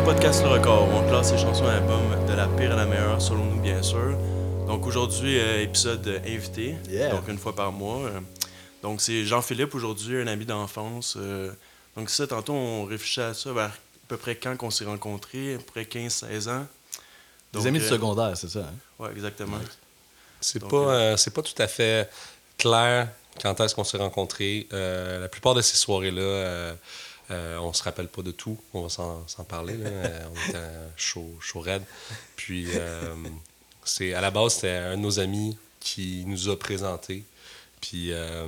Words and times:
au 0.00 0.04
podcast 0.04 0.42
Le 0.42 0.48
Record, 0.50 0.88
où 0.88 0.92
on 0.92 1.08
classe 1.08 1.32
les 1.32 1.38
chansons 1.38 1.64
à 1.66 1.72
l'album 1.74 2.02
de 2.26 2.32
la 2.32 2.46
pire 2.48 2.72
à 2.72 2.76
la 2.76 2.86
meilleure, 2.86 3.20
selon 3.20 3.44
nous, 3.44 3.60
bien 3.60 3.82
sûr. 3.82 4.16
Donc 4.66 4.86
aujourd'hui, 4.86 5.38
euh, 5.38 5.62
épisode 5.62 6.06
euh, 6.06 6.18
invité, 6.26 6.76
Yeah. 6.88 7.10
donc 7.10 7.28
une 7.28 7.38
fois 7.38 7.54
par 7.54 7.72
mois. 7.72 8.00
Euh, 8.06 8.20
Donc 8.82 9.00
c'est 9.00 9.24
Jean-Philippe 9.24 9.74
aujourd'hui, 9.74 10.20
un 10.20 10.26
ami 10.26 10.44
d'enfance. 10.46 11.16
Euh, 11.18 11.52
Donc 11.96 12.10
ça, 12.10 12.26
tantôt, 12.26 12.52
on 12.52 12.84
réfléchissait 12.84 13.22
à 13.22 13.34
ça 13.34 13.52
vers 13.52 13.64
à 13.70 13.72
peu 14.08 14.16
près 14.16 14.36
quand 14.36 14.56
qu'on 14.56 14.70
s'est 14.70 14.84
rencontrés, 14.84 15.54
à 15.54 15.58
peu 15.58 15.64
près 15.64 15.82
15-16 15.84 16.48
ans. 16.48 16.66
Des 17.52 17.66
amis 17.66 17.78
de 17.80 17.84
euh, 17.84 17.88
secondaire, 17.88 18.36
c'est 18.36 18.48
ça. 18.50 18.60
hein? 18.60 18.74
Ouais, 18.98 19.10
exactement. 19.12 19.58
C'est 20.40 20.58
Donc, 20.60 20.70
pas, 20.70 21.16
c'est 21.16 21.34
pas 21.34 21.42
tout 21.42 21.60
à 21.60 21.66
fait 21.68 22.08
clair 22.56 23.08
quand 23.42 23.58
est-ce 23.60 23.74
qu'on 23.74 23.84
s'est 23.84 23.98
rencontrés. 23.98 24.66
Euh, 24.72 25.20
la 25.20 25.28
plupart 25.28 25.54
de 25.54 25.60
ces 25.62 25.76
soirées-là, 25.76 26.74
euh, 27.30 27.58
on 27.58 27.72
se 27.72 27.82
rappelle 27.82 28.08
pas 28.08 28.22
de 28.22 28.30
tout. 28.32 28.58
On 28.74 28.82
va 28.82 28.88
s'en, 28.88 29.24
parler. 29.48 29.76
là. 29.76 29.88
Euh, 29.90 30.24
on 30.30 30.48
était 30.50 30.58
chaud, 30.96 31.36
chaud 31.40 31.60
raide. 31.60 31.82
Puis, 32.36 32.66
euh, 32.74 33.14
c'est, 33.84 34.14
à 34.14 34.20
la 34.20 34.30
base, 34.30 34.54
c'était 34.54 34.70
un 34.70 34.96
de 34.96 35.02
nos 35.02 35.18
amis 35.20 35.56
qui 35.80 36.24
nous 36.26 36.48
a 36.48 36.58
présentés. 36.58 37.24
Puis, 37.80 38.12
euh, 38.12 38.46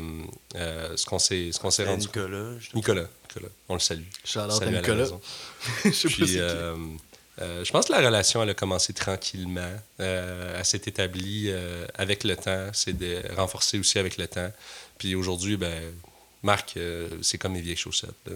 ce 0.55 1.07
qu'on 1.07 1.19
s'est, 1.19 1.53
ce 1.53 1.59
qu'on 1.59 1.71
s'est 1.71 1.83
C'était 1.83 1.91
rendu 1.91 2.07
Nicolas. 2.07 2.59
je- 2.59 2.69
Nicolas, 2.77 3.07
Nicolas, 3.29 3.53
on 3.69 3.75
le 3.75 3.81
salue. 3.81 4.05
Shout 4.25 4.41
out 4.41 4.63
à 4.63 4.67
Nicolas. 4.71 5.07
Je 5.85 5.91
sais 5.91 6.09
Puis, 6.09 6.39
euh, 6.39 7.65
je 7.65 7.73
pense 7.73 7.87
que 7.87 7.93
la 7.93 8.01
relation, 8.05 8.43
elle 8.43 8.51
a 8.51 8.55
commencé 8.55 8.93
tranquillement. 8.93 9.73
Euh, 10.01 10.59
elle 10.59 10.65
s'est 10.67 10.83
établie 10.85 11.47
euh, 11.49 11.87
avec 11.95 12.25
le 12.25 12.37
temps. 12.37 12.69
C'est 12.75 12.93
de 12.93 13.23
renforcer 13.35 13.79
aussi 13.79 13.99
avec 13.99 14.19
le 14.19 14.29
temps. 14.29 14.53
Puis 14.99 15.15
aujourd'hui, 15.15 15.57
ben, 15.57 15.95
Marc, 16.43 16.79
c'est 17.23 17.39
comme 17.39 17.53
mes 17.55 17.63
vieilles 17.63 17.77
chaussettes. 17.77 18.11
là. 18.27 18.35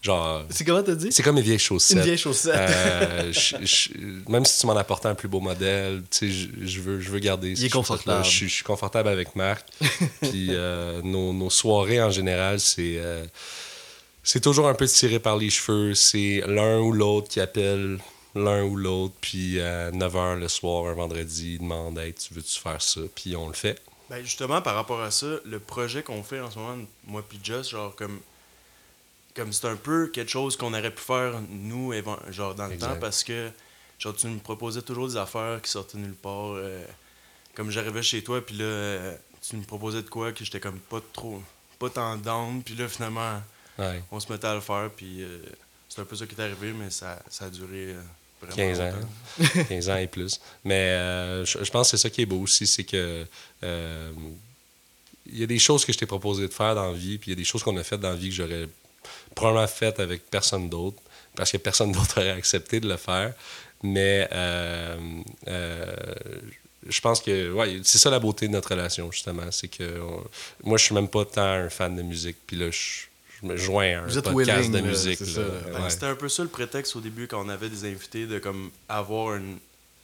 Genre, 0.00 0.44
C'est 0.50 0.64
comment 0.64 0.82
t'as 0.82 0.94
dit? 0.94 1.08
c'est 1.10 1.22
comme 1.24 1.34
mes 1.34 1.42
vieilles 1.42 1.58
chaussettes. 1.58 1.96
Une 1.96 2.02
vieille 2.04 2.16
chaussette. 2.18 2.54
Euh, 2.56 3.32
je- 3.32 3.56
je- 3.64 4.30
même 4.30 4.44
si 4.44 4.60
tu 4.60 4.66
m'en 4.66 4.76
apportes 4.76 5.04
un 5.06 5.14
plus 5.16 5.26
beau 5.28 5.40
modèle, 5.40 6.02
tu 6.10 6.18
sais, 6.18 6.30
je, 6.30 6.66
je 6.66 6.80
veux, 6.80 7.00
je 7.00 7.10
veux 7.10 7.18
garder 7.18 7.50
Il 7.50 7.64
est 7.64 7.68
confortable. 7.68 8.24
Je, 8.24 8.30
suis- 8.30 8.48
je 8.48 8.54
suis 8.54 8.64
confortable 8.64 9.08
avec 9.08 9.34
Marc. 9.34 9.66
Puis 10.22 10.48
euh, 10.50 11.02
nos, 11.02 11.32
nos 11.32 11.50
soirées, 11.50 12.00
en 12.00 12.10
général, 12.10 12.60
c'est... 12.60 12.94
euh, 12.98 13.24
c'est 14.22 14.40
toujours 14.40 14.68
un 14.68 14.74
peu 14.74 14.86
tiré 14.86 15.18
par 15.18 15.36
les 15.36 15.50
cheveux. 15.50 15.94
C'est 15.94 16.42
l'un 16.46 16.78
ou 16.78 16.92
l'autre 16.92 17.28
qui 17.28 17.40
appelle 17.40 17.98
l'un 18.36 18.62
ou 18.62 18.76
l'autre. 18.76 19.14
Puis 19.20 19.60
à 19.60 19.90
9h 19.90 20.38
le 20.38 20.48
soir, 20.48 20.86
un 20.86 20.94
vendredi, 20.94 21.54
il 21.54 21.58
demande 21.60 21.98
Hey, 21.98 22.12
tu 22.14 22.34
veux-tu 22.34 22.60
faire 22.60 22.80
ça? 22.82 23.00
Puis 23.16 23.34
on 23.36 23.48
le 23.48 23.54
fait. 23.54 23.80
Ben 24.10 24.22
justement, 24.24 24.62
par 24.62 24.74
rapport 24.74 25.00
à 25.02 25.10
ça, 25.10 25.26
le 25.44 25.58
projet 25.58 26.02
qu'on 26.02 26.22
fait 26.22 26.40
en 26.40 26.50
ce 26.50 26.58
moment, 26.58 26.76
moi 27.06 27.22
puis 27.28 27.38
Just, 27.42 27.70
genre 27.70 27.94
comme. 27.96 28.20
Comme 29.38 29.52
c'est 29.52 29.68
un 29.68 29.76
peu 29.76 30.08
quelque 30.08 30.30
chose 30.30 30.56
qu'on 30.56 30.74
aurait 30.74 30.90
pu 30.92 31.00
faire, 31.00 31.40
nous, 31.48 31.92
genre 32.30 32.54
dans 32.56 32.66
le 32.66 32.74
Exact. 32.74 32.88
temps, 32.94 32.98
parce 33.00 33.22
que 33.22 33.50
genre 33.98 34.14
tu 34.16 34.26
me 34.26 34.38
proposais 34.40 34.82
toujours 34.82 35.06
des 35.08 35.16
affaires 35.16 35.62
qui 35.62 35.70
sortaient 35.70 35.96
nulle 35.98 36.14
part. 36.14 36.52
euh, 36.54 36.84
comme 37.54 37.70
j'arrivais 37.70 38.02
chez 38.02 38.22
toi, 38.22 38.44
puis 38.44 38.56
là, 38.56 38.64
euh, 38.64 39.16
tu 39.48 39.56
me 39.56 39.62
proposais 39.62 40.02
de 40.02 40.08
quoi 40.08 40.32
que 40.32 40.44
j'étais 40.44 40.60
comme 40.60 40.78
pas 40.80 41.00
trop. 41.12 41.40
pas 41.78 41.88
tant 41.90 42.16
down, 42.16 42.62
puis 42.64 42.74
là, 42.74 42.88
finalement, 42.88 43.40
Ouais. 43.78 44.02
on 44.10 44.18
se 44.18 44.30
mettait 44.32 44.48
à 44.48 44.54
le 44.56 44.60
faire, 44.60 44.90
puis 44.96 45.22
euh, 45.22 45.38
c'est 45.88 46.00
un 46.00 46.04
peu 46.04 46.16
ça 46.16 46.26
qui 46.26 46.34
est 46.34 46.40
arrivé, 46.42 46.72
mais 46.72 46.90
ça, 46.90 47.22
ça 47.30 47.44
a 47.44 47.50
duré 47.50 47.94
vraiment 48.42 48.56
15 48.56 48.80
ans. 48.80 48.90
longtemps. 49.38 49.64
15 49.68 49.88
ans 49.90 49.96
et 49.98 50.06
plus. 50.08 50.40
Mais 50.64 50.74
euh, 50.74 51.44
je, 51.44 51.62
je 51.62 51.70
pense 51.70 51.90
que 51.92 51.96
c'est 51.96 52.02
ça 52.02 52.10
qui 52.10 52.22
est 52.22 52.26
beau 52.26 52.40
aussi, 52.40 52.66
c'est 52.66 52.82
que 52.84 53.24
euh, 53.62 54.12
il 55.26 55.38
y 55.38 55.42
a 55.44 55.46
des 55.46 55.58
choses 55.60 55.84
que 55.84 55.92
je 55.92 55.98
t'ai 55.98 56.06
proposé 56.06 56.48
de 56.48 56.52
faire 56.52 56.74
dans 56.74 56.90
la 56.90 56.98
vie, 56.98 57.18
puis 57.18 57.30
il 57.30 57.34
y 57.34 57.36
a 57.36 57.40
des 57.40 57.44
choses 57.44 57.62
qu'on 57.62 57.76
a 57.76 57.84
faites 57.84 58.00
dans 58.00 58.10
la 58.10 58.16
vie 58.16 58.30
que 58.30 58.34
j'aurais 58.34 58.68
probablement 59.38 59.66
faites 59.66 60.00
avec 60.00 60.28
personne 60.30 60.68
d'autre, 60.68 61.00
parce 61.36 61.50
que 61.52 61.56
personne 61.56 61.92
d'autre 61.96 62.18
aurait 62.20 62.30
accepté 62.30 62.80
de 62.80 62.88
le 62.88 62.96
faire. 62.96 63.32
Mais 63.82 64.28
euh, 64.32 64.96
euh, 65.46 65.94
je 66.88 67.00
pense 67.00 67.20
que 67.20 67.52
ouais, 67.52 67.80
c'est 67.84 67.98
ça 67.98 68.10
la 68.10 68.18
beauté 68.18 68.48
de 68.48 68.52
notre 68.52 68.70
relation, 68.70 69.10
justement. 69.12 69.50
C'est 69.50 69.68
que 69.68 70.00
on- 70.00 70.24
moi, 70.64 70.78
je 70.78 70.84
suis 70.84 70.94
même 70.94 71.08
pas 71.08 71.24
tant 71.24 71.42
un 71.42 71.68
fan 71.70 71.94
de 71.94 72.02
musique, 72.02 72.36
puis 72.46 72.56
là, 72.56 72.70
je, 72.70 73.06
je 73.40 73.46
me 73.46 73.56
joins 73.56 73.84
à 73.98 74.02
un 74.02 74.06
Vous 74.06 74.18
êtes 74.18 74.24
podcast 74.24 74.58
willing, 74.68 74.72
de 74.72 74.80
musique. 74.88 75.20
Ouais. 75.20 75.90
C'était 75.90 76.06
un 76.06 76.16
peu 76.16 76.28
ça 76.28 76.42
le 76.42 76.48
prétexte 76.48 76.96
au 76.96 77.00
début 77.00 77.28
quand 77.28 77.44
on 77.44 77.48
avait 77.48 77.68
des 77.68 77.84
invités 77.84 78.26
de 78.26 78.38
comme 78.40 78.70
avoir 78.88 79.36
une, 79.36 79.58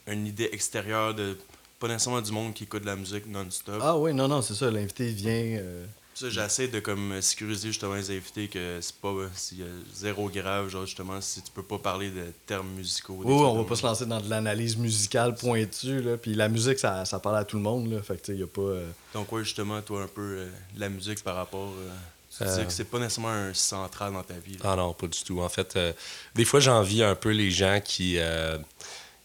une 0.07 0.27
idée 0.27 0.49
extérieure 0.53 1.15
de 1.15 1.37
pas 1.81 1.89
nécessairement 1.89 2.23
du 2.23 2.31
monde 2.31 2.55
qui 2.55 2.65
écoute 2.65 2.83
de 2.83 2.87
la 2.87 2.97
musique 2.97 3.27
non-stop. 3.27 3.81
Ah 3.83 3.97
oui, 3.99 4.15
non, 4.15 4.29
non, 4.29 4.41
c'est 4.41 4.55
ça. 4.55 4.71
L'invité 4.71 5.09
vient. 5.09 5.33
euh, 5.59 5.85
Ça, 6.15 6.31
j'essaie 6.31 6.69
de 6.69 6.79
comme 6.79 7.21
sécuriser 7.21 7.69
justement 7.69 7.95
les 7.95 8.11
invités 8.13 8.47
que 8.47 8.79
c'est 8.81 8.95
pas 8.97 9.13
s'il 9.35 9.59
y 9.59 9.63
a 9.63 9.67
zéro 9.93 10.29
grave, 10.29 10.69
genre 10.69 10.87
justement 10.87 11.21
si 11.21 11.43
tu 11.43 11.51
peux 11.51 11.63
pas 11.65 11.79
parler 11.79 12.11
de 12.11 12.33
termes 12.47 12.69
musicaux. 12.69 13.21
Oui, 13.25 13.33
on 13.33 13.57
va 13.57 13.65
pas 13.69 13.75
se 13.75 13.85
lancer 13.85 14.07
dans 14.07 14.21
de 14.21 14.31
l'analyse 14.31 14.77
musicale 14.77 15.35
pointue. 15.35 16.01
Là. 16.03 16.17
Puis 16.17 16.35
la 16.35 16.49
musique, 16.49 16.79
ça, 16.79 17.05
ça 17.05 17.19
parle 17.19 17.39
à 17.39 17.45
tout 17.45 17.57
le 17.57 17.63
monde. 17.63 17.91
Là. 17.93 18.01
Fait 18.01 18.15
que, 18.17 18.27
tu 18.27 18.33
sais, 18.33 18.39
y 18.39 18.43
a 18.45 18.47
pas. 18.47 18.61
euh, 18.63 18.89
Donc 19.13 19.33
ouais, 19.33 19.43
justement, 19.43 19.83
toi 19.83 20.03
un 20.03 20.07
peu 20.07 20.21
euh, 20.39 20.49
la 20.77 20.89
musique 20.89 21.23
par 21.25 21.35
rapport. 21.35 21.73
euh, 21.79 21.89
tu 22.37 22.45
Euh. 22.45 22.65
c'est 22.69 22.85
pas 22.85 22.99
nécessairement 23.01 23.31
un 23.33 23.55
central 23.55 24.13
dans 24.13 24.23
ta 24.23 24.35
vie. 24.35 24.55
là. 24.55 24.61
Ah 24.73 24.77
non, 24.77 24.93
pas 24.93 25.07
du 25.09 25.21
tout. 25.25 25.41
En 25.41 25.49
fait, 25.49 25.75
euh, 25.77 25.93
des 26.37 26.45
fois, 26.45 26.61
j'envie 26.61 27.03
un 27.03 27.15
peu 27.17 27.31
les 27.31 27.51
gens 27.51 27.81
qui 27.85 28.19
euh, 28.19 28.57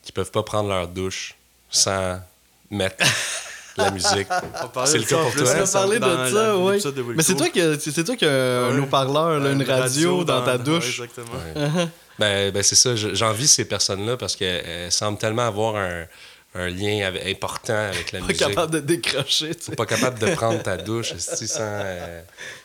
qui 0.02 0.12
peuvent 0.12 0.32
pas 0.32 0.42
prendre 0.44 0.70
leur 0.70 0.88
douche 0.88 1.36
sans 1.70 2.20
mettre 2.72 3.06
la 3.78 3.91
musique. 3.91 4.28
C'est 4.85 4.97
le 4.97 5.03
cas 5.06 5.18
pour 5.18 5.34
toi. 5.34 5.44
On 5.44 5.66
dans 6.00 6.25
de 6.25 6.30
ça, 6.30 6.57
oui. 6.57 6.81
Mais 7.16 7.24
c'est 7.24 7.35
toi 7.35 7.50
qui 7.50 7.62
c'est 7.91 8.03
toi 8.03 8.16
une 9.52 9.63
radio 9.63 10.24
dans 10.24 10.44
ta 10.44 10.57
ouais, 10.57 10.63
douche. 10.63 11.00
exactement. 11.02 11.28
Ouais. 11.56 11.88
ben, 12.19 12.52
ben, 12.52 12.63
c'est 12.63 12.75
ça. 12.75 12.96
je- 12.96 13.13
J'envie 13.16 13.47
ces 13.47 13.66
personnes-là 13.66 14.18
parce 14.18 14.35
qu'elles 14.35 14.91
semblent 14.91 15.18
tellement 15.18 15.47
avoir 15.47 15.75
un, 15.78 16.06
un 16.56 16.68
lien 16.69 17.06
avec- 17.07 17.25
important 17.28 17.75
avec 17.75 18.12
la 18.12 18.19
Pas 18.19 18.25
musique. 18.28 18.40
capable 18.47 18.74
de 18.74 18.80
décrocher, 18.80 19.56
tu 19.56 19.66
sais. 19.66 19.75
pas 19.75 19.86
capable 19.86 20.19
de 20.19 20.34
prendre 20.36 20.62
ta 20.63 20.78
douche 20.90 21.13
sans, 21.18 21.59
euh, 21.62 22.22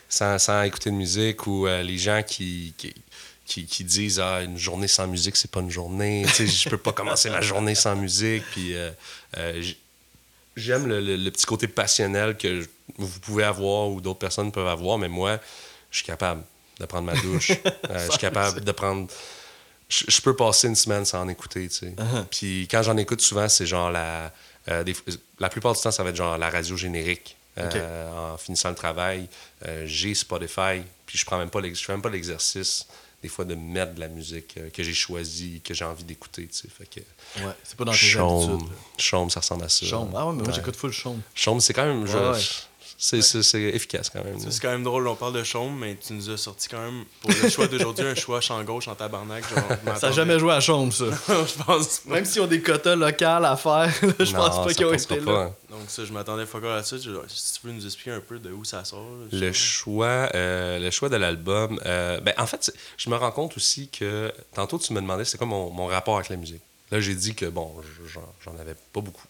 sans, 0.09 0.39
sans 0.39 0.63
écouter 0.63 0.89
de 0.89 0.95
musique 0.95 1.45
ou 1.47 1.67
euh, 1.67 1.83
les 1.83 1.97
gens 1.97 2.21
qui, 2.25 2.73
qui, 2.77 2.93
qui, 3.45 3.65
qui 3.65 3.83
disent 3.83 4.19
ah, 4.19 4.41
une 4.41 4.57
journée 4.57 4.87
sans 4.87 5.07
musique, 5.07 5.35
c'est 5.35 5.51
pas 5.51 5.59
une 5.59 5.69
journée. 5.69 6.23
Tu 6.27 6.33
sais, 6.33 6.47
je 6.47 6.67
peux 6.69 6.77
pas 6.79 6.91
commencer 6.93 7.29
ma 7.29 7.41
journée 7.41 7.75
sans 7.75 7.95
musique. 7.95 8.43
Puis 8.51 8.75
euh, 8.75 8.89
euh, 9.37 9.61
j'aime 10.55 10.87
le, 10.87 10.99
le- 11.01 11.15
le 11.17 11.31
petit 11.31 11.45
côté 11.45 11.67
passionnel 11.67 12.37
que 12.37 12.61
je- 12.61 12.67
vous 12.97 13.19
pouvez 13.19 13.43
avoir 13.43 13.89
ou 13.89 14.01
d'autres 14.01 14.19
personnes 14.19 14.51
peuvent 14.51 14.67
avoir, 14.67 14.97
mais 14.97 15.09
moi, 15.09 15.39
je 15.91 15.97
suis 15.97 16.05
capable 16.05 16.43
de 16.79 16.85
prendre 16.85 17.05
ma 17.05 17.19
douche. 17.19 17.51
Euh, 17.89 18.05
je 18.05 18.09
suis 18.11 18.19
capable 18.19 18.61
de 18.63 18.71
prendre. 18.71 19.07
Je, 19.87 20.05
je 20.07 20.21
peux 20.21 20.35
passer 20.35 20.67
une 20.67 20.75
semaine 20.75 21.05
sans 21.05 21.21
en 21.21 21.27
écouter, 21.29 21.67
tu 21.69 21.75
sais. 21.75 21.87
Uh-huh. 21.97 22.25
Puis 22.31 22.67
quand 22.69 22.81
j'en 22.81 22.97
écoute 22.97 23.21
souvent, 23.21 23.47
c'est 23.47 23.65
genre 23.67 23.91
la. 23.91 24.31
euh, 24.69 24.83
des- 24.83 24.95
la 25.39 25.49
plupart 25.49 25.73
du 25.73 25.81
temps, 25.81 25.91
ça 25.91 26.03
va 26.03 26.09
être 26.09 26.15
genre 26.15 26.37
la 26.37 26.49
radio 26.49 26.75
générique. 26.75 27.35
Euh, 27.57 28.33
En 28.33 28.37
finissant 28.37 28.69
le 28.69 28.75
travail, 28.75 29.27
j'ai 29.85 30.13
Spotify, 30.15 30.81
puis 31.05 31.17
je 31.17 31.25
prends 31.25 31.37
même 31.37 31.49
pas 31.49 31.61
je 31.63 31.73
fais 31.85 31.93
même 31.93 32.01
pas 32.01 32.09
l'exercice 32.09 32.85
des 33.21 33.27
fois 33.29 33.45
de 33.45 33.55
mettre 33.55 33.95
de 33.95 33.99
la 33.99 34.07
musique 34.07 34.55
euh, 34.57 34.69
que 34.69 34.83
j'ai 34.83 34.93
choisie, 34.93 35.61
que 35.61 35.73
j'ai 35.73 35.85
envie 35.85 36.03
d'écouter, 36.03 36.47
tu 36.47 36.53
sais. 36.55 36.67
Fait 36.67 36.85
que 36.85 36.99
Ouais, 37.43 37.51
c'est 37.63 37.75
pas 37.77 37.85
dans 37.85 37.91
tes 37.91 37.97
Chaume, 37.97 38.53
habitudes. 38.55 38.69
Chaume, 38.97 39.29
ça 39.29 39.39
ressemble 39.39 39.63
à 39.63 39.69
ça. 39.69 39.85
Chaume. 39.85 40.11
Ah 40.15 40.25
ouais, 40.27 40.33
mais 40.33 40.39
moi, 40.39 40.47
Ouais. 40.49 40.53
j'écoute 40.53 40.75
full 40.75 40.91
chaume. 40.91 41.21
Chaume, 41.33 41.59
c'est 41.59 41.73
quand 41.73 41.85
même. 41.85 42.05
je- 42.05 42.17
Ouais, 42.17 42.29
ouais. 42.31 42.39
C'est- 42.97 43.21
c'est 43.21 43.43
c'est 43.43 43.61
efficace 43.61 44.09
quand 44.09 44.23
même. 44.23 44.37
C'est 44.39 44.61
quand 44.61 44.69
même 44.71 44.83
drôle, 44.83 45.07
on 45.07 45.15
parle 45.15 45.33
de 45.33 45.43
chaume, 45.43 45.77
mais 45.79 45.95
tu 45.95 46.13
nous 46.13 46.29
as 46.29 46.37
sorti 46.37 46.67
quand 46.69 46.79
même 46.81 47.03
pour 47.21 47.31
le 47.31 47.49
choix 47.49 47.67
d'aujourd'hui 47.67 48.05
un 48.05 48.15
choix 48.15 48.39
champ 48.41 48.63
gauche 48.63 48.87
en 48.87 48.95
tabarnak. 48.95 49.43
Genre, 49.49 49.97
Ça 49.99 50.07
a 50.07 50.11
jamais 50.11 50.39
joué 50.39 50.53
à 50.53 50.59
chaume, 50.59 50.91
ça. 50.91 51.05
je 51.27 51.63
pense 51.63 51.99
pas. 51.99 52.13
Même 52.15 52.25
s'ils 52.25 52.41
ont 52.41 52.47
des 52.47 52.61
quotas 52.61 52.95
locales 52.95 53.45
à 53.45 53.57
faire, 53.57 53.91
je 54.19 54.31
pense 54.33 54.65
pas 54.65 54.73
qu'ils 54.73 54.85
ont 54.85 54.93
été 54.93 55.17
pas, 55.17 55.31
là. 55.31 55.39
hein. 55.39 55.53
Donc 55.69 55.89
ça, 55.89 56.05
je 56.05 56.13
m'attendais 56.13 56.45
fuck 56.45 56.63
all 56.63 56.77
à 56.77 56.83
ça. 56.83 56.95
Je- 56.97 57.11
Si 57.27 57.53
tu 57.55 57.61
peux 57.61 57.71
nous 57.71 57.85
expliquer 57.85 58.11
un 58.11 58.21
peu 58.21 58.39
de 58.39 58.49
où 58.51 58.63
ça 58.63 58.85
sort. 58.85 59.01
là, 59.31 59.39
Le 59.39 59.51
choix, 59.51 60.29
euh, 60.33 60.79
le 60.79 60.89
choix 60.91 61.09
de 61.09 61.17
l'album, 61.17 61.79
euh, 61.85 62.19
ben, 62.21 62.33
en 62.37 62.45
fait, 62.47 62.71
je 62.97 63.09
me 63.09 63.15
rends 63.17 63.31
compte 63.31 63.57
aussi 63.57 63.89
que 63.89 64.31
tantôt 64.53 64.79
tu 64.79 64.93
me 64.93 65.01
demandais 65.01 65.25
c'est 65.25 65.37
quoi 65.37 65.47
mon, 65.47 65.69
mon 65.71 65.87
rapport 65.87 66.15
avec 66.15 66.29
la 66.29 66.37
musique. 66.37 66.61
Là, 66.91 67.01
j'ai 67.01 67.15
dit 67.15 67.35
que 67.35 67.45
bon, 67.47 67.73
je- 67.81 68.07
j'en 68.07 68.21
j'en 68.45 68.57
avais 68.59 68.75
pas 68.93 69.01
beaucoup. 69.01 69.25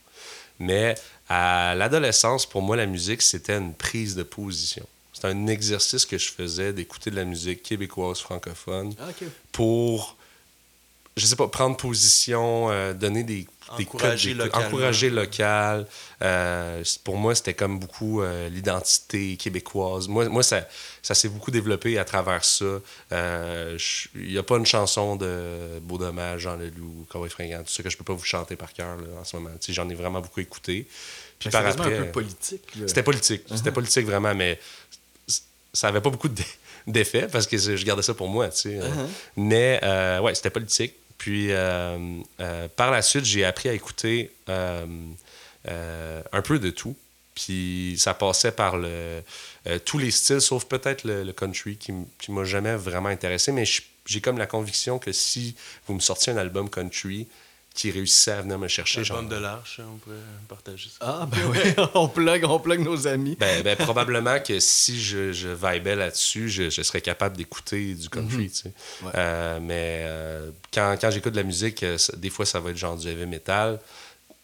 Mais 0.60 0.96
à 1.30 1.75
l'adolescence, 1.75 2.46
pour 2.46 2.62
moi, 2.62 2.75
la 2.75 2.86
musique, 2.86 3.22
c'était 3.22 3.57
une 3.57 3.74
prise 3.74 4.16
de 4.16 4.24
position. 4.24 4.86
C'était 5.13 5.28
un 5.28 5.48
exercice 5.48 6.06
que 6.06 6.18
je 6.18 6.31
faisais 6.31 6.74
d'écouter 6.74 7.10
de 7.10 7.16
la 7.16 7.25
musique 7.25 7.63
québécoise 7.63 8.19
francophone 8.19 8.94
Ah, 9.00 9.10
pour, 9.52 10.15
je 11.18 11.26
sais 11.26 11.36
pas, 11.36 11.48
prendre 11.48 11.78
position, 11.78 12.70
euh, 12.72 12.94
donner 12.94 13.24
des, 13.24 13.48
des 13.78 13.84
Encourager 13.86 14.32
codes 14.36 14.46
localement. 14.48 14.68
encourager 14.68 15.10
local. 15.10 15.88
Euh, 16.22 16.84
c- 16.84 17.00
pour 17.04 17.16
moi, 17.18 17.34
c'était 17.36 17.54
comme 17.54 17.80
beaucoup 17.80 18.22
euh, 18.22 18.50
l'identité 18.50 19.38
québécoise. 19.38 20.08
Moi, 20.10 20.28
moi 20.28 20.44
ça, 20.44 20.68
ça 21.02 21.16
s'est 21.16 21.30
beaucoup 21.30 21.52
développé 21.52 21.98
à 21.98 22.04
travers 22.06 22.44
ça. 22.44 22.66
Il 23.12 24.32
n'y 24.32 24.38
a 24.38 24.44
pas 24.44 24.58
une 24.58 24.66
chanson 24.66 25.16
de 25.16 25.80
Beau 25.82 25.98
Dommage, 25.98 26.42
Jean 26.42 26.58
Leloup, 26.58 27.06
Cowboy 27.10 27.30
Fringant, 27.30 27.64
tout 27.64 27.72
ça 27.72 27.82
que 27.84 27.90
je 27.90 27.98
peux 27.98 28.04
pas 28.04 28.14
vous 28.14 28.24
chanter 28.26 28.56
par 28.56 28.74
cœur 28.74 28.98
là, 28.98 29.20
en 29.20 29.24
ce 29.24 29.38
moment. 29.38 29.52
J'en 29.70 29.90
ai 29.90 29.96
vraiment 29.96 30.22
beaucoup 30.22 30.40
écouté. 30.42 30.86
Puis 31.40 31.50
par 31.50 31.66
après, 31.66 31.98
un 31.98 32.04
peu 32.04 32.12
politique. 32.12 32.62
c'était 32.88 33.04
politique. 33.04 33.44
C'était 33.56 33.72
politique 33.72 34.06
vraiment, 34.06 34.34
mais 34.36 34.60
ça 35.74 35.88
avait 35.90 36.02
pas 36.02 36.10
beaucoup 36.10 36.30
d'e- 36.30 36.42
d'effet 36.88 37.28
parce 37.32 37.48
que 37.48 37.58
je 37.58 37.84
gardais 37.86 38.04
ça 38.04 38.14
pour 38.14 38.28
moi, 38.28 38.52
sais. 38.52 38.80
euh. 38.82 38.90
Mais 39.36 39.80
ouais, 40.22 40.36
c'était 40.36 40.50
politique. 40.50 40.94
Puis 41.18 41.48
euh, 41.52 41.98
euh, 42.40 42.68
par 42.76 42.92
la 42.92 43.02
suite, 43.02 43.26
j'ai 43.26 43.46
appris 43.46 43.70
à 43.70 43.74
écouter 43.74 44.32
euh, 44.50 44.86
un 45.66 46.42
peu 46.42 46.60
de 46.60 46.70
tout. 46.70 46.96
Puis 47.34 47.96
ça 47.98 48.14
passait 48.14 48.54
par 48.54 48.78
le, 48.78 49.22
tous 49.84 49.98
les 49.98 50.12
styles, 50.12 50.40
sauf 50.40 50.66
peut-être 50.66 51.04
le, 51.04 51.24
le 51.24 51.34
country 51.34 51.76
qui, 51.76 51.94
qui 52.18 52.32
m'a 52.32 52.46
jamais 52.46 52.76
vraiment 52.76 53.10
intéressé. 53.10 53.52
Mais 53.52 53.66
j'ai 54.06 54.22
comme 54.22 54.38
la 54.38 54.46
conviction 54.46 55.00
que 55.00 55.12
si 55.12 55.56
vous 55.88 55.96
me 55.96 56.00
sortiez 56.00 56.32
un 56.32 56.38
album 56.38 56.70
country 56.70 57.28
qui 57.75 57.92
réussissait 57.92 58.31
à 58.31 58.42
venir 58.42 58.57
me 58.57 58.68
chercher, 58.69 59.00
La 59.01 59.04
genre, 59.04 59.22
bande 59.22 59.30
de 59.31 59.36
l'arche, 59.36 59.80
hein, 59.81 59.86
on 59.94 59.98
pourrait 59.98 60.16
partager 60.48 60.89
ça. 60.89 60.95
Ah, 61.01 61.27
ben 61.30 61.38
oui, 61.51 61.60
on 61.94 62.07
plug, 62.07 62.45
on 62.45 62.57
plug 62.60 62.80
nos 62.80 63.06
amis. 63.06 63.36
ben, 63.39 63.62
ben, 63.63 63.75
probablement 63.75 64.39
que 64.39 64.60
si 64.62 65.00
je, 65.00 65.33
je 65.33 65.50
vibais 65.50 65.95
là-dessus, 65.95 66.48
je, 66.50 66.69
je 66.69 66.81
serais 66.81 67.01
capable 67.01 67.36
d'écouter 67.36 67.94
du 67.94 68.07
country. 68.10 68.50
tu 68.50 68.56
sais. 68.56 68.74
Ouais. 69.04 69.12
Euh, 69.16 69.60
mais 69.62 70.00
euh, 70.06 70.50
quand, 70.74 70.95
quand 71.00 71.12
j'écoute 71.12 71.33
de 71.33 71.38
la 71.38 71.44
musique, 71.44 71.83
euh, 71.83 71.98
ça- 71.98 72.16
des 72.16 72.30
fois, 72.30 72.45
ça 72.45 72.62
va 72.62 72.72
être 72.72 72.77
genre 72.77 72.95
du 72.95 73.07
heavy 73.10 73.25
metal, 73.25 73.80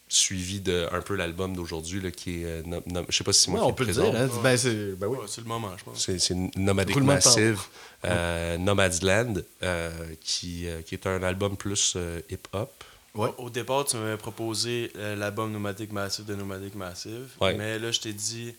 suivi 0.09 0.59
de 0.59 0.87
un 0.91 0.99
peu 0.99 1.15
l'album 1.15 1.55
d'aujourd'hui, 1.55 2.01
qui 2.11 2.41
est. 2.41 2.45
euh, 2.45 2.61
nom- 2.65 2.83
nom- 2.85 3.05
je 3.07 3.15
sais 3.15 3.23
pas 3.23 3.31
si 3.31 3.41
c'est 3.45 3.47
Ouais, 3.51 3.57
moi 3.59 3.65
qui 3.67 3.71
on 3.71 3.73
peut 3.75 3.85
le 3.85 3.93
présente. 3.93 4.11
dire. 4.13 4.21
Hein? 4.23 4.29
Ben, 4.43 4.57
c'est, 4.57 4.91
ben 4.97 5.07
oui. 5.07 5.17
Ouais, 5.19 5.25
c'est 5.27 5.39
le 5.39 5.47
moment, 5.47 5.71
je 5.77 5.83
pense. 5.85 6.05
C'est, 6.17 6.35
Nomadic 6.57 6.97
Massive, 6.97 7.61
euh, 8.03 8.57
Nomadland, 8.57 9.35
euh, 9.63 9.89
qui, 10.21 10.67
euh, 10.67 10.81
qui 10.81 10.95
est 10.95 11.07
un 11.07 11.23
album 11.23 11.55
plus 11.55 11.93
euh, 11.95 12.19
hip-hop. 12.29 12.83
Ouais. 13.15 13.29
Au 13.37 13.49
départ, 13.49 13.85
tu 13.85 13.97
m'avais 13.97 14.17
proposé 14.17 14.91
euh, 14.95 15.15
l'album 15.15 15.51
Nomadic 15.51 15.91
Massive 15.91 16.25
de 16.25 16.35
Nomadic 16.35 16.75
Massive. 16.75 17.27
Ouais. 17.41 17.53
Mais 17.55 17.77
là, 17.77 17.91
je 17.91 17.99
t'ai 17.99 18.13
dit, 18.13 18.55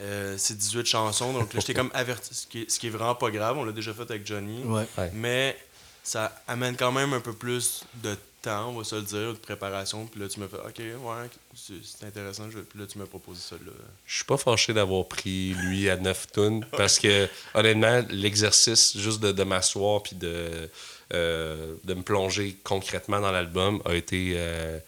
euh, 0.00 0.36
c'est 0.38 0.56
18 0.56 0.86
chansons. 0.86 1.32
Donc 1.32 1.52
là, 1.52 1.60
j'étais 1.60 1.74
comme 1.80 1.90
averti. 1.94 2.34
Ce 2.34 2.46
qui, 2.46 2.62
est, 2.62 2.70
ce 2.70 2.78
qui 2.78 2.86
est 2.86 2.90
vraiment 2.90 3.16
pas 3.16 3.30
grave. 3.30 3.58
On 3.58 3.64
l'a 3.64 3.72
déjà 3.72 3.92
fait 3.92 4.02
avec 4.02 4.26
Johnny. 4.26 4.62
Ouais. 4.64 4.86
Ouais. 4.96 5.10
Mais 5.14 5.56
ça 6.04 6.32
amène 6.46 6.76
quand 6.76 6.92
même 6.92 7.12
un 7.12 7.20
peu 7.20 7.32
plus 7.32 7.84
de 8.02 8.16
temps, 8.40 8.68
on 8.68 8.78
va 8.78 8.84
se 8.84 8.94
le 8.94 9.02
dire, 9.02 9.32
de 9.32 9.38
préparation. 9.38 10.06
Puis 10.06 10.20
là, 10.20 10.28
tu 10.28 10.38
me 10.38 10.46
fais, 10.46 10.56
OK, 10.56 10.78
ouais, 10.78 11.28
c'est 11.56 11.74
c'est 11.82 12.06
intéressant. 12.06 12.48
Je... 12.50 12.60
Puis 12.60 12.78
là, 12.78 12.86
tu 12.86 12.98
m'as 12.98 13.06
proposé 13.06 13.40
ça. 13.40 13.56
Là. 13.56 13.72
Je 14.06 14.14
suis 14.14 14.24
pas 14.24 14.36
fâché 14.36 14.72
d'avoir 14.72 15.06
pris 15.06 15.54
lui 15.54 15.90
à 15.90 15.96
9 15.96 16.32
tonnes 16.32 16.64
parce 16.76 17.00
que 17.00 17.28
honnêtement, 17.54 18.04
l'exercice 18.10 18.96
juste 18.96 19.20
de, 19.20 19.32
de 19.32 19.42
m'asseoir 19.42 20.04
puis 20.04 20.14
de, 20.14 20.70
euh, 21.14 21.74
de 21.84 21.94
me 21.94 22.02
plonger 22.02 22.56
concrètement 22.64 23.20
dans 23.20 23.30
l'album 23.32 23.80
a 23.84 23.94
été 23.94 24.32
euh, 24.36 24.78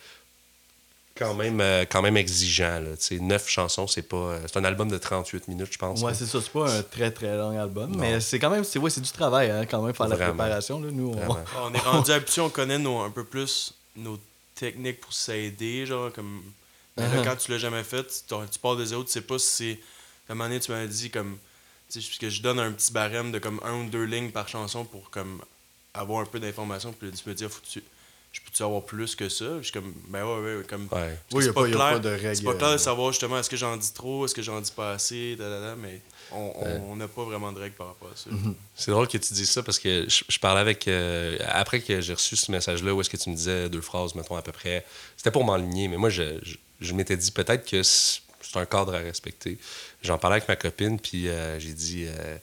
quand 1.17 1.35
même 1.35 1.61
euh, 1.61 1.85
quand 1.91 2.03
même 2.03 2.17
exigeant. 2.17 2.81
Là. 2.81 2.97
Tu 2.97 3.03
sais, 3.05 3.19
Neuf 3.21 3.49
chansons, 3.49 3.87
c'est 3.87 4.03
pas. 4.09 4.39
C'est 4.47 4.57
un 4.59 4.65
album 4.65 4.89
de 4.91 4.99
38 4.99 5.49
minutes, 5.49 5.73
je 5.73 5.79
pense. 5.79 6.01
Ouais, 6.03 6.15
c'est 6.15 6.27
ça. 6.27 6.41
C'est 6.41 6.53
pas 6.53 6.71
un 6.71 6.83
très 6.83 7.11
très 7.11 7.37
long 7.37 7.59
album, 7.59 7.93
Non. 7.93 7.99
mais 7.99 8.21
c'est 8.21 8.39
quand 8.39 8.51
même 8.51 8.65
c'est, 8.65 8.79
ouais, 8.79 8.91
c'est 8.91 9.01
du 9.01 9.11
travail, 9.11 9.51
hein, 9.51 9.67
quand 9.67 9.83
même, 9.83 9.95
faire 9.95 10.09
la 10.09 10.17
préparation. 10.17 10.81
Là, 10.81 10.91
nous, 10.91 11.13
on- 11.63 11.75
est 11.75 11.79
rendu 11.79 12.11
habitué, 12.11 12.41
on 12.41 12.51
connaît 12.51 12.79
nos, 12.79 13.01
un 13.01 13.11
peu 13.11 13.25
plus 13.25 13.75
nos 13.97 14.19
techniques 14.55 15.01
pour 15.01 15.13
s'aider, 15.13 15.87
genre 15.87 16.13
comme. 16.13 16.43
Mais 16.97 17.05
là, 17.05 17.09
Uh-huh. 17.17 17.25
quand 17.25 17.37
tu 17.37 17.51
l'as 17.51 17.59
jamais 17.59 17.85
fait, 17.85 18.03
tu, 18.05 18.35
tu 18.51 18.59
pars 18.59 18.77
des 18.77 18.93
autres, 18.93 19.07
tu 19.07 19.13
sais 19.13 19.21
pas 19.23 19.39
si 19.39 19.47
c'est. 19.47 19.79
À 20.29 20.33
un 20.33 20.35
moment 20.35 20.49
donné, 20.49 20.61
tu 20.61 20.71
m'as 20.71 20.87
dit 20.87 21.11
comme. 21.11 21.39
Tu 21.91 22.01
sais, 22.01 22.07
parce 22.07 22.19
que 22.19 22.29
je 22.31 22.41
donne 22.43 22.59
un 22.61 22.71
petit 22.73 22.93
barème 22.93 23.33
de 23.33 23.39
comme 23.39 23.61
un 23.65 23.75
ou 23.81 23.89
deux 23.91 24.05
lignes 24.05 24.31
par 24.31 24.49
chanson 24.49 24.85
pour 24.85 25.11
comme 25.11 25.41
avoir 25.95 26.21
un 26.21 26.27
peu 26.27 26.41
d'informations. 26.41 26.93
Puis 26.93 27.11
tu 27.11 27.29
me 27.29 27.35
ah, 27.35 27.49
faut 27.49 27.61
tu- 27.69 27.83
je 28.33 28.41
peux-tu 28.43 28.63
avoir 28.63 28.83
plus 28.85 29.17
que 29.17 29.29
ça? 29.29 29.57
Je 29.59 29.65
suis 29.65 29.73
comme, 29.73 29.93
ben 30.09 30.25
ouais, 30.25 30.57
ouais, 30.59 30.63
comme. 30.69 30.87
Ouais. 30.93 31.19
Oui, 31.33 31.39
il 31.39 31.43
c'est 31.43 31.45
n'y 31.47 31.49
a, 31.75 31.79
pas- 31.79 31.91
pas 31.93 31.99
de 31.99 32.09
règles. 32.11 32.37
C'est 32.37 32.45
pas 32.45 32.55
clair 32.55 32.69
euh, 32.69 32.73
de 32.75 32.79
savoir 32.79 33.11
justement 33.11 33.39
est-ce 33.41 33.51
que 33.51 33.57
j'en 33.57 33.77
dis 33.77 33.93
trop, 33.93 34.25
est-ce 34.25 34.35
que 34.35 34.43
j'en 34.43 34.61
dis 34.61 34.71
pas 34.71 34.93
assez, 34.93 35.35
da, 35.35 35.49
da, 35.51 35.61
da, 35.61 35.75
mais 35.75 36.01
on 36.33 36.95
n'a 36.95 37.09
pas 37.09 37.25
vraiment 37.25 37.51
de 37.51 37.59
règles 37.59 37.75
par 37.75 37.89
rapport 37.89 38.09
à 38.13 38.17
ça. 38.17 38.31
Mhm. 38.31 38.55
C'est 38.77 38.93
drôle 38.93 39.09
que 39.09 39.19
tu 39.19 39.35
dises 39.35 39.51
ça 39.51 39.65
parce 39.65 39.81
que 39.81 40.09
je, 40.09 40.23
je 40.29 40.39
parlais 40.39 40.61
avec. 40.61 40.87
euh, 40.87 41.39
après 41.49 41.81
que 41.81 42.01
j'ai 42.01 42.15
reçu 42.15 42.37
ce 42.37 42.53
message-là, 42.53 42.95
où 42.95 43.01
est-ce 43.01 43.11
que 43.11 43.17
tu 43.17 43.31
me 43.31 43.35
disais 43.35 43.69
deux 43.69 43.81
phrases, 43.81 44.15
mettons 44.15 44.37
à 44.37 44.43
peu 44.43 44.53
près, 44.53 44.87
c'était 45.17 45.33
pour 45.33 45.43
m'enligner, 45.45 45.89
mais 45.89 45.97
moi, 45.97 46.09
je, 46.09 46.39
je, 46.43 46.55
je 46.81 46.93
m'étais 46.95 47.17
dit 47.17 47.33
peut-être 47.33 47.69
que 47.69 47.83
c'est 47.83 48.21
c'est 48.43 48.59
un 48.59 48.65
cadre 48.65 48.95
à 48.95 48.99
respecter. 48.99 49.59
J'en 50.03 50.19
parlais 50.19 50.37
avec 50.37 50.49
ma 50.49 50.57
copine, 50.57 50.99
puis 51.01 51.29
euh, 51.29 51.59
j'ai 51.61 51.75
dit. 51.75 52.05
euh, 52.09 52.37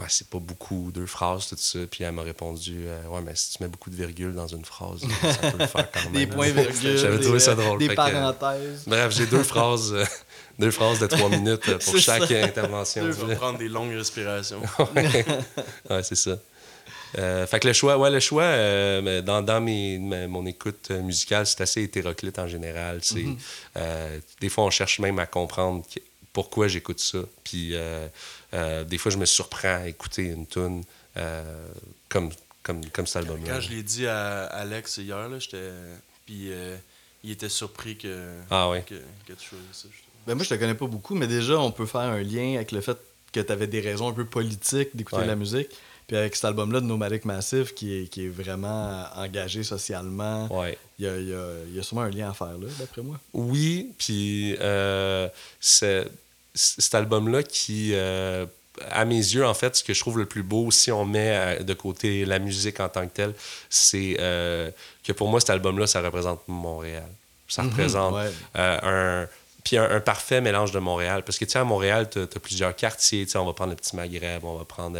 Ouais, 0.00 0.06
c'est 0.08 0.28
pas 0.28 0.38
beaucoup, 0.38 0.90
deux 0.94 1.06
phrases, 1.06 1.48
tout 1.48 1.56
ça. 1.58 1.78
Puis 1.90 2.04
elle 2.04 2.12
m'a 2.12 2.22
répondu 2.22 2.84
euh, 2.86 3.04
Ouais, 3.08 3.20
mais 3.22 3.32
si 3.34 3.50
tu 3.56 3.62
mets 3.62 3.68
beaucoup 3.68 3.90
de 3.90 3.96
virgules 3.96 4.34
dans 4.34 4.46
une 4.46 4.64
phrase, 4.64 5.00
ça 5.20 5.50
peut 5.50 5.58
le 5.58 5.66
faire 5.66 5.90
quand 5.92 6.02
même. 6.04 6.12
Des 6.12 6.26
points 6.26 6.48
virgules. 6.50 6.96
J'avais 6.96 7.18
des- 7.18 7.24
trouvé 7.24 7.38
ça 7.40 7.54
drôle. 7.54 7.78
Des 7.78 7.88
fait 7.88 7.94
que, 7.96 8.00
euh, 8.00 8.32
parenthèses. 8.32 8.84
Bref, 8.86 9.12
j'ai 9.14 9.26
deux 9.26 9.42
phrases, 9.42 9.92
euh, 9.92 10.04
deux 10.58 10.70
phrases 10.70 10.98
de 11.00 11.06
trois 11.06 11.28
minutes 11.28 11.68
euh, 11.68 11.78
pour 11.78 11.98
chaque 11.98 12.24
ça. 12.24 12.44
intervention. 12.44 13.04
Tu 13.04 13.12
vas 13.26 13.34
prendre 13.36 13.58
des 13.58 13.68
longues 13.68 13.92
respirations. 13.92 14.62
ouais, 14.96 16.02
c'est 16.02 16.14
ça. 16.16 16.38
Euh, 17.18 17.44
fait 17.46 17.58
que 17.58 17.66
le 17.66 17.72
choix, 17.72 17.98
ouais, 17.98 18.08
le 18.10 18.20
choix, 18.20 18.44
euh, 18.44 19.20
dans, 19.22 19.42
dans 19.42 19.60
mes, 19.60 19.98
ma- 19.98 20.28
mon 20.28 20.46
écoute 20.46 20.90
musicale, 20.90 21.44
c'est 21.44 21.60
assez 21.60 21.82
hétéroclite 21.82 22.38
en 22.38 22.46
général. 22.46 23.00
C'est, 23.02 23.16
Mm-hmm. 23.20 23.36
euh, 23.78 24.18
des 24.40 24.48
fois, 24.48 24.64
on 24.64 24.70
cherche 24.70 25.00
même 25.00 25.18
à 25.18 25.26
comprendre 25.26 25.84
que- 25.92 26.00
pourquoi 26.32 26.68
j'écoute 26.68 27.00
ça. 27.00 27.18
Puis 27.42 27.74
euh, 28.54 28.84
des 28.84 28.98
fois, 28.98 29.10
je 29.12 29.16
me 29.18 29.26
surprends 29.26 29.76
à 29.82 29.86
écouter 29.88 30.24
une 30.24 30.46
tune 30.46 30.82
euh, 31.16 31.68
comme, 32.08 32.30
comme, 32.62 32.84
comme 32.90 33.06
cet 33.06 33.16
album-là. 33.16 33.54
Quand 33.54 33.60
je 33.60 33.70
l'ai 33.70 33.82
dit 33.82 34.06
à 34.06 34.44
Alex 34.46 34.96
hier, 34.98 35.28
là, 35.28 35.38
j'étais. 35.38 35.70
Puis 36.26 36.52
euh, 36.52 36.76
il 37.24 37.30
était 37.32 37.48
surpris 37.48 37.96
que, 37.96 38.32
Ah 38.50 38.68
ouais. 38.70 38.82
que, 38.82 38.94
que 39.26 39.32
tu 39.38 39.48
choisisses 39.48 39.66
ça. 39.72 39.88
Ben 40.26 40.34
moi, 40.34 40.44
je 40.44 40.50
te 40.50 40.54
connais 40.54 40.74
pas 40.74 40.86
beaucoup, 40.86 41.14
mais 41.14 41.26
déjà, 41.26 41.58
on 41.58 41.70
peut 41.72 41.86
faire 41.86 42.00
un 42.02 42.22
lien 42.22 42.56
avec 42.56 42.72
le 42.72 42.80
fait 42.80 42.96
que 43.32 43.40
tu 43.40 43.52
avais 43.52 43.66
des 43.66 43.80
raisons 43.80 44.08
un 44.08 44.12
peu 44.12 44.24
politiques 44.26 44.94
d'écouter 44.94 45.18
Ouais. 45.18 45.22
de 45.24 45.28
la 45.28 45.36
musique. 45.36 45.68
Puis 46.06 46.16
avec 46.16 46.34
cet 46.34 46.44
album-là 46.46 46.80
de 46.80 46.86
Nomadic 46.86 47.24
Massive, 47.24 47.72
qui 47.72 47.94
est, 48.02 48.06
qui 48.08 48.26
est 48.26 48.28
vraiment 48.28 49.04
engagé 49.14 49.62
socialement, 49.62 50.48
Ouais. 50.52 50.76
il 50.98 51.04
y 51.04 51.08
a, 51.08 51.16
il 51.16 51.28
y 51.28 51.32
a- 51.34 51.54
il 51.68 51.76
y 51.76 51.78
a 51.78 51.82
sûrement 51.84 52.02
un 52.02 52.10
lien 52.10 52.28
à 52.30 52.34
faire 52.34 52.58
là, 52.58 52.66
d'après 52.80 53.00
moi. 53.02 53.18
Oui, 53.32 53.92
puis 53.96 54.56
euh, 54.60 55.28
c'est- 55.60 56.08
cet 56.54 56.94
album-là 56.94 57.42
qui, 57.42 57.90
euh, 57.94 58.46
à 58.90 59.04
mes 59.04 59.16
yeux, 59.16 59.46
en 59.46 59.54
fait, 59.54 59.76
ce 59.76 59.84
que 59.84 59.94
je 59.94 60.00
trouve 60.00 60.18
le 60.18 60.26
plus 60.26 60.42
beau, 60.42 60.70
si 60.70 60.90
on 60.90 61.04
met 61.04 61.30
euh, 61.30 61.62
de 61.62 61.74
côté 61.74 62.24
la 62.24 62.38
musique 62.38 62.80
en 62.80 62.88
tant 62.88 63.06
que 63.06 63.12
telle, 63.12 63.34
c'est 63.68 64.16
euh, 64.20 64.70
que 65.04 65.12
pour 65.12 65.28
moi, 65.28 65.40
cet 65.40 65.50
album-là, 65.50 65.86
ça 65.86 66.00
représente 66.00 66.40
Montréal. 66.48 67.08
Ça 67.48 67.62
représente 67.62 68.14
Ouais. 68.14 68.30
euh, 68.56 69.22
un... 69.24 69.28
Puis 69.62 69.76
un, 69.76 69.90
un 69.90 70.00
parfait 70.00 70.40
mélange 70.40 70.72
de 70.72 70.78
Montréal. 70.78 71.22
Parce 71.22 71.38
que, 71.38 71.44
tu 71.44 71.50
sais, 71.50 71.58
à 71.58 71.64
Montréal, 71.64 72.08
tu 72.08 72.20
as, 72.20 72.26
plusieurs 72.26 72.74
quartiers. 72.74 73.26
Tu 73.26 73.32
sais, 73.32 73.38
on 73.38 73.44
va 73.44 73.52
prendre 73.52 73.70
le 73.70 73.76
petit 73.76 73.94
Maghreb, 73.94 74.42
on 74.42 74.56
va 74.56 74.64
prendre 74.64 74.98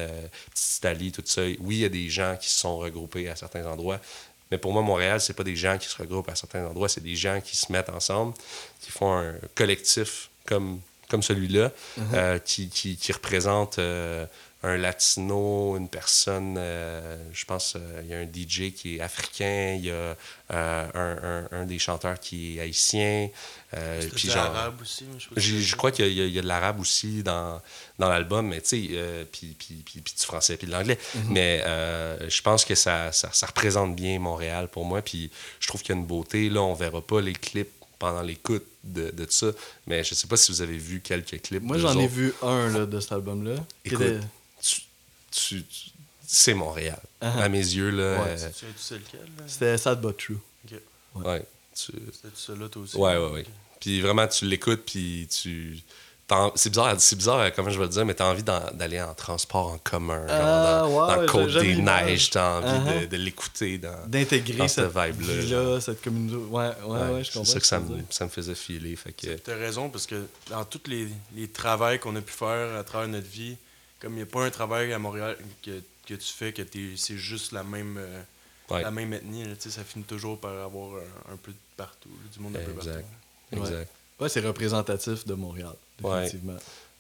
Petite 0.53 0.77
Italie, 0.77 1.13
tout 1.13 1.23
ça. 1.25 1.41
Oui, 1.61 1.77
il 1.77 1.79
y 1.79 1.85
a 1.87 1.89
des 1.89 2.11
gens 2.11 2.37
qui 2.39 2.51
se 2.51 2.59
sont 2.59 2.77
regroupés 2.77 3.31
à 3.31 3.37
certains 3.37 3.65
endroits. 3.65 3.99
Mais 4.51 4.59
pour 4.59 4.73
moi, 4.75 4.83
Montréal, 4.83 5.19
c'est 5.21 5.33
pas 5.33 5.45
des 5.45 5.57
gens 5.57 5.79
qui 5.79 5.89
se 5.89 5.97
regroupent 5.97 6.29
à 6.29 6.35
certains 6.35 6.67
endroits, 6.67 6.89
c'est 6.91 7.03
des 7.03 7.17
gens 7.17 7.41
qui 7.41 7.57
se 7.57 7.71
mettent 7.73 7.89
ensemble, 7.89 8.35
qui 8.83 8.91
font 8.91 9.17
un 9.17 9.35
collectif 9.55 10.29
comme, 10.45 10.81
comme 11.11 11.23
celui-là, 11.23 11.73
euh, 12.15 12.39
qui, 12.39 12.69
qui, 12.69 12.97
qui 12.97 13.13
représente 13.13 13.79
euh, 13.79 14.25
un 14.63 14.77
latino, 14.77 15.77
une 15.79 15.89
personne, 15.89 16.57
euh, 16.59 17.17
je 17.33 17.47
pense, 17.47 17.77
euh, 17.77 18.03
il 18.05 18.11
y 18.11 18.15
a 18.15 18.19
un 18.19 18.25
DJ 18.27 18.75
qui 18.75 18.97
est 18.97 19.01
africain, 19.01 19.75
il 19.79 19.87
y 19.87 19.91
a 19.91 19.95
euh, 19.95 20.17
un, 20.51 21.49
un, 21.55 21.61
un 21.63 21.65
des 21.65 21.79
chanteurs 21.79 22.21
qui 22.21 22.59
est 22.59 22.61
haïtien, 22.61 23.31
puis 24.15 24.29
genre... 24.29 24.53
aussi. 24.83 25.05
mais 25.35 25.41
je 25.41 25.59
Je 25.59 25.77
crois 25.77 25.91
qu'il 25.93 26.07
y, 26.09 26.31
y 26.31 26.39
a- 26.39 26.43
de 26.43 26.47
l'arabe 26.47 26.79
aussi 26.79 27.23
dans, 27.23 27.61
dans 27.99 28.09
l'album, 28.11 28.49
mais 28.49 28.61
tu 28.61 28.69
sais, 28.89 29.27
puis, 29.33 29.57
puis, 29.59 29.83
puis, 29.85 30.01
puis 30.03 30.15
du 30.19 30.25
français, 30.27 30.59
puis 30.59 30.67
de 30.67 30.73
l'anglais. 30.73 30.99
Mais 31.29 31.63
euh, 31.65 32.29
je 32.29 32.43
pense 32.43 32.67
que 32.67 32.75
ça, 32.75 33.13
ça, 33.13 33.31
ça 33.33 33.47
représente 33.47 33.97
bien 33.97 34.19
Montréal 34.19 34.69
pour 34.69 34.85
moi, 34.85 35.01
puis 35.01 35.31
je 35.59 35.69
trouve 35.69 35.81
qu'il 35.83 35.95
y 35.95 35.99
a 35.99 36.01
une 36.01 36.07
beauté. 36.07 36.51
Là, 36.51 36.61
on 36.61 36.75
verra 36.75 37.01
pas 37.01 37.21
les 37.23 37.33
clips 37.33 37.73
pendant 38.01 38.23
l'écoute 38.23 38.65
de, 38.83 39.11
de 39.13 39.27
ça, 39.31 39.53
mais 39.87 40.03
je 40.03 40.15
sais 40.17 40.27
pas 40.27 40.37
si 40.37 40.51
vous 40.51 40.63
avez 40.63 40.77
vu 40.79 41.01
quelques 41.01 41.41
clips. 41.43 41.63
Moi, 41.63 41.79
j'en 41.79 41.97
ai 42.01 42.09
vu 42.09 42.33
un 42.43 42.69
là, 42.71 42.87
de 42.87 42.99
cet 42.99 43.13
album-là. 43.13 43.55
Écoute, 43.85 44.01
était- 44.01 44.21
Tu- 44.61 44.81
tu- 45.31 45.63
tu- 45.65 45.91
c'est 46.27 46.55
Montréal. 46.55 47.01
Uh-huh. 47.23 47.39
À 47.43 47.49
mes 47.49 47.59
yeux, 47.59 47.91
là. 47.91 48.23
Ouais, 48.23 48.29
euh, 48.31 48.49
Tu 48.49 48.59
sais, 48.61 48.67
tu 48.67 48.83
sais 48.83 48.95
lequel 48.99 49.21
là? 49.39 49.45
C'était 49.47 49.77
Sad 49.79 50.01
But 50.01 50.17
True. 50.17 50.39
ouais, 51.15 51.45
tu- 51.75 51.93
C'était 52.13 52.35
ça 52.35 52.55
là, 52.57 52.69
toi 52.69 52.83
aussi? 52.83 52.97
Ouais, 52.97 53.17
ouais, 53.17 53.31
ouais. 53.31 53.47
Puis 53.81 54.01
vraiment, 54.01 54.27
tu 54.29 54.47
l'écoutes, 54.47 54.83
puis 54.85 55.29
tu. 55.31 55.79
C'est 56.55 56.71
bizarre, 56.71 56.95
c'est 57.01 57.17
bizarre, 57.17 57.39
euh, 57.41 57.51
comment 57.55 57.71
je 57.71 57.79
vais 57.79 57.85
le 57.87 57.91
dire, 57.91 58.05
mais 58.05 58.15
t'as 58.15 58.31
envie 58.31 58.43
d'aller 58.43 59.01
en 59.01 59.15
transport 59.15 59.67
en 59.73 59.79
commun, 59.79 60.27
genre 60.27 60.37
Ah, 60.39 60.81
dans, 60.83 60.89
ouais, 61.19 61.27
dans 61.27 61.33
Côte 61.33 61.53
des. 61.59 61.77
Neiges, 61.77 62.31
t'as 62.31 62.59
envie 62.61 62.67
de, 62.85 62.91
Uh-huh. 63.05 63.09
de 63.09 63.17
l'écouter 63.17 63.79
dans. 63.79 64.07
D'intégrer 64.07 64.59
Dans 64.59 64.69
cette 64.69 64.93
cette 64.93 64.97
vibe-là, 64.97 65.35
vie-là, 65.37 65.81
cette 65.81 66.03
communauté. 66.03 66.37
Ouais, 66.51 66.71
ouais, 66.87 66.99
ouais, 67.15 67.25
je 67.25 67.31
c'est 67.31 67.33
comprends. 67.39 67.45
ça 67.45 67.53
ce 67.55 67.59
que 67.59 67.67
ça 67.67 67.81
me, 67.81 67.99
ça 68.11 68.29
faisait 68.29 68.55
filer. 68.55 68.97
Fait 68.97 69.13
que, 69.13 69.35
Tu 69.37 69.51
as 69.51 69.57
raison, 69.57 69.89
parce 69.91 70.07
que 70.07 70.27
dans 70.51 70.65
tous 70.65 70.83
les, 70.89 71.09
les 71.35 71.49
travails 71.49 71.99
qu'on 71.99 72.15
a 72.17 72.21
pu 72.21 72.33
faire 72.33 72.77
à 72.79 72.85
travers 72.85 73.09
notre 73.09 73.29
vie, 73.29 73.57
comme 74.01 74.13
il 74.13 74.17
n'y 74.17 74.23
a 74.23 74.27
pas 74.27 74.45
un 74.45 74.51
travail 74.51 74.93
à 74.93 74.99
Montréal 74.99 75.37
que, 75.63 75.83
que 76.07 76.15
tu 76.15 76.33
fais 76.33 76.53
que 76.53 76.63
c'est 76.97 77.17
juste 77.17 77.53
la 77.53 77.63
même, 77.65 77.97
euh, 77.99 78.23
ouais, 78.71 78.83
la 78.83 78.91
même 78.91 79.13
ethnie, 79.13 79.45
là, 79.45 79.55
ça 79.59 79.85
finit 79.85 80.05
toujours 80.05 80.39
par 80.39 80.53
avoir 80.65 80.97
un, 80.97 81.35
un 81.35 81.37
peu 81.37 81.51
de 81.53 81.57
partout, 81.77 82.09
là, 82.09 82.31
du 82.33 82.41
monde 82.41 82.57
un 82.57 82.65
peu 82.65 82.73
partout. 82.73 82.91
exact. 83.53 83.89
Ouais, 84.21 84.29
c'est 84.29 84.41
représentatif 84.41 85.27
de 85.27 85.33
Montréal. 85.35 85.75
Définitivement. 86.01 86.59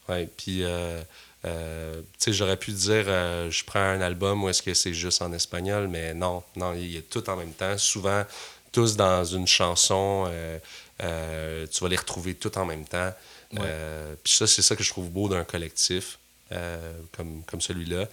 Ouais, 0.09 0.28
puis, 0.37 0.64
euh, 0.64 1.00
euh, 1.45 2.00
tu 2.00 2.07
sais, 2.19 2.33
j'aurais 2.33 2.57
pu 2.57 2.73
dire, 2.73 3.04
euh, 3.07 3.50
je 3.50 3.64
prends 3.64 3.78
un 3.80 4.00
album 4.00 4.42
ou 4.45 4.49
est-ce 4.49 4.62
que 4.62 4.75
c'est 4.75 4.95
juste 4.95 5.23
en 5.23 5.33
espagnol, 5.33 5.88
mais 5.88 6.14
non, 6.14 6.42
non, 6.57 6.75
il 6.75 6.90
y 6.92 6.99
a 6.99 7.02
tout 7.02 7.28
en 7.30 7.37
même 7.37 7.52
temps. 7.52 7.78
Souvent, 7.78 8.25
tous 8.73 8.97
dans 8.97 9.25
une 9.25 9.47
chanson, 9.47 10.26
euh, 10.28 10.59
euh, 11.02 11.66
tu 11.71 11.83
vas 11.83 11.88
les 11.88 11.97
retrouver 11.97 12.35
tout 12.35 12.57
en 12.59 12.64
même 12.64 12.85
temps. 12.85 13.12
Euh, 13.59 14.14
puis 14.23 14.33
ça, 14.33 14.47
c'est 14.47 14.62
ça 14.62 14.76
que 14.76 14.83
je 14.83 14.90
trouve 14.90 15.11
beau 15.11 15.28
d'un 15.28 15.45
collectif 15.45 16.19
euh, 16.52 16.92
comme, 17.16 17.42
comme 17.47 17.61
celui-là. 17.61 18.07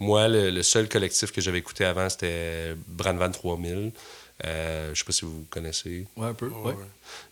Moi, 0.00 0.28
le, 0.28 0.50
le 0.50 0.62
seul 0.62 0.88
collectif 0.88 1.32
que 1.32 1.40
j'avais 1.40 1.58
écouté 1.58 1.84
avant, 1.84 2.08
c'était 2.08 2.74
Brandvan 2.86 3.30
3000. 3.30 3.92
Euh, 4.44 4.90
je 4.94 4.98
sais 4.98 5.04
pas 5.04 5.12
si 5.12 5.24
vous 5.24 5.44
connaissez. 5.50 6.06
Ouais, 6.16 6.28
un 6.28 6.34
peu. 6.34 6.48
Ouais. 6.48 6.74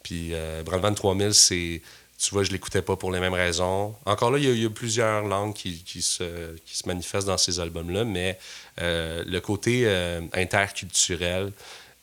Puis 0.03 0.31
euh, 0.33 0.63
Brandvan 0.65 0.93
3000, 0.95 1.33
c'est. 1.35 1.81
Tu 2.19 2.31
vois, 2.31 2.45
je 2.45 2.51
l'écoutais 2.51 2.83
pas 2.83 2.97
pour 2.97 3.13
les 3.13 3.21
mêmes 3.21 3.35
raisons. 3.35 3.95
Encore 4.07 4.31
là, 4.31 4.39
il 4.39 4.45
y 4.45 4.49
a, 4.49 4.53
il 4.53 4.63
y 4.63 4.67
a 4.67 4.71
plusieurs 4.71 5.23
langues 5.27 5.55
qui, 5.55 5.83
qui 5.85 6.01
se, 6.01 6.57
qui 6.65 6.77
se 6.77 6.87
manifestent 6.89 7.27
dans 7.27 7.37
ces 7.37 7.61
albums-là, 7.61 8.05
mais 8.05 8.39
euh, 8.81 9.23
le 9.27 9.41
côté 9.41 9.83
euh, 9.85 10.23
interculturel, 10.33 11.53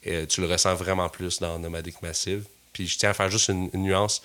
euh, 0.05 0.25
tu 0.27 0.41
le 0.41 0.47
ressens 0.47 0.75
vraiment 0.75 1.09
plus 1.09 1.39
dans 1.39 1.57
Nomadic 1.57 2.01
Massive. 2.03 2.43
Puis 2.73 2.87
je 2.87 2.97
tiens 2.97 3.09
à 3.09 3.13
faire 3.13 3.29
juste 3.29 3.49
une, 3.49 3.69
une 3.73 3.83
nuance 3.83 4.21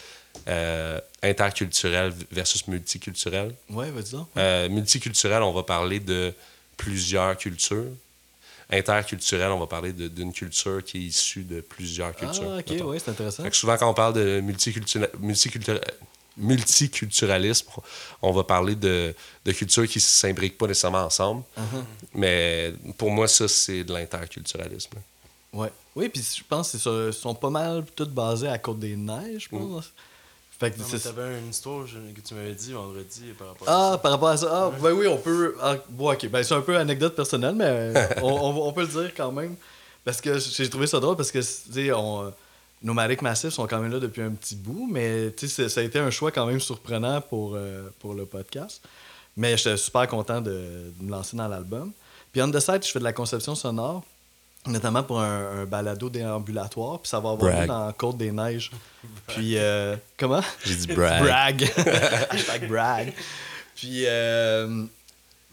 euh, 0.47 1.01
interculturel 1.23 2.13
versus 2.31 2.67
multiculturel. 2.69 3.55
Ouais, 3.71 3.91
vas-y 3.91 4.13
donc. 4.13 4.29
Euh, 4.37 4.69
multiculturel, 4.69 5.43
on 5.43 5.53
va 5.53 5.63
parler 5.63 6.01
de 6.01 6.35
plusieurs 6.77 7.37
cultures. 7.37 7.93
Interculturel, 8.71 9.51
on 9.51 9.59
va 9.59 9.67
parler 9.67 9.93
d'une 9.93 10.33
culture 10.33 10.85
qui 10.85 10.99
est 10.99 11.01
issue 11.01 11.43
de 11.43 11.61
plusieurs 11.63 12.15
cultures. 12.15 12.53
Ah, 12.53 12.59
ok, 12.59 12.87
ouais, 12.87 12.99
c'est 12.99 13.11
intéressant. 13.11 13.43
Fait 13.43 13.51
que 13.51 13.57
souvent, 13.57 13.77
quand 13.79 13.89
on 13.89 13.95
parle 13.95 14.13
de 14.13 14.41
multicultura- 14.43 15.09
multicultura- 15.19 15.81
multiculturalisme, 16.37 17.69
on 18.21 18.33
va 18.33 18.45
parler 18.45 18.75
de, 18.75 19.15
de 19.45 19.53
cultures 19.53 19.89
qui 19.89 19.99
ne 19.99 20.03
s'imbriquent 20.03 20.59
pas 20.59 20.67
nécessairement 20.67 21.05
ensemble. 21.05 21.43
Uh-huh. 21.57 21.83
Mais 22.15 22.75
pour 22.97 23.11
moi, 23.11 23.27
ça, 23.27 23.49
c'est 23.49 23.85
de 23.85 23.93
l'interculturalisme. 23.93 24.99
Ouais. 25.53 25.73
Oui, 25.97 26.09
puis 26.11 26.23
je 26.23 26.45
pense 26.47 26.71
qu'ils 26.71 27.13
sont 27.13 27.35
pas 27.35 27.51
mal 27.51 27.85
toutes 27.97 28.13
basés 28.13 28.49
à 28.49 28.59
Côte-des-Neiges, 28.59 29.45
je 29.45 29.49
pense. 29.49 29.93
Fait 30.59 30.73
que 30.73 30.79
Non, 30.79 30.85
mais 30.91 30.99
c'est- 30.99 31.09
t'avais 31.15 31.39
une 31.39 31.51
histoire 31.51 31.85
que 31.87 32.21
tu 32.21 32.35
m'avais 32.35 32.55
dit 32.55 32.73
vendredi 32.73 33.23
par 33.39 33.49
rapport 33.49 33.69
Ah, 33.69 33.89
à 33.89 33.93
ça. 33.93 33.99
par 33.99 34.11
rapport 34.13 34.29
à 34.29 34.37
ça. 34.37 34.49
Ah, 34.51 34.71
ben 34.83 34.91
oui, 34.93 35.07
on 35.07 35.17
peut. 35.19 35.55
Ah, 35.63 35.77
bon, 35.89 36.13
ok. 36.13 36.29
Ben, 36.29 36.43
c'est 36.43 36.55
un 36.55 36.61
peu 36.63 36.77
anecdote 36.77 37.15
personnelle, 37.15 37.55
mais 37.55 37.93
on, 38.23 38.27
on- 38.29 38.67
on 38.69 38.73
peut 38.73 38.81
le 38.83 38.89
dire 38.89 39.13
quand 39.17 39.31
même. 39.31 39.55
Parce 40.05 40.21
que 40.21 40.39
j'ai 40.39 40.69
trouvé 40.69 40.87
ça 40.87 40.99
drôle 41.01 41.17
parce 41.17 41.31
que, 41.31 41.39
tu 41.39 41.73
sais, 41.73 41.93
on. 41.93 42.33
Nomadic 42.81 43.23
Massif 43.23 43.51
sont 43.51 43.67
quand 43.67 43.81
même 43.81 43.91
là 43.91 43.99
depuis 43.99 44.23
un 44.23 44.31
petit 44.31 44.55
bout, 44.55 44.89
mais 44.89 45.33
tu 45.37 45.49
sais, 45.49 45.69
ça 45.69 45.81
a 45.81 45.83
été 45.83 45.99
un 45.99 46.11
choix 46.11 46.31
quand 46.31 46.47
même 46.47 46.61
surprenant 46.61 47.21
pour, 47.21 47.55
euh, 47.57 47.89
pour 47.99 48.15
le 48.15 48.25
podcast. 48.25 48.81
Mais 49.37 49.57
j'étais 49.57 49.77
super 49.77 50.07
content 50.07 50.41
de, 50.41 50.51
de 50.97 51.03
me 51.05 51.11
lancer 51.11 51.37
dans 51.37 51.49
l'album. 51.49 51.93
Puis 52.33 52.41
on 52.41 52.49
the 52.53 52.61
side, 52.61 52.85
je 52.85 52.91
fais 52.93 53.01
de 53.01 53.05
la 53.05 53.13
conception 53.13 53.57
sonore, 53.57 54.05
notamment 54.67 55.03
pour 55.03 55.21
un, 55.21 55.61
un 55.61 55.65
balado 55.65 56.11
déambulatoire, 56.11 57.01
puis 57.01 57.09
ça 57.09 57.21
va 57.21 57.31
avoir 57.31 57.61
lieu 57.61 57.67
dans 57.67 57.93
Côte 57.93 58.17
des 58.19 58.33
Neiges. 58.33 58.71
Puis, 59.29 59.57
euh, 59.57 59.97
comment? 60.17 60.43
J'ai 60.65 60.75
dit 60.75 60.87
brag. 60.89 61.23
Brag. 61.23 61.63
Hashtag 62.31 62.69
brag. 62.69 63.13
Puis, 63.75 64.05
euh, 64.07 64.85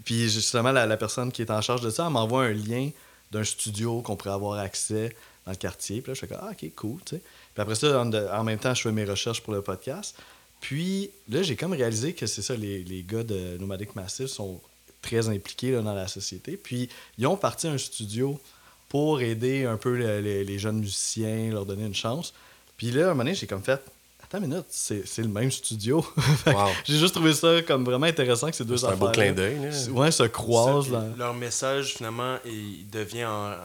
puis 0.03 0.29
justement, 0.29 0.71
la, 0.71 0.85
la 0.85 0.97
personne 0.97 1.31
qui 1.31 1.41
est 1.41 1.51
en 1.51 1.62
charge 1.62 1.81
de 1.81 1.89
ça, 1.89 2.05
elle 2.05 2.12
m'envoie 2.12 2.45
un 2.45 2.53
lien 2.53 2.89
d'un 3.31 3.43
studio 3.43 4.01
qu'on 4.01 4.15
pourrait 4.15 4.33
avoir 4.33 4.59
accès 4.59 5.15
dans 5.45 5.51
le 5.51 5.57
quartier. 5.57 6.01
Puis 6.01 6.12
là, 6.12 6.13
je 6.15 6.19
fais 6.19 6.27
comme, 6.27 6.39
ah, 6.41 6.51
ok, 6.51 6.71
cool, 6.75 7.00
tu 7.05 7.15
sais. 7.15 7.21
Puis 7.53 7.62
après 7.62 7.75
ça, 7.75 8.01
en 8.01 8.43
même 8.43 8.59
temps, 8.59 8.74
je 8.74 8.81
fais 8.81 8.91
mes 8.91 9.05
recherches 9.05 9.41
pour 9.41 9.53
le 9.53 9.62
podcast. 9.62 10.15
Puis 10.59 11.12
là, 11.29 11.41
j'ai 11.43 11.55
comme 11.55 11.74
réalisé 11.74 12.13
que 12.13 12.25
c'est 12.25 12.41
ça, 12.41 12.55
les, 12.55 12.83
les 12.83 13.03
gars 13.03 13.24
de 13.24 13.57
Nomadic 13.59 13.95
Massive 13.95 14.27
sont 14.27 14.59
très 15.01 15.29
impliqués 15.29 15.71
là, 15.71 15.81
dans 15.81 15.93
la 15.93 16.07
société. 16.07 16.57
Puis 16.57 16.89
ils 17.17 17.27
ont 17.27 17.38
parti 17.38 17.67
un 17.67 17.77
studio 17.77 18.39
pour 18.95 19.19
aider 19.19 19.65
un 19.65 19.75
peu 19.75 19.97
le- 19.97 20.21
les, 20.21 20.45
les 20.45 20.57
jeunes 20.57 20.79
musiciens, 20.79 21.51
leur 21.51 21.65
donner 21.65 21.83
une 21.85 21.93
chance. 21.93 22.33
Puis 22.77 22.91
là, 22.91 23.01
à 23.01 23.05
un 23.07 23.09
moment 23.09 23.23
donné, 23.25 23.35
j'ai 23.35 23.45
comme 23.45 23.61
fait, 23.61 23.81
attends 24.23 24.37
une 24.37 24.47
minute, 24.47 24.65
c'est 24.69 25.05
c'est 25.05 25.21
le 25.21 25.27
même 25.27 25.51
studio. 25.51 26.05
Wow. 26.47 26.69
J'ai 26.85 26.97
juste 26.97 27.13
trouvé 27.15 27.33
ça 27.33 27.61
comme 27.63 27.83
vraiment 27.83 28.05
intéressant 28.05 28.49
que 28.49 28.55
ces 28.55 28.63
deux 28.63 28.77
C'est 28.77 28.85
un 28.85 28.89
affaires 28.89 28.99
beau 28.99 29.11
clin 29.11 29.33
d'œil. 29.33 29.57
Ouais, 29.89 30.11
se 30.11 30.23
croisent. 30.23 30.89
Ça, 30.91 31.03
Leur 31.17 31.33
message, 31.33 31.95
finalement, 31.95 32.37
il 32.45 32.89
devient 32.89 33.25
en- 33.25 33.55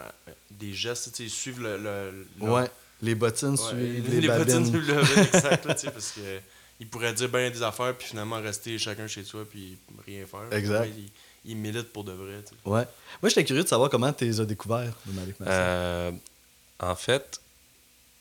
des 0.50 0.72
gestes, 0.72 1.10
tu 1.12 1.16
sais, 1.18 1.22
ils 1.24 1.30
suivent 1.30 1.62
le. 1.62 1.76
le- 1.78 2.26
le- 2.40 2.50
Ouais, 2.50 2.68
les 3.00 3.14
bottines 3.14 3.50
Ouais, 3.50 3.56
suivent 3.56 4.10
les, 4.10 4.20
les, 4.22 4.26
bottines 4.26 4.64
babines. 4.64 4.66
suivent 4.66 4.88
le 4.88 5.00
exact, 5.36 5.64
là, 5.64 5.74
parce 5.92 6.10
que 6.12 6.20
ils 6.80 6.88
pourraient 6.88 7.12
dire 7.12 7.28
bien 7.28 7.48
des 7.50 7.62
affaires, 7.62 7.94
puis 7.96 8.08
finalement 8.08 8.40
rester 8.40 8.76
chacun 8.78 9.06
chez 9.06 9.22
soi, 9.22 9.44
puis 9.48 9.78
rien 10.06 10.24
faire. 10.26 10.52
Exact. 10.58 10.80
Ouais, 10.80 10.92
ils, 10.98 11.10
ils 11.44 11.56
militent 11.56 11.92
pour 11.92 12.04
de 12.04 12.12
vrai. 12.12 12.42
Ouais. 12.64 12.84
Moi, 13.22 13.28
j'étais 13.28 13.44
curieux 13.44 13.62
de 13.62 13.68
savoir 13.68 13.90
comment 13.90 14.12
tu 14.12 14.24
les 14.24 14.40
as 14.40 14.44
découverts. 14.44 14.92
Euh, 15.42 16.12
en 16.78 16.94
fait, 16.94 17.40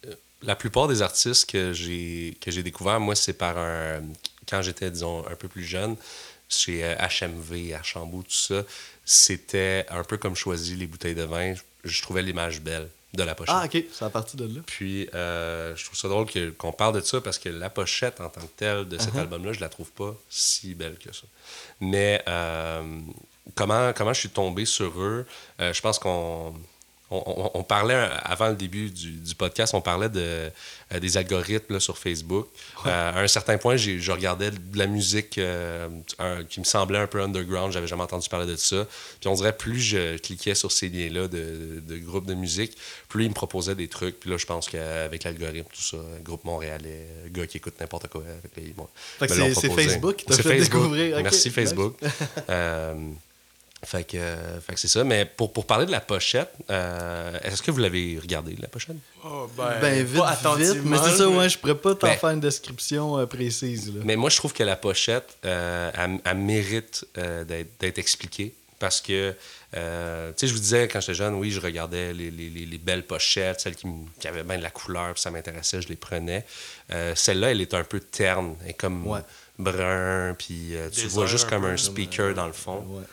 euh, 0.06 0.16
la 0.42 0.56
plupart 0.56 0.88
des 0.88 1.02
artistes 1.02 1.50
que 1.50 1.74
j'ai 1.74 2.38
que 2.40 2.52
j'ai 2.52 2.64
découvert, 2.64 3.00
moi, 3.00 3.16
c'est 3.16 3.34
par 3.34 3.58
un. 3.58 4.02
Quand 4.48 4.62
j'étais, 4.62 4.90
disons, 4.90 5.28
un 5.28 5.36
peu 5.36 5.48
plus 5.48 5.64
jeune, 5.64 5.96
chez 6.48 6.84
euh, 6.84 6.96
HMV, 6.96 7.74
à 7.74 7.84
Chambou, 7.84 8.24
tout 8.24 8.32
ça, 8.32 8.64
c'était 9.06 9.86
un 9.90 10.04
peu 10.04 10.18
comme 10.18 10.36
choisir 10.36 10.78
les 10.78 10.88
bouteilles 10.88 11.16
de 11.16 11.24
vin. 11.24 11.54
Je 11.84 12.02
trouvais 12.02 12.22
l'image 12.22 12.62
belle 12.62 12.90
de 13.14 13.24
la 13.24 13.34
pochette. 13.36 13.56
Ah, 13.58 13.66
ok, 13.66 13.84
c'est 13.92 14.06
à 14.06 14.10
partir 14.10 14.38
de 14.40 14.46
là. 14.56 14.62
Puis, 14.66 15.10
euh, 15.16 15.76
je 15.76 15.84
trouve 15.86 15.98
ça 15.98 16.08
drôle 16.08 16.28
qu'on 16.58 16.72
parle 16.72 16.94
de 16.96 17.02
ça 17.02 17.20
parce 17.22 17.40
que 17.40 17.50
la 17.50 17.70
pochette 17.70 18.22
en 18.22 18.30
tant 18.30 18.42
que 18.42 18.52
telle 18.56 18.88
de 18.88 18.98
cet 18.98 19.14
Uh-huh. 19.16 19.20
album-là, 19.22 19.54
je 19.54 19.60
la 19.62 19.70
trouve 19.70 19.92
pas 19.92 20.16
si 20.30 20.76
belle 20.76 20.98
que 21.00 21.12
ça. 21.14 21.24
Mais 21.80 22.24
euh, 22.28 22.84
comment, 23.56 23.92
comment 23.94 24.14
je 24.14 24.20
suis 24.20 24.30
tombé 24.30 24.66
sur 24.66 25.02
eux, 25.02 25.26
euh, 25.60 25.74
je 25.74 25.82
pense 25.82 25.98
qu'on. 26.00 26.54
On, 27.12 27.24
on- 27.26 27.52
on 27.60 27.64
parlait 27.64 27.96
avant 28.24 28.50
le 28.50 28.56
début 28.56 28.90
du, 28.92 29.12
du 29.14 29.36
podcast, 29.36 29.74
on 29.74 29.82
parlait 29.82 30.10
de, 30.10 30.52
euh, 30.94 31.00
des 31.00 31.18
algorithmes 31.18 31.74
là, 31.74 31.80
sur 31.80 31.98
Facebook. 31.98 32.48
Euh, 32.86 33.12
à 33.14 33.20
un 33.22 33.28
certain 33.28 33.58
point, 33.58 33.78
je 33.78 34.12
regardais 34.12 34.52
de 34.52 34.78
la 34.78 34.86
musique 34.88 35.38
euh, 35.40 35.88
un- 36.20 36.44
qui 36.44 36.60
me 36.60 36.66
semblait 36.66 37.00
un 37.00 37.08
peu 37.08 37.22
underground. 37.22 37.74
J'avais 37.74 37.88
jamais 37.88 38.04
entendu 38.04 38.30
parler 38.30 38.46
de 38.46 38.56
ça. 38.56 38.86
Puis 39.20 39.28
on 39.28 39.34
dirait 39.34 39.56
plus 39.58 39.80
je 39.80 40.18
cliquais 40.18 40.54
sur 40.56 40.72
ces 40.72 40.90
liens-là 40.90 41.28
de, 41.28 41.82
de 41.88 41.98
groupes 41.98 42.26
de 42.28 42.34
musique, 42.36 42.78
plus 43.08 43.24
ils 43.26 43.30
me 43.30 43.34
proposaient 43.34 43.76
des 43.76 43.88
trucs. 43.88 44.20
Puis 44.20 44.30
là, 44.30 44.38
je 44.38 44.46
pense 44.46 44.68
qu'avec 44.70 45.24
l'algorithme, 45.24 45.68
tout 45.74 45.82
ça, 45.82 45.98
groupe 46.24 46.44
montréalais, 46.46 47.08
gars 47.32 47.48
qui 47.48 47.58
écoute 47.58 47.74
n'importe 47.80 48.08
quoi. 48.08 48.22
Avec 48.22 48.56
les, 48.58 48.74
bon, 48.74 48.88
c'est-. 49.20 49.70
Facebook 49.70 50.16
qui 50.18 50.26
t'a 50.26 50.36
C'est 50.36 50.44
fait 50.44 50.58
Facebook. 50.60 50.82
découvrir. 50.82 51.22
Merci. 51.24 51.50
Facebook. 51.50 51.96
Euh, 53.82 53.86
fait 53.88 54.04
que, 54.04 54.18
euh, 54.18 54.60
fait 54.62 54.74
que 54.74 54.80
c'est 54.80 54.88
ça. 54.88 55.04
Mais 55.04 55.26
pour, 55.26 55.54
pour 55.54 55.66
parler 55.66 55.86
de 55.86 55.92
la 55.92 56.02
pochette, 56.02 56.52
euh, 56.70 57.38
est-ce 57.44 57.62
que 57.62 57.72
vous 57.72 57.80
l'avez 57.80 58.20
regardé, 58.22 58.56
la 58.60 58.68
pochette? 58.68 58.98
Oh, 59.24 59.50
ben, 59.58 59.80
Ben, 59.82 60.04
vite, 60.06 60.22
pas 60.44 60.56
vite. 60.56 60.78
Mais 60.84 60.98
c'est 60.98 61.18
ça, 61.18 61.30
ouais, 61.30 61.48
je 61.50 61.58
pourrais 61.58 61.76
pas 61.76 61.96
t'en 61.96 62.08
Ben- 62.08 62.18
faire 62.18 62.30
une 62.32 62.40
description 62.42 63.18
euh, 63.18 63.26
précise. 63.26 63.94
Là. 63.96 64.02
Mais 64.04 64.16
moi, 64.16 64.30
je 64.30 64.38
trouve 64.38 64.54
que 64.54 64.64
la 64.64 64.76
pochette, 64.76 65.38
euh, 65.46 65.92
elle, 65.94 66.20
elle 66.26 66.38
mérite 66.38 67.06
euh, 67.18 67.44
d'être 67.44 67.80
d'être 67.80 67.98
expliquée. 68.00 68.54
Parce 68.80 69.02
que, 69.02 69.36
euh, 69.76 70.30
tu 70.32 70.36
sais, 70.38 70.48
je 70.48 70.54
vous 70.54 70.60
disais, 70.62 70.88
quand 70.88 71.02
j'étais 71.02 71.14
jeune, 71.14 71.34
oui, 71.36 71.52
je 71.52 71.60
regardais 71.60 72.14
les, 72.14 72.32
les- 72.32 72.50
les- 72.50 72.66
les 72.66 72.78
belles 72.78 73.06
pochettes, 73.06 73.60
celles 73.60 73.76
qui, 73.76 73.86
qui 74.22 74.28
avaient 74.30 74.44
bien 74.44 74.58
de 74.58 74.64
la 74.64 74.70
couleur, 74.72 75.12
puis 75.14 75.22
ça 75.22 75.32
m'intéressait, 75.32 75.82
je 75.82 75.90
les 75.90 75.98
prenais. 75.98 76.46
Euh, 76.94 77.14
Celle-là, 77.14 77.52
elle 77.52 77.60
est 77.60 77.74
un 77.74 77.84
peu 77.84 78.00
terne, 78.00 78.56
elle 78.64 78.70
est 78.70 78.74
comme 78.74 79.06
Ouais. 79.06 79.20
brun, 79.58 80.34
puis 80.38 80.76
euh, 80.76 80.88
tu 80.90 80.96
Désert 81.02 81.10
vois 81.12 81.26
juste 81.26 81.50
comme 81.50 81.66
un 81.66 81.70
comme, 81.70 81.78
speaker 81.78 82.28
euh, 82.28 82.34
dans 82.34 82.48
le 82.48 82.54
fond. 82.54 82.86
Ouais. 82.88 83.04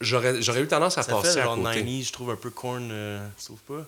J'aurais 0.00 0.40
j'aurais 0.42 0.62
eu 0.62 0.66
tendance 0.66 0.96
à 0.98 1.02
Ça 1.02 1.12
passer 1.12 1.34
fait 1.34 1.40
à 1.40 1.44
genre 1.44 1.56
côté. 1.56 1.64
90 1.80 2.04
je 2.08 2.12
trouve 2.12 2.30
un 2.30 2.36
peu 2.36 2.50
corn, 2.50 2.88
euh, 2.90 3.26
pas? 3.68 3.86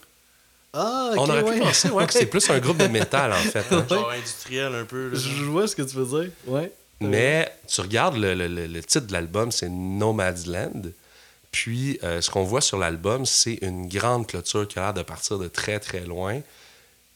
Ah, 0.75 1.11
On 1.17 1.29
aurait 1.29 1.43
ouais. 1.43 1.55
pu 1.55 1.61
penser 1.61 1.91
ouais, 1.91 2.07
que 2.07 2.13
c'est 2.13 2.27
plus 2.27 2.49
un 2.51 2.59
groupe 2.59 2.79
de 2.79 2.87
métal, 2.87 3.31
en 3.33 3.37
fait. 3.37 3.65
hein. 3.73 3.85
Genre 3.91 4.11
industriel 4.11 4.75
un 4.75 4.85
peu. 4.87 5.09
Là, 5.11 5.15
Je 5.19 5.29
je 5.29 5.45
vois 5.45 5.67
ce 5.69 5.77
que 5.77 5.83
tu 5.83 5.97
veux 5.97 6.23
dire. 6.23 6.31
Ouais. 6.47 6.73
Mais 7.01 7.53
tu 7.69 7.81
regardes 7.83 8.17
le, 8.17 8.33
le- 8.35 8.49
le- 8.49 8.67
le 8.67 8.83
titre 8.83 9.07
de 9.07 9.13
l'album, 9.13 9.53
c'est 9.53 9.69
Nomadland. 9.69 10.93
Puis 11.51 11.99
euh, 12.03 12.21
ce 12.23 12.31
qu'on 12.31 12.45
voit 12.45 12.63
sur 12.63 12.79
l'album, 12.79 13.27
c'est 13.27 13.59
une 13.61 13.87
grande 13.89 14.27
clôture 14.27 14.67
qui 14.67 14.79
a 14.79 14.83
l'air 14.83 14.95
de 14.95 15.03
partir 15.03 15.39
de 15.39 15.49
très 15.49 15.79
très 15.79 16.01
loin. 16.01 16.41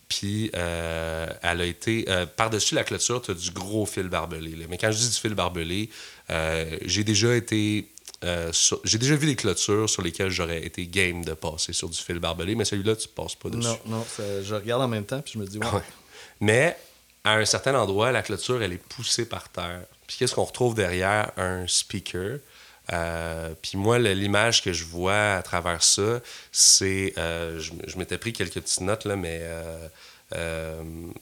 Puis 0.09 0.51
euh, 0.55 1.27
elle 1.43 1.61
a 1.61 1.65
été. 1.65 2.05
euh, 2.09 2.27
Par-dessus 2.27 2.75
la 2.75 2.85
clôture, 2.85 3.23
tu 3.23 3.31
as 3.31 3.35
du 3.35 3.51
gros 3.51 3.87
fil 3.87 4.09
barbelé. 4.09 4.51
là. 4.55 4.67
Mais 4.69 4.77
quand 4.79 4.91
je 4.93 4.99
dis 4.99 5.09
du 5.09 5.17
fil 5.17 5.35
barbelé, 5.35 5.89
euh, 6.31 6.77
j'ai 6.85 7.05
déjà 7.05 7.35
été. 7.35 7.89
Euh, 8.25 8.51
j'ai 8.85 8.99
déjà 8.99 9.15
vu 9.17 9.27
des 9.27 9.37
clôtures 9.37 9.89
sur 9.89 10.03
lesquelles 10.03 10.31
j'aurais 10.31 10.65
été 10.65 10.87
game 10.87 11.25
de 11.25 11.35
passer 11.35 11.73
sur 11.73 11.89
du 11.89 11.99
fil 11.99 12.19
barbelé, 12.19 12.55
mais 12.55 12.65
celui-là, 12.65 12.97
tu 12.97 13.09
passes 13.09 13.35
pas 13.35 13.49
dessus. 13.51 13.67
Non, 13.69 13.79
non, 13.87 14.05
ça- 14.05 14.43
je 14.43 14.55
regarde 14.55 14.83
en 14.83 14.89
même 14.89 15.05
temps 15.05 15.21
puis 15.21 15.33
je 15.35 15.39
me 15.39 15.47
dis, 15.47 15.59
ouais. 15.59 15.67
Ouais. 15.67 15.83
Mais 16.41 16.77
à 17.25 17.35
un 17.35 17.45
certain 17.45 17.75
endroit, 17.75 18.13
la 18.13 18.23
clôture, 18.23 18.63
elle 18.63 18.73
est 18.73 18.83
poussée 18.89 19.27
par 19.29 19.49
terre. 19.49 19.83
Puis 20.07 20.17
qu'est-ce 20.19 20.35
qu'on 20.35 20.45
retrouve 20.45 20.75
derrière? 20.75 21.33
Un 21.37 21.67
speaker? 21.67 22.39
Euh, 22.93 23.53
puis 23.61 23.77
moi, 23.77 23.99
l'image 23.99 24.63
que 24.63 24.73
je 24.73 24.85
vois 24.85 25.35
à 25.35 25.43
travers 25.43 25.83
ça, 25.83 26.21
c'est. 26.53 27.13
euh, 27.19 27.59
je 27.59 27.73
je 27.87 27.99
m'étais 27.99 28.17
pris 28.17 28.33
quelques 28.33 28.61
petites 28.61 28.81
notes, 28.83 29.05
là, 29.05 29.17
mais 29.17 29.43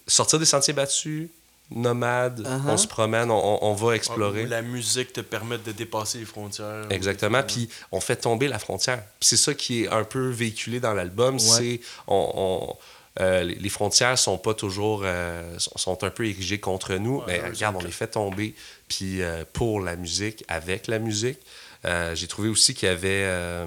sortir 0.07 0.39
des 0.39 0.45
sentiers 0.45 0.75
battus, 0.75 1.29
nomade, 1.71 2.41
Uh-huh. 2.41 2.71
on 2.71 2.77
se 2.77 2.87
promène, 2.87 3.31
on, 3.31 3.75
va 3.75 3.97
explorer. 3.97 4.47
La 4.47 4.63
musique 4.63 5.13
te 5.13 5.21
permet 5.21 5.59
de 5.59 5.73
dépasser 5.73 6.19
les 6.19 6.25
frontières. 6.25 6.87
Exactement. 6.91 7.43
Puis 7.43 7.69
on 7.93 8.01
fait 8.01 8.17
tomber 8.17 8.49
la 8.49 8.59
frontière. 8.59 9.03
C'est 9.21 9.37
ça 9.37 9.55
qui 9.55 9.85
est 9.85 9.89
un 9.89 10.05
peu 10.05 10.29
véhiculé 10.29 10.81
dans 10.81 10.93
l'album. 10.95 11.39
C'est 11.39 11.81
on, 12.07 12.31
on- 12.35 12.77
euh, 13.21 13.45
les 13.45 13.69
frontières 13.69 14.19
sont 14.19 14.39
pas 14.39 14.55
toujours 14.55 15.03
euh, 15.05 15.55
sont, 15.59 16.03
un 16.03 16.11
peu 16.11 16.27
érigées 16.27 16.59
contre 16.59 16.95
nous. 16.95 17.19
Ouais, 17.19 17.41
mais 17.41 17.49
regarde, 17.51 17.77
on 17.79 17.85
les 17.85 17.93
fait 17.93 18.09
tomber. 18.09 18.57
Puis 18.89 19.23
euh, 19.23 19.45
pour 19.53 19.81
la 19.81 19.95
musique, 19.97 20.45
avec 20.49 20.87
la 20.89 20.99
musique, 20.99 21.39
Euh, 21.87 22.15
j'ai 22.15 22.27
trouvé 22.29 22.49
aussi 22.49 22.73
qu'il 22.75 22.89
y 22.89 22.93
avait 22.93 23.25
euh, 23.27 23.67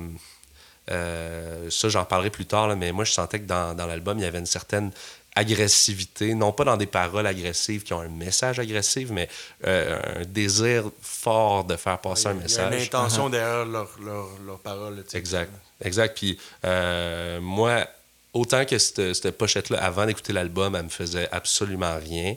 euh, 0.89 1.69
ça, 1.69 1.89
j'en 1.89 2.05
parlerai 2.05 2.29
plus 2.29 2.45
tard, 2.45 2.67
là, 2.67 2.75
mais 2.75 2.91
moi 2.91 3.03
je 3.03 3.11
sentais 3.11 3.39
que 3.39 3.45
dans, 3.45 3.75
dans 3.75 3.85
l'album 3.85 4.17
il 4.17 4.23
y 4.23 4.25
avait 4.25 4.39
une 4.39 4.45
certaine 4.45 4.91
agressivité, 5.37 6.33
non 6.33 6.51
pas 6.51 6.63
dans 6.63 6.77
des 6.77 6.85
paroles 6.85 7.27
agressives 7.27 7.83
qui 7.83 7.93
ont 7.93 8.01
un 8.01 8.07
message 8.09 8.59
agressif, 8.59 9.09
mais 9.11 9.29
euh, 9.65 10.21
un 10.21 10.25
désir 10.25 10.83
fort 11.01 11.63
de 11.63 11.75
faire 11.75 11.99
passer 11.99 12.27
un 12.27 12.31
Il 12.33 12.35
y 12.37 12.39
a 12.39 12.43
message. 12.43 12.73
une 12.75 12.81
intention 12.83 13.29
derrière 13.29 13.65
leurs 13.65 13.95
leur, 14.03 14.27
leur 14.45 14.59
paroles. 14.59 15.03
Exact. 15.13 15.51
Exact. 15.83 16.15
Puis 16.17 16.37
euh, 16.65 17.39
moi, 17.41 17.85
autant 18.33 18.65
que 18.65 18.77
cette, 18.77 19.13
cette 19.13 19.37
pochette-là, 19.37 19.83
avant 19.83 20.05
d'écouter 20.05 20.33
l'album, 20.33 20.75
elle 20.75 20.83
me 20.85 20.89
faisait 20.89 21.29
absolument 21.31 21.97
rien. 21.97 22.35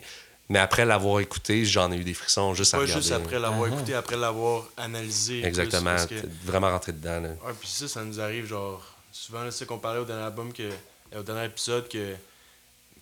Mais 0.49 0.59
après 0.59 0.85
l'avoir 0.85 1.21
écouté, 1.21 1.65
j'en 1.65 1.93
ai 1.93 1.97
eu 1.97 2.03
des 2.05 2.13
frissons 2.15 2.55
juste 2.55 2.75
à 2.75 2.79
Pas 2.79 2.83
regarder. 2.83 3.03
juste 3.03 3.13
après 3.15 3.39
l'avoir 3.39 3.71
Ah. 3.71 3.75
écouté, 3.75 3.95
après 3.95 4.17
l'avoir 4.17 4.65
analysé. 4.77 5.45
Exactement. 5.47 5.91
parce 5.93 6.07
que- 6.07 6.15
T'es 6.17 6.29
vraiment 6.45 6.71
rentré 6.71 6.93
dedans. 6.93 7.21
Là. 7.21 7.29
Ouais, 7.47 7.53
puis 7.59 7.69
ça, 7.69 7.87
ça 7.87 8.03
nous 8.03 8.21
arrive, 8.21 8.47
genre, 8.47 8.83
souvent, 9.13 9.49
c'est 9.53 9.65
qu'on 9.65 9.79
parlait 9.79 10.01
au 10.01 10.05
dernier 10.05 10.25
album, 10.25 10.53
que, 10.53 10.69
au 11.17 11.23
dernier 11.23 11.45
épisode, 11.45 11.89
que 11.89 12.15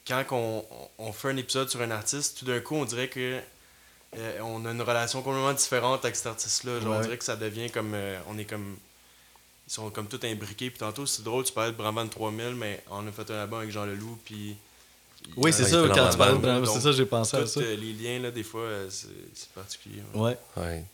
quand 0.08 0.24
on, 0.32 0.64
on 0.98 1.12
fait 1.12 1.28
un 1.30 1.36
épisode 1.36 1.68
sur 1.68 1.80
un 1.82 1.90
artiste, 1.90 2.38
tout 2.38 2.44
d'un 2.44 2.60
coup, 2.60 2.74
on 2.76 2.84
dirait 2.84 3.08
que 3.08 3.40
euh, 4.16 4.38
on 4.42 4.64
a 4.64 4.70
une 4.72 4.80
relation 4.82 5.20
complètement 5.22 5.52
différente 5.52 6.04
avec 6.04 6.16
cet 6.16 6.26
artiste-là. 6.28 6.80
Genre, 6.80 6.96
on 6.96 7.00
dirait 7.02 7.18
que 7.18 7.24
ça 7.24 7.36
devient 7.36 7.70
comme. 7.70 7.92
euh, 7.94 8.18
on 8.28 8.38
est 8.38 8.44
comme. 8.46 8.76
Ils 9.68 9.72
sont 9.72 9.90
comme 9.90 10.06
tout 10.08 10.20
imbriqués. 10.24 10.70
Puis 10.70 10.78
tantôt, 10.78 11.04
c'est 11.04 11.22
drôle, 11.22 11.44
tu 11.44 11.52
parlais 11.52 11.72
de 11.72 11.76
Brandman 11.76 12.08
3000, 12.08 12.54
mais 12.54 12.82
on 12.90 13.06
a 13.06 13.12
fait 13.12 13.30
un 13.30 13.42
album 13.42 13.58
avec 13.60 13.70
Jean 13.70 13.84
Leloup, 13.84 14.18
puis. 14.24 14.56
Oui, 15.36 15.52
c'est 15.52 15.64
ça, 15.64 15.82
quand 15.94 16.08
tu 16.10 16.16
parlais 16.16 16.38
de 16.38 16.64
c'est 16.64 16.80
ça, 16.80 16.92
j'ai 16.92 17.04
pensé 17.04 17.36
à 17.36 17.46
ça. 17.46 17.60
euh, 17.60 17.76
les 17.76 17.92
liens, 17.92 18.20
là, 18.20 18.30
des 18.30 18.44
fois, 18.44 18.62
euh, 18.62 18.88
c'est 18.88 19.08
c'est 19.34 19.50
particulier. 19.50 20.00
ouais. 20.14 20.20
Ouais, 20.56 20.62
Ouais. 20.64 20.84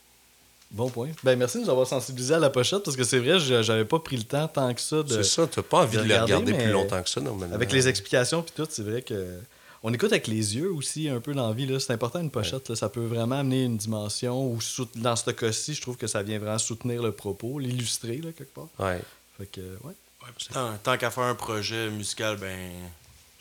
Bon 0.71 0.89
point. 0.91 1.09
Ben 1.23 1.39
merci 1.39 1.59
de 1.59 1.65
nous 1.65 1.71
avoir 1.71 1.87
sensibilisé 1.87 2.35
à 2.35 2.39
la 2.39 2.51
pochette 2.51 2.83
parce 2.85 2.97
que 2.97 3.05
c'est 3.05 3.19
vrai, 3.19 3.39
je- 3.39 3.63
j'avais 3.63 3.85
pas 3.85 3.99
pris 4.01 4.17
le 4.17 4.25
temps 4.25 4.49
tant 4.49 4.73
que 4.75 4.81
ça 4.81 5.03
de. 5.03 5.09
C'est 5.09 5.25
ça, 5.25 5.47
t'as 5.47 5.63
pas 5.63 5.83
envie 5.83 5.97
de 5.97 6.03
de, 6.03 6.09
le 6.09 6.21
regarder, 6.21 6.53
plus 6.55 6.71
longtemps 6.71 7.03
que 7.03 7.09
ça, 7.11 7.21
normalement. 7.21 7.55
Avec 7.55 7.73
les 7.73 7.87
explications 7.89 8.43
puis 8.43 8.53
tout, 8.57 8.67
c'est 8.71 8.83
vrai 8.83 9.03
que 9.03 9.39
on 9.83 9.93
écoute 9.93 10.13
avec 10.13 10.27
les 10.27 10.57
yeux 10.57 10.73
aussi 10.73 11.09
un 11.11 11.21
peu 11.21 11.35
dans 11.35 11.47
la 11.49 11.55
vie 11.55 11.67
là. 11.67 11.79
C'est 11.79 11.93
important 11.93 12.21
une 12.21 12.31
pochette, 12.31 12.69
là. 12.71 12.75
ça 12.77 12.89
peut 12.89 13.05
vraiment 13.05 13.41
amener 13.41 13.65
une 13.65 13.77
dimension 13.77 14.47
ou 14.47 14.59
dans 14.97 15.15
ce 15.17 15.31
cas-ci, 15.31 15.75
je 15.75 15.83
trouve 15.83 15.97
que 15.97 16.07
ça 16.07 16.23
vient 16.23 16.39
vraiment 16.39 16.59
soutenir 16.59 17.03
le 17.03 17.13
propos, 17.13 17.59
l'illustrer 17.59 18.17
là 18.19 18.31
quelque 18.37 18.55
part. 18.55 18.69
Ouais. 18.79 19.01
Fait 19.39 19.47
que 19.47 19.61
ouais. 19.61 19.93
Tant 20.53 20.73
tant 20.83 20.97
qu'à 20.97 21.11
faire 21.11 21.25
un 21.25 21.35
projet 21.35 21.91
musical, 21.91 22.37
ben. 22.39 22.71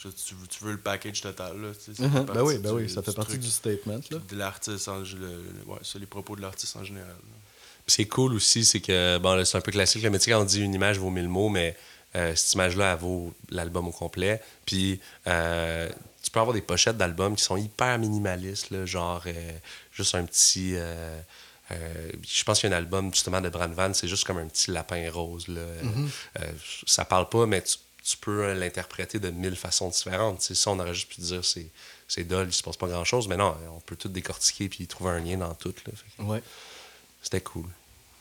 Je- 0.04 0.10
Tu, 0.10 0.36
tu 0.50 0.64
veux 0.64 0.72
le 0.74 0.78
package 0.80 1.22
total, 1.22 1.62
là. 1.62 1.70
tu 1.74 1.94
sais, 1.94 2.02
Mhm. 2.04 2.10
Ben 2.12 2.24
partie 2.26 2.42
oui, 2.42 2.58
ben 2.58 2.70
du- 2.72 2.76
oui, 2.84 2.90
ça 2.90 3.02
fait 3.02 3.12
du 3.12 3.16
partie 3.16 3.32
truc. 3.32 3.42
du 3.42 3.50
statement 3.50 4.00
là. 4.12 4.18
de 4.30 4.36
l'artiste 4.36 4.88
en 4.88 5.00
le, 5.00 5.06
le- 5.06 5.72
ouais, 5.72 5.80
c'est 5.84 6.00
les 6.00 6.06
propos 6.06 6.36
de 6.36 6.42
l'artiste 6.42 6.76
en 6.76 6.84
général. 6.84 7.16
c'est 7.88 8.06
cool 8.06 8.34
aussi, 8.34 8.64
c'est 8.64 8.80
que, 8.80 9.18
bon, 9.18 9.36
là, 9.36 9.44
c'est 9.46 9.58
un 9.58 9.62
peu 9.62 9.72
classique, 9.72 10.02
tu 10.04 10.20
sais, 10.20 10.32
quand 10.32 10.42
on 10.42 10.46
dit 10.46 10.62
une 10.62 10.74
image 10.74 10.98
vaut 11.00 11.10
mille 11.10 11.28
mots, 11.28 11.50
mais 11.50 11.76
euh, 12.16 12.34
cette 12.36 12.54
image-là, 12.54 12.94
elle 12.94 13.00
vaut 13.00 13.34
l'album 13.50 13.88
au 13.88 13.92
complet. 13.92 14.42
Puis 14.66 15.00
euh, 15.28 15.90
tu 16.22 16.32
peux 16.32 16.40
avoir 16.40 16.54
des 16.54 16.62
pochettes 16.62 16.96
d'albums 16.96 17.36
qui 17.36 17.44
sont 17.44 17.58
hyper 17.58 17.98
minimalistes, 18.00 18.70
là, 18.72 18.86
genre 18.86 19.22
euh, 19.28 19.52
juste 19.92 20.16
un 20.16 20.24
petit. 20.26 20.76
euh, 20.76 21.20
euh, 21.72 22.12
je 22.26 22.44
pense 22.44 22.60
qu'il 22.60 22.70
y 22.70 22.74
a 22.74 22.76
un 22.76 22.80
album 22.80 23.12
justement 23.14 23.42
de 23.42 23.50
Brand 23.50 23.74
Van, 23.74 23.94
c'est 23.94 24.08
juste 24.08 24.26
comme 24.26 24.38
un 24.38 24.48
petit 24.48 24.70
lapin 24.72 25.10
rose. 25.12 25.48
Là. 25.48 25.62
Euh, 25.62 26.52
ça 26.86 27.04
parle 27.04 27.28
pas, 27.30 27.46
mais 27.46 27.62
tu, 27.64 27.78
tu 28.04 28.18
peux 28.18 28.44
euh, 28.46 28.54
l'interpréter 28.54 29.20
de 29.20 29.30
mille 29.30 29.56
façons 29.56 29.90
différentes. 29.90 30.40
Tu 30.40 30.48
sais, 30.48 30.56
ça, 30.56 30.72
on 30.72 30.80
aurait 30.80 30.94
juste 30.94 31.10
pu 31.10 31.22
dire 31.22 31.44
c'est, 31.46 31.68
c'est 32.08 32.24
dol, 32.24 32.48
il 32.48 32.54
se 32.54 32.62
passe 32.64 32.78
pas 32.78 32.88
grand-chose, 32.88 33.28
mais 33.28 33.38
non, 33.38 33.56
on 33.76 33.80
peut 33.80 33.96
tout 33.96 34.10
décortiquer 34.10 34.68
puis 34.70 34.86
trouver 34.88 35.12
un 35.12 35.20
lien 35.20 35.38
dans 35.38 35.54
tout. 35.56 35.74
Là. 35.86 35.94
Fait 35.96 36.18
que 36.18 36.24
Ouais. 36.24 36.44
C'était 37.22 37.42
cool. 37.42 37.66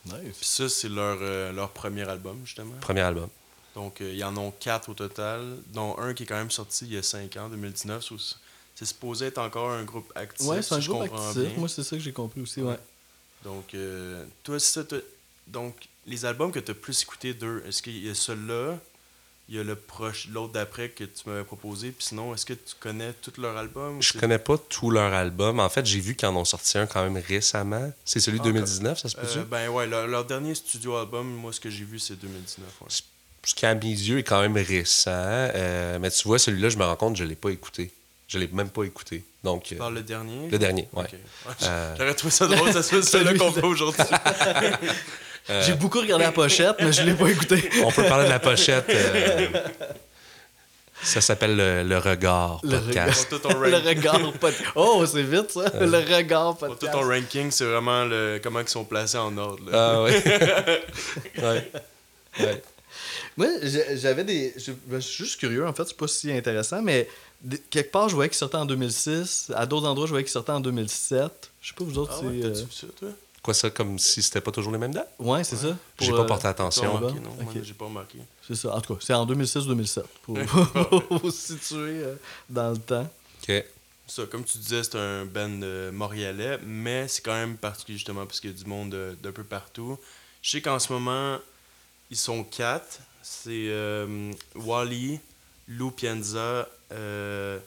Puis 0.04 0.14
Nice. 0.24 0.36
ça, 0.40 0.68
c'est 0.68 0.88
leur, 0.88 1.18
euh, 1.20 1.52
leur 1.52 1.70
premier 1.70 2.08
album, 2.08 2.40
justement? 2.44 2.74
Premier 2.80 3.00
album. 3.02 3.28
Donc, 3.74 4.00
euh, 4.00 4.12
ils 4.12 4.22
en 4.24 4.36
ont 4.36 4.50
quatre 4.52 4.88
au 4.90 4.94
total, 4.94 5.56
dont 5.68 5.96
un 5.98 6.12
qui 6.14 6.24
est 6.24 6.26
quand 6.26 6.36
même 6.36 6.50
sorti 6.50 6.84
il 6.86 6.92
y 6.94 6.96
a 6.98 7.02
cinq 7.02 7.36
ans, 7.36 7.48
2019. 7.48 8.02
so- 8.02 8.16
C'est 8.74 8.84
supposé 8.86 9.26
être 9.26 9.38
encore 9.38 9.70
un 9.70 9.84
groupe 9.84 10.10
actif. 10.14 10.46
Ouais, 10.46 10.62
c'est 10.62 10.74
un 10.74 10.80
si 10.80 10.88
groupe 10.88 11.02
actif. 11.02 11.38
bien. 11.42 11.50
Moi, 11.56 11.68
c'est 11.68 11.82
ça 11.82 11.96
que 11.96 12.02
j'ai 12.02 12.12
compris 12.12 12.40
aussi, 12.40 12.62
ouais. 12.62 12.78
Donc, 13.44 13.74
euh, 13.74 14.24
toi, 14.44 14.58
ça, 14.60 14.82
donc, 15.46 15.74
les 16.06 16.24
albums 16.24 16.52
que 16.52 16.58
tu 16.60 16.70
as 16.70 16.74
plus 16.74 17.02
écoutés 17.02 17.34
d'eux, 17.34 17.62
est-ce 17.66 17.82
qu'il 17.82 18.04
y 18.04 18.08
a 18.10 18.14
celui-là, 18.14 18.78
il 19.52 19.56
y 19.58 19.60
a 19.60 19.64
le 19.64 19.76
proche, 19.76 20.28
l'autre 20.32 20.54
d'après 20.54 20.88
que 20.88 21.04
tu 21.04 21.28
m'avais 21.28 21.44
proposé, 21.44 21.90
puis 21.92 22.06
sinon, 22.06 22.34
est-ce 22.34 22.46
que 22.46 22.54
tu 22.54 22.74
connais 22.80 23.12
tous 23.20 23.38
leurs 23.38 23.54
albums? 23.58 24.00
Je 24.00 24.14
connais 24.14 24.38
pas 24.38 24.56
tout 24.56 24.90
leur 24.90 25.12
album. 25.12 25.60
En 25.60 25.68
fait, 25.68 25.84
j'ai 25.84 26.00
vu 26.00 26.16
qu'ils 26.16 26.26
en 26.26 26.36
ont 26.36 26.46
sorti 26.46 26.78
un 26.78 26.86
quand 26.86 27.02
même 27.02 27.22
récemment. 27.28 27.92
C'est 28.06 28.18
celui 28.20 28.38
de 28.38 28.44
Ah, 28.44 28.52
2019, 28.52 28.98
ça 28.98 29.10
se 29.10 29.14
peut-tu? 29.16 29.40
Euh, 29.40 29.44
ben 29.44 29.68
ouais, 29.68 29.86
leur, 29.86 30.06
leur 30.06 30.24
dernier 30.24 30.54
studio 30.54 30.96
album, 30.96 31.26
moi, 31.26 31.52
ce 31.52 31.60
que 31.60 31.68
j'ai 31.68 31.84
vu, 31.84 31.98
c'est 31.98 32.16
2019. 32.18 32.66
ouais. 32.80 32.86
Ce 33.44 33.54
qui, 33.54 33.66
à 33.66 33.74
mes 33.74 33.82
yeux, 33.90 34.18
est 34.18 34.22
quand 34.22 34.40
même 34.40 34.56
récent. 34.56 35.10
Euh, 35.12 35.98
mais 36.00 36.10
tu 36.10 36.26
vois, 36.26 36.38
celui-là, 36.38 36.70
je 36.70 36.78
me 36.78 36.84
rends 36.84 36.96
compte, 36.96 37.16
je 37.16 37.24
l'ai 37.24 37.34
pas 37.36 37.50
écouté. 37.50 37.92
Je 38.28 38.38
l'ai 38.38 38.48
même 38.48 38.70
pas 38.70 38.84
écouté. 38.84 39.22
Donc, 39.44 39.64
Tu 39.64 39.74
euh, 39.74 39.78
parles 39.78 39.94
le 39.96 40.02
dernier? 40.02 40.48
le 40.48 40.58
dernier, 40.58 40.88
ouais. 40.94 41.04
J'aurais 41.98 42.14
trouvé 42.14 42.30
ça 42.30 42.46
drôle, 42.46 42.72
ça 42.72 42.82
soit 42.82 43.02
celui-là 43.02 43.30
Celui 43.32 43.38
qu'on 43.38 43.52
fait 43.52 43.62
aujourd'hui. 43.66 44.02
Euh, 45.50 45.62
J'ai 45.66 45.74
beaucoup 45.74 46.00
regardé 46.00 46.24
la 46.24 46.32
pochette, 46.32 46.76
mais 46.80 46.92
je 46.92 47.02
l'ai 47.02 47.14
pas 47.14 47.28
écouté. 47.28 47.68
on 47.84 47.90
peut 47.90 48.04
parler 48.04 48.24
de 48.26 48.30
la 48.30 48.38
pochette. 48.38 48.84
euh, 48.90 49.48
ça 51.02 51.20
s'appelle 51.20 51.56
le, 51.56 51.82
Le 51.82 51.98
Regard 51.98 52.60
Le 52.62 52.78
podcast. 52.78 53.32
Le 53.44 53.76
regard 53.88 54.32
pod- 54.34 54.54
Oh, 54.76 55.04
c'est 55.04 55.22
vite 55.24 55.50
ça. 55.50 55.64
Le 55.80 56.16
regard 56.16 56.56
pour 56.56 56.68
tout 56.68 56.74
podcast. 56.74 56.92
ton 56.92 57.08
ranking, 57.08 57.50
c'est 57.50 57.64
vraiment 57.64 58.04
le, 58.04 58.38
comment 58.40 58.60
ils 58.60 58.68
sont 58.68 58.84
placés 58.84 59.18
en 59.18 59.36
ordre. 59.36 59.68
là. 59.68 59.94
Ah 59.96 60.02
oui. 60.04 60.12
ouais. 61.42 61.70
Ouais. 62.40 62.62
Moi, 63.36 63.48
j'avais 63.94 64.22
des. 64.24 64.54
Je, 64.56 64.70
ben, 64.86 65.00
je 65.00 65.06
suis 65.06 65.24
juste 65.24 65.40
curieux, 65.40 65.66
en 65.66 65.72
fait, 65.72 65.84
c'est 65.88 65.96
pas 65.96 66.06
si 66.06 66.30
intéressant, 66.30 66.82
mais 66.82 67.08
quelque 67.70 67.90
part, 67.90 68.08
je 68.08 68.14
voyais 68.14 68.28
qu'il 68.28 68.38
sortait 68.38 68.58
en 68.58 68.64
2006. 68.66 69.50
À 69.56 69.66
d'autres 69.66 69.88
endroits, 69.88 70.06
je 70.06 70.10
voyais 70.12 70.24
qu'il 70.24 70.32
sortait 70.32 70.52
en 70.52 70.60
2007. 70.60 71.50
Je 71.60 71.68
sais 71.68 71.74
pas, 71.74 71.82
vous 71.84 71.98
autres, 71.98 72.12
Ah 72.22 72.26
ouais, 72.26 72.34
c'est. 72.40 72.48
t'as-tu 72.48 72.60
euh, 72.60 72.64
vu 72.64 72.72
ça, 72.72 72.86
toi? 72.98 73.08
Quoi 73.42 73.54
ça, 73.54 73.70
comme 73.70 73.98
si 73.98 74.22
c'était 74.22 74.40
pas 74.40 74.52
toujours 74.52 74.72
les 74.72 74.78
mêmes 74.78 74.94
dates? 74.94 75.12
Ouais, 75.18 75.42
c'est 75.42 75.56
ça. 75.56 75.76
J'ai 75.98 76.12
pas 76.12 76.20
euh, 76.20 76.24
porté 76.24 76.46
attention. 76.46 77.00
non? 77.00 77.14
J'ai 77.62 77.74
pas 77.74 77.86
remarqué. 77.86 78.18
C'est 78.46 78.54
ça. 78.54 78.74
En 78.74 78.80
tout 78.80 78.94
cas, 78.94 79.00
c'est 79.04 79.14
en 79.14 79.26
2006-2007. 79.26 80.04
Pour, 80.22 80.38
situer 81.32 82.04
euh, 82.04 82.14
dans 82.48 82.70
le 82.70 82.78
temps. 82.78 83.10
OK. 83.42 83.64
Ça, 84.06 84.26
comme 84.26 84.44
tu 84.44 84.58
disais, 84.58 84.82
c'est 84.84 84.96
un 84.96 85.24
band 85.24 85.62
euh, 85.62 85.90
montréalais, 85.90 86.58
mais 86.64 87.08
c'est 87.08 87.22
quand 87.22 87.34
même 87.34 87.56
particulier 87.56 87.98
justement 87.98 88.26
parce 88.26 88.40
qu'il 88.40 88.50
y 88.50 88.54
a 88.54 88.56
du 88.56 88.66
monde 88.66 88.94
d'un 89.22 89.32
peu 89.32 89.44
partout. 89.44 89.98
Je 90.42 90.50
sais 90.50 90.60
qu'en 90.60 90.78
ce 90.78 90.92
moment, 90.92 91.38
ils 92.10 92.16
sont 92.16 92.44
quatre. 92.44 93.00
C'est 93.22 93.68
euh, 93.70 94.32
Wally, 94.54 95.18
Lou 95.68 95.90
Pienza, 95.92 96.68
euh, 96.92 97.58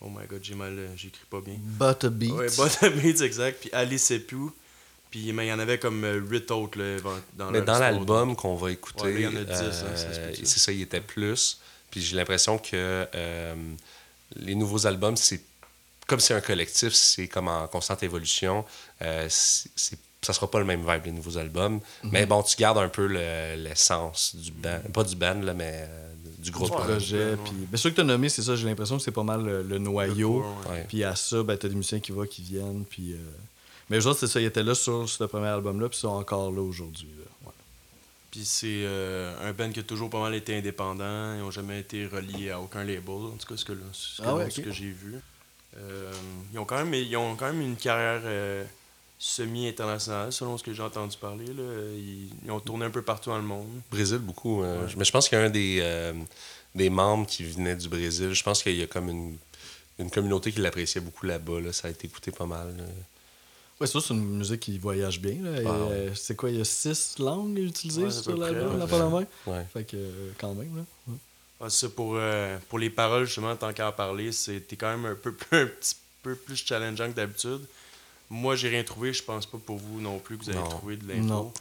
oh 0.00 0.08
my 0.08 0.26
god, 0.26 0.40
j'ai 0.42 0.54
mal, 0.54 0.88
j'écris 0.96 1.26
pas 1.28 1.40
bien. 1.40 1.56
Butterbeat. 1.58 2.32
Ouais, 2.32 2.46
Beats, 2.90 3.20
exact. 3.22 3.60
Puis 3.60 3.70
Ali 3.72 3.98
Sepu. 3.98 4.50
Puis 5.10 5.32
mais 5.32 5.46
il 5.46 5.48
y 5.48 5.52
en 5.52 5.58
avait 5.58 5.78
comme 5.78 6.04
euh, 6.04 6.18
huit 6.20 6.50
autres 6.50 6.78
là, 6.78 6.96
dans 7.36 7.50
Mais 7.50 7.60
l'album 7.64 8.36
qu'on 8.36 8.54
va 8.54 8.70
écouter, 8.70 9.02
Ouais, 9.04 9.14
il 9.14 9.20
y 9.22 9.26
en 9.26 9.34
a 9.36 9.44
10, 9.44 9.50
hein, 9.52 9.54
euh, 9.64 9.96
ça? 9.96 10.30
c'est 10.44 10.58
ça, 10.60 10.72
il 10.72 10.82
était 10.82 11.00
plus. 11.00 11.58
Puis 11.90 12.00
j'ai 12.00 12.16
l'impression 12.16 12.58
que 12.58 13.06
euh, 13.14 13.54
les 14.36 14.54
nouveaux 14.54 14.86
albums, 14.86 15.16
c'est 15.16 15.40
comme 16.06 16.20
c'est 16.20 16.34
un 16.34 16.40
collectif, 16.40 16.92
c'est 16.92 17.28
comme 17.28 17.48
en 17.48 17.66
constante 17.68 18.02
évolution. 18.02 18.64
Euh, 19.02 19.26
c'est, 19.28 19.98
ça 20.22 20.32
sera 20.32 20.50
pas 20.50 20.58
le 20.58 20.64
même 20.66 20.80
vibe, 20.88 21.06
les 21.06 21.12
nouveaux 21.12 21.38
albums. 21.38 21.80
Mhm. 22.04 22.10
Mais 22.12 22.26
bon, 22.26 22.42
tu 22.42 22.54
gardes 22.56 22.78
un 22.78 22.88
peu 22.88 23.06
le- 23.06 23.56
l'essence 23.56 24.36
du 24.36 24.52
band. 24.52 24.80
Pas 24.92 25.02
du 25.04 25.16
band, 25.16 25.40
là, 25.42 25.54
mais 25.54 25.72
euh, 25.88 26.12
du. 26.38 26.50
Ouais. 26.52 26.68
projet. 26.68 27.30
ouais. 27.30 27.36
Puis, 27.44 27.52
ben, 27.70 27.76
ceux 27.76 27.90
que 27.90 27.94
tu 27.96 28.00
as 28.02 28.04
nommés, 28.04 28.28
c'est 28.28 28.42
ça, 28.42 28.54
j'ai 28.54 28.66
l'impression 28.66 28.96
que 28.98 29.02
c'est 29.02 29.10
pas 29.12 29.22
mal 29.22 29.42
le, 29.44 29.62
le 29.62 29.78
noyau. 29.78 30.44
ouais. 30.68 30.84
Puis 30.88 31.02
à 31.04 31.16
ça, 31.16 31.42
ben, 31.42 31.56
t'as 31.56 31.68
des 31.68 31.74
musiciens 31.74 32.00
qui 32.00 32.12
vont, 32.12 32.26
qui 32.26 32.42
viennent. 32.42 32.84
Puis, 32.88 33.14
euh, 33.14 33.16
Mais 33.90 34.06
autres, 34.06 34.20
c'est 34.20 34.26
ça, 34.28 34.40
ils 34.40 34.46
étaient 34.46 34.62
là 34.62 34.74
sur 34.74 35.08
ce 35.08 35.24
premier 35.24 35.48
album-là, 35.48 35.88
puis 35.88 35.98
ils 35.98 36.00
sont 36.02 36.08
encore 36.08 36.50
là 36.52 36.62
aujourd'hui. 36.62 37.08
là. 37.18 37.24
Ouais. 37.46 37.52
Puis 38.30 38.44
c'est 38.44 38.82
euh, 38.84 39.48
un 39.48 39.52
band 39.52 39.70
qui 39.72 39.80
a 39.80 39.82
toujours 39.82 40.08
pas 40.08 40.20
mal 40.20 40.34
été 40.34 40.56
indépendant. 40.56 41.34
Ils 41.34 41.40
n'ont 41.40 41.50
jamais 41.50 41.80
été 41.80 42.06
reliés 42.06 42.50
à 42.50 42.60
aucun 42.60 42.84
label, 42.84 43.10
en 43.10 43.30
tout 43.36 43.46
cas 43.48 43.56
ce 43.56 43.64
que, 43.64 43.72
ce 43.92 44.22
que, 44.22 44.28
Ah 44.28 44.36
ouais, 44.36 44.48
que 44.48 44.70
j'ai 44.70 44.90
vu. 44.90 45.16
Euh, 45.76 46.12
ils, 46.52 46.58
ont 46.58 46.64
quand 46.64 46.82
même, 46.84 46.94
ils 46.94 47.16
ont 47.16 47.34
quand 47.36 47.46
même 47.52 47.60
une 47.60 47.76
carrière 47.76 48.22
euh, 48.24 48.64
semi-internationale, 49.18 50.32
selon 50.32 50.56
ce 50.58 50.62
que 50.64 50.72
j'ai 50.72 50.82
entendu 50.82 51.16
parler. 51.16 51.46
Là. 51.46 51.62
Ils, 51.96 52.28
ils 52.44 52.50
ont 52.50 52.60
tourné 52.60 52.84
un 52.86 52.90
peu 52.90 53.02
partout 53.02 53.30
dans 53.30 53.36
le 53.38 53.42
monde. 53.44 53.68
Brésil, 53.90 54.18
beaucoup. 54.18 54.62
euh, 54.62 54.86
Ouais. 54.86 54.92
Mais 54.96 55.04
je 55.04 55.12
pense 55.12 55.28
qu'il 55.28 55.38
y 55.38 55.40
a 55.40 55.44
un 55.44 55.50
des, 55.50 55.78
euh, 55.80 56.12
des 56.74 56.90
membres 56.90 57.26
qui 57.26 57.44
venait 57.44 57.76
du 57.76 57.88
Brésil. 57.88 58.32
Je 58.32 58.42
pense 58.42 58.62
qu'il 58.62 58.76
y 58.76 58.82
a 58.82 58.86
comme 58.86 59.08
une, 59.08 59.36
une 59.98 60.10
communauté 60.10 60.52
qui 60.52 60.60
l'appréciait 60.60 61.00
beaucoup 61.00 61.26
là-bas. 61.26 61.60
Là. 61.60 61.72
Ça 61.72 61.88
a 61.88 61.90
été 61.90 62.06
écouté 62.06 62.30
pas 62.30 62.46
mal. 62.46 62.76
là. 62.76 62.84
Ouais, 63.80 63.86
ça, 63.86 63.98
c'est 64.00 64.12
une 64.12 64.36
musique 64.36 64.60
qui 64.60 64.78
voyage 64.78 65.20
bien. 65.20 65.36
Là. 65.42 65.50
Ah, 65.64 65.70
ouais. 65.70 65.92
euh, 65.92 66.14
c'est 66.14 66.36
quoi, 66.36 66.50
il 66.50 66.58
y 66.58 66.60
a 66.60 66.64
six 66.64 67.18
langues 67.18 67.58
utilisées 67.58 68.04
Ouais, 68.04 68.10
sur 68.10 68.36
l'album, 68.36 68.78
la 68.78 68.86
main? 69.08 69.26
Ouais. 69.46 69.64
Fait 69.72 69.84
que, 69.84 69.96
euh, 69.96 70.30
quand 70.38 70.52
même, 70.54 70.76
là. 70.76 70.82
Ouais. 71.08 71.14
Ah, 71.62 71.70
ça, 71.70 71.88
pour, 71.88 72.14
euh, 72.16 72.58
pour 72.68 72.78
les 72.78 72.90
paroles, 72.90 73.24
justement, 73.24 73.56
tant 73.56 73.72
qu'à 73.72 73.88
en 73.88 73.92
parler, 73.92 74.32
c'était 74.32 74.76
quand 74.76 74.90
même 74.96 75.06
un 75.06 75.14
peu 75.14 75.30
un 75.52 75.66
petit 75.66 75.96
peu 76.22 76.34
plus 76.34 76.56
challengeant 76.56 77.08
que 77.10 77.16
d'habitude. 77.16 77.60
Moi, 78.28 78.54
j'ai 78.54 78.68
rien 78.68 78.84
trouvé. 78.84 79.12
Je 79.12 79.22
pense 79.24 79.46
pas 79.46 79.58
pour 79.58 79.76
vous 79.78 80.00
non 80.00 80.18
plus 80.18 80.36
que 80.38 80.44
vous 80.44 80.50
avez 80.50 80.58
Non. 80.58 80.68
trouvé 80.68 80.96
de 80.96 81.08
l'info. 81.08 81.52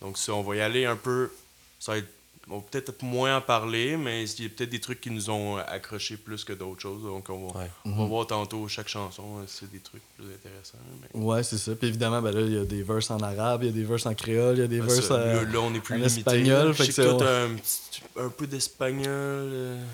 Donc, 0.00 0.16
ça, 0.18 0.34
on 0.34 0.42
va 0.42 0.56
y 0.56 0.60
aller 0.60 0.84
un 0.86 0.96
peu. 0.96 1.30
Ça 1.78 1.92
va 1.92 1.98
être. 1.98 2.08
On 2.48 2.58
va 2.58 2.64
peut-être 2.70 3.02
moins 3.02 3.38
en 3.38 3.40
parler, 3.40 3.96
mais 3.96 4.22
il 4.30 4.44
y 4.44 4.46
a 4.46 4.50
peut-être 4.50 4.70
des 4.70 4.78
trucs 4.78 5.00
qui 5.00 5.10
nous 5.10 5.30
ont 5.30 5.56
accrochés 5.56 6.16
plus 6.16 6.44
que 6.44 6.52
d'autres 6.52 6.80
choses. 6.80 7.02
Donc, 7.02 7.28
on 7.28 7.48
va, 7.48 7.60
Ouais. 7.60 7.70
on 7.84 7.90
va 7.96 8.04
voir 8.04 8.26
tantôt 8.28 8.68
chaque 8.68 8.86
chanson, 8.86 9.44
si 9.48 9.56
c'est 9.60 9.70
des 9.72 9.80
trucs 9.80 10.02
plus 10.16 10.26
intéressants. 10.26 10.78
mais- 11.12 11.20
Ouais, 11.20 11.42
c'est 11.42 11.58
ça. 11.58 11.74
Puis 11.74 11.88
évidemment, 11.88 12.22
ben 12.22 12.30
là, 12.32 12.42
il 12.42 12.52
y 12.52 12.58
a 12.58 12.64
des 12.64 12.84
verses 12.84 13.10
en 13.10 13.18
arabe, 13.18 13.64
il 13.64 13.66
y 13.66 13.70
a 13.70 13.72
des 13.72 13.82
verses 13.82 14.06
en 14.06 14.14
créole, 14.14 14.58
il 14.58 14.60
y 14.60 14.64
a 14.64 14.68
des 14.68 14.80
Ah, 14.80 14.84
verses 14.86 15.10
euh, 15.10 15.42
là, 15.44 15.50
là, 15.52 15.58
on 15.60 15.74
est 15.74 15.80
plus 15.80 15.94
en 15.94 15.98
limité. 15.98 16.18
espagnol, 16.18 16.72
fait 16.74 16.86
que 16.88 16.92
t'as 17.18 17.44
un, 17.46 17.54
petit- 17.56 18.02
un 18.16 18.28
peu 18.28 18.46
d'espagnol. 18.46 19.06
euh, 19.08 19.84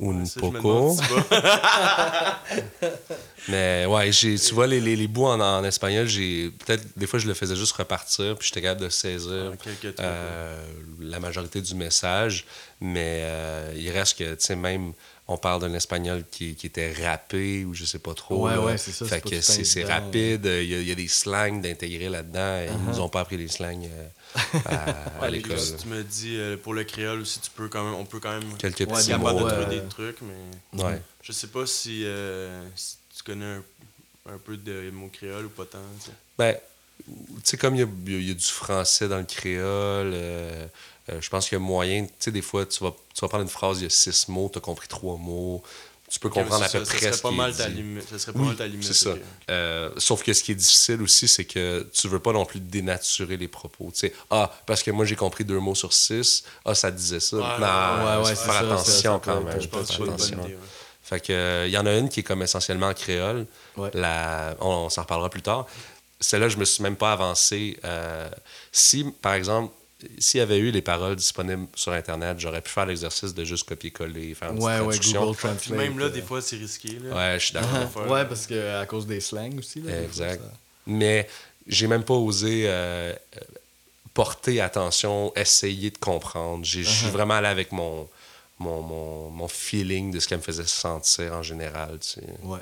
Un 0.00 0.24
ça, 0.24 0.38
je 0.40 0.46
me 0.46 0.52
poco. 0.52 0.96
demande 0.96 0.96
si 1.00 1.08
pas. 1.30 2.42
Mais 3.48 3.86
ouais, 3.86 4.12
j'ai, 4.12 4.38
tu 4.38 4.54
vois, 4.54 4.66
les, 4.66 4.80
les, 4.80 4.94
les 4.94 5.08
bouts 5.08 5.24
en, 5.26 5.40
en 5.40 5.64
espagnol, 5.64 6.06
j'ai 6.06 6.50
peut-être 6.50 6.84
des 6.96 7.06
fois 7.06 7.18
je 7.18 7.26
le 7.26 7.34
faisais 7.34 7.56
juste 7.56 7.72
repartir, 7.72 8.36
puis 8.36 8.46
j'étais 8.48 8.60
capable 8.62 8.82
de 8.82 8.88
saisir 8.90 9.52
Ah, 9.98 10.02
euh, 10.02 10.62
la 11.00 11.18
majorité 11.18 11.60
du 11.62 11.74
message. 11.74 12.44
Mais 12.80 13.20
euh, 13.22 13.72
il 13.76 13.90
reste 13.90 14.18
que, 14.18 14.34
tu 14.34 14.36
sais, 14.44 14.54
même 14.56 14.92
on 15.26 15.36
parle 15.36 15.60
d'un 15.62 15.74
espagnol 15.74 16.24
qui, 16.30 16.54
qui 16.54 16.66
était 16.66 16.92
rappé 17.04 17.64
ou 17.64 17.74
je 17.74 17.84
sais 17.84 17.98
pas 17.98 18.14
trop. 18.14 18.46
Ouais, 18.46 18.52
là. 18.54 18.60
ouais, 18.60 18.78
c'est 18.78 18.92
ça, 18.92 19.04
Fait 19.06 19.20
que 19.20 19.40
c'est, 19.40 19.84
rapide, 19.84 20.44
il 20.44 20.68
y, 20.68 20.74
a, 20.74 20.78
il 20.80 20.88
y 20.88 20.92
a 20.92 20.94
des 20.94 21.08
slangs 21.08 21.60
d'intégrer 21.60 22.08
là-dedans. 22.08 22.60
Ils 22.62 22.68
Uh-huh. 22.70 22.88
nous 22.96 23.00
ont 23.00 23.08
pas 23.08 23.20
appris 23.20 23.36
les 23.36 23.48
slangs 23.48 23.82
euh, 23.82 24.08
à, 24.64 25.16
à 25.18 25.20
Ouais, 25.22 25.30
l'école. 25.30 25.56
puis 25.56 25.64
si 25.66 25.76
tu 25.76 25.88
me 25.88 26.02
dis 26.02 26.36
euh, 26.36 26.56
pour 26.56 26.74
le 26.74 26.84
créole 26.84 27.20
aussi, 27.20 27.40
tu 27.40 27.50
peux 27.50 27.68
quand 27.68 27.84
même, 27.84 27.94
on 27.94 28.04
peut 28.04 28.20
quand 28.20 28.32
même 28.38 28.56
Quelques 28.58 28.80
Ouais, 28.80 28.86
petits 28.86 29.10
mots. 29.14 29.32
de 29.40 29.44
euh, 29.44 29.62
trouver 29.62 29.80
des 29.80 29.88
trucs, 29.88 30.18
mais 30.22 30.82
Ouais. 30.82 31.02
je 31.22 31.32
sais 31.32 31.48
pas 31.48 31.66
si, 31.66 32.02
euh, 32.04 32.64
si 32.76 32.96
tu 33.16 33.22
connais 33.22 33.44
un, 33.46 33.62
un 34.34 34.38
peu 34.38 34.56
de 34.56 34.90
mots 34.90 35.08
créole 35.12 35.46
ou 35.46 35.50
pas 35.50 35.64
tant. 35.64 35.78
Ben, 36.38 36.56
tu 37.06 37.12
sais, 37.44 37.56
comme 37.56 37.74
il 37.76 37.80
y 37.80 37.82
a, 37.84 38.18
y 38.20 38.30
y 38.30 38.34
du 38.34 38.44
français 38.44 39.08
dans 39.08 39.18
le 39.18 39.24
créole, 39.24 40.10
euh, 40.14 40.66
euh, 41.10 41.20
je 41.20 41.30
pense 41.30 41.48
qu'il 41.48 41.56
y 41.56 41.60
a 41.60 41.64
moyen, 41.64 42.04
tu 42.04 42.12
sais, 42.18 42.30
des 42.32 42.42
fois, 42.42 42.66
tu 42.66 42.82
vas, 42.84 42.94
tu 43.14 43.20
vas 43.22 43.28
prendre 43.28 43.42
une 43.44 43.48
phrase, 43.50 43.78
il 43.80 43.84
y 43.84 43.86
a 43.86 43.90
six 43.90 44.28
mots, 44.28 44.50
tu 44.52 44.58
as 44.58 44.60
compris 44.60 44.88
trois 44.88 45.16
mots, 45.16 45.62
tu 46.10 46.18
peux 46.20 46.28
comprendre 46.30 46.64
à 46.64 46.68
Ça- 46.68 46.78
peu 46.78 46.84
ça 46.84 46.90
près 46.92 47.00
serait 47.00 47.12
ce 47.16 47.22
pas 47.22 47.30
mal. 47.30 47.52
Ça 47.54 47.64
serait 48.18 48.32
pas 48.32 48.38
Oui, 48.40 48.46
mal 48.46 48.56
ta 48.56 48.66
limite. 48.66 48.84
c'est 48.86 48.94
ça. 48.94 49.14
Euh, 49.50 49.90
sauf 49.98 50.22
que 50.22 50.32
ce 50.32 50.42
qui 50.42 50.52
est 50.52 50.54
difficile 50.54 51.02
aussi, 51.02 51.28
c'est 51.28 51.44
que 51.44 51.86
tu 51.92 52.08
veux 52.08 52.18
pas 52.18 52.32
non 52.32 52.44
plus 52.44 52.60
dénaturer 52.60 53.36
les 53.36 53.48
propos. 53.48 53.90
Tu 53.92 54.00
sais, 54.00 54.14
ah, 54.30 54.50
parce 54.66 54.82
que 54.82 54.90
moi 54.90 55.04
j'ai 55.04 55.16
compris 55.16 55.44
deux 55.44 55.58
mots 55.58 55.74
sur 55.74 55.92
six, 55.92 56.44
ah, 56.64 56.74
ça 56.74 56.90
disait 56.90 57.20
ça. 57.20 57.36
Ouais, 57.36 57.42
non, 57.42 57.46
ouais, 58.20 58.24
ouais, 58.28 58.34
faire 58.34 58.52
ça, 58.52 58.58
attention 58.60 58.84
ça, 58.84 59.02
ça 59.02 59.20
quand 59.24 59.40
même. 59.42 59.60
Je 59.60 59.68
pense 59.68 59.90
attention. 59.90 60.38
idée. 60.44 60.54
ouais. 60.54 60.58
Fait 61.02 61.20
que, 61.20 61.32
euh, 61.32 61.66
il 61.66 61.72
y 61.72 61.78
en 61.78 61.86
a 61.86 61.94
une 61.96 62.08
qui 62.10 62.20
est 62.20 62.22
comme 62.22 62.42
essentiellement 62.42 62.88
en 62.88 62.94
créole. 62.94 63.46
Ouais. 63.78 63.90
La, 63.94 64.54
on, 64.60 64.68
on 64.68 64.88
s'en 64.90 65.02
reparlera 65.02 65.30
plus 65.30 65.40
tard. 65.42 65.66
Celle-là, 66.20 66.48
je 66.48 66.56
me 66.58 66.64
suis 66.66 66.82
même 66.82 66.96
pas 66.96 67.12
avancé. 67.12 67.78
Euh, 67.84 68.28
si, 68.72 69.04
par 69.22 69.32
exemple, 69.34 69.72
s'il 70.18 70.38
y 70.38 70.40
avait 70.40 70.58
eu 70.58 70.70
les 70.70 70.82
paroles 70.82 71.16
disponibles 71.16 71.66
sur 71.74 71.92
Internet, 71.92 72.38
j'aurais 72.38 72.60
pu 72.62 72.70
faire 72.70 72.86
l'exercice 72.86 73.34
de 73.34 73.44
juste 73.44 73.68
copier-coller, 73.68 74.34
faire 74.34 74.50
une 74.52 74.58
petite 74.58 75.12
Ouais. 75.14 75.20
Google 75.20 75.36
Translate. 75.36 75.70
même 75.70 75.98
là, 75.98 76.04
euh, 76.06 76.10
des 76.10 76.22
fois, 76.22 76.40
c'est 76.40 76.56
risqué. 76.56 76.98
Là. 77.02 77.14
Ouais, 77.32 77.38
je 77.40 77.44
suis 77.46 77.54
d'accord. 77.54 77.70
uh-huh. 77.72 77.88
faire, 77.88 78.10
Ouais, 78.10 78.24
parce 78.26 78.46
que 78.46 78.80
à 78.80 78.86
cause 78.86 79.06
des 79.06 79.20
slangs 79.20 79.56
aussi. 79.58 79.80
Là, 79.80 80.02
Exact. 80.02 80.40
ça- 80.40 80.52
Mais 80.86 81.28
j'ai 81.66 81.86
même 81.88 82.04
pas 82.04 82.14
osé 82.14 82.64
euh, 82.66 83.12
euh, 83.12 83.40
porter 84.14 84.60
attention, 84.60 85.32
essayer 85.36 85.90
de 85.90 85.98
comprendre. 85.98 86.64
J'ai- 86.64 86.82
Je 86.84 86.88
Uh-huh. 86.88 86.92
suis 87.02 87.10
vraiment 87.10 87.34
allé 87.34 87.48
avec 87.48 87.72
mon, 87.72 88.08
mon, 88.58 88.82
mon, 88.82 89.30
mon 89.30 89.48
feeling 89.48 90.10
de 90.12 90.20
ce 90.20 90.28
qu'elle 90.28 90.38
me 90.38 90.42
faisait 90.44 90.66
sentir 90.66 91.32
en 91.34 91.42
général. 91.42 91.98
tu 92.00 92.08
sais. 92.08 92.22
Ouais. 92.42 92.58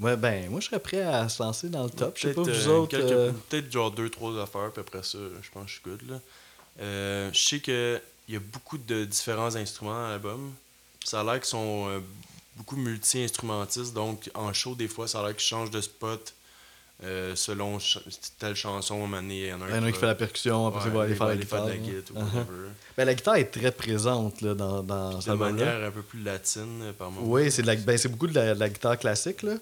Ouais, 0.00 0.16
ben, 0.16 0.50
moi, 0.50 0.60
je 0.60 0.66
serais 0.66 0.78
prêt 0.80 1.00
à 1.02 1.28
se 1.28 1.42
lancer 1.42 1.68
dans 1.68 1.84
le 1.84 1.90
top. 1.90 2.16
Je 2.16 2.28
sais 2.28 2.34
pas, 2.34 2.42
Peut-être, 2.42 2.56
vous 2.64 2.70
euh, 2.70 2.76
autres. 2.76 2.96
euh, 2.98 3.32
Peut-être 3.48 3.72
genre 3.72 3.90
deux, 3.90 4.10
trois 4.10 4.38
affaires, 4.42 4.70
puis 4.72 4.80
après 4.80 5.02
ça, 5.02 5.18
je 5.42 5.50
pense 5.50 5.64
que 5.64 5.68
je 5.68 5.72
suis 5.74 5.82
good. 5.84 6.10
Là. 6.10 6.20
Euh, 6.80 7.30
je 7.32 7.40
sais 7.40 7.60
qu'il 7.60 8.00
y 8.28 8.36
a 8.36 8.40
beaucoup 8.40 8.76
de 8.78 9.04
différents 9.06 9.54
instruments 9.56 9.94
dans 9.94 10.08
l'album. 10.08 10.52
Ça 11.04 11.20
a 11.20 11.24
l'air 11.24 11.34
qu'ils 11.36 11.44
sont 11.46 11.86
euh, 11.88 12.00
beaucoup 12.56 12.76
multi-instrumentistes, 12.76 13.94
donc 13.94 14.30
en 14.34 14.52
show, 14.52 14.74
des 14.74 14.88
fois, 14.88 15.08
ça 15.08 15.20
a 15.20 15.26
l'air 15.26 15.36
qu'ils 15.36 15.46
changent 15.46 15.70
de 15.70 15.80
spot 15.80 16.34
euh, 17.04 17.34
selon 17.36 17.78
ch- 17.78 17.98
telle 18.38 18.54
chanson. 18.56 19.02
À 19.14 19.16
un 19.18 19.28
il 19.30 19.46
y 19.46 19.52
en 19.52 19.60
a 19.62 19.66
un 19.66 19.92
qui 19.92 19.98
fait 19.98 20.06
la 20.06 20.14
percussion, 20.14 20.66
après 20.66 20.80
ça, 20.82 20.86
il 20.88 20.92
va 20.92 21.02
aller 21.02 21.14
faire 21.14 21.26
la 21.28 21.36
guitare. 21.36 21.64
de 21.64 21.70
la 21.70 21.74
hein. 21.74 21.78
guitare 21.78 22.16
ou 22.16 22.20
Uh-huh. 22.20 22.34
whatever. 22.38 22.68
Ben, 22.98 23.04
la 23.04 23.14
guitare 23.14 23.36
est 23.36 23.44
très 23.50 23.70
présente 23.72 24.40
là, 24.42 24.54
dans, 24.54 24.82
dans 24.82 25.18
De 25.18 25.32
manière 25.32 25.84
un 25.84 25.90
peu 25.90 26.02
plus 26.02 26.22
latine, 26.22 26.92
par 26.98 27.10
moment. 27.10 27.26
Oui, 27.30 27.50
c'est 27.50 27.62
ben, 27.62 27.98
beaucoup 28.10 28.26
de 28.26 28.34
la, 28.34 28.54
de 28.54 28.60
la 28.60 28.68
guitare 28.68 28.98
classique. 28.98 29.42
là. 29.42 29.54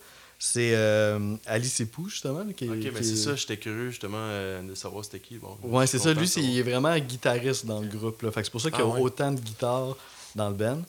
C'est 0.46 0.72
euh, 0.74 1.36
Alice 1.46 1.80
Epou, 1.80 2.10
justement. 2.10 2.44
qui, 2.54 2.68
Ok, 2.68 2.78
qui 2.78 2.90
ben 2.90 2.96
est- 2.98 3.02
c'est 3.02 3.16
ça, 3.16 3.34
j'étais 3.34 3.56
curieux 3.56 3.88
justement 3.90 4.18
euh, 4.18 4.60
de 4.62 4.74
savoir 4.74 5.02
c'était 5.02 5.18
qui. 5.20 5.38
Bon, 5.38 5.56
Ouais, 5.62 5.86
c'est 5.86 5.98
ça. 5.98 6.12
Lui, 6.12 6.28
c'est, 6.28 6.42
il 6.42 6.58
est 6.58 6.62
vraiment 6.62 6.94
guitariste 6.98 7.64
dans 7.64 7.80
le 7.80 7.88
groupe. 7.88 8.20
Là. 8.20 8.30
Fait 8.30 8.40
que 8.40 8.46
c'est 8.46 8.50
pour 8.50 8.60
ça 8.60 8.70
qu'il 8.70 8.80
y 8.80 8.82
a 8.82 8.84
Ah 8.84 8.88
ouais? 8.90 9.00
autant 9.00 9.32
de 9.32 9.40
guitares 9.40 9.96
dans 10.34 10.48
le 10.50 10.54
band. 10.54 10.82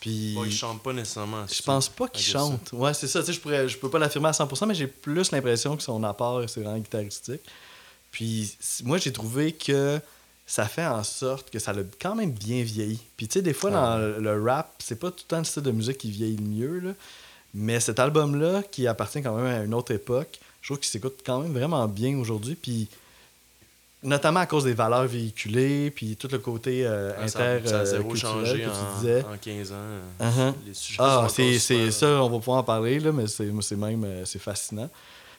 Puis, 0.00 0.34
Bon, 0.34 0.44
il 0.44 0.52
chante 0.52 0.82
pas 0.82 0.92
nécessairement. 0.92 1.46
je 1.46 1.62
pense 1.62 1.86
ça. 1.86 1.92
pas 1.96 2.08
qu'il 2.08 2.24
chante. 2.26 2.70
Ouais, 2.72 2.92
c'est 2.94 3.06
ça. 3.06 3.20
Tu 3.20 3.26
sais, 3.26 3.32
je, 3.34 3.40
pourrais, 3.40 3.68
je 3.68 3.78
peux 3.78 3.88
pas 3.88 4.00
l'affirmer 4.00 4.28
à 4.28 4.32
100%, 4.32 4.66
mais 4.66 4.74
j'ai 4.74 4.88
plus 4.88 5.30
l'impression 5.30 5.76
que 5.76 5.84
son 5.84 6.02
apport, 6.02 6.42
c'est 6.50 6.60
vraiment 6.62 6.78
guitaristique. 6.78 7.42
Puis, 8.10 8.56
moi, 8.82 8.98
j'ai 8.98 9.12
trouvé 9.12 9.52
que 9.52 10.00
ça 10.46 10.66
fait 10.66 10.84
en 10.86 11.04
sorte 11.04 11.50
que 11.50 11.58
ça 11.60 11.72
l'a 11.72 11.82
quand 12.00 12.16
même 12.16 12.32
bien 12.32 12.62
vieilli. 12.64 12.98
Puis, 13.16 13.28
tu 13.28 13.34
sais, 13.34 13.42
des 13.42 13.52
fois, 13.52 13.70
Ah 13.72 13.98
dans 13.98 13.98
le, 13.98 14.18
le 14.20 14.42
rap, 14.42 14.74
c'est 14.80 14.98
pas 14.98 15.10
tout 15.12 15.22
le 15.24 15.28
temps 15.28 15.38
le 15.38 15.44
style 15.44 15.62
de 15.62 15.70
musique 15.70 15.98
qui 15.98 16.10
vieillit 16.10 16.36
le 16.36 16.44
mieux. 16.44 16.78
Là. 16.80 16.90
Mais 17.58 17.80
cet 17.80 17.98
album-là, 17.98 18.62
qui 18.70 18.86
appartient 18.86 19.22
quand 19.22 19.34
même 19.34 19.46
à 19.46 19.64
une 19.64 19.72
autre 19.72 19.90
époque, 19.92 20.38
je 20.60 20.68
trouve 20.68 20.78
qu'il 20.78 20.90
s'écoute 20.90 21.20
quand 21.24 21.40
même 21.40 21.54
vraiment 21.54 21.88
bien 21.88 22.18
aujourd'hui. 22.18 22.54
Puis, 22.54 22.86
notamment 24.02 24.40
à 24.40 24.46
cause 24.46 24.64
des 24.64 24.74
valeurs 24.74 25.06
véhiculées, 25.06 25.90
puis 25.90 26.16
tout 26.16 26.28
le 26.30 26.38
côté 26.38 26.86
euh, 26.86 27.12
ça, 27.26 27.52
inter 27.54 27.66
ça 27.66 27.78
a 27.78 27.80
euh, 27.80 27.84
zéro 27.86 28.10
culturel 28.10 28.46
changé 28.46 28.62
que 28.62 28.68
en, 28.68 28.72
tu 28.72 29.00
disais. 29.00 29.24
en 29.24 29.36
15 29.38 29.72
ans. 29.72 29.76
Uh-huh. 30.20 30.54
Les 30.66 30.74
sujets 30.74 30.98
Ah, 31.00 31.26
c'est 31.30 31.90
ça, 31.90 32.22
on 32.22 32.28
va 32.28 32.38
pouvoir 32.38 32.58
en 32.58 32.62
parler, 32.62 33.00
là, 33.00 33.10
mais 33.10 33.26
c'est 33.26 33.76
même 33.76 34.04
euh, 34.04 34.26
c'est 34.26 34.38
fascinant. 34.38 34.90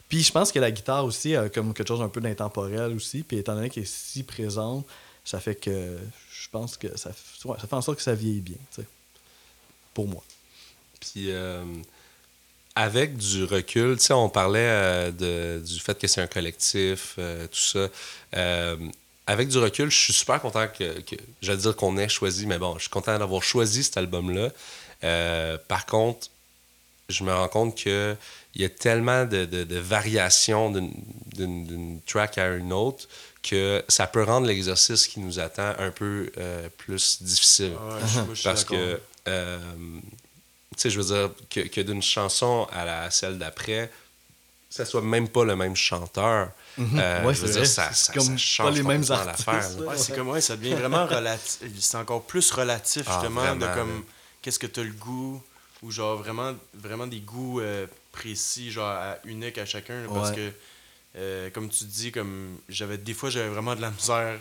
Puis 0.10 0.24
je 0.24 0.32
pense 0.32 0.52
que 0.52 0.58
la 0.58 0.72
guitare 0.72 1.06
aussi 1.06 1.36
a 1.36 1.50
comme 1.50 1.72
quelque 1.72 1.88
chose 1.88 2.02
un 2.02 2.10
peu 2.10 2.20
d'intemporel 2.20 2.96
aussi, 2.96 3.22
puis 3.22 3.38
étant 3.38 3.54
donné 3.54 3.70
qu'elle 3.70 3.84
est 3.84 3.94
si 3.94 4.24
présente, 4.24 4.88
ça 5.24 5.40
fait 5.40 5.54
que 5.54 5.98
je 6.32 6.50
pense 6.50 6.78
que 6.78 6.98
ça, 6.98 7.12
ouais, 7.46 7.58
ça 7.62 7.68
fait 7.68 7.76
en 7.76 7.82
sorte 7.82 7.98
que 7.98 8.04
ça 8.04 8.16
vieillit 8.16 8.42
bien, 8.42 8.58
tu 8.74 8.82
sais. 8.82 8.88
Pour 9.94 10.08
moi. 10.08 10.24
Puis 11.00 11.30
euh, 11.32 11.64
avec 12.80 13.18
du 13.18 13.44
recul, 13.44 13.98
tu 13.98 14.04
sais, 14.06 14.14
on 14.14 14.30
parlait 14.30 14.60
euh, 14.62 15.12
de, 15.12 15.66
du 15.66 15.80
fait 15.80 15.98
que 15.98 16.06
c'est 16.08 16.22
un 16.22 16.28
collectif, 16.28 17.16
euh, 17.18 17.48
tout 17.48 17.58
ça. 17.60 17.88
Euh, 18.36 18.78
avec 19.26 19.48
du 19.48 19.58
recul, 19.58 19.90
je 19.90 19.98
suis 19.98 20.14
super 20.14 20.40
content 20.40 20.68
que, 20.68 21.02
que 21.02 21.16
j'allais 21.42 21.58
dire 21.58 21.76
qu'on 21.76 21.98
ait 21.98 22.08
choisi, 22.08 22.46
mais 22.46 22.60
bon, 22.60 22.76
je 22.76 22.82
suis 22.82 22.90
content 22.92 23.18
d'avoir 23.18 23.42
choisi 23.42 23.84
cet 23.84 23.98
album-là. 23.98 24.50
Par 25.68 25.86
contre, 25.88 26.28
je 27.10 27.24
me 27.24 27.34
rends 27.34 27.48
compte 27.48 27.76
que 27.84 28.16
il 28.54 28.62
y 28.62 28.66
a 28.66 28.70
tellement 28.70 29.26
de, 29.26 29.46
de, 29.46 29.64
de 29.64 29.78
variations 29.78 30.72
d'une- 30.72 32.00
track 32.06 32.38
à 32.38 32.56
une 32.56 32.74
autre 32.74 33.08
que 33.44 33.84
ça 33.88 34.08
peut 34.08 34.24
rendre 34.24 34.48
l'exercice 34.48 35.08
qui 35.08 35.20
nous 35.20 35.40
attend 35.40 35.74
un 35.80 35.92
peu 35.92 36.32
plus 36.78 37.22
difficile. 37.24 37.72
Ouais, 37.74 38.00
je- 38.08 38.20
moi, 38.20 38.28
je 38.30 38.36
suis 38.36 38.44
Parce 38.44 38.64
que, 38.66 39.00
sais, 40.82 40.90
je 40.90 41.00
veux 41.00 41.16
dire, 41.16 41.32
que, 41.50 41.62
que 41.62 41.82
d'une 41.82 42.02
chanson 42.02 42.68
à 42.72 42.86
la 42.86 43.10
celle 43.12 43.38
d'après, 43.38 43.92
ça 44.70 44.86
soit 44.86 45.02
même 45.02 45.30
pas 45.30 45.46
le 45.46 45.56
même 45.56 45.76
chanteur. 45.76 46.52
euh, 46.80 47.26
Ouais, 47.26 47.34
je 47.34 47.42
veux 47.42 47.48
c'est 47.48 47.54
dire, 47.54 47.66
ça, 47.66 47.90
c'est 47.94 48.06
ça, 48.06 48.14
comme 48.14 48.24
ça 48.24 48.32
pas 48.32 48.38
change 48.38 48.76
les 48.76 48.84
mêmes 48.84 49.12
artistes. 49.12 49.80
Ouais, 49.80 49.98
c'est 49.98 50.16
comme, 50.16 50.30
ouais, 50.30 50.42
ça 50.42 50.56
devient 50.58 50.74
vraiment 50.76 51.06
relatif. 51.06 51.60
C'est 51.80 51.98
encore 51.98 52.24
plus 52.24 52.52
relatif, 52.52 53.04
Ah, 53.08 53.12
justement, 53.14 53.42
vraiment, 53.42 53.68
de 53.68 53.74
comme, 53.74 54.04
qu'est-ce 54.42 54.60
que 54.60 54.68
tu 54.68 54.80
as 54.82 54.84
le 54.84 54.92
goût, 54.94 55.42
ou 55.84 55.92
genre 55.92 56.18
vraiment, 56.18 56.54
vraiment 56.74 57.08
des 57.08 57.20
goûts 57.20 57.62
euh, 57.62 57.88
précis, 58.12 58.72
genre 58.72 58.90
à- 58.90 59.18
uniques 59.26 59.58
à 59.58 59.66
chacun. 59.66 60.02
là, 60.02 60.10
parce 60.14 60.32
que, 60.32 60.52
euh, 61.18 61.50
comme 61.52 61.70
tu 61.70 61.86
dis, 61.86 62.12
comme 62.12 62.58
j'avais 62.70 62.98
des 62.98 63.14
fois, 63.14 63.30
j'avais 63.30 63.50
vraiment 63.50 63.76
de 63.76 63.82
la 63.82 63.92
misère. 63.92 64.40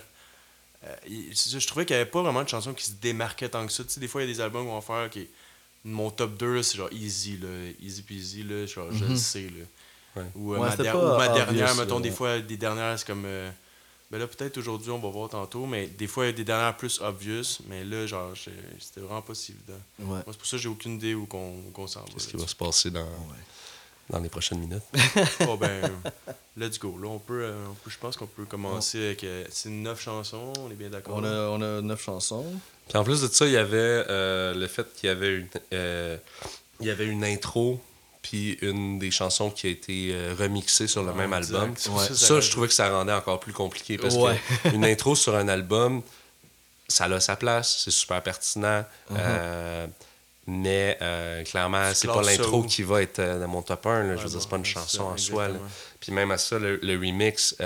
Euh, 0.84 0.94
je 1.08 1.66
trouvais 1.66 1.86
qu'il 1.86 1.96
n'y 1.96 2.02
avait 2.02 2.10
pas 2.10 2.22
vraiment 2.22 2.42
de 2.44 2.48
chansons 2.48 2.74
qui 2.74 2.84
se 2.86 2.92
démarquaient 2.92 3.48
tant 3.48 3.66
que 3.66 3.72
ça. 3.72 3.84
Tu 3.84 3.90
sais, 3.90 4.00
des 4.00 4.08
fois, 4.08 4.22
il 4.22 4.28
y 4.28 4.30
a 4.30 4.34
des 4.34 4.40
albums 4.40 4.66
où 4.66 4.70
on 4.70 4.78
va 4.78 4.80
faire, 4.80 5.06
OK, 5.06 5.26
mon 5.86 6.10
top 6.10 6.36
2, 6.36 6.56
là, 6.56 6.62
c'est 6.62 6.76
genre 6.76 6.92
easy, 6.92 7.38
là, 7.38 7.48
easy 7.80 8.02
peasy, 8.02 8.42
là, 8.42 8.66
genre, 8.66 8.88
je 8.92 9.04
le 9.04 9.16
sais. 9.16 9.42
Là. 9.42 10.20
Ouais. 10.22 10.28
Ou, 10.34 10.52
euh, 10.54 10.58
Ouais, 10.58 10.64
ma, 10.66 10.70
c'était 10.72 10.82
der- 10.84 10.92
pas 10.94 11.14
ou 11.14 11.18
ma 11.18 11.28
dernière, 11.28 11.74
mettons, 11.76 12.00
des 12.00 12.10
fois, 12.10 12.38
des 12.40 12.56
dernières, 12.56 12.98
c'est 12.98 13.06
comme. 13.06 13.24
euh, 13.26 13.50
Ben 14.08 14.18
là, 14.18 14.28
peut-être 14.28 14.56
aujourd'hui, 14.58 14.90
on 14.92 15.00
va 15.00 15.08
voir 15.10 15.28
tantôt, 15.28 15.66
mais 15.66 15.88
des 15.88 16.06
fois, 16.06 16.26
il 16.26 16.28
y 16.28 16.30
a 16.30 16.32
des 16.32 16.44
dernières 16.44 16.76
plus 16.76 17.00
obvious, 17.00 17.58
mais 17.68 17.84
là, 17.84 18.06
genre, 18.06 18.34
j'ai- 18.36 18.52
c'était 18.78 19.00
vraiment 19.00 19.20
pas 19.20 19.34
si 19.34 19.50
évident. 19.50 19.80
Ouais. 19.98 20.06
Moi, 20.06 20.24
c'est 20.28 20.36
pour 20.38 20.46
ça 20.46 20.56
que 20.56 20.62
j'ai 20.62 20.68
aucune 20.68 20.92
idée 20.94 21.14
où 21.14 21.26
qu'on 21.26 21.54
où 21.58 21.70
qu'on 21.72 21.88
s'en 21.88 22.02
va. 22.02 22.06
Qu'est-ce 22.14 22.28
qui 22.28 22.36
va 22.36 22.46
se 22.46 22.54
passer 22.54 22.92
dans, 22.92 23.08
dans 24.08 24.20
les 24.20 24.28
prochaines 24.28 24.60
minutes? 24.60 24.84
Oh, 25.48 25.56
ben, 25.56 25.90
let's 26.56 26.78
go. 26.78 26.96
Là, 27.02 27.08
on 27.08 27.18
peut, 27.18 27.42
euh, 27.42 27.66
on 27.68 27.74
peut- 27.74 27.90
je 27.90 27.98
pense 27.98 28.16
qu'on 28.16 28.28
peut 28.28 28.44
commencer 28.44 29.04
avec. 29.06 29.24
euh, 29.24 29.44
c'est 29.50 29.70
neuf 29.70 30.00
chansons, 30.00 30.52
on 30.60 30.70
est 30.70 30.74
bien 30.74 30.88
d'accord. 30.88 31.16
On 31.16 31.24
a, 31.24 31.48
on 31.50 31.60
a 31.60 31.82
neuf 31.82 32.04
chansons. 32.04 32.46
Puis 32.88 32.98
en 32.98 33.04
plus 33.04 33.20
de 33.22 33.28
ça, 33.28 33.46
il 33.46 33.52
y 33.52 33.56
avait 33.56 33.76
euh, 34.08 34.54
le 34.54 34.66
fait 34.66 34.86
qu'il 34.94 35.08
y 35.08 35.10
avait 35.10 35.36
une, 35.38 35.48
euh, 35.72 36.16
il 36.80 36.86
y 36.86 36.90
avait 36.90 37.06
une 37.06 37.24
intro, 37.24 37.80
puis 38.22 38.58
une 38.62 38.98
des 38.98 39.10
chansons 39.10 39.50
qui 39.50 39.66
a 39.66 39.70
été 39.70 40.10
euh, 40.12 40.34
remixée 40.38 40.86
sur 40.86 41.02
le 41.02 41.12
même 41.12 41.32
Ah, 41.32 41.38
Exact. 41.38 41.56
album. 41.56 41.74
Ouais. 41.96 42.06
ça, 42.14 42.40
je 42.40 42.50
trouvais 42.50 42.68
que 42.68 42.74
ça 42.74 42.88
rendait 42.90 43.12
encore 43.12 43.40
plus 43.40 43.52
compliqué 43.52 43.98
parce 43.98 44.14
Ouais. 44.14 44.38
que 44.62 44.68
une 44.70 44.84
intro 44.92 45.14
sur 45.16 45.34
un 45.36 45.48
album, 45.48 46.02
ça 46.88 47.04
a 47.06 47.18
sa 47.20 47.34
place, 47.36 47.82
c'est 47.84 47.90
super 47.90 48.22
pertinent. 48.22 48.84
Uh-huh. 49.10 49.16
euh, 49.18 49.86
mais 50.48 50.96
euh, 51.02 51.42
clairement, 51.42 51.90
c'est 51.92 52.06
pas 52.06 52.22
l'intro 52.22 52.62
qui 52.62 52.84
va 52.84 53.02
être 53.02 53.20
dans 53.20 53.48
mon 53.48 53.62
top 53.62 53.84
1. 53.86 54.04
Là. 54.04 54.16
Je 54.16 54.22
veux 54.22 54.28
dire, 54.28 54.40
c'est 54.40 54.48
pas 54.48 54.56
une 54.58 54.64
c'est 54.64 54.70
chanson 54.74 54.98
ça, 54.98 55.02
en 55.04 55.16
soi. 55.16 55.48
là. 55.48 55.58
Puis 55.98 56.12
même 56.12 56.30
à 56.30 56.38
ça, 56.38 56.56
le, 56.60 56.76
le 56.80 56.92
remix, 56.94 57.56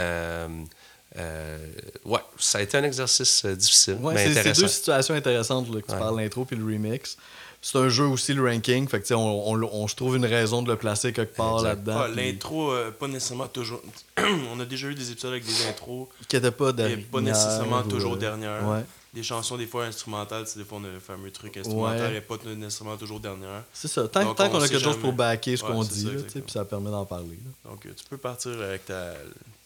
euh, 1.18 1.58
ouais, 2.04 2.20
ça 2.38 2.58
a 2.58 2.62
été 2.62 2.76
un 2.78 2.84
exercice 2.84 3.44
euh, 3.44 3.54
difficile, 3.56 3.98
Ouais, 4.00 4.14
mais 4.14 4.32
c'est 4.32 4.52
deux 4.60 4.68
situations 4.68 5.14
intéressantes 5.14 5.68
là, 5.74 5.80
que 5.80 5.86
tu 5.86 5.92
Ouais. 5.92 5.98
parles, 5.98 6.20
l'intro 6.20 6.44
puis 6.44 6.56
le 6.56 6.64
remix. 6.64 7.16
C'est 7.62 7.76
un 7.76 7.90
jeu 7.90 8.04
aussi, 8.06 8.32
le 8.32 8.42
ranking. 8.42 8.88
Fait 8.88 8.98
que, 8.98 9.02
tu 9.04 9.08
sais, 9.08 9.14
on, 9.14 9.48
on, 9.50 9.62
on 9.62 9.86
se 9.86 9.94
trouve 9.94 10.16
une 10.16 10.24
raison 10.24 10.62
de 10.62 10.70
le 10.70 10.76
placer 10.78 11.12
quelque 11.12 11.36
part 11.36 11.56
Exact. 11.58 11.68
là-dedans. 11.68 11.98
Ah, 12.04 12.08
puis 12.10 12.32
L'intro, 12.32 12.72
euh, 12.72 12.90
pas 12.90 13.06
nécessairement 13.06 13.48
toujours. 13.48 13.82
on 14.50 14.58
a 14.60 14.64
déjà 14.64 14.86
eu 14.86 14.94
des 14.94 15.10
épisodes 15.10 15.32
avec 15.32 15.44
des 15.44 15.66
intros, 15.68 16.08
Qui 16.26 16.36
était 16.36 16.50
pas 16.52 16.70
et 16.70 16.72
dernière. 16.72 17.06
pas 17.12 17.20
nécessairement 17.20 17.80
ou, 17.80 17.88
toujours 17.90 18.16
dernière. 18.16 18.66
Ouais. 18.66 18.80
Des 19.12 19.22
chansons, 19.22 19.58
des 19.58 19.66
fois 19.66 19.84
instrumentales, 19.84 20.46
c'est 20.46 20.58
des 20.60 20.64
fois 20.64 20.78
on 20.80 20.84
a 20.84 20.88
le 20.88 21.00
fameux 21.00 21.30
truc 21.32 21.54
instrumental, 21.58 22.12
Ouais. 22.12 22.16
et 22.18 22.20
pas 22.22 22.36
nécessairement 22.46 22.96
toujours 22.96 23.20
dernière. 23.20 23.64
C'est 23.74 23.88
ça. 23.88 24.08
Tant, 24.08 24.22
Donc, 24.24 24.36
tant 24.36 24.46
on 24.46 24.50
qu'on 24.50 24.58
a 24.62 24.68
quelque 24.68 24.74
chose 24.78 24.92
jamais. 24.92 25.02
pour 25.02 25.12
backer 25.12 25.56
ce 25.56 25.64
Ouais, 25.64 25.72
qu'on 25.72 25.82
dit, 25.84 26.08
puis 26.32 26.42
ça 26.46 26.64
permet 26.64 26.90
d'en 26.90 27.04
parler. 27.04 27.38
là. 27.44 27.70
Donc 27.70 27.82
tu 27.82 28.04
peux 28.08 28.16
partir 28.16 28.52
avec 28.52 28.86
ta, 28.86 29.12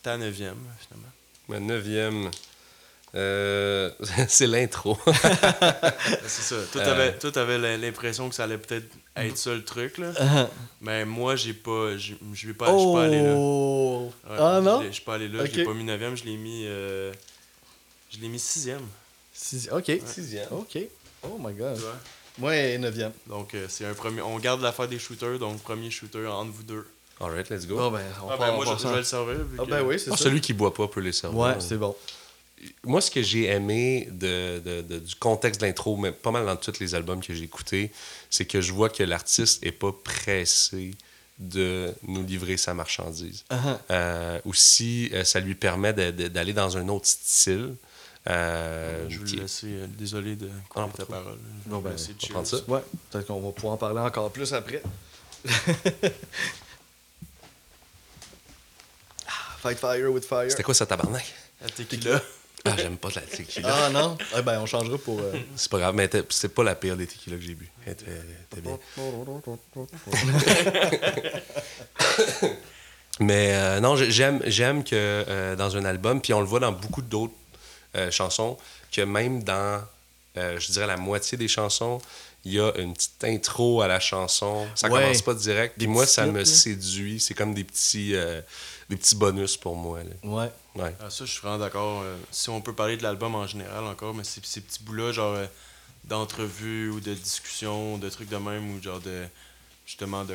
ta 0.03 0.17
neuvième, 0.17 0.57
finalement. 0.81 1.11
Ma 1.49 1.61
neuvième, 1.61 2.31
euh, 3.15 3.91
c'est 4.29 4.47
l'intro. 4.47 4.99
C'est 6.27 6.43
ça. 6.43 6.57
Toi, 6.73 6.81
Euh. 6.81 6.85
t'avais, 6.85 7.19
toi, 7.19 7.33
t'avais 7.33 7.59
l'im- 7.59 7.77
l'impression 7.81 8.29
que 8.29 8.35
ça 8.35 8.45
allait 8.45 8.59
peut-être 8.59 8.87
être 9.17 9.37
ça 9.37 9.53
le 9.55 9.65
truc, 9.65 9.99
là. 9.99 10.49
Mais 10.81 11.05
moi, 11.05 11.37
j'ai 11.37 11.53
pas. 11.55 11.97
Je 11.97 12.15
je 12.33 12.47
vais 12.49 12.55
pas, 12.55 12.73
je 12.73 12.79
suis 12.79 12.93
pas 12.93 13.05
allé 13.05 13.23
là. 13.23 13.35
oh! 13.37 14.13
Ouais, 14.29 14.37
ah 14.39 14.57
je 14.61 14.65
non? 14.65 14.83
Je 14.83 14.91
suis 14.91 15.03
pas 15.05 15.15
allé 15.15 15.29
là, 15.29 15.43
Ok. 15.45 15.51
je 15.53 15.57
l'ai 15.59 15.65
pas 15.65 15.75
mis 15.75 15.85
9 15.85 16.17
je 16.17 16.25
l'ai 16.25 16.37
mis. 16.37 16.65
euh, 16.67 17.13
je 18.11 18.19
l'ai 18.21 18.29
mis 18.29 18.39
6 18.39 18.71
Six- 19.33 19.69
Ok. 19.73 19.91
Sixième. 20.07 20.47
Ok. 20.51 20.79
Oh 21.23 21.39
my 21.41 21.53
god. 21.55 21.79
Moi, 22.39 22.79
neuvième. 22.79 23.13
Donc, 23.29 23.55
euh, 23.55 23.67
c'est 23.69 23.85
un 23.85 23.95
premier. 23.95 24.21
On 24.23 24.39
garde 24.39 24.61
l'affaire 24.63 24.89
des 24.89 24.99
shooters, 24.99 25.39
donc 25.39 25.63
premier 25.63 25.91
shooter 25.91 26.27
entre 26.27 26.51
vous 26.53 26.63
deux. 26.65 26.87
Alright, 27.20 27.48
let's 27.50 27.66
go. 27.66 27.77
Bon, 27.77 27.90
ben, 27.90 28.00
on 28.22 28.29
Ah, 28.31 28.37
part- 28.37 28.38
ben, 28.38 28.53
on 28.53 28.57
moi, 28.57 28.64
part 28.64 28.79
je, 28.79 28.83
je 28.85 28.88
vais 28.88 28.96
le 28.98 29.05
servir. 29.05 29.37
Ah, 29.59 29.64
que- 29.64 29.70
ben 29.70 29.83
oui, 29.83 29.98
c'est 29.98 30.11
Ah, 30.12 30.16
ça. 30.16 30.24
celui 30.24 30.40
qui 30.40 30.53
boit 30.53 30.74
pas 30.74 30.88
peut 30.88 31.00
les 31.00 31.12
servir. 31.12 31.38
Ouais, 31.38 31.55
c'est 31.61 31.77
bon. 31.79 31.94
Moi, 32.83 33.00
ce 33.00 33.11
que 33.11 33.22
j'ai 33.22 33.44
aimé 33.44 34.09
de, 34.11 34.59
de- 34.64 34.83
de- 34.83 34.98
du 34.98 35.14
contexte 35.16 35.61
de 35.61 35.66
l'intro, 35.66 35.96
mais 35.96 36.12
pas 36.12 36.31
mal 36.31 36.46
dans 36.46 36.57
tous 36.57 36.81
les 36.81 36.94
albums 36.94 37.20
que 37.22 37.35
j'ai 37.35 37.44
écoutés, 37.44 37.92
c'est 38.31 38.46
que 38.46 38.61
je 38.61 38.72
vois 38.72 38.88
que 38.88 39.03
l'artiste 39.03 39.64
est 39.64 39.72
pas 39.72 39.92
pressé 39.92 40.92
de 41.38 41.92
nous 42.07 42.24
livrer 42.24 42.57
sa 42.57 42.74
marchandise. 42.74 43.44
Uh-huh. 43.50 43.79
Euh, 43.90 44.40
aussi, 44.46 45.11
euh, 45.12 45.24
ça 45.24 45.40
lui 45.40 45.55
permet 45.55 45.92
de- 45.92 46.11
de- 46.11 46.29
d'aller 46.29 46.53
dans 46.53 46.77
un 46.77 46.88
autre 46.88 47.07
style. 47.07 47.74
euh, 48.27 49.05
je 49.11 49.18
vais 49.18 49.24
qui- 49.27 49.37
le 49.37 49.42
laisser. 49.42 49.66
euh, 49.66 49.87
désolé 49.87 50.35
de 50.35 50.48
Ah, 50.48 50.61
couper 50.70 50.81
pas 50.92 50.96
ta 50.96 51.03
trop. 51.05 51.12
parole. 51.12 51.38
Je 51.66 51.70
Bon, 51.70 51.77
vais 51.81 51.90
ben, 51.90 51.90
laisser 51.90 52.12
on 52.22 52.27
prendre 52.29 52.46
ça. 52.46 52.57
Ouais, 52.68 52.81
peut-être 53.11 53.27
qu'on 53.27 53.38
va 53.42 53.53
pouvoir 53.53 53.74
en 53.74 53.77
parler 53.77 54.00
encore 54.00 54.31
plus 54.33 54.50
après. 54.55 54.83
Ah, 59.27 59.54
Fight 59.64 59.79
fire 59.79 60.11
with 60.12 60.27
fire. 60.27 60.50
C'était 60.50 60.62
quoi 60.62 60.74
ça, 60.74 60.85
tabarnak? 60.85 61.24
La 61.62 61.70
tequila. 61.70 62.20
Ah, 62.66 62.74
j'aime 62.77 62.98
pas 62.98 63.09
la 63.14 63.22
tequila. 63.22 63.74
Ah 63.87 63.90
non? 63.90 64.18
Eh 64.37 64.42
ben, 64.42 64.61
on 64.61 64.66
changera 64.66 64.98
pour. 64.98 65.18
euh, 65.20 65.33
C'est 65.57 65.70
pas 65.70 65.79
grave, 65.79 65.94
mais 65.94 66.07
t'es- 66.07 66.22
c'est 66.29 66.50
pas 66.55 66.62
la 66.64 66.74
pire 66.74 66.98
des 66.98 67.07
tequilas 67.07 67.37
que 67.38 67.42
j'ai 67.42 67.55
bu. 67.55 67.66
Elle 67.87 67.92
était, 67.94 68.05
elle 68.09 68.37
était 68.53 68.61
bien. 68.61 68.79
Mais 73.20 73.55
euh, 73.55 73.81
non, 73.81 73.96
j'ai- 73.96 74.11
j'aime, 74.11 74.40
j'aime 74.44 74.83
que 74.83 74.90
euh, 74.94 75.55
dans 75.57 75.77
un 75.77 75.85
album, 75.85 76.20
puis 76.20 76.35
on 76.35 76.40
le 76.40 76.46
voit 76.46 76.59
dans 76.61 76.72
beaucoup 76.72 77.00
d'autres 77.00 77.33
euh, 77.96 78.11
chansons, 78.11 78.59
que 78.90 79.03
même 79.03 79.44
dans, 79.44 79.81
euh, 80.37 80.59
je 80.59 80.72
dirais, 80.72 80.87
la 80.88 80.96
moitié 80.96 81.38
des 81.38 81.46
chansons, 81.48 82.00
il 82.44 82.55
y 82.55 82.61
a 82.61 82.72
une 82.77 82.92
petite 82.92 83.22
intro 83.24 83.81
à 83.83 83.88
la 83.88 84.00
chanson. 84.00 84.66
Ça 84.74 84.88
Ouais. 84.88 85.00
commence 85.03 85.22
pas 85.22 85.35
direct. 85.35 85.77
Puis 85.79 85.87
moi, 85.87 86.07
ça 86.07 86.27
me 86.27 86.40
là. 86.40 86.44
séduit. 86.44 87.20
C'est 87.20 87.35
comme 87.35 87.55
des 87.55 87.62
petits, 87.64 88.14
euh, 88.16 88.40
des 88.90 88.97
petits 88.97 89.16
bonus 89.16 89.57
pour 89.57 89.77
moi. 89.77 90.01
là. 90.03 90.11
Ouais. 90.29 90.51
Ouais. 90.77 90.94
Ah, 91.01 91.09
ça, 91.11 91.25
je 91.25 91.31
suis 91.31 91.40
vraiment 91.40 91.59
d'accord. 91.59 92.03
euh, 92.03 92.16
si 92.31 92.51
on 92.51 92.61
peut 92.61 92.73
parler 92.75 92.97
de 92.97 93.03
l'album 93.03 93.35
en 93.35 93.47
général 93.47 93.85
encore, 93.85 94.12
mais 94.14 94.25
ces, 94.25 94.40
ces 94.44 94.61
petits 94.61 94.83
bouts-là, 94.83 95.12
genre 95.12 95.35
euh, 95.35 95.47
d'entrevues 96.05 96.90
ou 96.90 97.01
de 97.01 97.14
discussions, 97.14 97.99
de 97.99 98.09
trucs 98.09 98.29
de 98.29 98.37
même, 98.37 98.75
ou 98.77 98.83
genre 98.83 99.01
de 99.01 99.25
justement 99.87 100.25
de 100.25 100.35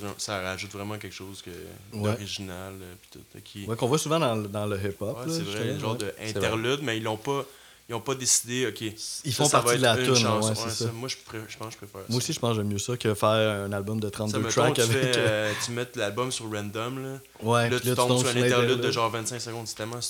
gens- 0.00 0.14
ça 0.18 0.40
rajoute 0.40 0.72
vraiment 0.72 0.98
quelque 0.98 1.14
chose 1.14 1.40
que 1.42 1.50
Ouais. 1.96 2.10
d'original. 2.12 2.74
euh, 2.80 2.94
puis 3.00 3.10
tout, 3.12 3.24
euh, 3.36 3.40
qui... 3.44 3.64
Ouais, 3.66 3.76
qu'on 3.76 3.86
voit 3.86 3.98
souvent 3.98 4.18
dans, 4.18 4.34
le- 4.34 4.48
dans 4.48 4.66
le 4.66 4.76
hip-hop. 4.76 5.18
Ouais, 5.18 5.32
c'est 5.32 5.42
vrai, 5.42 5.78
genre 5.78 5.92
ouais. 5.92 5.98
de 5.98 6.14
interlude, 6.20 6.80
mais 6.82 6.96
ils 6.96 7.02
l'ont 7.02 7.16
pas. 7.16 7.44
Ils 7.88 7.94
ont 7.94 8.00
pas 8.00 8.16
décidé, 8.16 8.66
ok. 8.66 8.80
Ils 8.80 9.32
ça, 9.32 9.44
font 9.44 9.48
ça 9.48 9.58
va 9.58 9.62
partie 9.62 9.78
de 9.78 9.82
la 9.84 9.92
être 9.94 10.00
une 10.00 10.06
tune, 10.14 10.16
chanson. 10.16 10.48
ouais, 10.48 10.54
c'est 10.70 10.84
ça. 10.86 10.92
Moi, 10.92 11.08
je, 11.08 11.16
pré- 11.24 11.38
je 11.46 11.56
pense 11.56 11.68
que 11.68 11.72
je 11.74 11.76
préfère 11.78 12.00
ça. 12.00 12.06
Moi 12.08 12.18
aussi, 12.18 12.32
je 12.32 12.40
pense 12.40 12.50
que 12.50 12.56
j'aime 12.56 12.66
mieux 12.72 12.78
ça 12.78 12.96
que 12.96 13.14
faire 13.14 13.28
un 13.64 13.72
album 13.72 14.00
de 14.00 14.08
Ça, 14.08 14.10
32 14.10 14.38
mettons, 14.38 14.50
tracks 14.50 14.74
tu, 14.74 14.80
avec. 14.80 14.92
fais, 14.96 15.12
euh, 15.18 15.20
euh, 15.28 15.52
tu 15.64 15.70
mets 15.70 15.86
l'album 15.94 16.32
sur 16.32 16.50
random, 16.50 16.98
là. 17.02 17.18
Ouais, 17.42 17.70
là, 17.70 17.78
tu 17.78 17.94
tombes 17.94 18.18
sur 18.18 18.26
un 18.28 18.42
interlude 18.42 18.80
de 18.80 18.90
genre 18.90 19.08
25 19.10 19.40
secondes. 19.40 19.68
C'est 19.68 19.76
tellement 19.76 20.00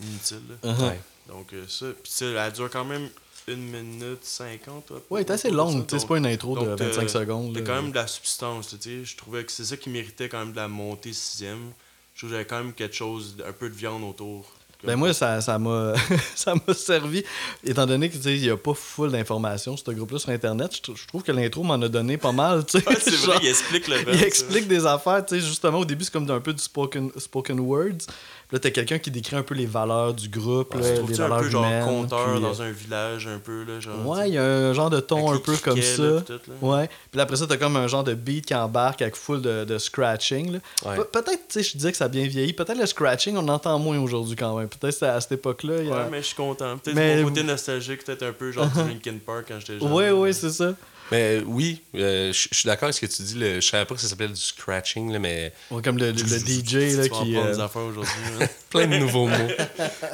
inutile, 0.00 0.42
là. 0.62 0.72
Uh-huh. 0.72 0.88
Ouais. 0.90 1.00
Donc, 1.28 1.52
euh, 1.54 1.64
ça. 1.68 1.86
Puis 2.02 2.12
ça, 2.12 2.26
elle 2.26 2.52
dure 2.52 2.70
quand 2.70 2.84
même 2.84 3.08
une 3.48 3.62
minute 3.68 4.22
50. 4.24 4.86
toi, 4.86 5.02
Ouais, 5.10 5.22
elle 5.22 5.26
est 5.26 5.30
assez 5.32 5.48
ça. 5.48 5.54
longue, 5.54 5.72
tu 5.72 5.96
sais, 5.96 5.98
c'est 5.98 5.98
Donc, 6.02 6.08
pas 6.10 6.18
une 6.18 6.26
intro 6.26 6.54
de 6.56 6.64
donc, 6.66 6.78
25 6.78 7.00
t'as- 7.02 7.08
secondes. 7.08 7.52
T'as 7.52 7.60
là. 7.60 7.66
quand 7.66 7.82
même 7.82 7.90
de 7.90 7.96
la 7.96 8.06
substance, 8.06 8.68
tu 8.68 8.76
sais. 8.80 9.04
Je 9.04 9.16
trouvais 9.16 9.44
que 9.44 9.50
c'est 9.50 9.64
ça 9.64 9.76
qui 9.76 9.90
méritait 9.90 10.28
quand 10.28 10.38
même 10.38 10.52
de 10.52 10.56
la 10.56 10.68
montée 10.68 11.12
sixième. 11.12 11.72
Je 12.14 12.20
trouve 12.20 12.30
que 12.30 12.34
j'avais 12.36 12.46
quand 12.46 12.58
même 12.58 12.72
quelque 12.72 12.94
chose, 12.94 13.36
un 13.44 13.52
peu 13.52 13.68
de 13.68 13.74
viande 13.74 14.04
autour. 14.04 14.46
Ben 14.86 14.96
moi, 14.96 15.12
ça 15.14 15.40
ça 15.40 15.58
m'a 15.58 15.94
ça 16.34 16.54
m'a 16.54 16.74
servi, 16.74 17.24
étant 17.64 17.86
donné 17.86 18.08
que 18.10 18.16
tu 18.16 18.22
sais, 18.22 18.34
il 18.36 18.42
n'y 18.42 18.50
a 18.50 18.56
pas 18.56 18.74
full 18.74 19.10
d'informations 19.10 19.76
sur 19.76 19.86
ce 19.86 19.92
groupe-là 19.92 20.18
sur 20.18 20.30
Internet. 20.30 20.74
Je, 20.76 20.82
trou- 20.82 20.96
je 20.96 21.06
trouve 21.06 21.22
que 21.22 21.32
l'intro 21.32 21.62
m'en 21.62 21.74
a 21.74 21.88
donné 21.88 22.16
pas 22.16 22.32
mal. 22.32 22.64
tu 22.64 22.78
sais. 22.80 22.88
Ouais, 22.88 22.96
c'est 23.00 23.16
vrai, 23.16 23.38
il 23.42 23.48
explique 23.48 23.88
le 23.88 23.96
il 24.12 24.22
explique 24.22 24.68
des 24.68 24.84
affaires, 24.86 25.24
justement, 25.30 25.78
au 25.78 25.84
début, 25.84 26.04
c'est 26.04 26.12
comme 26.12 26.30
un 26.30 26.40
peu 26.40 26.52
du 26.52 26.62
spoken, 26.62 27.10
spoken 27.16 27.60
words. 27.60 28.06
Là, 28.52 28.58
t'as 28.58 28.70
quelqu'un 28.70 28.98
qui 28.98 29.10
décrit 29.10 29.34
un 29.36 29.42
peu 29.42 29.54
les 29.54 29.66
valeurs 29.66 30.14
du 30.14 30.28
groupe, 30.28 30.74
Ouais, 30.74 30.82
là, 30.82 30.88
les 30.90 30.94
trouves-tu 30.98 31.20
un 31.20 31.28
valeurs 31.28 31.40
peu 31.42 31.48
genre 31.50 31.64
humaines. 31.64 31.84
conteur 31.84 32.32
puis, 32.34 32.40
dans 32.42 32.60
euh, 32.60 32.64
un 32.68 32.70
village, 32.70 33.26
un 33.26 33.38
peu, 33.38 33.64
là, 33.64 33.80
genre. 33.80 34.06
Ouais, 34.06 34.28
il 34.28 34.34
y 34.34 34.38
a 34.38 34.44
un 34.44 34.72
genre 34.74 34.90
de 34.90 35.00
ton 35.00 35.30
un 35.32 35.38
peu 35.38 35.56
comme 35.56 35.80
ça. 35.80 36.02
là, 36.02 36.20
puis. 36.20 36.52
Ouais. 36.62 36.88
Puis 37.10 37.20
après 37.20 37.36
ça, 37.36 37.46
t'as 37.46 37.56
comme 37.56 37.76
un 37.76 37.86
genre 37.88 38.04
de 38.04 38.14
beat 38.14 38.46
qui 38.46 38.54
embarque 38.54 39.02
avec 39.02 39.16
full 39.16 39.40
de, 39.42 39.64
de 39.64 39.78
scratching. 39.78 40.52
là. 40.52 40.58
Ouais. 40.84 40.96
Pe- 40.96 41.04
Peut-être, 41.22 41.48
tu 41.48 41.62
sais, 41.62 41.62
je 41.62 41.72
disais 41.76 41.90
que 41.90 41.96
ça 41.96 42.04
a 42.04 42.08
bien 42.08 42.26
vieilli. 42.26 42.52
Peut-être 42.52 42.78
le 42.78 42.86
scratching, 42.86 43.36
on 43.36 43.48
entend 43.48 43.78
moins 43.78 43.98
aujourd'hui 43.98 44.36
quand 44.36 44.56
même. 44.56 44.68
Peut-être 44.68 45.02
à 45.02 45.20
cette 45.20 45.32
époque-là. 45.32 45.74
a- 45.74 45.82
Ouais, 46.04 46.08
mais 46.10 46.18
je 46.20 46.26
suis 46.26 46.36
content. 46.36 46.76
Peut-être 46.78 46.94
Mais- 46.96 47.22
mon 47.22 47.28
côté 47.30 47.42
nostalgique, 47.42 48.04
peut-être 48.04 48.22
un 48.24 48.32
peu 48.32 48.52
genre 48.52 48.66
du 48.66 48.78
Linkin 48.88 49.16
Park 49.24 49.46
quand 49.48 49.58
j'étais 49.58 49.80
jeune. 49.80 49.92
Ouais, 49.92 50.10
ouais, 50.10 50.32
c'est 50.32 50.50
ça. 50.50 50.74
Mais 51.12 51.38
euh, 51.38 51.42
oui, 51.46 51.82
euh, 51.96 52.32
je 52.32 52.48
suis 52.52 52.66
d'accord 52.66 52.84
avec 52.84 52.94
ce 52.94 53.00
que 53.00 53.06
tu 53.06 53.22
dis. 53.22 53.34
le- 53.34 53.60
Je 53.60 53.66
savais 53.66 53.84
pas 53.84 53.94
que 53.94 54.00
ça 54.00 54.08
s'appelait 54.08 54.28
du 54.28 54.36
scratching, 54.40 55.12
là, 55.12 55.18
mais 55.18 55.52
Ouais, 55.70 55.82
comme 55.82 55.98
le, 55.98 56.12
le 56.12 56.16
DJ 56.18 56.64
Tu 56.64 56.78
là, 56.96 57.02
qui. 57.02 57.06
apprendre 57.08 57.44
euh, 57.46 57.54
des 57.54 57.60
affaires 57.60 57.82
aujourd'hui. 57.82 58.12
là. 58.40 58.46
plein 58.70 58.86
de 58.86 58.96
nouveaux 58.96 59.26
mots. 59.26 59.48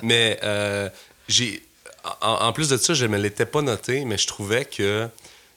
Mais 0.03 0.39
euh, 0.43 0.89
j'ai. 1.29 1.63
En, 2.23 2.33
en 2.47 2.53
plus 2.53 2.69
de 2.69 2.77
ça, 2.77 2.95
je 2.95 3.05
me 3.07 3.19
l'étais 3.19 3.47
pas 3.47 3.63
noté, 3.63 4.05
mais 4.05 4.17
je 4.19 4.27
trouvais 4.27 4.65
que 4.65 5.07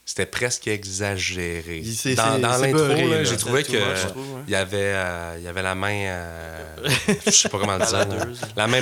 c'était 0.06 0.26
presque 0.26 0.68
exagéré. 0.68 1.80
Dans, 1.80 1.92
c'est- 1.94 2.16
dans 2.16 2.34
c'est 2.34 2.42
l'intro, 2.68 2.72
beurré, 2.88 3.08
là, 3.08 3.18
là. 3.20 3.24
j'ai 3.24 3.38
trouvé 3.38 3.64
trouve, 4.10 4.36
ouais. 4.36 4.42
il 4.48 4.52
y 4.52 4.56
avait, 4.56 4.78
euh, 4.94 5.36
il 5.40 5.44
y 5.46 5.48
avait 5.48 5.62
la 5.62 5.74
main, 5.76 5.94
euh, 5.94 6.66
je 7.26 7.32
sais 7.32 7.48
pas 7.50 7.58
comment 7.58 7.78
le 7.78 7.86
dire, 7.86 7.94
là. 8.00 8.06
Baladeuse. 8.06 8.42
la 8.58 8.68
main 8.68 8.82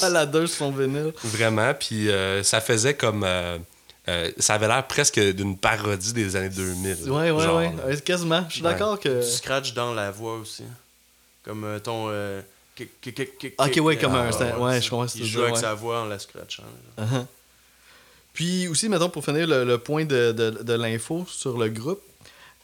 baladeuse 0.00 0.52
son 0.52 0.72
vinyle. 0.72 1.12
vraiment. 1.22 1.72
Puis 1.74 2.10
euh, 2.10 2.42
ça 2.42 2.60
faisait 2.60 2.94
comme, 2.94 3.22
euh, 4.10 4.30
ça 4.38 4.54
avait 4.54 4.66
l'air 4.68 4.86
presque 4.86 5.18
d'une 5.20 5.56
parodie 5.56 6.12
des 6.12 6.36
années 6.36 6.48
2000. 6.48 7.10
Ouais, 7.10 7.30
ouais, 7.30 7.42
genre, 7.44 7.56
ouais. 7.58 7.72
Quasiment. 8.04 8.44
Je 8.48 8.54
suis 8.54 8.62
Ouais. 8.62 8.70
d'accord 8.72 8.98
que. 8.98 9.20
Du 9.20 9.26
scratch 9.30 9.72
dans 9.74 9.94
la 9.94 10.10
voix 10.10 10.36
aussi. 10.38 10.64
Comme 11.44 11.64
euh, 11.64 11.78
ton. 11.78 12.06
euh, 12.10 12.40
kick, 12.76 13.00
kick, 13.00 13.14
kick, 13.14 13.38
kick, 13.38 13.54
Ok, 13.62 13.78
ouais, 13.84 13.96
comme 13.96 14.14
euh, 14.14 14.30
un- 14.30 14.58
ouais, 14.58 14.80
je 14.80 14.90
comprends 14.90 15.08
ce 15.08 15.14
que 15.18 15.22
tu 15.22 15.26
joue 15.28 15.42
avec 15.42 15.56
sa 15.56 15.74
voix 15.74 16.00
en 16.02 16.06
la 16.06 16.18
scratchant. 16.18 16.62
Uh-huh. 16.98 17.24
Puis 18.32 18.68
aussi, 18.68 18.88
mettons, 18.88 19.08
pour 19.10 19.24
finir 19.24 19.46
le, 19.46 19.64
le 19.64 19.78
point 19.78 20.04
de, 20.04 20.32
de, 20.32 20.50
de 20.62 20.72
l'info 20.74 21.26
sur 21.28 21.58
le 21.58 21.68
groupe, 21.68 22.00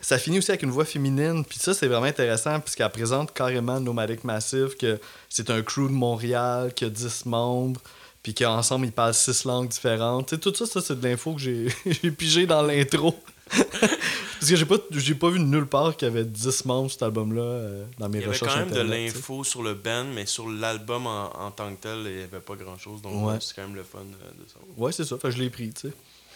ça 0.01 0.19
finit 0.19 0.39
aussi 0.39 0.51
avec 0.51 0.63
une 0.63 0.71
voix 0.71 0.85
féminine. 0.85 1.45
Puis 1.45 1.59
ça, 1.59 1.75
c'est 1.75 1.87
vraiment 1.89 2.07
intéressant 2.07 2.61
puisqu'elle 2.61 2.91
présente 2.91 3.33
carrément 3.35 3.81
Nomadic 3.81 4.25
Massive, 4.25 4.77
que 4.79 4.99
c'est 5.29 5.51
un 5.51 5.63
crew 5.63 5.89
de 5.89 5.93
Montréal 5.93 6.73
qui 6.75 6.85
a 6.85 6.89
10 6.89 7.27
membres, 7.27 7.81
puis 8.27 8.35
qu'ensemble, 8.35 8.87
ils 8.87 8.93
parlent 8.93 9.15
6 9.15 9.45
langues 9.45 9.69
différentes. 9.69 10.41
Tout 10.41 10.53
ça, 10.53 10.67
ça 10.67 10.81
c'est 10.81 10.99
de 11.01 11.07
l'info 11.07 11.35
que 11.35 11.41
j'ai 11.41 11.69
j'ai 11.87 12.11
pigé 12.11 12.45
dans 12.45 12.61
l'intro. 12.61 13.15
Parce 13.51 14.51
que 14.51 14.57
j'ai 14.57 14.67
pas, 14.67 14.79
j'ai 14.91 15.15
pas 15.15 15.31
vu 15.31 15.39
nulle 15.39 15.67
part 15.69 15.97
qu'il 15.97 16.09
y 16.09 16.11
avait 16.11 16.25
10 16.25 16.65
membres 16.65 16.89
sur 16.91 16.95
cet 16.95 17.03
album-là 17.05 17.41
euh, 17.41 17.85
dans 17.99 18.09
mes 18.09 18.19
Il 18.19 18.21
y 18.23 18.25
avait 18.25 18.33
recherches. 18.33 18.53
quand 18.53 18.59
même 18.59 18.71
de 18.71 18.81
Internet, 18.81 19.15
l'info 19.15 19.45
sur 19.45 19.63
le 19.63 19.75
band, 19.75 20.07
mais 20.13 20.27
sur 20.27 20.49
l'album 20.49 21.07
en, 21.07 21.27
en 21.41 21.53
tant 21.53 21.73
que 21.73 21.81
tel, 21.81 21.99
il 22.07 22.17
n'y 22.17 22.23
avait 22.25 22.41
pas 22.41 22.57
grand 22.57 22.77
chose. 22.77 23.01
Donc, 23.01 23.25
Ouais. 23.29 23.39
c'est 23.41 23.55
quand 23.55 23.63
même 23.63 23.77
le 23.77 23.85
fun 23.85 24.01
euh, 24.01 24.43
de 24.43 24.49
ça. 24.49 24.57
Ouais, 24.77 24.91
c'est 24.91 25.05
ça. 25.05 25.17
Fait 25.19 25.29
que 25.29 25.35
je 25.37 25.39
l'ai 25.41 25.51
pris, 25.51 25.73
tu 25.73 25.89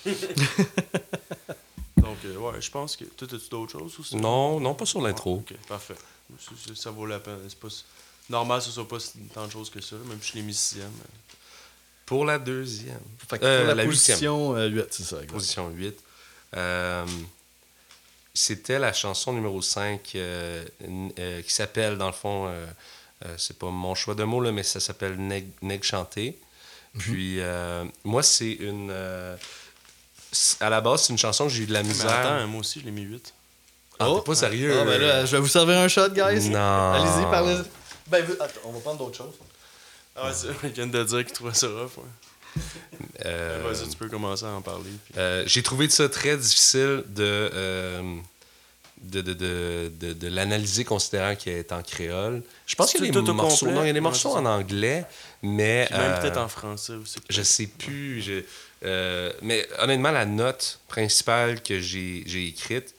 sais. 0.05 0.14
Donc, 1.96 2.16
euh, 2.24 2.37
ouais, 2.37 2.61
je 2.61 2.70
pense 2.70 2.96
que. 2.96 3.05
Toi, 3.05 3.26
as-tu 3.35 3.48
d'autres 3.50 3.72
choses 3.72 3.94
aussi? 3.98 4.14
Non, 4.16 4.61
non, 4.61 4.74
pas 4.74 4.87
sur 4.87 5.00
l'intro. 5.03 5.38
Ok, 5.38 5.55
parfait. 5.68 5.96
Ça 6.76 6.92
vaut 6.92 7.07
la 7.07 7.18
peine. 7.18 7.38
C'est 7.48 7.59
pas 7.59 7.66
s- 7.66 7.85
normal 8.31 8.61
que 8.61 8.66
ce 8.66 8.70
soit 8.70 8.87
pas 8.88 8.98
tant 9.35 9.46
de 9.46 9.50
choses 9.53 9.68
que 9.68 9.81
ça, 9.81 9.96
même 10.07 10.18
si 10.22 10.31
je 10.31 10.37
les 10.37 10.42
musiciens. 10.42 10.88
mais- 10.96 11.30
Pour 12.11 12.25
la 12.25 12.38
deuxième. 12.38 12.99
Fait 13.29 13.38
que 13.38 13.44
Euh, 13.44 13.59
pour 13.61 13.68
la, 13.68 13.75
la 13.77 13.85
position 13.85 14.57
euh, 14.57 14.66
8, 14.68 14.85
c'est 14.90 15.03
ça. 15.05 15.16
exact. 15.16 15.31
Position 15.33 15.68
8. 15.70 15.96
Euh, 16.57 17.07
C'était 18.35 18.79
la 18.79 18.92
chanson 18.92 19.33
numéro 19.33 19.61
5 19.62 20.12
euh, 20.14 20.64
n- 20.85 21.12
euh, 21.18 21.42
qui 21.42 21.53
s'appelle, 21.53 21.99
dans 21.99 22.07
le 22.07 22.12
fond, 22.12 22.46
euh, 22.49 22.66
euh, 23.27 23.35
c'est 23.38 23.59
pas 23.59 23.70
mon 23.70 23.94
choix 23.94 24.14
de 24.14 24.25
mots, 24.25 24.40
là, 24.40 24.51
mais 24.53 24.62
ça 24.62 24.81
s'appelle 24.81 25.16
Neg, 25.16 25.46
Neg 25.62 25.83
chanté. 25.83 26.38
Puis, 26.99 27.37
euh, 27.40 27.85
moi, 28.05 28.23
c'est 28.23 28.51
une. 28.53 28.90
euh, 28.90 29.37
à 30.61 30.70
la 30.70 30.81
base, 30.81 31.03
c'est 31.03 31.12
une 31.12 31.18
chanson 31.18 31.44
que 31.46 31.53
j'ai 31.53 31.62
eu 31.62 31.66
de 31.66 31.73
la 31.73 31.83
Mais 31.83 31.88
misère. 31.90 32.11
attends, 32.11 32.46
moi 32.49 32.61
aussi, 32.61 32.81
je 32.81 32.85
l'ai 32.87 32.90
mis 32.92 33.03
8. 33.03 33.33
Ah, 33.99 34.09
Oh, 34.11 34.18
t'es 34.20 34.25
pas 34.27 34.35
sérieux? 34.35 34.77
Ah, 34.81 34.85
ben 34.85 35.01
là, 35.01 35.27
je 35.27 35.37
vais 35.37 35.40
vous 35.42 35.49
servir 35.49 35.79
un 35.79 35.88
shot, 35.88 36.09
guys. 36.11 36.49
Non. 36.51 36.92
Allez-y, 36.92 37.31
parlez. 37.31 37.57
Ben, 38.07 38.25
attends, 38.40 38.61
on 38.64 38.73
va 38.73 38.81
prendre 38.81 38.99
d'autres 38.99 39.16
choses. 39.18 39.35
Ah 40.16 40.27
ouais, 40.31 40.33
il 40.64 40.70
vient 40.70 40.87
de 40.87 41.03
dire 41.05 41.25
qu'il 41.25 41.33
trouvait 41.33 41.55
ça 41.55 41.68
rough. 41.68 41.96
Ouais. 41.99 42.61
Euh, 43.27 43.62
Vas-y, 43.64 43.88
tu 43.88 43.96
peux 43.96 44.09
commencer 44.09 44.44
à 44.44 44.49
en 44.51 44.61
parler. 44.62 44.90
puis- 45.05 45.14
Euh, 45.18 45.44
j'ai 45.46 45.62
trouvé 45.62 45.88
ça 45.88 46.09
très 46.09 46.37
difficile 46.37 47.05
de, 47.07 47.23
euh, 47.55 48.16
de, 49.03 49.20
de, 49.20 49.33
de, 49.35 49.92
de, 50.01 50.12
de 50.12 50.29
l'analyser 50.29 50.85
considérant 50.85 51.37
qu'il 51.37 51.53
est 51.53 51.73
en 51.73 51.83
créole. 51.83 52.42
Je 52.66 52.75
pense 52.75 52.90
qu'il 52.92 53.05
y 53.05 53.09
a 53.09 53.12
des 53.12 53.33
morceaux, 53.33 53.66
complet? 53.66 53.73
non, 53.75 53.85
il 53.85 53.87
y 53.87 53.90
a 53.90 53.94
des 53.94 54.01
morceaux 54.01 54.35
en 54.37 54.44
anglais, 54.46 55.05
mais 55.42 55.87
Puis 55.88 55.96
même 55.99 56.12
euh, 56.12 56.20
peut-être 56.20 56.38
en 56.38 56.49
français 56.49 56.94
aussi. 56.94 57.18
je 57.31 57.42
sais 57.42 57.66
plus. 57.68 58.20
je- 58.20 58.42
euh, 58.83 59.33
mais 59.42 59.68
honnêtement, 59.79 60.11
la 60.11 60.27
note 60.27 60.81
principale 60.88 61.62
que 61.62 61.79
j'ai 61.81 62.25
j'ai 62.27 62.49
écrite, 62.49 62.94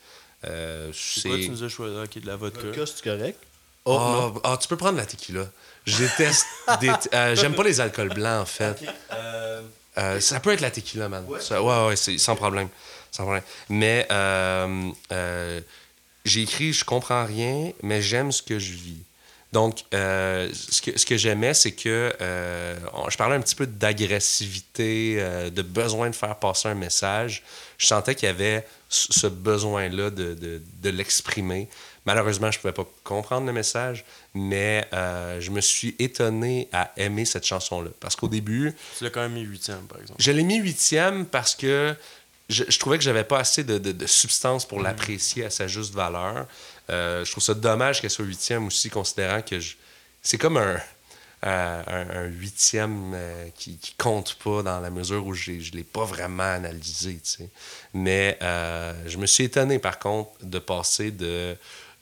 euh, 0.45 0.91
C'est 0.93 1.28
quoi, 1.28 1.38
tu 1.38 1.50
nous 1.50 1.63
as 1.63 1.69
choisi? 1.69 2.19
De 2.21 2.26
la 2.28 2.36
vodka. 2.38 2.62
Vodka, 2.67 2.86
c'est 2.86 3.04
correct? 3.04 3.39
Oh, 3.84 3.97
Oh, 4.36 4.41
ah, 4.43 4.58
tu 4.62 4.67
peux 4.67 4.78
prendre 4.78 4.97
la 4.97 5.06
tequila. 5.06 5.50
Je 5.86 5.98
déteste. 5.98 6.46
dé- 6.80 6.91
euh, 7.13 7.36
J'aime 7.36 7.56
pas 7.56 7.63
les 7.63 7.80
alcools 7.80 8.13
blancs, 8.13 8.41
en 8.44 8.46
fait. 8.46 8.78
Euh, 9.13 9.62
Euh, 9.98 10.22
ça 10.22 10.39
peut 10.39 10.54
être 10.54 10.62
la 10.62 10.72
tequila, 10.72 11.10
man. 11.10 11.26
Ouais. 11.28 11.41
Ça- 11.41 11.62
ouais, 11.62 11.96
sans 11.98 12.36
problème. 12.38 12.70
Sans 13.12 13.24
problème. 13.24 13.44
Mais 13.67 14.08
j'ai 16.24 16.41
écrit 16.44 16.72
Je 16.74 16.86
comprends 16.86 17.26
rien, 17.26 17.72
mais 17.84 18.02
j'aime 18.02 18.32
ce 18.32 18.41
que 18.41 18.58
je 18.60 18.72
vis. 18.74 19.02
Donc, 19.52 19.84
euh, 19.94 20.50
ce 20.54 20.82
que, 20.82 20.98
ce 20.98 21.06
que 21.06 21.17
j'aimais, 21.17 21.54
c'est 21.54 21.74
que 21.74 22.13
euh, 22.22 22.76
je 23.10 23.17
parlais 23.17 23.36
un 23.36 23.41
petit 23.41 23.56
peu 23.56 23.67
d'agressivité, 23.67 25.17
euh, 25.20 25.50
de 25.50 25.62
besoin 25.62 26.10
de 26.10 26.15
faire 26.15 26.38
passer 26.38 26.70
un 26.70 26.74
message. 26.76 27.44
Je 27.78 27.86
sentais 27.88 28.15
qu'il 28.15 28.28
y 28.28 28.32
avait 28.32 28.65
ce 28.88 29.12
ce 29.12 29.28
besoin-là 29.28 30.10
de, 30.10 30.36
de, 30.36 30.62
de 30.82 30.89
l'exprimer. 30.89 31.67
Malheureusement, 32.06 32.50
je 32.50 32.58
ne 32.58 32.62
pouvais 32.62 32.74
pas 32.74 32.88
comprendre 33.04 33.46
le 33.46 33.54
message, 33.54 34.06
mais 34.34 34.88
euh, 34.94 35.40
je 35.40 35.52
me 35.52 35.62
suis 35.62 35.96
étonné 36.00 36.68
à 36.74 36.92
aimer 36.98 37.26
cette 37.26 37.46
chanson-là. 37.46 37.92
Parce 38.00 38.16
qu'au 38.16 38.28
début, 38.28 38.74
Tu 38.98 39.04
l'as 39.04 39.10
quand 39.12 39.22
même 39.22 39.34
mis 39.34 39.42
8 39.44 39.72
par 39.88 40.00
exemple. 40.02 40.20
je 40.22 40.32
l'ai 40.32 40.44
mis 40.44 40.58
huitième 40.58 41.26
parce 41.28 41.54
que 41.56 41.96
je, 42.50 42.64
je 42.68 42.80
trouvais 42.80 42.98
que 42.98 43.04
j'avais 43.04 43.24
pas 43.24 43.40
assez 43.40 43.64
de, 43.64 43.78
de- 43.78 43.92
de 43.92 44.08
substance 44.08 44.66
pour 44.66 44.82
l'apprécier 44.82 45.46
à 45.46 45.50
sa 45.52 45.68
juste 45.68 45.94
valeur. 45.94 46.48
Euh, 46.90 47.24
je 47.24 47.32
trouve 47.32 47.44
ça 47.44 47.54
dommage 47.54 48.02
qu'elle 48.02 48.10
soit 48.10 48.26
huitième 48.26 48.66
aussi, 48.68 48.90
considérant 48.90 49.42
que 49.44 49.60
je- 49.60 49.76
c'est 50.24 50.38
comme 50.40 50.58
un, 50.58 50.78
euh, 51.46 51.84
un, 51.88 52.26
huitième 52.26 53.14
euh, 53.16 53.48
qui, 53.56 53.78
qui 53.78 53.94
compte 53.98 54.36
pas 54.44 54.62
dans 54.64 54.80
la 54.80 54.90
mesure 54.90 55.26
où 55.26 55.34
je 55.34 55.52
l'ai 55.72 55.84
pas 55.84 56.04
vraiment 56.06 56.44
analysé. 56.52 57.20
Mais 57.94 58.38
euh, 58.42 58.94
je 59.08 59.18
me 59.18 59.26
suis 59.26 59.46
étonné, 59.46 59.80
par 59.80 59.98
contre, 60.00 60.32
de 60.44 60.60
passer 60.60 61.12
de 61.12 61.56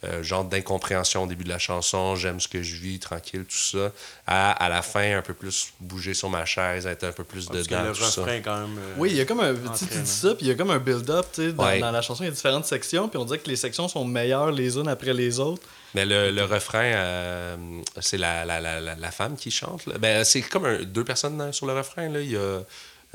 euh, 0.06 0.24
genre 0.24 0.46
d'incompréhension 0.46 1.24
au 1.24 1.28
début 1.28 1.44
de 1.44 1.50
la 1.50 1.60
chanson, 1.60 2.16
j'aime 2.16 2.40
ce 2.40 2.48
que 2.48 2.64
je 2.64 2.76
vis, 2.76 3.00
tranquille, 3.00 3.44
tout 3.44 3.58
ça, 3.58 3.92
à, 4.26 4.52
à 4.52 4.70
la 4.70 4.82
fin, 4.82 5.18
un 5.18 5.22
peu 5.22 5.34
plus 5.34 5.74
bouger 5.82 6.14
sur 6.14 6.30
ma 6.30 6.46
chaise, 6.46 6.86
être 6.88 7.04
un 7.04 7.12
peu 7.12 7.24
plus 7.26 7.48
Parce 7.48 7.64
que 7.68 7.74
dedans, 7.74 7.84
le 7.84 7.92
tout 7.94 8.04
ça. 8.04 8.22
refrain, 8.22 8.40
quand 8.40 8.60
même. 8.62 8.78
euh, 8.78 8.94
Oui, 8.98 9.10
il 9.12 9.18
y 9.18 9.22
a 9.22 9.26
comme 9.26 9.42
un. 9.42 9.54
Tu 9.78 9.86
dis 9.86 10.06
ça, 10.10 10.36
puis 10.36 10.46
il 10.46 10.50
y 10.50 10.52
a 10.52 10.56
comme 10.56 10.72
un 10.72 10.80
build-up, 10.80 11.26
tu 11.34 11.48
sais. 11.48 11.52
Dans, 11.54 11.66
Ouais. 11.66 11.80
dans 11.80 11.92
la 11.92 12.02
chanson, 12.02 12.24
il 12.24 12.28
y 12.28 12.30
a 12.30 12.34
différentes 12.34 12.66
sections, 12.66 13.10
puis 13.10 13.18
on 13.18 13.26
dirait 13.26 13.40
que 13.40 13.50
les 13.50 13.56
sections 13.58 13.88
sont 13.90 14.06
meilleures 14.06 14.52
les 14.52 14.78
unes 14.78 14.88
après 14.88 15.14
les 15.14 15.40
autres. 15.40 15.64
Mais 15.96 16.06
le, 16.06 16.32
le 16.32 16.44
refrain, 16.46 16.84
euh, 16.84 17.58
c'est 18.00 18.18
la, 18.18 18.46
la, 18.46 18.62
la, 18.62 18.80
la, 18.80 18.96
la 18.96 19.12
femme 19.12 19.36
qui 19.36 19.52
chante. 19.52 19.86
là. 19.86 19.98
Ben, 19.98 20.24
c'est 20.24 20.42
comme 20.42 20.66
un- 20.66 20.84
deux 20.84 21.04
personnes 21.04 21.42
euh, 21.42 21.52
sur 21.52 21.66
le 21.66 21.74
refrain. 21.74 22.08
Là. 22.10 22.22
Il 22.22 22.32
y 22.32 22.36
a, 22.36 22.40
euh, 22.40 22.62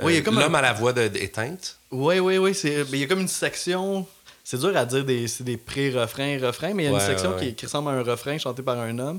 Oui, 0.03 0.15
il 0.15 0.17
y 0.17 0.19
a 0.19 0.23
comme 0.23 0.39
l'homme 0.41 0.55
un- 0.55 0.59
à 0.59 0.63
la 0.63 0.73
voix 0.73 0.93
de- 0.93 1.03
éteinte. 1.17 1.79
Oui, 1.93 2.19
oui, 2.19 2.37
oui. 2.39 2.53
c'est- 2.55 2.85
mais 2.91 2.99
Il 2.99 3.01
y 3.01 3.05
a 3.05 3.07
comme 3.07 3.21
une 3.21 3.29
section. 3.29 4.07
C'est 4.45 4.59
dur 4.59 4.77
à 4.77 4.85
dire 4.85 5.05
des, 5.05 5.27
c'est 5.27 5.43
des 5.45 5.57
pré-refrains, 5.57 6.39
refrains, 6.41 6.75
mais 6.75 6.85
il 6.85 6.87
y 6.87 6.89
a 6.89 6.93
Ouais, 6.93 7.01
une 7.01 7.07
section 7.07 7.31
ouais, 7.33 7.39
qui, 7.41 7.45
ouais. 7.47 7.53
qui 7.55 7.65
ressemble 7.67 7.89
à 7.89 7.93
un 7.95 8.03
refrain 8.03 8.37
chanté 8.39 8.63
par 8.63 8.79
un 8.79 8.99
homme. 8.99 9.19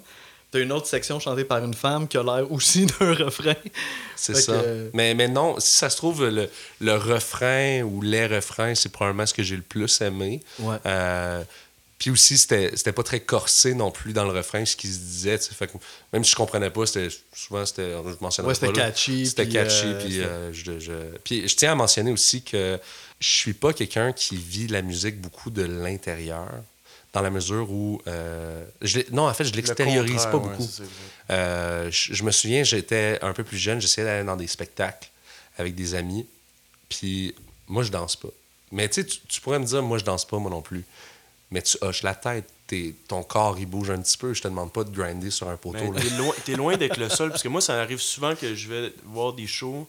T'as 0.52 0.60
une 0.60 0.72
autre 0.72 0.86
section 0.86 1.20
chantée 1.20 1.44
par 1.44 1.66
une 1.66 1.74
femme 1.74 2.08
qui 2.08 2.16
a 2.18 2.24
l'air 2.24 2.50
aussi 2.52 2.86
d'un 3.00 3.14
refrain. 3.16 3.56
C'est 4.16 4.36
ça. 4.36 4.54
que- 4.62 4.92
Mais, 4.94 5.16
mais 5.16 5.28
non, 5.28 5.60
si 5.60 5.76
ça 5.76 5.90
se 5.90 5.98
trouve, 5.98 6.26
le, 6.28 6.48
le 6.80 6.94
refrain 6.96 7.82
ou 7.82 8.02
les 8.02 8.28
refrains, 8.28 8.76
c'est 8.76 8.90
probablement 8.92 9.26
ce 9.26 9.34
que 9.34 9.42
j'ai 9.44 9.56
le 9.56 9.64
plus 9.64 10.00
aimé. 10.02 10.42
Euh, 10.86 11.44
puis 11.98 12.12
aussi, 12.12 12.38
c'était 12.38 12.92
pas 12.94 13.04
très 13.04 13.22
corsé 13.22 13.74
non 13.74 13.90
plus 13.90 14.14
dans 14.14 14.26
le 14.26 14.32
refrain, 14.32 14.64
ce 14.64 14.76
qui 14.76 14.88
se 14.88 15.00
disait. 15.00 15.38
Fait 15.40 15.66
que 15.68 15.74
même 16.14 16.24
si 16.24 16.32
je 16.32 16.36
comprenais 16.36 16.70
pas, 16.70 16.86
c'était 16.86 17.08
souvent, 17.34 17.66
c'était, 17.66 17.92
je 17.92 18.16
mentionnerai 18.22 18.50
Ouais, 18.50 18.56
c'était 18.56 18.72
catchy. 18.74 19.26
C'était 19.26 19.50
catchy. 19.50 19.86
euh, 19.88 20.00
puis, 20.06 20.22
euh, 20.22 20.54
je, 20.54 21.48
je 21.48 21.56
tiens 21.56 21.72
à 21.72 21.76
mentionner 21.76 22.12
aussi 22.12 22.44
que 22.44 22.80
je 23.20 23.28
suis 23.28 23.54
pas 23.54 23.74
quelqu'un 23.74 24.12
qui 24.14 24.36
vit 24.38 24.68
la 24.68 24.82
musique 24.82 25.20
beaucoup 25.22 25.50
de 25.50 25.64
l'intérieur, 25.64 26.50
dans 27.14 27.22
la 27.22 27.30
mesure 27.30 27.72
où. 27.72 28.02
euh, 28.08 28.66
je 28.82 29.00
non, 29.12 29.28
en 29.28 29.34
fait, 29.34 29.46
je 29.46 29.52
le 29.52 29.58
l'extériorise 29.58 30.24
pas 30.26 30.36
ouais, 30.38 30.50
beaucoup. 30.50 30.70
Euh, 31.32 31.90
je, 31.92 32.14
je 32.14 32.24
me 32.24 32.32
souviens, 32.32 32.64
j'étais 32.64 33.18
un 33.22 33.34
peu 33.34 33.44
plus 33.44 33.58
jeune, 33.58 33.80
j'essayais 33.80 34.06
d'aller 34.06 34.26
dans 34.26 34.36
des 34.36 34.48
spectacles 34.48 35.10
avec 35.58 35.76
des 35.76 35.96
amis, 35.96 36.26
puis 36.90 37.34
moi, 37.68 37.84
je 37.84 37.92
danse 37.92 38.16
pas. 38.16 38.28
Mais 38.72 38.90
tu 38.90 39.02
sais, 39.02 39.06
tu- 39.06 39.40
pourrais 39.42 39.60
me 39.60 39.66
dire, 39.66 39.82
moi, 39.82 39.98
je 39.98 40.04
danse 40.04 40.26
pas, 40.26 40.38
moi 40.38 40.52
non 40.52 40.62
plus. 40.62 40.84
Mais 41.52 41.62
tu 41.62 41.78
hoches 41.82 42.04
la 42.04 42.16
tête, 42.16 42.46
t'es- 42.68 42.94
ton 43.08 43.24
corps, 43.24 43.58
il 43.58 43.66
bouge 43.68 43.90
un 43.92 44.02
petit 44.02 44.18
peu. 44.18 44.34
Je 44.34 44.42
te 44.42 44.48
demande 44.50 44.74
pas 44.74 44.84
de 44.84 44.90
grinder 44.90 45.32
sur 45.32 45.48
un 45.48 45.56
poteau. 45.56 45.94
Là. 45.94 46.02
t'es 46.02 46.10
loin, 46.10 46.34
t'es 46.44 46.56
loin 46.56 46.76
d'être 46.76 46.98
le 46.98 47.08
seul, 47.20 47.30
parce 47.30 47.44
que 47.44 47.48
moi, 47.48 47.62
ça 47.62 47.80
arrive 47.80 48.00
souvent 48.02 48.36
que 48.36 48.54
je 48.56 48.68
vais 48.68 48.94
voir 49.06 49.32
des 49.34 49.48
shows, 49.48 49.88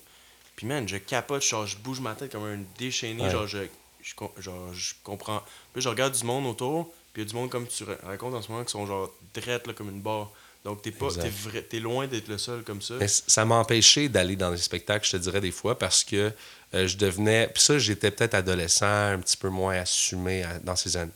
puis 0.56 0.66
man, 0.66 0.88
je 0.88 0.96
capote, 0.96 1.42
genre, 1.42 1.66
je 1.66 1.76
bouge 1.76 2.00
ma 2.00 2.14
tête 2.14 2.32
comme 2.32 2.44
un 2.44 2.58
déchaîné, 2.78 3.22
Ouais. 3.22 3.30
genre, 3.30 3.46
je, 3.46 3.58
je, 4.02 4.14
genre, 4.40 4.72
je 4.74 4.94
comprends. 5.04 5.42
Puis 5.72 5.82
je 5.82 5.88
regarde 5.88 6.14
du 6.14 6.24
monde 6.24 6.46
autour, 6.46 6.86
puis 7.12 7.22
il 7.22 7.26
y 7.26 7.28
a 7.28 7.30
du 7.30 7.34
monde 7.36 7.50
comme 7.50 7.66
tu 7.66 7.84
ra- 7.84 7.96
racontes 8.04 8.34
en 8.34 8.42
ce 8.42 8.50
moment 8.50 8.64
qui 8.64 8.72
sont 8.72 8.86
genre 8.86 9.12
drettes, 9.34 9.66
là, 9.66 9.72
comme 9.72 9.90
une 9.90 10.00
barre. 10.00 10.30
Donc, 10.64 10.82
t'es 10.82 10.90
pas, 10.90 11.08
t'es 11.14 11.28
vrai- 11.28 11.62
t'es 11.62 11.78
loin 11.78 12.08
d'être 12.08 12.26
le 12.26 12.38
seul 12.38 12.62
comme 12.64 12.82
ça. 12.82 12.94
Mais 12.98 13.06
ça 13.06 13.44
m'a 13.44 13.54
empêché 13.54 14.08
d'aller 14.08 14.34
dans 14.34 14.50
des 14.50 14.56
spectacles, 14.56 15.06
je 15.06 15.12
te 15.12 15.16
dirais 15.18 15.40
des 15.40 15.52
fois, 15.52 15.78
parce 15.78 16.02
que 16.02 16.32
euh, 16.74 16.88
je 16.88 16.96
devenais. 16.96 17.48
Puis 17.54 17.62
ça, 17.62 17.78
j'étais 17.78 18.10
peut-être 18.10 18.34
adolescent, 18.34 18.84
un 19.12 19.20
petit 19.20 19.36
peu 19.36 19.48
moins 19.48 19.76
assumé 19.76 20.42
à- 20.42 20.58
dans 20.58 20.74
ces, 20.74 20.96
an- 20.96 21.08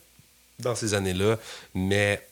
dans 0.60 0.76
ces 0.76 0.94
années-là, 0.94 1.36
mais 1.74 2.24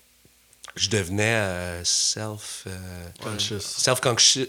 je 0.76 0.88
devenais 0.90 1.34
euh, 1.34 1.84
self. 1.84 2.64
euh, 2.66 3.08
Conscious. 3.22 3.60
self-conscious 3.60 4.46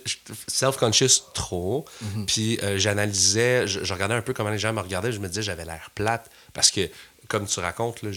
self-conscious 0.48 1.24
trop. 1.34 1.86
Mhm. 2.02 2.26
Puis 2.26 2.60
euh, 2.64 2.78
j'analysais, 2.78 3.68
je, 3.68 3.84
je 3.84 3.94
regardais 3.94 4.16
un 4.16 4.22
peu 4.22 4.34
comment 4.34 4.50
les 4.50 4.60
gens 4.60 4.74
me 4.74 4.82
regardaient, 4.82 5.12
je 5.12 5.20
me 5.20 5.28
disais 5.28 5.42
j'avais 5.42 5.66
l'air 5.66 5.90
plate 5.96 6.30
parce 6.54 6.72
que, 6.72 6.90
comme 7.28 7.48
tu 7.48 7.60
racontes, 7.60 8.02
là, 8.04 8.12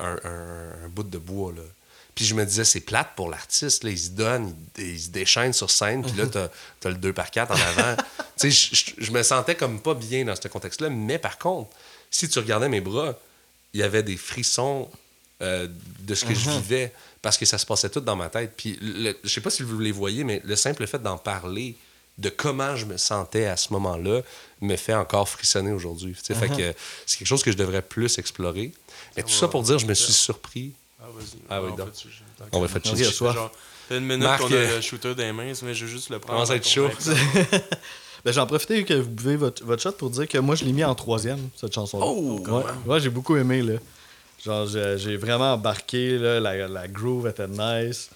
un, 0.00 0.16
un- 0.24 0.84
un 0.84 0.88
bout 0.88 1.02
de 1.02 1.18
bois. 1.18 1.52
Là. 1.52 1.62
Puis 2.14 2.24
je 2.26 2.34
me 2.34 2.44
disais, 2.44 2.64
c'est 2.64 2.80
plate 2.80 3.08
pour 3.16 3.28
l'artiste, 3.30 3.84
là, 3.84 3.90
il 3.90 3.98
se 3.98 4.10
donne, 4.10 4.54
il, 4.78 4.84
il 4.90 5.00
se 5.00 5.08
déchaîne 5.08 5.52
sur 5.52 5.70
scène, 5.70 6.02
puis 6.02 6.12
là, 6.12 6.26
t'as 6.26 6.48
as 6.84 6.90
le 6.90 6.96
2 6.98 7.12
par 7.12 7.30
4 7.30 7.50
en 7.50 7.54
avant. 7.54 7.96
tu 8.38 8.50
sais, 8.50 8.50
je, 8.50 8.74
je- 8.76 9.04
je 9.04 9.10
me 9.12 9.22
sentais 9.22 9.54
comme 9.54 9.80
pas 9.80 9.94
bien 9.94 10.24
dans 10.26 10.36
ce 10.36 10.46
contexte-là, 10.48 10.90
mais 10.90 11.18
par 11.18 11.38
contre, 11.38 11.70
si 12.10 12.28
tu 12.28 12.38
regardais 12.38 12.68
mes 12.68 12.80
bras, 12.82 13.18
il 13.72 13.80
y 13.80 13.82
avait 13.82 14.02
des 14.02 14.16
frissons 14.18 14.90
de 15.40 16.14
ce 16.14 16.24
que 16.24 16.34
je 16.34 16.50
vivais 16.50 16.92
parce 17.22 17.38
que 17.38 17.46
ça 17.46 17.56
se 17.58 17.64
passait 17.66 17.88
tout 17.88 18.00
dans 18.00 18.16
ma 18.16 18.28
tête. 18.28 18.52
Puis 18.56 18.78
le- 18.82 19.16
je 19.24 19.28
sais 19.28 19.40
pas 19.40 19.50
si 19.50 19.62
vous 19.62 19.78
les 19.78 19.92
voyez, 19.92 20.24
mais 20.24 20.42
le 20.44 20.56
simple 20.56 20.86
fait 20.86 21.00
d'en 21.02 21.16
parler, 21.16 21.76
de 22.18 22.28
comment 22.28 22.76
je 22.76 22.84
me 22.84 22.96
sentais 22.98 23.46
à 23.46 23.56
ce 23.56 23.72
moment-là 23.72 24.20
me 24.60 24.76
fait 24.76 24.94
encore 24.94 25.28
frissonner 25.28 25.72
aujourd'hui. 25.72 26.14
Que 26.14 26.34
c'est 27.06 27.18
quelque 27.18 27.26
chose 27.26 27.42
que 27.42 27.50
je 27.52 27.56
devrais 27.56 27.82
plus 27.82 28.18
explorer. 28.18 28.72
Mais 29.16 29.22
tout 29.22 29.30
ça 29.30 29.48
pour 29.48 29.62
dire, 29.62 29.78
je 29.78 29.86
me 29.86 29.94
suis 29.94 30.12
surpris. 30.12 30.72
Ah, 31.00 31.06
vas-y. 31.16 31.38
Ah 31.48 31.62
oui, 31.62 31.70
on 31.72 31.76
donc. 31.76 31.88
fait 31.94 32.08
On 32.52 32.60
va 32.60 32.68
faire 32.68 32.84
chier. 32.84 32.94
dit 32.94 33.04
à 33.04 33.10
soi. 33.12 33.32
Genre, 33.32 33.50
fait 33.88 33.98
une 33.98 34.04
minute 34.04 34.22
Marc, 34.22 34.40
qu'on 34.40 34.52
a 34.52 34.54
euh, 34.54 34.76
le 34.76 34.80
shooter 34.82 35.14
des 35.14 35.32
mains, 35.32 35.52
mais 35.62 35.74
je 35.74 35.84
veux 35.84 35.90
juste 35.90 36.10
le 36.10 36.18
prendre. 36.18 36.34
Commence 36.34 36.50
à 36.50 36.56
être 36.56 36.68
chaud. 36.68 36.88
Ben, 38.24 38.30
j'en 38.32 38.46
profite 38.46 38.84
que 38.86 38.94
vous 38.94 39.10
buvez 39.10 39.34
votre, 39.34 39.64
votre 39.64 39.82
shot 39.82 39.92
pour 39.92 40.08
dire 40.10 40.28
que 40.28 40.38
moi, 40.38 40.54
je 40.54 40.64
l'ai 40.64 40.72
mis 40.72 40.84
en 40.84 40.94
troisième, 40.94 41.48
cette 41.56 41.74
chanson-là. 41.74 42.06
Oh, 42.06 42.38
ouais, 42.38 42.62
ouais, 42.86 43.00
j'ai 43.00 43.08
beaucoup 43.10 43.36
aimé, 43.36 43.62
là. 43.62 43.74
Genre, 44.44 44.66
j'ai 44.66 45.16
vraiment 45.16 45.54
embarqué, 45.54 46.18
là, 46.18 46.40
la, 46.40 46.66
la 46.68 46.88
groove 46.88 47.28
était 47.28 47.46
nice. 47.48 48.10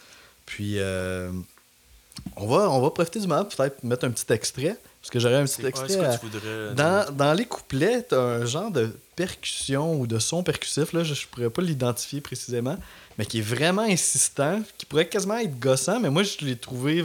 Puis, 0.45 0.75
euh, 0.79 1.31
on, 2.37 2.47
va, 2.47 2.69
on 2.71 2.81
va 2.81 2.91
profiter 2.91 3.21
du 3.21 3.27
moment, 3.27 3.45
peut-être 3.45 3.83
mettre 3.85 4.05
un 4.07 4.11
petit 4.11 4.33
extrait, 4.33 4.77
parce 5.01 5.11
que 5.11 5.21
j'aurais 5.21 5.37
un 5.37 5.45
petit 5.45 5.65
extrait. 5.65 6.05
à- 6.05 6.17
voudrais. 6.17 6.75
Dans, 6.75 7.13
dans 7.15 7.33
les 7.33 7.45
couplets, 7.45 8.03
t'as 8.03 8.21
un 8.21 8.45
genre 8.45 8.71
de 8.71 8.91
percussion 9.15 9.99
ou 10.01 10.07
de 10.07 10.19
son 10.19 10.43
percussif, 10.43 10.93
là, 10.93 11.05
je, 11.05 11.15
je 11.15 11.27
pourrais 11.29 11.51
pas 11.51 11.63
l'identifier 11.63 12.21
précisément, 12.21 12.77
mais 13.19 13.25
qui 13.27 13.39
est 13.39 13.43
vraiment 13.43 13.83
insistant, 13.83 14.63
qui 14.79 14.85
pourrait 14.87 15.09
quasiment 15.09 15.39
être 15.39 15.59
gossant, 15.59 16.01
mais 16.01 16.11
moi 16.11 16.23
je 16.23 16.45
l'ai 16.45 16.57
trouvé. 16.57 17.05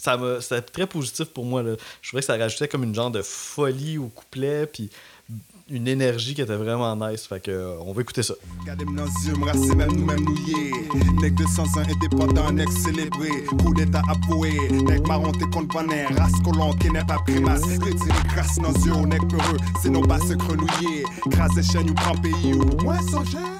Ça 0.00 0.16
C'était 0.40 0.62
très 0.62 0.86
positif 0.86 1.24
pour 1.26 1.44
moi. 1.44 1.62
Là. 1.64 1.74
Je 2.02 2.08
trouvais 2.10 2.20
que 2.20 2.26
ça 2.26 2.36
rajoutait 2.36 2.68
comme 2.68 2.84
une 2.84 2.94
genre 2.94 3.10
de 3.10 3.20
folie 3.22 3.98
au 3.98 4.06
couplet, 4.06 4.66
puis 4.66 4.88
une 5.70 5.88
énergie 5.88 6.34
qui 6.34 6.40
était 6.40 6.56
vraiment 6.56 6.94
nice. 6.96 7.26
Fait 7.26 7.40
que, 7.40 7.50
euh, 7.50 7.76
on 7.84 7.92
va 7.92 8.02
écouter 8.02 8.22
ça. 8.22 8.34
Nous-mêmes 9.92 10.24
nouillés. 10.24 10.72
Nèg 11.20 11.34
de 11.34 11.44
100 11.44 11.62
ans 11.62 11.82
indépendant, 11.88 12.50
nèg 12.50 12.68
célébré. 12.70 13.44
Coup 13.46 13.74
d'état 13.74 14.02
avoué. 14.08 14.52
Nèg 14.70 15.06
marron 15.06 15.32
t'es 15.32 15.46
contre 15.46 15.74
panin. 15.74 16.06
Race 16.16 16.40
colon 16.44 16.72
qui 16.74 16.90
n'est 16.90 17.04
pas 17.04 17.18
ou. 22.54 23.57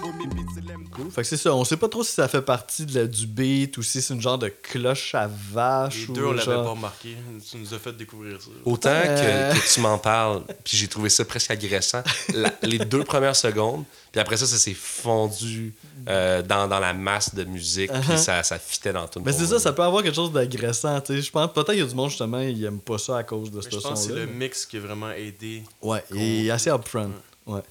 Fait 1.18 1.22
que 1.22 1.28
c'est 1.30 1.36
ça. 1.36 1.52
On 1.52 1.64
sait 1.64 1.76
pas 1.76 1.88
trop 1.88 2.04
si 2.04 2.12
ça 2.12 2.28
fait 2.28 2.42
partie 2.42 2.86
de 2.86 2.94
la- 2.94 3.06
du 3.08 3.26
beat 3.26 3.76
ou 3.76 3.82
si 3.82 4.00
c'est 4.00 4.14
une 4.14 4.20
genre 4.20 4.38
de 4.38 4.48
cloche 4.48 5.16
à 5.16 5.28
vache. 5.28 5.96
Les 5.96 6.10
ou 6.10 6.12
deux, 6.12 6.24
on 6.26 6.30
l'avait 6.32 6.44
genre- 6.44 6.62
pas 6.64 6.70
remarqué. 6.70 7.16
Tu 7.50 7.56
nous 7.56 7.74
as 7.74 7.78
fait 7.80 7.92
découvrir 7.96 8.40
ça. 8.40 8.50
Autant 8.64 8.90
Euh. 8.92 9.52
que, 9.52 9.58
que 9.58 9.74
tu 9.74 9.80
m'en 9.80 9.98
parles, 9.98 10.42
puis 10.62 10.76
j'ai 10.76 10.86
trouvé 10.86 11.08
ça 11.08 11.24
presque 11.24 11.50
agressant, 11.50 12.04
la- 12.32 12.52
les 12.62 12.78
deux 12.78 13.02
premières 13.02 13.34
secondes, 13.34 13.82
puis 14.12 14.20
après 14.20 14.36
ça, 14.36 14.46
ça 14.46 14.56
s'est 14.58 14.74
fondu 14.74 15.74
euh, 16.08 16.40
dans, 16.42 16.68
dans 16.68 16.78
la 16.78 16.92
masse 16.94 17.34
de 17.34 17.42
musique, 17.42 17.90
Uh-huh. 17.90 18.00
puis 18.10 18.18
ça, 18.18 18.44
ça 18.44 18.56
fitait 18.58 18.92
dans 18.92 19.08
tout 19.08 19.20
Mais 19.24 19.32
c'est 19.32 19.46
ça, 19.46 19.58
ça 19.58 19.72
peut 19.72 19.82
avoir 19.82 20.04
quelque 20.04 20.14
chose 20.14 20.30
d'agressant. 20.32 21.00
tu 21.00 21.16
sais. 21.16 21.22
Je 21.22 21.30
pense 21.32 21.52
peut-être 21.52 21.70
qu'il 21.70 21.80
y 21.80 21.82
a 21.82 21.86
du 21.86 21.94
monde 21.96 22.10
justement, 22.10 22.38
il 22.40 22.64
aime 22.64 22.78
pas 22.78 22.98
ça 22.98 23.16
à 23.18 23.24
cause 23.24 23.50
de 23.50 23.60
ce 23.60 23.68
je 23.68 23.76
pense 23.76 23.90
que 23.90 23.96
c'est 23.96 24.08
son-là. 24.10 24.20
le 24.20 24.26
mix 24.26 24.64
qui 24.66 24.76
a 24.76 24.80
vraiment 24.80 25.10
aidé. 25.10 25.64
Ouais, 25.82 26.04
est 26.14 26.48
assez 26.50 26.70
upfront. 26.70 27.10
Ouais. 27.46 27.62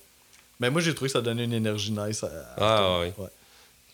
Mais 0.59 0.69
moi, 0.71 0.81
j'ai 0.81 0.93
trouvé 0.95 1.07
que 1.07 1.13
ça 1.13 1.21
donnait 1.21 1.43
une 1.43 1.53
énergie 1.53 1.91
nice. 1.91 2.23
À, 2.23 2.27
à 2.27 2.29
Ah, 2.57 2.99
cette- 3.05 3.17
ouais. 3.19 3.29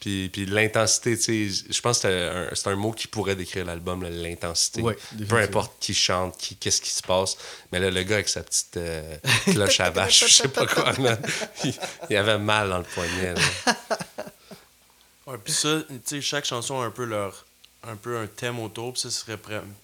Puis, 0.03 0.27
puis 0.27 0.45
l'intensité, 0.45 1.17
tu 1.17 1.49
sais, 1.49 1.63
je 1.69 1.79
pense 1.79 1.99
que 1.99 2.01
c'est 2.01 2.29
un, 2.29 2.49
c'est 2.53 2.67
un 2.67 2.75
mot 2.75 2.91
qui 2.91 3.07
pourrait 3.07 3.37
décrire 3.37 3.63
l'album, 3.63 4.03
l'intensité. 4.03 4.81
Ouais, 4.81 4.97
Peu 5.29 5.37
importe 5.37 5.71
qui 5.79 5.93
chante, 5.93 6.37
qui, 6.37 6.57
qu'est-ce 6.57 6.81
qui 6.81 6.89
se 6.89 7.01
passe. 7.01 7.37
Mais 7.71 7.79
là, 7.79 7.89
le 7.89 8.03
gars 8.03 8.15
avec 8.15 8.27
sa 8.27 8.43
petite 8.43 8.75
euh, 8.75 9.15
cloche 9.45 9.79
à 9.79 9.91
vache, 9.91 10.25
je 10.27 10.33
sais 10.33 10.49
pas 10.49 10.65
quoi, 10.65 10.91
man, 10.99 11.17
il, 11.63 11.73
il 12.09 12.17
avait 12.17 12.37
mal 12.37 12.67
dans 12.67 12.79
le 12.79 12.83
poignet. 12.83 13.33
Ouais, 15.25 15.37
puis 15.41 15.53
ça, 15.53 15.81
tu 15.87 15.95
sais, 16.03 16.21
chaque 16.21 16.43
chanson 16.43 16.81
a 16.81 16.85
un 16.85 16.91
peu 16.91 17.05
leur 17.05 17.45
un 17.83 17.95
peu 17.95 18.17
un 18.17 18.27
thème 18.27 18.59
autour, 18.59 18.91
puis 18.91 19.03
ça 19.03 19.09
serait 19.09 19.39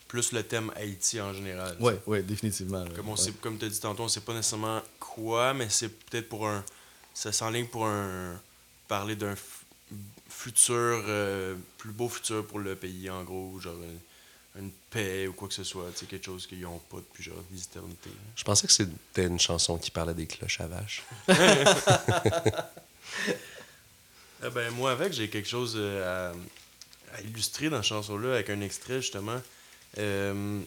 plus 0.10 0.34
le 0.34 0.44
thème 0.44 0.70
Haïti 0.76 1.22
en 1.22 1.34
général. 1.34 1.78
sais. 1.78 1.84
Ouais, 1.84 1.98
ouais, 2.08 2.22
définitivement. 2.22 2.84
là. 2.84 2.90
Comme 2.94 3.08
on 3.08 3.16
sait, 3.16 3.32
comme 3.32 3.58
tu 3.58 3.64
as 3.64 3.70
dit 3.70 3.80
tantôt, 3.80 4.04
on 4.04 4.10
sait 4.10 4.20
pas 4.20 4.34
nécessairement 4.34 4.82
quoi, 5.00 5.54
mais 5.54 5.70
c'est 5.70 5.88
peut-être 5.88 6.28
pour 6.28 6.46
un. 6.46 6.62
Ça 7.14 7.32
s'enligne 7.32 7.68
pour 7.68 7.86
un. 7.86 8.38
parler 8.90 9.16
d'un 9.16 9.34
futur, 10.40 11.04
euh, 11.08 11.56
plus 11.78 11.92
beau 11.92 12.08
futur 12.10 12.46
pour 12.48 12.60
le 12.60 12.76
pays, 12.76 13.10
en 13.10 13.24
gros, 13.24 13.60
genre 13.60 13.76
une, 13.76 14.62
une 14.64 14.72
paix 14.90 15.28
ou 15.28 15.34
quoi 15.34 15.48
que 15.50 15.54
ce 15.54 15.64
soit, 15.64 15.92
tu 15.92 16.00
sais, 16.00 16.06
quelque 16.06 16.26
chose 16.26 16.48
qu'ils 16.48 16.62
n'ont 16.62 16.80
pas 16.80 16.98
depuis 16.98 17.24
genre 17.24 17.44
des 17.52 17.62
éternités. 17.62 18.10
Je 18.36 18.44
pensais 18.44 18.66
que 18.68 18.74
c'était 18.74 19.26
une 19.26 19.40
chanson 19.40 19.78
qui 19.78 19.92
parlait 19.92 20.14
des 20.14 20.28
cloches 20.28 20.62
à 20.62 20.68
vache. 20.68 21.04
Eh 24.42 24.50
ben, 24.52 24.72
moi, 24.72 24.92
avec, 24.92 25.12
j'ai 25.12 25.30
quelque 25.30 25.50
chose 25.50 25.74
euh, 25.76 26.32
à, 27.12 27.16
à 27.18 27.22
illustrer 27.22 27.70
dans 27.70 27.76
la 27.78 27.82
chanson-là 27.84 28.36
avec 28.36 28.50
un 28.50 28.62
extrait, 28.62 29.02
justement. 29.02 29.42
Euh, 29.98 30.62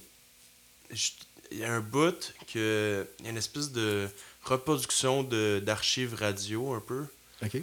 Il 1.50 1.58
y 1.58 1.64
a 1.64 1.72
un 1.72 1.80
bout 1.80 2.34
que. 2.52 3.06
Y 3.22 3.26
a 3.28 3.30
une 3.30 3.38
espèce 3.38 3.72
de 3.72 4.08
reproduction 4.44 5.22
de- 5.22 5.62
d'archives 5.64 6.14
radio, 6.14 6.74
un 6.74 6.80
peu. 6.80 7.06
Ok. 7.42 7.62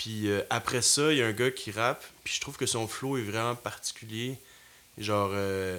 Puis 0.00 0.30
euh, 0.30 0.40
après 0.48 0.80
ça, 0.80 1.12
il 1.12 1.18
y 1.18 1.22
a 1.22 1.26
un 1.26 1.32
gars 1.32 1.50
qui 1.50 1.70
rappe, 1.72 2.02
puis 2.24 2.32
je 2.32 2.40
trouve 2.40 2.56
que 2.56 2.64
son 2.64 2.88
flow 2.88 3.18
est 3.18 3.22
vraiment 3.22 3.54
particulier. 3.54 4.38
Genre, 4.96 5.28
euh, 5.34 5.78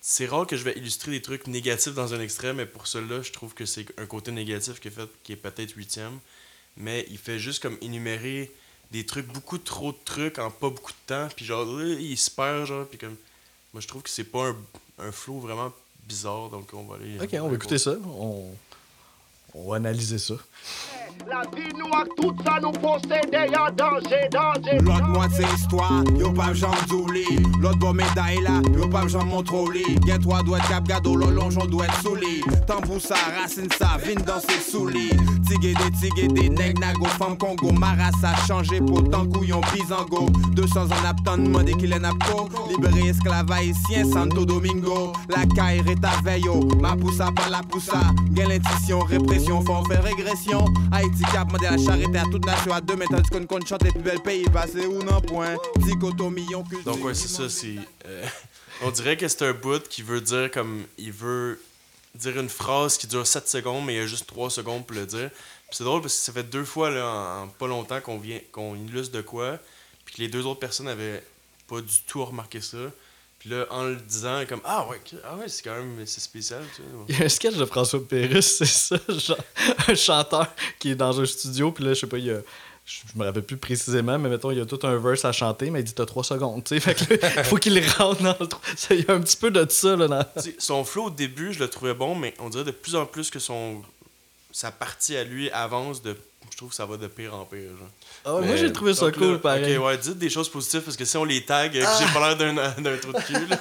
c'est 0.00 0.24
rare 0.24 0.46
que 0.46 0.56
je 0.56 0.64
vais 0.64 0.72
illustrer 0.78 1.10
des 1.10 1.20
trucs 1.20 1.46
négatifs 1.46 1.92
dans 1.92 2.14
un 2.14 2.20
extrait, 2.20 2.54
mais 2.54 2.64
pour 2.64 2.86
celui-là, 2.86 3.20
je 3.20 3.32
trouve 3.32 3.52
que 3.52 3.66
c'est 3.66 3.84
un 4.00 4.06
côté 4.06 4.32
négatif 4.32 4.80
qui 4.80 4.88
est 4.88 4.90
fait, 4.90 5.10
qui 5.22 5.34
est 5.34 5.36
peut-être 5.36 5.72
huitième. 5.72 6.18
Mais 6.78 7.06
il 7.10 7.18
fait 7.18 7.38
juste 7.38 7.60
comme 7.60 7.76
énumérer 7.82 8.50
des 8.90 9.04
trucs, 9.04 9.26
beaucoup 9.26 9.58
trop 9.58 9.92
de 9.92 9.98
trucs 10.06 10.38
en 10.38 10.50
pas 10.50 10.70
beaucoup 10.70 10.92
de 10.92 11.06
temps, 11.06 11.28
puis 11.36 11.44
genre, 11.44 11.68
euh, 11.68 11.94
il 12.00 12.16
se 12.16 12.30
perd, 12.30 12.64
genre, 12.64 12.86
puis 12.86 12.96
comme. 12.96 13.16
Moi, 13.74 13.82
je 13.82 13.86
trouve 13.86 14.00
que 14.00 14.08
c'est 14.08 14.24
pas 14.24 14.46
un, 14.46 14.56
un 14.98 15.12
flow 15.12 15.40
vraiment 15.40 15.74
bizarre, 16.04 16.48
donc 16.48 16.72
on 16.72 16.84
va 16.84 16.94
aller. 16.94 17.20
Ok, 17.20 17.36
on 17.38 17.48
va 17.50 17.54
écouter 17.54 17.76
ça. 17.76 17.96
On, 18.02 18.56
on 19.52 19.68
va 19.68 19.76
analyser 19.76 20.16
ça. 20.16 20.36
La 21.28 21.42
vie 21.56 21.72
nous 21.76 21.86
a 21.86 22.04
tout 22.16 22.34
ça 22.44 22.58
nous 22.62 22.70
posséder 22.70 23.48
en 23.56 23.72
danger, 23.74 24.28
danger. 24.30 24.78
L'autre 24.80 25.08
moitié 25.08 25.44
histoire, 25.56 26.04
yo 26.16 26.30
pas 26.30 26.52
jambe 26.52 26.74
d'ouli. 26.88 27.24
L'autre 27.60 27.78
bon 27.78 27.94
médaille 27.94 28.40
là, 28.42 28.60
yo 28.76 28.88
pas 28.88 29.06
jambe 29.08 29.28
montroli. 29.28 29.82
Gen 30.06 30.20
toi 30.20 30.42
doit 30.44 30.58
être 30.58 30.68
cap 30.68 30.84
gado, 30.86 31.16
longeon 31.16 31.66
doit 31.66 31.86
être 31.86 32.00
souli. 32.02 32.42
Tambou 32.66 33.00
sa 33.00 33.16
racine 33.40 33.68
sa 33.76 33.98
vine 33.98 34.22
dans 34.24 34.40
ses 34.40 34.70
souli. 34.70 35.10
Tigé 35.46 35.74
des 35.74 35.90
tigé 35.98 36.28
des 36.28 36.48
nèg 36.48 36.78
nago, 36.78 37.06
femme 37.06 37.36
Congo. 37.36 37.72
Maras 37.72 38.10
a 38.22 38.46
changé 38.46 38.80
pour 38.80 39.08
tant 39.10 39.26
couillon 39.26 39.60
bisango. 39.72 40.26
200 40.54 40.86
ans 40.86 41.08
aptan 41.08 41.38
demandé 41.38 41.74
qu'il 41.74 41.92
est 41.92 41.98
napco. 41.98 42.48
Libéré 42.70 43.08
esclave 43.08 43.50
haïtien 43.50 44.04
Santo 44.04 44.44
Domingo. 44.44 45.12
La 45.28 45.44
caille 45.46 45.82
est 45.88 46.04
à 46.04 46.20
veillo, 46.24 46.68
ma 46.80 46.94
poussa 46.96 47.32
pas 47.32 47.48
la 47.50 47.62
poussa. 47.62 48.00
Gen 48.34 48.48
l'intuition, 48.48 49.00
répression, 49.00 49.58
en 49.68 49.84
faire 49.84 50.04
régression. 50.04 50.64
Donc 56.84 57.04
ouais, 57.04 57.14
c'est 57.14 57.28
ça, 57.28 57.48
c'est... 57.50 57.76
euh, 58.06 58.26
on 58.82 58.90
dirait 58.90 59.16
que 59.16 59.28
c'est 59.28 59.42
un 59.42 59.52
bout 59.52 59.86
qui 59.88 60.02
veut 60.02 60.20
dire 60.22 60.50
comme... 60.50 60.84
Il 60.96 61.12
veut 61.12 61.60
dire 62.14 62.38
une 62.40 62.48
phrase 62.48 62.96
qui 62.96 63.06
dure 63.06 63.26
7 63.26 63.46
secondes, 63.46 63.84
mais 63.84 63.94
il 63.94 63.96
y 63.98 64.00
a 64.00 64.06
juste 64.06 64.26
3 64.26 64.48
secondes 64.48 64.86
pour 64.86 64.96
le 64.96 65.04
dire. 65.04 65.30
C'est 65.70 65.84
drôle 65.84 66.00
parce 66.00 66.14
que 66.14 66.20
ça 66.20 66.32
fait 66.32 66.44
deux 66.44 66.64
fois, 66.64 66.88
là, 66.90 67.06
en, 67.06 67.42
en 67.44 67.48
pas 67.48 67.66
longtemps, 67.66 68.00
qu'on 68.00 68.18
vient 68.18 68.40
qu'on 68.50 68.74
illustre 68.74 69.14
de 69.14 69.20
quoi, 69.20 69.58
puis 70.06 70.14
que 70.14 70.22
les 70.22 70.28
deux 70.28 70.46
autres 70.46 70.60
personnes 70.60 70.88
avaient 70.88 71.22
pas 71.68 71.80
du 71.82 71.94
tout 72.06 72.24
remarqué 72.24 72.60
ça. 72.62 72.78
Puis 73.46 73.54
là, 73.54 73.64
en 73.70 73.84
le 73.84 73.94
disant, 73.94 74.42
comme 74.48 74.60
«Ah 74.64 74.88
ouais, 74.88 75.00
ah 75.24 75.36
ouais 75.36 75.48
c'est 75.48 75.62
quand 75.62 75.76
même... 75.76 76.04
C'est 76.04 76.20
spécial, 76.20 76.64
tu 76.74 76.82
sais. 76.82 76.88
Il 77.08 77.16
y 77.16 77.22
a 77.22 77.26
un 77.26 77.28
sketch 77.28 77.54
de 77.54 77.64
François 77.64 78.04
Pérusse, 78.04 78.56
c'est 78.58 78.66
ça, 78.66 78.96
genre 79.08 79.38
un 79.86 79.94
chanteur 79.94 80.48
qui 80.80 80.90
est 80.90 80.94
dans 80.96 81.20
un 81.20 81.24
studio, 81.24 81.70
puis 81.70 81.84
là, 81.84 81.94
je 81.94 82.00
sais 82.00 82.06
pas, 82.08 82.18
il 82.18 82.24
y 82.24 82.30
a. 82.32 82.40
Je 82.84 82.98
je 83.12 83.18
me 83.18 83.24
rappelle 83.24 83.44
plus 83.44 83.56
précisément, 83.56 84.18
mais 84.18 84.28
mettons, 84.28 84.50
il 84.50 84.58
y 84.58 84.60
a 84.60 84.66
tout 84.66 84.80
un 84.82 84.96
verse 84.98 85.24
à 85.24 85.30
chanter, 85.30 85.70
mais 85.70 85.80
il 85.80 85.84
dit 85.84 85.94
t'as 85.94 86.06
trois 86.06 86.24
secondes, 86.24 86.64
tu 86.64 86.74
sais. 86.74 86.80
Fait 86.80 86.94
que 86.94 87.14
là, 87.24 87.42
faut 87.44 87.56
qu'il 87.56 87.78
rentre 87.90 88.20
dans 88.20 88.36
le 88.38 88.48
trou. 88.48 88.60
Ça, 88.76 88.94
Il 88.94 89.04
y 89.04 89.08
a 89.08 89.14
un 89.14 89.20
petit 89.20 89.36
peu 89.36 89.52
de 89.52 89.64
ça, 89.70 89.94
là. 89.94 90.08
Dans... 90.08 90.26
Son 90.58 90.84
flow 90.84 91.04
au 91.04 91.10
début, 91.10 91.52
je 91.52 91.60
le 91.60 91.68
trouvais 91.68 91.94
bon, 91.94 92.16
mais 92.16 92.34
on 92.40 92.48
dirait 92.48 92.64
de 92.64 92.72
plus 92.72 92.96
en 92.96 93.06
plus 93.06 93.30
que 93.30 93.38
son 93.38 93.82
sa 94.50 94.72
partie 94.72 95.16
à 95.16 95.22
lui 95.22 95.50
avance 95.50 96.02
de 96.02 96.16
je 96.50 96.56
trouve 96.56 96.70
que 96.70 96.74
ça 96.74 96.86
va 96.86 96.96
de 96.96 97.06
pire 97.06 97.34
en 97.34 97.44
pire 97.44 97.70
genre. 97.78 97.88
Ah 98.24 98.38
Mais- 98.40 98.46
moi, 98.48 98.56
j'ai 98.56 98.72
trouvé 98.72 98.94
ça 98.94 99.10
cool, 99.12 99.32
là, 99.32 99.38
pareil. 99.38 99.76
Ok, 99.76 99.84
ouais, 99.86 99.98
dites 99.98 100.18
des 100.18 100.30
choses 100.30 100.48
positives 100.48 100.80
parce 100.80 100.96
que 100.96 101.04
si 101.04 101.16
on 101.16 101.24
les 101.24 101.44
tag, 101.44 101.76
euh, 101.76 101.84
j'ai 101.98 102.12
pas 102.12 102.28
l'air 102.28 102.36
d'un 102.36 102.54
d'un 102.82 102.96
trou 102.96 103.12
de 103.12 103.20
cul. 103.22 103.46
là. 103.46 103.56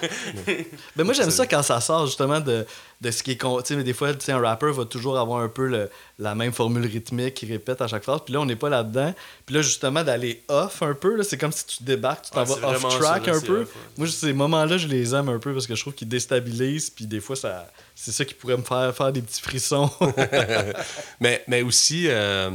Mais 0.96 1.04
moi, 1.04 1.14
j'aime 1.14 1.32
ça 1.32 1.46
quand 1.46 1.62
ça 1.64 1.82
sort 1.82 2.06
justement 2.06 2.40
de, 2.40 2.66
de 3.02 3.12
ce 3.12 3.22
qui 3.24 3.32
est. 3.32 3.38
con- 3.38 3.62
Tu 3.62 3.68
sais, 3.70 3.76
mais 3.76 3.84
des 3.84 3.94
fois, 3.94 4.14
tu 4.14 4.24
sais, 4.26 4.32
un 4.32 4.40
rapper 4.40 4.72
va 4.72 4.86
toujours 4.86 5.18
avoir 5.20 5.42
un 5.42 5.50
peu 5.50 5.68
le- 5.68 5.90
la 6.20 6.34
même 6.36 6.54
formule 6.54 6.86
rythmique 6.86 7.34
qu'il 7.34 7.52
répète 7.52 7.82
à 7.82 7.88
chaque 7.88 8.04
phrase. 8.04 8.22
Puis 8.26 8.34
là, 8.34 8.40
on 8.42 8.46
n'est 8.46 8.56
pas 8.56 8.70
là-dedans. 8.70 9.14
Puis 9.46 9.56
là, 9.56 9.62
justement, 9.62 10.04
d'aller 10.04 10.44
off 10.48 10.82
un 10.82 10.94
peu, 10.94 11.16
là, 11.16 11.24
c'est 11.24 11.38
comme 11.38 11.52
si 11.52 11.66
tu 11.66 11.84
débarques, 11.84 12.26
tu 12.26 12.32
t'en 12.32 12.46
Ouais, 12.46 12.60
vas 12.62 12.70
off-track 12.70 13.28
un 13.28 13.42
peu. 13.42 13.62
off, 13.62 13.68
ouais. 13.76 13.82
Moi, 13.98 14.08
ces 14.08 14.32
moments-là, 14.34 14.78
je 14.78 14.88
les 14.88 15.14
aime 15.14 15.28
un 15.30 15.40
peu 15.40 15.54
parce 15.54 15.68
que 15.68 15.76
je 15.76 15.82
trouve 15.82 15.94
qu'ils 15.94 16.08
déstabilisent. 16.08 16.90
Puis 16.90 17.06
des 17.06 17.20
fois, 17.20 17.36
ça, 17.36 17.68
c'est 17.94 18.12
ça 18.14 18.24
qui 18.24 18.34
pourrait 18.34 18.58
me 18.58 18.64
faire 18.64 18.96
faire 18.96 19.12
des 19.12 19.22
petits 19.22 19.42
frissons. 19.42 19.90
Mais, 21.20 21.44
mais 21.48 21.62
aussi, 21.62 22.06
euh, 22.08 22.50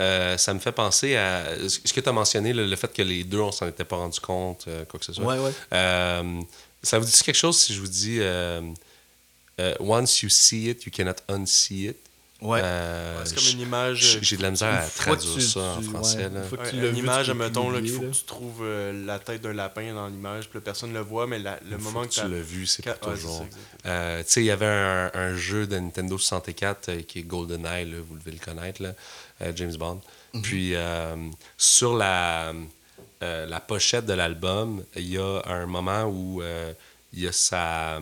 euh, 0.00 0.36
ça 0.38 0.54
me 0.54 0.58
fait 0.58 0.72
penser 0.72 1.16
à 1.16 1.44
ce 1.68 1.92
que 1.92 2.00
tu 2.00 2.08
as 2.08 2.12
mentionné, 2.12 2.52
le, 2.52 2.66
le 2.66 2.76
fait 2.76 2.92
que 2.92 3.02
les 3.02 3.22
deux, 3.24 3.40
on 3.40 3.52
s'en 3.52 3.68
était 3.68 3.84
pas 3.84 3.96
rendu 3.96 4.18
compte, 4.20 4.64
euh, 4.68 4.84
quoi 4.86 4.98
que 4.98 5.04
ce 5.06 5.12
soit. 5.12 5.24
ouais, 5.24 5.38
ouais. 5.38 5.52
Euh, 5.74 6.40
ça 6.82 6.98
vous 6.98 7.04
dit 7.04 7.12
quelque 7.22 7.34
chose 7.34 7.58
si 7.58 7.74
je 7.74 7.80
vous 7.80 7.86
dis 7.88 8.20
Once 9.78 10.22
you 10.22 10.28
see 10.30 10.70
it, 10.70 10.84
you 10.84 10.90
cannot 10.90 11.16
unsee 11.28 11.88
it? 11.88 11.96
Ouais. 12.42 12.60
Euh, 12.62 13.22
c'est 13.24 13.34
comme 13.34 13.44
une 13.52 13.60
image. 13.60 13.96
j'ai- 13.98 14.18
J'ai 14.22 14.36
de 14.38 14.42
la 14.42 14.50
misère 14.50 14.72
à 14.74 14.86
traduire 14.86 15.34
tu- 15.34 15.40
ça 15.42 15.60
en 15.60 15.82
français. 15.82 16.16
ouais, 16.16 16.22
là. 16.30 16.40
Ouais, 16.40 16.88
une 16.90 16.96
image, 16.96 17.26
qu'il 17.26 17.34
l'oublier, 17.34 17.94
faut 17.94 18.02
que 18.02 18.16
tu 18.16 18.24
trouves 18.24 18.60
euh, 18.62 19.04
la 19.06 19.18
tête 19.18 19.42
d'un 19.42 19.52
lapin 19.52 19.92
dans 19.92 20.08
l'image, 20.08 20.48
puis 20.48 20.58
personne 20.60 20.90
ne 20.90 20.94
le 20.94 21.00
voit, 21.04 21.26
mais 21.26 21.38
la- 21.38 21.58
le 21.68 21.76
Une 21.76 21.82
moment 21.82 22.02
que, 22.02 22.08
que 22.08 22.14
tu 22.14 22.20
l'as 22.22 22.40
vu, 22.40 22.64
c'est 22.66 22.82
pour 22.82 23.08
ouais, 23.08 23.14
toujours. 23.14 23.46
Euh, 23.86 24.22
tu 24.22 24.32
sais, 24.32 24.40
il 24.40 24.46
y 24.46 24.50
avait 24.50 24.64
un, 24.66 25.10
un 25.12 25.36
jeu 25.36 25.66
de 25.66 25.78
Nintendo 25.78 26.16
64 26.16 26.88
euh, 26.88 27.02
qui 27.02 27.18
est 27.18 27.22
GoldenEye, 27.22 27.84
là, 27.90 27.98
vous 28.08 28.16
devez 28.16 28.32
le 28.32 28.38
connaître, 28.38 28.82
là, 28.82 28.94
euh, 29.42 29.52
James 29.54 29.76
Bond. 29.76 30.00
Puis 30.42 30.74
euh, 30.76 31.16
sur 31.58 31.94
la, 31.96 32.52
euh, 33.22 33.46
la 33.46 33.60
pochette 33.60 34.06
de 34.06 34.12
l'album, 34.14 34.82
il 34.96 35.08
y 35.10 35.18
a 35.18 35.42
un 35.44 35.66
moment 35.66 36.04
où 36.04 36.40
euh, 36.40 36.72
il 37.12 37.20
y 37.20 37.26
a 37.28 37.32
sa. 37.32 38.00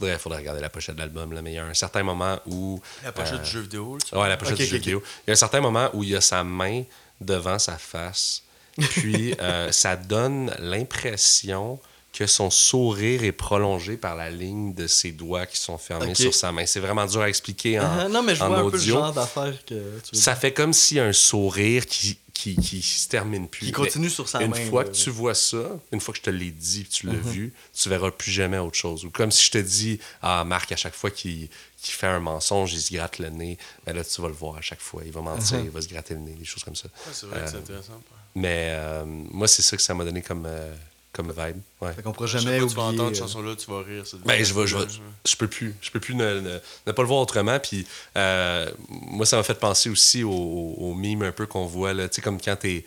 Faudrait, 0.00 0.18
faudrait 0.18 0.38
regarder 0.38 0.62
la 0.62 0.70
pochette 0.70 0.94
de 0.94 1.00
l'album, 1.00 1.34
là, 1.34 1.42
mais 1.42 1.52
il 1.52 1.54
y 1.56 1.58
a 1.58 1.64
un 1.64 1.74
certain 1.74 2.02
moment 2.02 2.38
où. 2.46 2.80
La 3.04 3.12
pochette 3.12 3.34
euh, 3.34 3.44
du 3.44 3.50
jeu 3.50 3.60
vidéo, 3.60 3.98
tu 4.04 4.16
Ouais, 4.16 4.28
la 4.28 4.38
pochette 4.38 4.56
du 4.56 4.64
jeu 4.64 4.78
vidéo. 4.78 5.02
Il 5.26 5.28
y 5.28 5.30
a 5.30 5.32
un 5.32 5.36
certain 5.36 5.60
moment 5.60 5.90
où 5.92 6.02
il 6.02 6.10
y 6.10 6.16
a 6.16 6.22
sa 6.22 6.42
main 6.42 6.84
devant 7.20 7.58
sa 7.58 7.76
face. 7.76 8.42
Puis 8.78 9.34
euh, 9.40 9.70
ça 9.72 9.96
donne 9.96 10.54
l'impression 10.58 11.78
que 12.12 12.26
son 12.26 12.50
sourire 12.50 13.24
est 13.24 13.32
prolongé 13.32 13.96
par 13.96 14.16
la 14.16 14.30
ligne 14.30 14.74
de 14.74 14.86
ses 14.86 15.12
doigts 15.12 15.46
qui 15.46 15.58
sont 15.58 15.78
fermés 15.78 16.14
sur 16.14 16.34
sa 16.34 16.50
main. 16.50 16.66
C'est 16.66 16.80
vraiment 16.80 17.06
dur 17.06 17.20
à 17.20 17.28
expliquer 17.28 17.78
en, 17.78 18.08
non, 18.10 18.22
mais 18.22 18.34
je 18.34 18.42
vois 18.42 18.58
un 18.58 18.64
peu 18.64 18.70
le 18.70 18.76
audio. 18.78 18.94
genre 18.96 19.12
d'affaire 19.12 19.54
que 19.64 20.00
tu 20.10 20.16
Ça 20.16 20.34
fait 20.34 20.52
comme 20.52 20.72
a 20.72 21.02
un 21.02 21.12
sourire 21.12 21.86
qui, 21.86 22.18
qui, 22.40 22.56
qui 22.56 22.80
se 22.82 23.08
termine 23.08 23.48
plus. 23.48 23.66
Qui 23.66 23.72
continue 23.72 24.04
Mais 24.06 24.10
sur 24.10 24.28
sa 24.28 24.40
une 24.42 24.50
main, 24.50 24.64
fois 24.70 24.84
là. 24.84 24.90
que 24.90 24.94
tu 24.94 25.10
vois 25.10 25.34
ça, 25.34 25.78
une 25.92 26.00
fois 26.00 26.12
que 26.12 26.18
je 26.18 26.22
te 26.22 26.30
l'ai 26.30 26.50
dit, 26.50 26.84
que 26.84 26.90
tu 26.90 27.06
l'as 27.06 27.12
Mhm. 27.14 27.30
vu, 27.30 27.52
tu 27.74 27.88
verras 27.88 28.10
plus 28.10 28.30
jamais 28.32 28.58
autre 28.58 28.76
chose. 28.76 29.04
Ou 29.04 29.10
comme 29.10 29.30
si 29.30 29.44
je 29.44 29.50
te 29.50 29.58
dis, 29.58 29.98
ah, 30.22 30.44
Marc, 30.44 30.72
à 30.72 30.76
chaque 30.76 30.94
fois 30.94 31.10
qu'il 31.10 31.48
fait 31.78 32.06
un 32.06 32.20
mensonge, 32.20 32.72
il 32.72 32.80
se 32.80 32.92
gratte 32.94 33.18
le 33.18 33.28
nez, 33.30 33.58
ben 33.84 33.94
là, 33.94 34.02
tu 34.04 34.20
vas 34.22 34.28
le 34.28 34.34
voir 34.34 34.56
à 34.56 34.60
chaque 34.62 34.80
fois. 34.80 35.02
Il 35.04 35.12
va 35.12 35.20
mentir, 35.20 35.58
Mhm. 35.58 35.64
il 35.66 35.70
va 35.70 35.80
se 35.82 35.88
gratter 35.88 36.14
le 36.14 36.20
nez, 36.20 36.32
des 36.34 36.44
choses 36.44 36.64
comme 36.64 36.76
ça. 36.76 36.88
Ouais, 36.88 37.12
c'est 37.12 37.26
vrai 37.26 37.40
que 37.42 37.48
c'est 37.50 37.56
Euh, 37.56 37.60
intéressant. 37.60 38.02
Mais 38.34 38.68
euh, 38.70 39.04
moi, 39.06 39.48
c'est 39.48 39.62
ça 39.62 39.76
que 39.76 39.82
ça 39.82 39.92
m'a 39.92 40.04
donné 40.04 40.22
comme, 40.22 40.44
euh, 40.46 40.74
comme 41.12 41.28
vibe. 41.32 41.56
Ouais. 41.80 41.92
Fait 41.92 42.02
qu'on 42.02 42.12
pourra 42.12 42.28
Chaque 42.28 42.42
jamais 42.42 42.58
fois 42.58 42.66
que 42.68 42.72
tu 42.72 42.76
vas 42.76 42.86
oublier. 42.86 43.00
entendre 43.00 43.16
cette 43.16 43.24
euh, 43.24 43.26
chanson-là, 43.26 43.56
tu 43.56 43.70
vas 43.70 43.82
rire. 43.82 44.04
Ben, 44.24 44.44
je 44.44 44.54
vais, 44.54 44.66
je 44.66 44.76
vais- 44.76 44.82
Ouais. 44.82 44.88
je 45.26 45.36
peux 45.36 45.48
plus, 45.48 45.74
je 45.80 45.90
peux 45.90 46.00
plus 46.00 46.14
ne, 46.14 46.40
ne- 46.40 46.58
ne 46.86 46.92
pas 46.92 47.02
le 47.02 47.08
voir 47.08 47.20
autrement. 47.20 47.58
Puis 47.58 47.86
euh, 48.16 48.70
moi, 48.88 49.26
ça 49.26 49.36
m'a 49.36 49.42
fait 49.42 49.58
penser 49.58 49.90
aussi 49.90 50.22
au, 50.22 50.30
au, 50.30 50.74
au 50.78 50.94
mime 50.94 51.22
un 51.22 51.32
peu 51.32 51.46
qu'on 51.46 51.66
voit 51.66 51.92
là. 51.94 52.08
Tu 52.08 52.16
sais, 52.16 52.22
comme 52.22 52.40
quand 52.40 52.56
t'es 52.56 52.84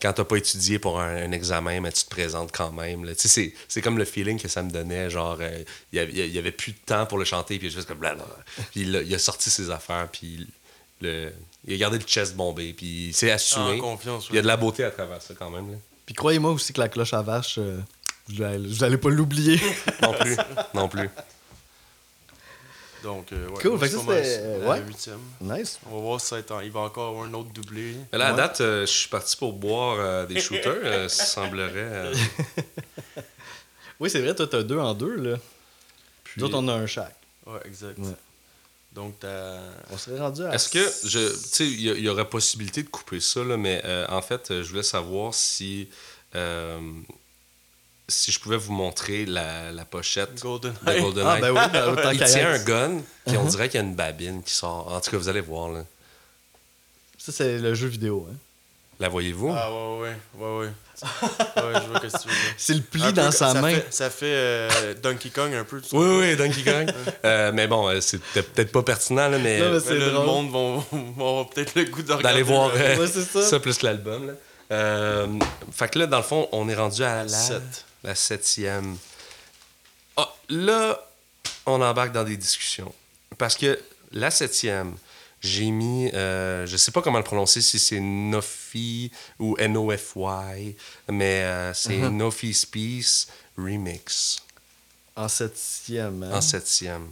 quand 0.00 0.12
t'as 0.12 0.24
pas 0.24 0.36
étudié 0.36 0.78
pour 0.78 1.00
un, 1.00 1.24
un 1.24 1.32
examen, 1.32 1.80
mais 1.80 1.90
tu 1.90 2.04
te 2.04 2.10
présentes 2.10 2.52
quand 2.52 2.70
même. 2.70 3.04
là. 3.04 3.14
Tu 3.14 3.22
sais, 3.22 3.28
c'est, 3.28 3.54
c'est 3.66 3.80
comme 3.80 3.96
le 3.96 4.04
feeling 4.04 4.38
que 4.38 4.46
ça 4.48 4.62
me 4.62 4.70
donnait. 4.70 5.08
Genre, 5.08 5.38
euh, 5.40 5.62
il 5.90 5.96
y 5.96 6.00
avait- 6.00 6.12
il 6.12 6.34
y 6.34 6.38
avait 6.38 6.52
plus 6.52 6.72
de 6.72 6.78
temps 6.84 7.06
pour 7.06 7.16
le 7.16 7.24
chanter, 7.24 7.58
puis 7.58 7.70
juste 7.70 7.88
comme 7.88 7.96
blablabla. 7.98 8.36
Puis 8.72 8.82
il, 8.82 8.94
a- 8.96 9.00
il 9.02 9.14
a 9.14 9.18
sorti 9.18 9.48
ses 9.48 9.70
affaires, 9.70 10.06
puis 10.12 10.46
le, 11.00 11.32
il 11.66 11.72
a 11.74 11.76
gardé 11.78 11.96
le 11.98 12.04
chest 12.04 12.36
bombé, 12.36 12.74
puis 12.74 13.06
il 13.08 13.14
s'est 13.14 13.30
assumé. 13.30 13.78
Confiance, 13.78 14.26
Il 14.28 14.36
y 14.36 14.38
a 14.38 14.42
de 14.42 14.46
la 14.46 14.58
beauté 14.58 14.84
à 14.84 14.90
travers 14.90 15.20
ça 15.22 15.32
quand 15.38 15.48
même. 15.50 15.70
là. 15.72 15.76
Puis 16.06 16.14
croyez-moi 16.14 16.52
aussi 16.52 16.72
que 16.72 16.80
la 16.80 16.88
cloche 16.88 17.12
à 17.14 17.20
vache, 17.22 17.58
euh, 17.58 17.78
vous 18.28 18.42
allez, 18.42 18.66
vous 18.68 18.84
allez 18.84 18.96
pas 18.96 19.10
l'oublier. 19.10 19.60
Non 20.02 20.12
plus, 20.14 20.36
non 20.74 20.88
plus. 20.88 21.10
Donc, 23.02 23.32
euh, 23.32 23.48
ouais, 23.50 23.62
Cool, 23.62 23.78
fait 23.78 23.88
que 23.90 23.98
c'était, 23.98 24.58
la 24.58 24.68
ouais. 24.68 24.80
huitième. 24.86 25.20
nice. 25.40 25.78
On 25.90 25.96
va 25.96 26.00
voir 26.00 26.20
si 26.20 26.28
ça 26.28 26.38
il 26.64 26.70
va 26.72 26.80
encore 26.80 27.10
avoir 27.10 27.24
un 27.26 27.34
autre 27.34 27.50
doublé. 27.52 27.94
Mais 28.12 28.18
là, 28.18 28.28
à 28.28 28.30
Ouais. 28.32 28.36
date, 28.36 28.60
euh, 28.62 28.80
je 28.86 28.90
suis 28.92 29.08
parti 29.08 29.36
pour 29.36 29.52
boire 29.52 29.96
euh, 30.00 30.26
des 30.26 30.40
shooters. 30.40 30.72
euh, 30.82 31.08
ça 31.08 31.24
semblerait. 31.24 31.72
euh, 31.76 32.14
Oui, 34.00 34.10
c'est 34.10 34.20
vrai, 34.20 34.34
toi, 34.34 34.46
t'as 34.46 34.62
deux 34.62 34.78
en 34.78 34.92
deux, 34.94 35.14
là. 35.16 35.36
puis- 36.24 36.40
Nous 36.40 36.46
autres, 36.46 36.58
on 36.58 36.66
a 36.68 36.72
un 36.74 36.86
chaque. 36.86 37.14
Ouais, 37.46 37.60
exact. 37.64 37.98
Donc, 38.96 39.20
t'as. 39.20 39.58
On 39.90 39.98
serait 39.98 40.18
rendu 40.18 40.42
à. 40.42 40.54
Est-ce 40.54 40.70
que, 40.70 40.80
je, 41.06 41.28
tu 41.28 41.36
sais, 41.36 41.66
il 41.66 41.80
y, 42.00 42.08
aurait 42.08 42.28
possibilité 42.28 42.82
de 42.82 42.88
couper 42.88 43.20
ça, 43.20 43.44
là, 43.44 43.56
mais 43.58 43.82
euh, 43.84 44.06
en 44.08 44.22
fait, 44.22 44.46
je 44.48 44.68
voulais 44.68 44.82
savoir 44.82 45.34
si, 45.34 45.88
euh, 46.34 46.80
si 48.08 48.32
je 48.32 48.40
pouvais 48.40 48.56
vous 48.56 48.72
montrer 48.72 49.26
la, 49.26 49.70
la 49.70 49.84
pochette 49.84 50.40
Golden 50.40 50.72
de 50.72 50.98
GoldenEye. 51.00 51.26
Ah, 51.28 51.40
ben 51.40 51.50
oui, 51.52 51.96
ben, 52.02 52.12
il 52.14 52.24
tient 52.24 52.50
un 52.52 52.58
gun, 52.64 53.02
puis 53.26 53.36
on 53.36 53.44
Uh-huh. 53.44 53.50
dirait 53.50 53.68
qu'il 53.68 53.78
y 53.80 53.84
a 53.84 53.86
une 53.86 53.94
babine 53.94 54.42
qui 54.42 54.54
sort. 54.54 54.90
En 54.90 54.98
tout 55.00 55.10
cas, 55.10 55.18
vous 55.18 55.28
allez 55.28 55.42
voir. 55.42 55.68
Là. 55.68 55.84
Ça, 57.18 57.32
c'est 57.32 57.58
le 57.58 57.74
jeu 57.74 57.88
vidéo. 57.88 58.26
Hein. 58.30 58.36
La 58.98 59.08
voyez-vous? 59.10 59.52
Ah, 59.54 59.70
ouais, 59.70 60.00
ouais, 60.00 60.16
ouais, 60.38 60.58
ouais. 60.58 60.66
ouais, 60.66 61.80
je 61.82 61.90
vois 61.90 62.00
que 62.00 62.06
tu 62.06 62.28
veux. 62.28 62.34
C'est 62.56 62.72
le 62.74 62.80
pli 62.80 63.02
Un 63.02 63.12
dans 63.12 63.30
sa 63.30 63.52
ça 63.52 63.60
main. 63.60 63.74
Fait, 63.74 63.86
ça 63.90 64.08
fait 64.08 64.24
euh, 64.26 64.94
Donkey 65.02 65.28
Kong 65.28 65.52
un 65.54 65.64
peu. 65.64 65.82
Oui, 65.92 66.06
oui, 66.20 66.36
Donkey 66.36 66.62
Kong. 66.64 66.90
Euh, 67.24 67.52
mais 67.52 67.66
bon, 67.66 67.88
euh, 67.88 68.00
c'est 68.00 68.18
peut- 68.22 68.42
peut-être 68.42 68.72
pas 68.72 68.82
pertinent, 68.82 69.28
là, 69.28 69.38
mais, 69.38 69.58
Non, 69.58 69.66
mais 69.66 69.72
Mais 69.72 69.80
c'est 69.80 69.98
là, 69.98 70.06
le 70.06 70.12
monde 70.20 70.50
va, 70.50 70.82
va 70.92 71.28
avoir 71.28 71.50
peut-être 71.50 71.74
le 71.74 71.84
goût 71.84 72.02
d'aller 72.02 72.42
voir 72.42 72.70
euh, 72.74 72.96
Ouais, 72.96 73.06
ça. 73.42 73.60
plus 73.60 73.82
l'album. 73.82 74.28
là. 74.28 74.32
Euh, 74.72 75.26
fait 75.70 75.88
que 75.90 75.98
là, 75.98 76.06
dans 76.06 76.16
le 76.16 76.22
fond, 76.22 76.48
on 76.52 76.66
est 76.70 76.74
rendu 76.74 77.02
à 77.04 77.22
la, 77.24 77.28
Sept. 77.28 77.84
la 78.02 78.14
septième. 78.14 78.96
Ah, 80.16 80.32
là, 80.48 80.98
on 81.66 81.82
embarque 81.82 82.12
dans 82.12 82.24
des 82.24 82.38
discussions. 82.38 82.92
Parce 83.36 83.54
que 83.56 83.78
la 84.12 84.30
septième, 84.30 84.94
j'ai 85.40 85.70
mis, 85.70 86.10
euh, 86.14 86.66
je 86.66 86.76
sais 86.76 86.90
pas 86.90 87.02
comment 87.02 87.18
le 87.18 87.24
prononcer, 87.24 87.60
si 87.60 87.78
c'est 87.78 88.00
Nofi 88.00 89.10
ou 89.38 89.56
N-O-F-Y, 89.58 90.74
mais 91.10 91.42
euh, 91.42 91.74
c'est 91.74 91.96
Uh-huh. 91.98 92.10
Nofi's 92.10 92.66
Peace 92.66 93.26
Remix 93.56 94.42
En 95.14 95.28
septième. 95.28 96.22
hein? 96.24 96.30
en 96.38 96.40
septième. 96.40 97.08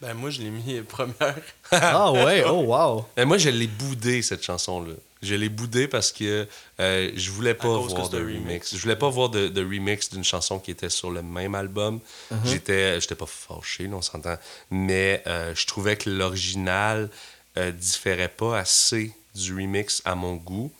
Ben, 0.00 0.14
moi, 0.14 0.30
je 0.30 0.40
l'ai 0.42 0.50
mis 0.50 0.80
première. 0.88 1.34
Ah 1.72 2.12
ouais, 2.12 2.44
oh 2.46 2.62
wow. 2.66 3.06
Mais 3.16 3.24
moi, 3.24 3.36
je 3.38 3.48
l'ai 3.50 3.66
boudé, 3.66 4.22
cette 4.22 4.42
chanson-là. 4.44 4.92
Je 5.20 5.34
l'ai 5.34 5.48
boudé 5.48 5.88
parce 5.88 6.12
que 6.12 6.46
euh, 6.78 7.10
je 7.16 7.30
voulais 7.32 7.54
pas 7.54 7.66
voir 7.66 8.08
de 8.08 8.18
remix. 8.18 8.38
remix. 8.44 8.76
Je 8.76 8.80
voulais 8.80 8.94
pas 8.94 9.08
voir 9.08 9.28
de, 9.30 9.48
de 9.48 9.60
remix 9.64 10.10
d'une 10.10 10.22
chanson 10.22 10.60
qui 10.60 10.70
était 10.70 10.90
sur 10.90 11.10
le 11.10 11.22
même 11.22 11.56
album. 11.56 11.98
J'étais 12.44 13.00
j'étais 13.00 13.16
pas 13.16 13.26
fâché, 13.26 13.88
là, 13.88 13.96
on 13.96 14.02
s'entend. 14.02 14.36
Mais 14.70 15.20
euh, 15.26 15.52
je 15.56 15.66
trouvais 15.66 15.96
que 15.96 16.08
l'original 16.08 17.10
euh, 17.58 17.70
différait 17.72 18.28
pas 18.28 18.58
assez 18.58 19.12
du 19.34 19.52
remix 19.54 20.00
à 20.06 20.14
mon 20.14 20.34
goût. 20.36 20.72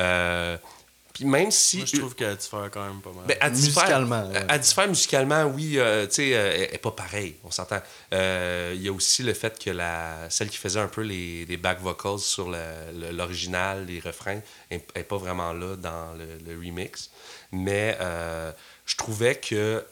Euh, 0.00 0.56
Puis 1.12 1.24
même 1.24 1.50
si... 1.50 1.78
Moi, 1.78 1.86
je 1.92 1.96
trouve 1.98 2.14
qu'elle 2.14 2.36
diffère 2.36 2.70
quand 2.70 2.86
même 2.86 3.00
pas 3.00 3.10
mal. 3.10 3.24
Ben, 3.26 3.36
elle 3.40 3.52
diffère- 3.52 3.82
Musicalement, 3.82 4.28
ouais. 4.30 4.46
Elle 4.48 4.60
diffère 4.60 4.88
musicalement, 4.88 5.44
oui, 5.46 5.78
euh, 5.78 6.06
tu 6.06 6.14
sais, 6.14 6.34
euh, 6.36 6.52
elle 6.68 6.74
est 6.74 6.78
pas 6.78 6.92
pareille, 6.92 7.34
on 7.42 7.50
s'entend. 7.50 7.80
Euh, 8.12 8.72
Il 8.76 8.82
y 8.82 8.88
a 8.88 8.92
aussi 8.92 9.24
le 9.24 9.34
fait 9.34 9.58
que 9.58 9.70
la, 9.70 10.30
celle 10.30 10.48
qui 10.48 10.58
faisait 10.58 10.78
un 10.78 10.86
peu 10.86 11.00
les, 11.02 11.44
les 11.46 11.56
back 11.56 11.80
vocals 11.80 12.20
sur 12.20 12.48
le- 12.50 13.10
l'original, 13.10 13.86
les 13.86 13.98
refrains, 13.98 14.40
n'est 14.70 14.78
pas 15.02 15.16
vraiment 15.16 15.52
là 15.52 15.74
dans 15.76 16.12
le, 16.14 16.38
le 16.46 16.56
remix. 16.58 17.10
Mais 17.50 17.96
euh, 18.00 18.52
je 18.86 18.94
trouvais 18.96 19.34
que 19.34 19.84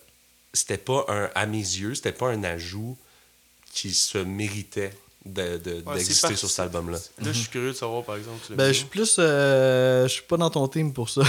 c'était 0.52 0.78
pas 0.78 1.04
un, 1.08 1.28
à 1.34 1.46
mes 1.46 1.58
yeux, 1.58 1.94
c'était 1.96 2.12
pas 2.12 2.28
un 2.28 2.44
ajout 2.44 2.96
qui 3.72 3.92
se 3.92 4.18
méritait 4.18 4.92
de- 5.32 5.58
de- 5.58 5.82
Ouais, 5.86 5.96
d'exister 5.98 6.36
sur 6.36 6.48
cet 6.48 6.60
album-là. 6.60 6.98
Là, 7.18 7.32
je 7.32 7.38
suis 7.38 7.48
curieux 7.48 7.68
de 7.72 7.76
savoir, 7.76 8.02
par 8.04 8.16
exemple. 8.16 8.38
Ben, 8.50 8.68
je 8.68 8.78
suis 8.78 8.86
plus. 8.86 9.16
euh, 9.18 10.04
je 10.08 10.12
suis 10.12 10.22
pas 10.22 10.36
dans 10.36 10.50
ton 10.50 10.66
team 10.68 10.92
pour 10.92 11.08
ça. 11.10 11.22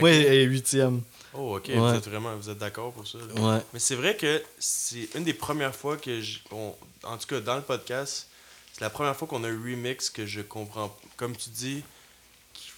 Moi, 0.00 0.10
elle 0.10 0.32
est 0.34 0.44
huitième. 0.44 1.02
Oh, 1.34 1.56
ok, 1.56 1.68
Ouais. 1.68 1.76
vous 1.76 1.94
êtes 1.94 2.08
vraiment 2.08 2.34
vous 2.36 2.48
êtes 2.48 2.58
d'accord 2.58 2.92
pour 2.92 3.06
ça. 3.06 3.18
Ouais. 3.18 3.60
Mais 3.74 3.78
c'est 3.78 3.94
vrai 3.94 4.16
que 4.16 4.42
c'est 4.58 5.08
une 5.14 5.24
des 5.24 5.34
premières 5.34 5.74
fois 5.74 5.96
que, 5.98 6.20
je, 6.22 6.38
on- 6.50 6.74
en 7.04 7.16
tout 7.18 7.26
cas 7.26 7.40
dans 7.40 7.56
le 7.56 7.62
podcast, 7.62 8.26
c'est 8.72 8.80
la 8.80 8.88
première 8.90 9.14
fois 9.14 9.28
qu'on 9.28 9.44
a 9.44 9.48
un 9.48 9.52
remix 9.62 10.08
que 10.10 10.24
je 10.24 10.40
comprends, 10.40 10.96
comme 11.16 11.36
tu 11.36 11.50
dis, 11.50 11.82
qui, 12.54 12.70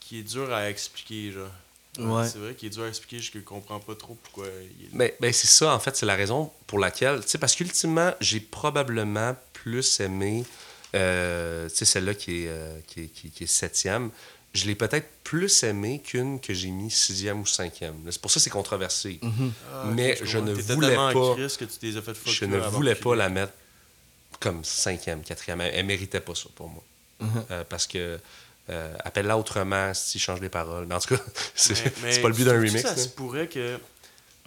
qui 0.00 0.18
est 0.20 0.22
dur 0.22 0.52
à 0.52 0.70
expliquer. 0.70 1.32
Genre. 1.32 1.48
Ouais. 1.98 2.28
C'est 2.28 2.38
vrai 2.38 2.54
qu'il 2.54 2.68
est 2.68 2.70
dur 2.70 2.84
à 2.84 2.88
expliquer, 2.88 3.18
je 3.20 3.36
ne 3.36 3.42
comprends 3.42 3.80
pas 3.80 3.96
trop 3.96 4.16
pourquoi 4.22 4.46
il 4.78 4.86
est 4.86 4.88
Ben, 4.96 5.10
ben, 5.18 5.32
c'est 5.32 5.48
ça, 5.48 5.74
en 5.74 5.80
fait, 5.80 5.96
c'est 5.96 6.06
la 6.06 6.14
raison 6.14 6.52
pour 6.68 6.78
laquelle. 6.78 7.22
Tu 7.22 7.28
sais, 7.30 7.38
parce 7.38 7.56
qu'ultimement, 7.56 8.12
j'ai 8.20 8.38
probablement 8.38 9.34
plus 9.68 10.00
aimé, 10.00 10.44
euh, 10.94 11.68
tu 11.68 11.76
sais, 11.76 11.84
celle-là 11.84 12.14
qui 12.14 12.44
est, 12.44 12.48
euh, 12.48 12.78
qui, 12.86 13.02
est, 13.02 13.06
qui, 13.08 13.30
qui 13.30 13.44
est 13.44 13.46
septième. 13.46 14.10
Je 14.54 14.64
l'ai 14.66 14.74
peut-être 14.74 15.06
plus 15.24 15.62
aimé 15.62 16.00
qu'une 16.02 16.40
que 16.40 16.54
j'ai 16.54 16.70
mis 16.70 16.90
sixième 16.90 17.40
ou 17.42 17.46
cinquième. 17.46 17.96
C'est 18.10 18.20
pour 18.20 18.30
ça 18.30 18.36
que 18.40 18.44
c'est 18.44 18.50
controversé. 18.50 19.20
Ah, 19.22 19.84
ok, 19.84 19.94
Mais 19.94 20.18
je 20.22 20.38
ne 20.38 20.52
voulais 20.54 20.94
pas- 20.94 21.34
crise 21.34 21.56
que 21.58 21.66
tu 21.66 21.78
les 21.82 21.96
as 21.98 22.02
fait 22.02 22.14
fuck 22.14 22.32
Je 22.32 22.44
ne 22.46 22.58
voulais 22.58 22.94
pas 22.94 23.14
la 23.14 23.28
mettre 23.28 23.52
comme 24.40 24.64
cinquième, 24.64 25.22
quatrième. 25.22 25.60
Elle, 25.60 25.74
elle 25.74 25.86
méritait 25.86 26.20
pas 26.20 26.34
ça 26.34 26.48
pour 26.54 26.68
moi. 26.70 26.82
Uh-huh. 27.22 27.26
Euh, 27.50 27.64
parce 27.68 27.86
que 27.86 28.18
appelle-la 29.04 29.36
autrement 29.36 29.92
si 29.92 30.18
change 30.18 30.40
les 30.40 30.48
paroles. 30.48 30.86
Mais 30.86 30.94
en 30.94 31.00
tout 31.00 31.14
cas, 31.14 31.22
c'est 31.54 31.74
pas 32.22 32.28
le 32.28 32.34
but 32.34 32.44
d'un 32.44 32.52
remix. 32.58 32.80
Ça 32.80 32.96
se 32.96 33.08
pourrait 33.08 33.48
que. 33.48 33.78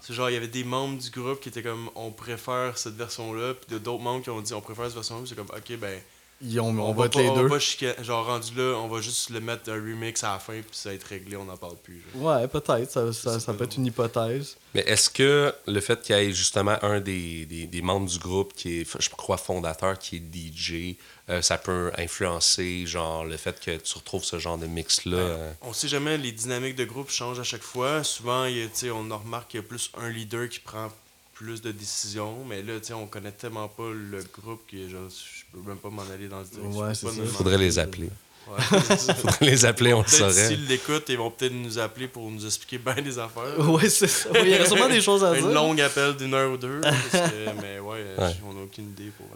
C'est 0.01 0.13
genre, 0.13 0.29
il 0.29 0.33
y 0.33 0.37
avait 0.37 0.47
des 0.47 0.63
membres 0.63 0.97
du 0.97 1.11
groupe 1.11 1.39
qui 1.39 1.49
étaient 1.49 1.61
comme 1.61 1.89
on 1.95 2.11
préfère 2.11 2.77
cette 2.77 2.95
version-là, 2.95 3.53
puis 3.53 3.79
d'autres 3.79 4.01
membres 4.01 4.23
qui 4.23 4.31
ont 4.31 4.41
dit 4.41 4.53
on 4.53 4.61
préfère 4.61 4.85
cette 4.85 4.95
version-là, 4.95 5.23
c'est 5.27 5.35
comme 5.35 5.49
ok, 5.55 5.77
ben 5.77 6.01
Ils 6.43 6.59
ont- 6.59 6.67
on, 6.69 6.79
On, 6.79 6.93
va 6.93 6.99
va 7.01 7.05
être 7.05 7.13
pas, 7.13 7.21
les 7.21 7.29
on 7.29 7.35
deux. 7.35 7.43
va 7.43 7.49
pas 7.49 7.59
chica- 7.59 8.01
Genre, 8.03 8.25
rendu 8.25 8.55
là, 8.55 8.75
on 8.77 8.87
va 8.87 8.99
juste 9.01 9.29
le 9.29 9.39
mettre 9.39 9.69
un 9.69 9.75
remix 9.75 10.23
à 10.23 10.33
la 10.33 10.39
fin, 10.39 10.53
puis 10.53 10.63
ça 10.71 10.89
va 10.89 10.95
être 10.95 11.03
réglé, 11.03 11.35
on 11.37 11.45
n'en 11.45 11.57
parle 11.57 11.77
plus. 11.77 12.01
genre. 12.15 12.23
Ouais, 12.39 12.47
peut-être. 12.47 12.89
Ça, 13.13 13.39
ça, 13.39 13.53
peut 13.53 13.65
être 13.65 13.75
une 13.77 13.85
hypothèse. 13.85 14.57
Mais 14.73 14.81
est-ce 14.81 15.09
que 15.09 15.53
le 15.67 15.79
fait 15.81 16.01
qu'il 16.01 16.15
y 16.15 16.19
ait 16.19 16.31
justement 16.33 16.77
un 16.83 16.99
des, 16.99 17.45
des, 17.45 17.67
des 17.67 17.81
membres 17.81 18.07
du 18.09 18.17
groupe 18.17 18.53
qui 18.53 18.81
est, 18.81 19.01
je 19.01 19.09
crois, 19.09 19.37
fondateur, 19.37 19.99
qui 19.99 20.15
est 20.17 20.19
DJ, 20.19 20.95
euh, 21.29 21.41
ça 21.41 21.57
peut 21.57 21.91
influencer, 21.97 22.85
genre, 22.85 23.25
le 23.25 23.37
fait 23.37 23.59
que 23.59 23.77
tu 23.77 23.97
retrouves 23.97 24.23
ce 24.23 24.39
genre 24.39 24.57
de 24.57 24.65
mix-là? 24.67 25.17
euh, 25.17 25.51
On 25.61 25.73
sait 25.73 25.87
jamais, 25.87 26.17
les 26.17 26.31
dynamiques 26.31 26.75
de 26.75 26.85
groupe 26.85 27.09
changent 27.11 27.39
à 27.39 27.43
chaque 27.43 27.61
fois. 27.63 28.03
Souvent, 28.03 28.45
il 28.45 28.57
y 28.57 28.61
a, 28.63 28.65
tu 28.65 28.71
sais, 28.73 28.91
on 28.91 29.11
en 29.11 29.17
remarque 29.17 29.51
qu'il 29.51 29.59
y 29.59 29.63
a 29.63 29.67
plus 29.67 29.91
un 29.97 30.09
leader 30.09 30.49
qui 30.49 30.59
prend 30.59 30.89
plus 31.33 31.61
de 31.61 31.71
décisions, 31.71 32.43
mais 32.47 32.61
là, 32.61 32.73
on 32.95 33.07
connaît 33.07 33.31
tellement 33.31 33.67
pas 33.67 33.89
le 33.91 34.23
groupe 34.41 34.61
que 34.69 34.77
genre, 34.89 35.09
je 35.09 35.43
peux 35.57 35.67
même 35.67 35.77
pas 35.77 35.89
m'en 35.89 36.03
aller 36.13 36.27
dans 36.27 36.43
ce 36.45 36.51
direction. 36.51 36.79
Ouais, 36.81 36.93
demander. 37.13 37.31
Faudrait 37.31 37.57
les 37.57 37.79
appeler. 37.79 38.09
Ouais. 38.47 38.59
Faudrait 39.15 39.45
les 39.45 39.65
appeler, 39.65 39.93
on 39.93 40.01
le 40.01 40.07
saurait. 40.07 40.47
s'ils 40.47 40.65
l'écoutent, 40.67 41.05
ils 41.09 41.17
vont 41.17 41.31
peut-être 41.31 41.53
nous 41.53 41.77
appeler 41.79 42.07
pour 42.07 42.29
nous 42.29 42.45
expliquer 42.45 42.77
bien 42.79 42.95
des 43.01 43.17
affaires. 43.19 43.57
Ouais, 43.69 43.89
c'est 43.89 44.07
ça. 44.07 44.29
Il 44.43 44.49
y 44.49 44.55
aurait 44.55 44.65
sûrement 44.67 44.89
des 44.89 45.01
choses 45.01 45.23
à 45.23 45.29
Un 45.29 45.33
dire. 45.35 45.47
long 45.49 45.77
appel 45.79 46.15
d'une 46.17 46.33
heure 46.33 46.51
ou 46.51 46.57
deux. 46.57 46.81
parce 46.81 46.95
que- 47.31 47.45
mais 47.61 47.79
ouais, 47.79 48.03
Ouais. 48.17 48.35
on 48.47 48.53
n'a 48.53 48.61
aucune 48.63 48.85
idée 48.89 49.11
pour. 49.17 49.27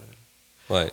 Ouais. 0.76 0.92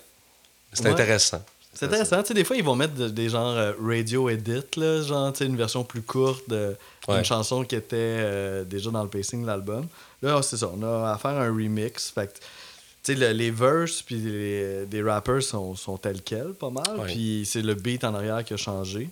C'est 0.71 0.83
Ouais. 0.85 0.91
intéressant. 0.91 1.43
C'est 1.73 1.85
intéressant. 1.87 2.21
Tu 2.21 2.27
sais, 2.29 2.33
des 2.35 2.43
fois, 2.43 2.55
ils 2.55 2.63
vont 2.63 2.75
mettre 2.75 2.93
de- 2.93 3.09
des 3.09 3.29
genres 3.29 3.55
euh, 3.57 3.73
radio 3.83 4.29
edit, 4.29 4.61
là, 4.77 5.01
genre, 5.01 5.31
tu 5.33 5.39
sais, 5.39 5.45
une 5.45 5.57
version 5.57 5.83
plus 5.83 6.01
courte 6.03 6.47
de- 6.49 6.75
d'une 7.07 7.17
Ouais. 7.17 7.23
chanson 7.23 7.63
qui 7.63 7.75
était 7.75 7.95
euh, 7.97 8.63
déjà 8.63 8.91
dans 8.91 9.01
le 9.03 9.09
pacing 9.09 9.41
de 9.41 9.47
l'album. 9.47 9.87
Là, 10.21 10.41
c'est 10.43 10.57
ça. 10.57 10.69
On 10.73 10.81
a 10.83 11.11
à 11.11 11.17
faire 11.17 11.31
un 11.31 11.47
remix. 11.47 12.09
Fait 12.11 12.27
que, 12.27 12.37
tu 12.37 12.39
sais, 13.03 13.15
le- 13.15 13.31
les 13.31 13.49
verses 13.51 14.01
puis 14.03 14.15
les, 14.15 14.85
des 14.85 15.01
rappers 15.01 15.41
sont, 15.41 15.75
sont 15.75 15.97
tels 15.97 16.21
quels, 16.21 16.53
pas 16.53 16.69
mal. 16.69 16.83
Ouais. 16.99 17.05
Puis 17.07 17.43
c'est 17.49 17.61
le 17.61 17.73
beat 17.73 18.03
en 18.03 18.13
arrière 18.13 18.43
qui 18.45 18.53
a 18.53 18.57
changé. 18.57 19.09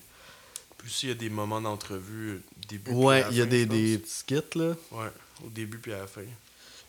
Plus 0.77 1.03
il 1.03 1.09
y 1.09 1.11
a 1.11 1.15
des 1.15 1.29
moments 1.29 1.61
d'entrevue, 1.61 2.29
euh, 2.31 2.41
début. 2.69 2.91
Ouais, 2.91 3.23
à 3.23 3.29
il 3.31 3.37
y 3.37 3.41
a 3.41 3.43
fin, 3.43 3.49
des, 3.49 3.65
des 3.65 3.97
petits 3.97 4.11
skits, 4.13 4.57
là. 4.59 4.73
Ouais, 4.91 5.07
au 5.45 5.49
début 5.49 5.77
puis 5.79 5.93
à 5.93 5.99
la 5.99 6.07
fin. 6.07 6.21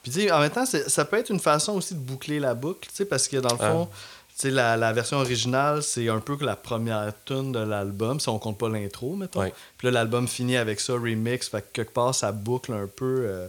Puis, 0.02 0.10
tu 0.10 0.20
sais, 0.22 0.30
en 0.32 0.40
même 0.40 0.50
temps, 0.50 0.64
ça 0.66 1.04
peut 1.04 1.16
être 1.16 1.30
une 1.30 1.38
façon 1.38 1.74
aussi 1.74 1.94
de 1.94 2.00
boucler 2.00 2.40
la 2.40 2.54
boucle, 2.54 2.88
tu 2.88 2.94
sais, 2.96 3.04
parce 3.04 3.28
que 3.28 3.36
dans 3.36 3.52
le 3.52 3.56
fond, 3.58 3.88
tu 3.88 3.96
sais, 4.36 4.50
la, 4.50 4.76
la 4.76 4.92
version 4.92 5.18
originale, 5.18 5.82
c'est 5.82 6.08
un 6.08 6.20
peu 6.20 6.36
que 6.36 6.44
la 6.44 6.56
première 6.56 7.12
tune 7.24 7.52
de 7.52 7.58
l'album, 7.60 8.18
si 8.20 8.28
on 8.28 8.38
compte 8.38 8.58
pas 8.58 8.68
l'intro, 8.68 9.14
mettons. 9.16 9.40
Ouais. 9.40 9.52
Puis 9.78 9.86
là, 9.86 9.92
l'album 9.92 10.26
finit 10.28 10.56
avec 10.56 10.80
ça, 10.80 10.94
remix, 10.94 11.48
fait 11.48 11.62
que 11.62 11.66
quelque 11.72 11.92
part, 11.92 12.14
ça 12.14 12.32
boucle 12.32 12.72
un 12.72 12.86
peu 12.86 13.24
euh, 13.26 13.48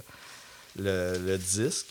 le, 0.77 1.17
le 1.25 1.37
disque. 1.37 1.87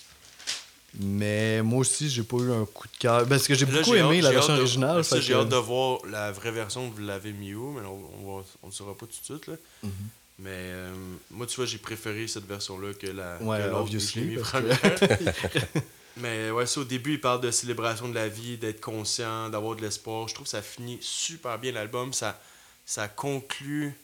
Mais 1.00 1.62
moi 1.62 1.78
aussi, 1.80 2.10
j'ai 2.10 2.22
pas 2.22 2.36
eu 2.36 2.52
un 2.52 2.66
coup 2.66 2.86
de 2.86 2.98
cœur. 2.98 3.26
Parce 3.26 3.46
que 3.48 3.54
j'ai 3.54 3.64
beaucoup 3.64 3.94
aimé 3.94 4.18
hâte- 4.18 4.24
la 4.24 4.30
version 4.32 4.54
de- 4.54 4.58
originale. 4.60 5.02
ça, 5.04 5.20
j'ai 5.20 5.32
que- 5.32 5.38
hâte 5.38 5.48
de 5.48 5.56
voir 5.56 6.00
la 6.10 6.30
vraie 6.32 6.50
version 6.50 6.90
vous 6.94 7.02
l'avez 7.02 7.32
mis 7.32 7.54
où, 7.54 7.72
mais 7.72 7.80
on, 7.86 7.98
on, 8.28 8.36
va, 8.38 8.44
on 8.62 8.66
le 8.66 8.72
saura 8.72 8.92
pas 8.94 9.06
tout 9.06 9.18
de 9.18 9.24
suite. 9.24 9.46
Là. 9.46 9.54
Mhm. 9.84 9.90
Mais 10.40 10.50
euh, 10.50 10.92
moi, 11.30 11.46
tu 11.46 11.56
vois, 11.56 11.64
j'ai 11.64 11.78
préféré 11.78 12.26
cette 12.26 12.46
version-là 12.46 12.92
que 12.94 13.06
la 13.06 13.38
Ouais, 13.40 13.58
que 13.58 13.70
l'autre 13.70 13.90
que 13.90 13.96
Mais 16.18 16.50
ouais, 16.50 16.66
ça, 16.66 16.80
au 16.80 16.84
début, 16.84 17.12
il 17.14 17.20
parle 17.20 17.40
de 17.40 17.50
célébration 17.50 18.08
de 18.08 18.14
la 18.14 18.28
vie, 18.28 18.58
d'être 18.58 18.80
conscient, 18.80 19.48
d'avoir 19.48 19.76
de 19.76 19.80
l'espoir. 19.82 20.28
Je 20.28 20.34
trouve 20.34 20.44
que 20.44 20.50
ça 20.50 20.62
finit 20.62 20.98
super 21.00 21.58
bien 21.58 21.72
l'album. 21.72 22.12
Ça, 22.12 22.40
ça 22.84 23.08
conclut 23.08 23.94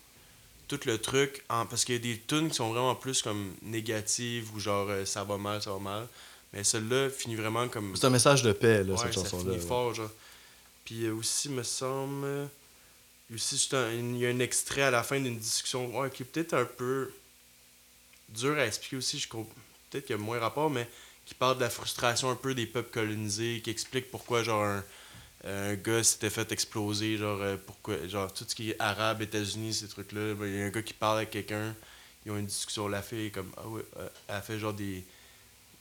tout 0.68 0.80
le 0.86 0.98
truc. 0.98 1.44
En, 1.48 1.66
parce 1.66 1.84
qu'il 1.84 1.94
y 1.96 1.98
a 1.98 2.00
des 2.00 2.18
tunes 2.20 2.48
qui 2.48 2.54
sont 2.54 2.70
vraiment 2.72 2.94
plus 2.94 3.20
comme 3.22 3.54
négatives 3.62 4.50
ou 4.54 4.61
genre 4.61 4.88
euh, 4.88 5.04
ça 5.04 5.22
va 5.24 5.36
mal, 5.36 5.61
ça 5.62 5.72
va 5.72 5.78
mal. 5.78 6.09
Mais 6.54 6.64
celle-là 6.64 7.11
finit 7.11 7.36
vraiment 7.36 7.68
comme. 7.68 7.94
C'est 7.94 8.06
un 8.06 8.11
message 8.11 8.42
de 8.42 8.52
paix, 8.52 8.82
là, 8.84 8.92
Ouais, 8.94 8.98
cette 8.98 9.12
ça 9.14 9.20
chanson-là. 9.24 9.42
finit 9.52 9.56
ouais. 9.62 9.66
fort, 9.68 9.94
genre. 9.94 10.11
Puis 10.86 11.04
euh, 11.04 11.12
aussi, 11.14 11.50
me 11.50 11.62
semble. 11.62 12.24
euh, 12.24 12.46
Aussi, 13.34 13.68
il 13.72 14.16
y 14.16 14.24
a 14.26 14.30
un 14.30 14.38
extrait 14.38 14.80
à 14.82 14.90
la 14.90 15.02
fin 15.02 15.20
d'une 15.20 15.38
discussion 15.38 15.94
ouais, 16.00 16.09
qui 16.11 16.22
est 16.22 16.26
peut-être 16.26 16.54
un 16.54 16.64
peu 16.64 17.12
dur 18.30 18.56
à 18.59 18.64
expliquer 18.66 18.96
aussi. 18.96 19.18
Je 19.18 19.28
Peut-être 19.28 20.06
qu'il 20.06 20.16
y 20.16 20.18
a 20.18 20.22
moins 20.22 20.38
rapport, 20.38 20.70
mais 20.70 20.88
qui 21.29 21.35
parle 21.35 21.57
de 21.57 21.62
la 21.62 21.70
frustration 21.70 22.31
un 22.31 22.35
peu 22.37 22.55
des 22.55 22.66
peuples 22.66 22.91
colonisés, 22.91 23.61
qui 23.62 23.70
explique 23.70 24.11
pourquoi, 24.11 24.43
genre, 24.43 24.64
un, 24.64 24.85
un 25.45 25.74
gars 25.74 26.03
s'était 26.03 26.31
fait 26.31 26.51
exploser, 26.53 27.16
genre, 27.18 27.41
euh, 27.43 27.57
pourquoi, 27.66 28.07
genre, 28.09 28.33
tout 28.33 28.45
ce 28.49 28.55
qui 28.55 28.70
est 28.70 28.76
arabe, 28.79 29.22
États-Unis, 29.22 29.74
ces 29.74 29.89
trucs-là. 29.89 30.35
Ben, 30.35 30.47
Il 30.47 30.57
y 30.59 30.62
a 30.62 30.64
un 30.64 30.70
gars 30.70 30.83
qui 30.83 30.95
parle 30.95 31.18
avec 31.18 31.31
quelqu'un, 31.31 31.74
ils 32.26 32.33
ont 32.33 32.37
une 32.39 32.47
discussion, 32.47 32.89
la 32.89 33.03
fille, 33.03 33.31
comme, 33.31 33.51
ah 33.57 33.68
ouais, 33.68 33.83
euh, 33.99 34.09
elle 34.29 34.35
a 34.37 34.43
fait 34.43 34.59
genre 34.59 34.72
des. 34.74 35.05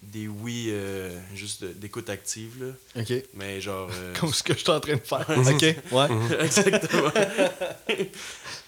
Des 0.04 0.28
oui, 0.28 0.68
euh, 0.70 1.10
juste 1.34 1.64
d'écoute 1.66 2.08
active, 2.12 2.64
là. 2.64 3.02
OK. 3.02 3.14
Mais 3.34 3.60
genre. 3.60 3.90
euh, 3.92 4.14
Comme 4.20 4.32
ce 4.32 4.44
que 4.44 4.54
je 4.54 4.60
suis 4.60 4.70
en 4.70 4.80
train 4.80 4.94
de 4.94 5.00
faire. 5.00 5.26
OK, 5.28 5.62
ouais. 5.92 6.40
Exactement. 6.46 7.12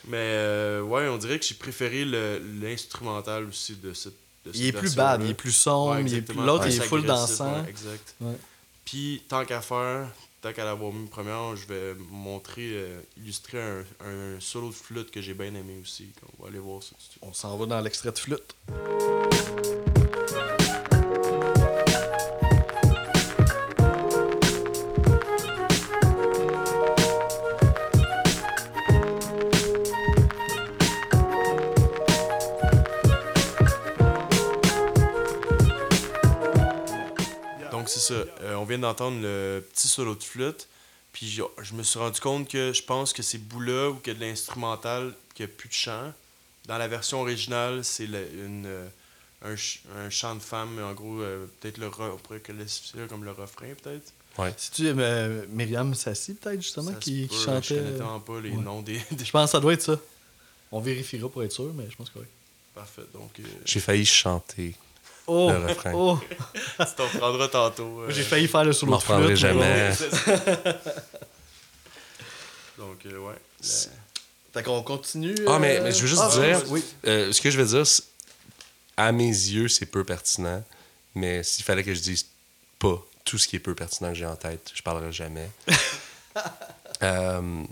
Mais 0.08 0.18
euh, 0.18 0.82
ouais, 0.82 1.08
on 1.08 1.18
dirait 1.18 1.38
que 1.40 1.46
j'ai 1.46 1.54
préféré 1.54 2.04
l'instrumental 2.04 3.46
aussi 3.46 3.76
de 3.76 3.94
cette. 3.94 4.16
De 4.52 4.58
Il 4.58 4.68
est 4.68 4.72
plus 4.72 4.96
bad, 4.96 5.22
il 5.24 5.32
est 5.32 5.34
plus 5.34 5.52
sombre, 5.52 5.98
l'autre, 6.46 6.68
il 6.68 6.76
est 6.76 6.80
full 6.82 7.06
dansant. 7.06 7.66
exact. 7.66 8.16
Puis, 8.86 9.22
tant 9.28 9.46
qu'à 9.46 9.62
faire, 9.62 10.08
tant 10.42 10.52
qu'à 10.52 10.66
l'avoir 10.66 10.92
mis 10.92 11.08
première, 11.08 11.56
je 11.56 11.68
vais 11.68 11.96
montrer, 12.10 12.72
euh, 12.74 13.00
illustrer 13.18 13.62
un, 13.62 13.84
un 14.04 14.40
solo 14.40 14.70
de 14.70 14.74
flûte 14.74 15.12
que 15.12 15.22
j'ai 15.22 15.34
bien 15.36 15.54
aimé 15.54 15.78
aussi. 15.82 16.10
On 16.40 16.44
va 16.44 16.50
aller 16.50 16.60
voir 16.60 16.82
ça 16.82 16.90
tout 16.90 16.96
de 16.96 17.02
suite. 17.02 17.18
On 17.22 17.34
s'en 17.34 17.56
va 17.58 17.66
dans 17.68 17.82
l'extrait 17.82 18.12
de 18.12 18.18
flûte. 18.18 18.56
On 38.60 38.66
vient 38.66 38.80
d'entendre 38.80 39.20
le 39.22 39.66
petit 39.74 39.88
solo 39.88 40.16
de 40.16 40.24
flûte. 40.24 40.68
Puis, 41.14 41.28
je, 41.30 41.42
je 41.62 41.74
me 41.74 41.84
suis 41.84 41.98
rendu 42.00 42.20
compte 42.20 42.48
que 42.48 42.72
je 42.74 42.84
pense 42.84 43.14
que 43.14 43.24
ces 43.24 43.38
bouts-là, 43.40 43.90
ou 43.90 43.96
qu'il 43.96 44.14
y 44.14 44.16
a 44.16 44.20
de 44.20 44.26
l'instrumental, 44.26 45.14
qu'il 45.34 45.46
n'y 45.46 45.52
a 45.52 45.56
plus 45.56 45.70
de 45.70 45.74
chant. 45.74 46.14
Dans 46.68 46.78
la 46.78 46.88
version 46.88 47.22
originale, 47.22 47.84
c'est 47.84 48.06
le- 48.06 48.28
une, 48.46 48.66
euh, 48.68 48.88
un, 49.42 49.56
ch- 49.56 49.82
un 49.98 50.10
chant 50.12 50.36
de 50.36 50.40
femme, 50.42 50.70
mais 50.76 50.84
en 50.84 50.94
gros, 50.94 51.20
euh, 51.22 51.46
peut-être 51.60 51.78
le 51.80 51.88
re- 51.88 52.12
on 52.14 52.18
pourrait 52.18 52.42
comme 53.10 53.24
le 53.24 53.32
refrain, 53.32 53.68
peut-être. 53.82 54.14
C'est-tu 54.58 54.88
euh, 54.88 55.46
Myriam 55.50 55.94
Sassi, 55.96 56.36
peut-être, 56.36 56.62
justement, 56.62 56.92
Ça 56.92 56.98
qui, 57.00 57.24
peut, 57.24 57.34
qui 57.34 57.40
Je 57.40 57.46
chantait 57.46 57.76
connais 57.76 57.88
euh, 57.90 57.98
tellement 57.98 58.20
pas 58.22 58.40
les 58.40 58.52
ouais. 58.52 58.58
noms 58.64 58.82
des, 58.82 59.02
des- 59.12 59.26
Je 59.26 59.32
pense 59.32 59.46
que 59.46 59.52
ça 59.52 59.60
doit 59.60 59.74
être 59.74 59.82
ça. 59.82 60.00
On 60.72 60.80
vérifiera 60.80 61.28
pour 61.28 61.44
être 61.44 61.52
sûr, 61.52 61.74
mais 61.74 61.86
je 61.90 61.96
pense 61.96 62.10
que 62.12 62.20
oui. 62.20 62.26
Parfait. 62.76 63.02
Donc, 63.14 63.32
euh, 63.40 63.44
J'ai 63.66 63.80
failli 63.80 64.06
chanter. 64.06 64.76
Oh! 65.32 65.52
Le 65.52 65.66
refrain. 65.68 65.92
oh. 65.94 66.20
tu 66.54 66.86
t'en 66.98 67.08
prendras 67.20 67.48
tantôt. 67.48 68.02
euh. 68.02 68.10
J'ai 68.10 68.24
failli 68.24 68.48
faire 68.48 68.64
le 68.64 68.72
Je 68.72 68.78
solo 68.78 68.92
m'en 68.94 68.98
de 68.98 69.04
flûte. 69.04 69.20
mais 69.30 69.36
jamais. 69.36 69.92
Donc, 72.78 73.06
euh, 73.06 73.18
ouais. 73.20 73.36
C'est- 73.62 73.90
Fait 74.54 74.64
qu'on 74.64 74.82
continue. 74.84 75.36
Ah, 75.48 75.60
mais, 75.60 75.78
euh, 75.78 75.84
mais 75.84 75.92
je 75.92 76.02
veux 76.02 76.08
juste 76.08 76.22
ah, 76.24 76.30
dire, 76.40 76.64
Oui. 76.70 76.84
euh, 77.06 77.32
ce 77.32 77.40
que 77.42 77.52
je 77.52 77.62
veux 77.62 77.66
dire, 77.66 77.84
à 78.98 79.12
mes 79.12 79.28
yeux, 79.28 79.68
c'est 79.68 79.86
peu 79.86 80.04
pertinent. 80.04 80.64
Mais 81.16 81.44
s'il 81.44 81.64
fallait 81.66 81.84
que 81.84 81.94
je 81.94 82.00
dise 82.02 82.26
pas 82.80 83.04
tout 83.26 83.38
ce 83.38 83.48
qui 83.48 83.56
est 83.58 83.60
peu 83.60 83.76
pertinent 83.76 84.10
que 84.10 84.16
j'ai 84.16 84.26
en 84.26 84.36
tête, 84.36 84.72
je 84.74 84.82
parlerai 84.82 85.12
jamais. 85.12 85.50
Euh, 87.02 87.64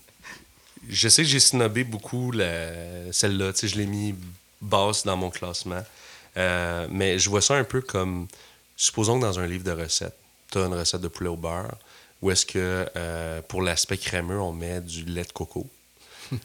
je 0.88 1.10
sais 1.10 1.22
que 1.22 1.28
j'ai 1.28 1.42
snobé 1.42 1.84
beaucoup 1.84 2.32
la- 2.32 3.12
celle-là. 3.12 3.52
Tu 3.52 3.60
sais, 3.60 3.68
je 3.68 3.76
l'ai 3.78 3.86
mis 3.86 4.16
basse 4.62 5.04
dans 5.06 5.18
mon 5.18 5.30
classement. 5.30 5.84
Euh, 6.38 6.88
mais 6.90 7.20
je 7.20 7.30
vois 7.30 7.42
ça 7.42 7.56
un 7.56 7.64
peu 7.64 7.82
comme, 7.82 8.28
supposons 8.76 9.20
que 9.20 9.26
dans 9.26 9.40
un 9.40 9.48
livre 9.48 9.64
de 9.64 9.72
recettes, 9.72 10.18
tu 10.52 10.60
as 10.60 10.66
une 10.66 10.74
recette 10.74 11.02
de 11.02 11.08
poulet 11.08 11.30
au 11.30 11.36
beurre, 11.36 11.76
où 12.22 12.32
est-ce 12.32 12.46
que 12.46 12.90
euh, 12.96 13.42
pour 13.42 13.62
l'aspect 13.62 13.98
crémeux, 13.98 14.40
on 14.40 14.54
met 14.54 14.82
du 14.82 15.04
lait 15.06 15.24
de 15.24 15.32
coco 15.32 15.68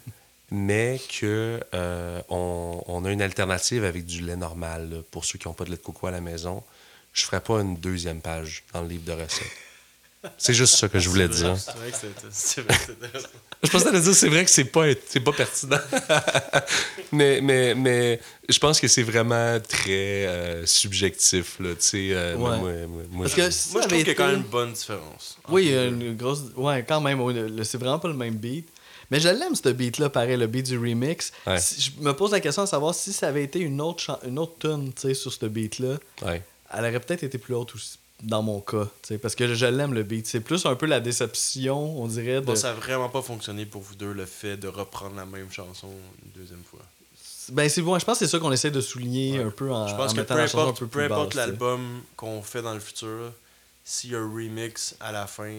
mais 0.51 1.01
que 1.19 1.61
euh, 1.75 2.21
on, 2.29 2.83
on 2.87 3.05
a 3.07 3.11
une 3.11 3.23
alternative 3.23 3.85
avec 3.85 4.05
du 4.05 4.21
lait 4.21 4.37
normal 4.37 4.91
là, 4.91 4.97
pour 5.11 5.25
ceux 5.25 5.39
qui 5.39 5.49
n'ont 5.49 5.55
pas 5.55 5.65
de 5.65 5.71
lait 5.71 5.77
de 5.77 5.83
coco 5.83 6.07
à 6.07 6.11
la 6.11 6.21
maison. 6.21 6.63
Je 7.15 7.25
ferai 7.25 7.41
pas 7.41 7.61
une 7.61 7.77
deuxième 7.77 8.21
page 8.21 8.63
dans 8.73 8.83
le 8.83 8.89
livre 8.89 9.05
de 9.05 9.13
recettes. 9.13 9.51
C'est 10.39 10.55
juste 10.55 10.77
ça 10.77 10.89
que 10.89 10.99
je 11.01 11.09
voulais 11.09 11.29
dire. 11.29 11.57
C'est 11.59 11.75
vrai 11.77 11.91
que 11.91 11.97
c'est- 11.97 12.09
c'est 12.31 12.61
vrai 12.63 12.77
que 12.77 12.83
c'est 12.87 12.93
intéressant. 13.07 13.29
Je 13.63 13.71
pensais 13.71 13.89
à 13.89 14.01
dire 14.01 14.15
c'est 14.15 14.29
vrai 14.29 14.45
que 14.45 14.51
c'est 14.51 14.65
pas 14.65 14.85
c'est 15.09 15.21
pas 15.21 15.33
pertinent. 15.33 15.79
mais, 17.13 17.41
mais, 17.41 17.75
mais 17.75 18.21
je 18.49 18.59
pense 18.59 18.81
que 18.81 18.89
c'est 18.89 19.03
vraiment 19.03 19.59
très 19.61 20.27
euh, 20.27 20.67
subjectif 20.67 21.57
là, 21.61 21.71
tu 21.71 21.77
sais 21.81 22.09
euh, 22.13 22.33
Ouais. 22.35 22.39
moi, 22.39 22.57
moi- 22.59 22.71
moi, 23.11 23.25
Parce 23.27 23.33
je- 23.33 23.37
que 23.47 23.51
si 23.51 23.73
Moi, 23.73 23.83
ça 23.83 23.89
je 23.89 23.95
trouve 23.95 23.99
qu'il 24.05 24.09
y 24.09 24.11
a 24.11 24.15
quand 24.15 24.27
même 24.29 24.37
une 24.37 24.43
bonne 24.43 24.73
différence. 24.73 25.39
Oui, 25.49 25.63
il 25.65 25.69
y 25.69 25.71
les 25.73 25.79
a 25.79 25.91
deux. 25.91 25.97
une 26.07 26.17
grosse. 26.17 26.43
Ouais, 26.57 26.85
quand 26.87 27.01
même. 27.01 27.21
C'est 27.65 27.79
vraiment 27.79 27.99
pas 27.99 28.09
le 28.09 28.15
même 28.15 28.35
beat. 28.35 28.69
Mais 29.11 29.21
je 29.21 29.29
l'aime, 29.29 29.55
ce 29.55 29.69
beat-là, 29.69 30.09
pareil, 30.09 30.37
le 30.39 30.47
beat 30.47 30.67
du 30.67 30.79
remix. 30.79 31.33
Ouais. 31.47 31.61
Si- 31.61 31.81
je 31.99 32.03
me 32.03 32.13
pose 32.15 32.31
la 32.31 32.41
question 32.41 32.65
de 32.65 32.69
savoir 32.69 32.95
si 32.95 33.13
ça 33.13 33.29
avait 33.29 33.45
été 33.45 33.59
une 33.61 33.81
autre, 33.81 34.19
une 34.27 34.39
autre 34.39 34.55
tune, 34.59 34.93
tu 34.95 35.03
sais, 35.03 35.15
sur 35.15 35.33
ce 35.33 35.45
beat-là, 35.47 35.99
ouais. 36.23 36.43
elle 36.73 36.81
aurait 36.81 37.01
peut-être 37.01 37.23
été 37.23 37.37
plus 37.39 37.55
haute 37.55 37.75
aussi. 37.75 37.99
Dans 38.23 38.43
mon 38.43 38.61
cas, 38.61 38.85
tu 39.03 39.09
sais, 39.09 39.19
parce 39.19 39.35
que 39.35 39.53
je 39.55 39.67
l'aime 39.67 39.95
le 39.95 40.03
beat. 40.05 40.27
C'est 40.27 40.41
plus 40.41 40.65
un 40.67 40.75
peu 40.75 40.87
la 40.87 41.01
déception, 41.01 42.01
on 42.01 42.07
dirait. 42.07 42.41
De... 42.41 42.47
Bon, 42.47 42.55
ça 42.57 42.71
a 42.71 42.75
vraiment 42.75 43.09
pas 43.09 43.23
fonctionné 43.23 43.67
pour 43.67 43.83
vous 43.83 43.95
deux, 43.95 44.13
le 44.13 44.27
fait 44.27 44.57
de 44.57 44.69
reprendre 44.69 45.17
la 45.17 45.27
même 45.27 45.51
chanson 45.51 45.89
une 46.25 46.41
deuxième 46.41 46.63
fois. 46.71 46.81
Ben 47.51 47.69
c'est 47.69 47.83
bon, 47.83 47.99
je 47.99 48.05
pense 48.05 48.21
que 48.21 48.25
c'est 48.25 48.31
ça 48.31 48.39
qu'on 48.39 48.53
essaie 48.53 48.71
de 48.71 48.81
souligner 48.81 49.39
Ouais. 49.41 49.45
un 49.47 49.51
peu 49.51 49.73
en, 49.73 49.89
Je 49.89 49.97
pense 49.97 50.13
en 50.13 50.15
que 50.15 50.21
mettant 50.21 50.35
peu 50.35 50.41
la 50.41 50.47
chanson 50.47 50.59
un 50.59 50.63
importe, 50.63 50.79
peu 50.79 50.87
peu 50.87 50.99
plus 50.99 51.05
importe 51.07 51.35
l'album 51.35 52.01
qu'on 52.17 52.41
fait 52.41 52.63
dans 52.63 52.73
le 52.75 52.79
futur, 52.81 53.33
s'il 53.85 54.13
y 54.13 54.15
a 54.15 54.19
un 54.21 54.33
remix 54.33 54.95
à 55.01 55.11
la 55.11 55.27
fin, 55.27 55.53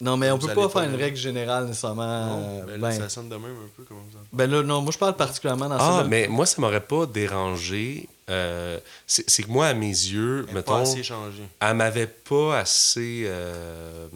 Non, 0.00 0.16
mais 0.16 0.30
on 0.30 0.38
peut 0.38 0.54
pas 0.54 0.68
faire 0.68 0.82
une 0.84 0.92
le- 0.92 0.96
règle 0.98 1.16
générale 1.16 1.66
nécessairement. 1.66 2.26
non, 2.26 2.60
euh, 2.60 2.62
ben 2.66 2.80
là, 2.80 2.88
ben, 2.90 2.92
ça 3.00 3.08
sonne 3.08 3.28
de 3.28 3.34
même 3.34 3.44
un 3.56 3.68
peu 3.76 3.82
comme 3.82 3.96
ça. 4.12 4.18
ben 4.32 4.48
là, 4.48 4.62
non, 4.62 4.80
moi 4.80 4.92
je 4.92 4.98
parle 4.98 5.16
particulièrement 5.16 5.68
dans 5.68 5.76
Ah, 5.76 5.90
celle-là. 5.96 6.04
mais 6.08 6.28
moi, 6.28 6.46
ça 6.46 6.60
m'aurait 6.60 6.80
pas 6.80 7.04
dérangé. 7.06 8.08
Euh, 8.30 8.78
c'est 9.06 9.42
que 9.42 9.48
moi, 9.50 9.66
à 9.68 9.74
mes 9.74 9.86
yeux, 9.88 10.44
Elle 10.48 10.50
a 10.50 10.54
mettons, 10.54 10.72
pas 10.72 10.80
assez 10.80 11.02
changé. 11.02 11.42
elle 11.60 11.74
m'avait 11.74 12.06
pas 12.06 12.58
assez. 12.60 13.24
euh, 13.26 14.06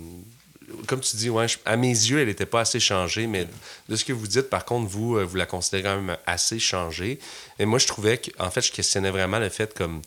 comme 0.87 1.01
tu 1.01 1.17
dis, 1.17 1.29
ouais, 1.31 1.49
je- 1.49 1.59
à 1.65 1.77
mes 1.77 1.89
yeux, 1.89 2.21
elle 2.21 2.29
était 2.29 2.47
pas 2.47 2.61
assez 2.61 2.81
changée, 2.81 3.27
mais 3.27 3.47
de 3.89 3.97
ce 3.97 4.05
que 4.05 4.13
vous 4.13 4.27
dites, 4.27 4.49
par 4.51 4.65
contre, 4.65 4.89
vous, 4.89 5.17
euh, 5.17 5.25
vous 5.25 5.37
la 5.37 5.47
considérez 5.47 5.83
quand 5.83 6.01
même 6.01 6.17
assez 6.27 6.59
changée. 6.59 7.19
Et 7.59 7.65
moi, 7.67 7.79
je 7.79 7.87
trouvais 7.87 8.19
que, 8.19 8.31
en 8.39 8.51
fait, 8.51 8.63
je 8.63 8.73
questionnais 8.73 9.11
vraiment 9.11 9.39
le 9.39 9.49
fait 9.51 9.73
comme, 9.75 10.03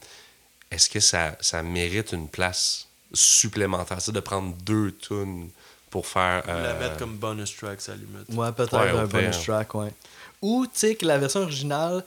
est-ce 0.71 0.89
que 0.89 0.99
ça, 0.99 1.35
ça 1.41 1.61
mérite 1.63 2.11
une 2.13 2.27
place 2.27 2.87
supplémentaire, 3.13 4.01
c'est 4.01 4.11
de 4.13 4.19
prendre 4.19 4.55
deux 4.63 4.93
tunes 4.95 5.49
pour 5.89 6.07
faire. 6.07 6.43
Ou 6.45 6.47
la 6.47 6.53
euh, 6.53 6.79
mettre 6.79 6.97
comme 6.97 7.17
bonus 7.17 7.55
track, 7.55 7.81
ça 7.81 7.93
limite. 7.93 8.29
Ouais, 8.29 8.51
peut-être 8.51 8.73
Ouais, 8.79 8.89
un 8.89 9.05
bonus 9.05 9.43
track, 9.43 9.75
ouais. 9.75 9.93
Ou, 10.41 10.65
tu 10.65 10.71
sais, 10.79 10.95
que 10.95 11.05
la 11.05 11.17
version 11.17 11.41
originale 11.41 12.03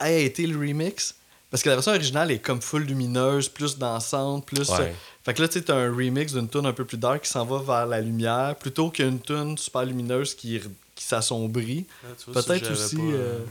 ait 0.00 0.24
été 0.24 0.46
le 0.46 0.58
remix. 0.58 1.14
Parce 1.52 1.62
que 1.62 1.68
la 1.68 1.76
version 1.76 1.92
originale 1.92 2.30
est 2.32 2.40
comme 2.40 2.60
full 2.60 2.82
lumineuse, 2.82 3.48
plus 3.48 3.78
dansante, 3.78 4.44
plus. 4.46 4.68
Ouais. 4.70 4.80
euh, 4.80 4.92
Fait 5.24 5.34
que 5.34 5.42
là, 5.42 5.46
tu 5.48 5.54
sais, 5.60 5.62
t'as 5.66 5.76
un 5.76 5.90
remix 5.94 6.32
d'une 6.32 6.48
tune 6.48 6.66
un 6.66 6.72
peu 6.72 6.84
plus 6.84 6.96
dark 6.98 7.22
qui 7.22 7.28
s'en 7.30 7.44
va 7.44 7.58
vers 7.62 7.86
la 7.86 8.00
lumière, 8.00 8.56
plutôt 8.58 8.90
qu'une 8.90 9.20
tune 9.20 9.56
super 9.58 9.84
lumineuse 9.84 10.34
qui, 10.34 10.60
qui 10.96 11.04
s'assombrit. 11.04 11.86
Ah, 12.02 12.08
tu 12.18 12.32
vois, 12.32 12.42
ça, 12.42 12.48
Peut-être 12.48 12.72
aussi, 12.72 12.96
pas, 12.96 13.02
euh, 13.02 13.38
ouais. 13.38 13.44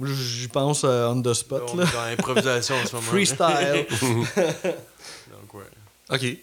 Moi, 0.00 0.08
j'y 0.12 0.48
pense 0.48 0.82
euh, 0.84 1.06
on 1.06 1.22
the 1.22 1.32
spot, 1.32 1.62
On 1.72 1.76
là. 1.76 1.84
est 1.84 1.92
dans 1.92 2.04
l'improvisation 2.04 2.74
en 2.76 2.84
ce 2.86 2.96
moment. 2.96 3.06
Freestyle. 3.08 3.86
Donc, 5.30 5.54
ouais, 5.54 5.64
OK. 6.10 6.36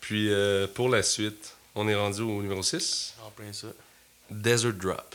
Puis, 0.00 0.28
euh, 0.32 0.66
pour 0.74 0.88
la 0.88 1.02
suite, 1.04 1.54
on 1.76 1.86
est 1.88 1.94
rendu 1.94 2.22
au 2.22 2.42
numéro 2.42 2.62
6, 2.62 3.14
en 3.24 3.30
plein 3.30 3.52
ça. 3.52 3.68
Desert 4.28 4.72
Drop. 4.72 5.14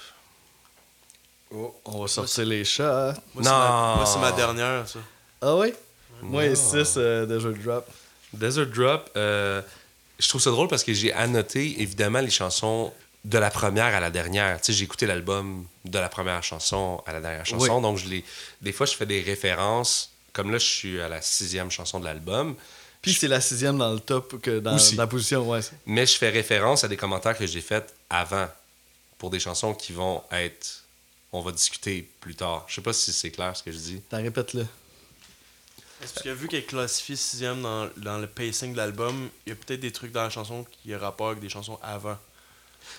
On 1.85 2.01
va 2.01 2.07
sortir 2.07 2.45
les 2.45 2.63
chats. 2.63 3.13
Moi, 3.35 3.43
c'est 3.43 3.49
ma- 3.49 3.67
Non. 3.69 3.95
Moi, 3.97 4.05
c'est 4.05 4.19
ma 4.19 4.31
dernière, 4.31 4.87
ça. 4.87 4.99
Ah 5.45 5.55
oui? 5.57 5.73
Moi, 6.21 6.47
Non. 6.47 6.55
6 6.55 6.95
de 6.95 7.39
jeu 7.39 7.53
de 7.53 7.61
drop. 7.63 7.85
Desert 8.33 8.67
Drop, 8.67 9.09
euh, 9.17 9.61
je 10.19 10.27
trouve 10.29 10.41
ça 10.41 10.49
drôle 10.51 10.67
parce 10.67 10.83
que 10.83 10.93
j'ai 10.93 11.11
annoté 11.13 11.81
évidemment 11.81 12.19
les 12.21 12.29
chansons 12.31 12.91
de 13.25 13.37
la 13.37 13.51
première 13.51 13.93
à 13.93 13.99
la 13.99 14.09
dernière. 14.09 14.59
Tu 14.61 14.67
sais, 14.67 14.73
j'ai 14.79 14.85
écouté 14.85 15.05
l'album 15.05 15.65
de 15.85 15.99
la 15.99 16.09
première 16.09 16.41
chanson 16.43 17.01
à 17.05 17.13
la 17.13 17.19
dernière 17.21 17.45
chanson, 17.45 17.75
Oui. 17.75 17.81
donc 17.81 17.97
je 17.97 18.07
les, 18.07 18.23
des 18.61 18.71
fois 18.71 18.85
je 18.85 18.93
fais 18.95 19.05
des 19.05 19.21
références. 19.21 20.11
Comme 20.33 20.49
là, 20.51 20.57
je 20.57 20.65
suis 20.65 20.99
à 21.01 21.07
la 21.09 21.21
sixième 21.21 21.69
chanson 21.69 21.99
de 21.99 22.05
l'album, 22.05 22.55
Puis 23.03 23.13
c'est 23.13 23.27
la 23.27 23.39
sixième 23.39 23.77
dans 23.77 23.91
le 23.93 23.99
top 23.99 24.41
que 24.41 24.57
dans 24.59 24.75
Aussi. 24.77 24.95
la 24.95 25.05
position, 25.05 25.47
ouais. 25.47 25.59
mais 25.85 26.05
je 26.07 26.13
fais 26.17 26.29
référence 26.29 26.83
à 26.83 26.87
des 26.87 26.97
commentaires 26.97 27.37
que 27.37 27.45
j'ai 27.45 27.61
faits 27.61 27.93
avant 28.09 28.47
pour 29.19 29.29
des 29.29 29.39
chansons 29.39 29.75
qui 29.75 29.93
vont 29.93 30.23
être, 30.31 30.83
on 31.31 31.41
va 31.41 31.51
discuter 31.51 32.09
plus 32.19 32.33
tard. 32.33 32.65
Je 32.67 32.75
sais 32.75 32.81
pas 32.81 32.93
si 32.93 33.13
c'est 33.13 33.29
clair 33.29 33.55
ce 33.55 33.61
que 33.61 33.71
je 33.71 33.77
dis. 33.77 34.01
T'en 34.09 34.17
répètes-le. 34.17 34.65
Est-ce 36.03 36.23
que 36.23 36.29
vu 36.29 36.47
qu'elle 36.47 36.59
est 36.59 36.63
classifiée 36.63 37.15
sixième 37.15 37.61
dans, 37.61 37.89
dans 37.97 38.17
le 38.17 38.27
pacing 38.27 38.73
de 38.73 38.77
l'album, 38.77 39.29
il 39.45 39.49
y 39.49 39.53
a 39.53 39.55
peut-être 39.55 39.79
des 39.79 39.91
trucs 39.91 40.11
dans 40.11 40.23
la 40.23 40.29
chanson 40.29 40.65
qui 40.71 40.93
ont 40.93 40.99
rapport 40.99 41.29
avec 41.29 41.39
des 41.39 41.49
chansons 41.49 41.79
avant. 41.81 42.17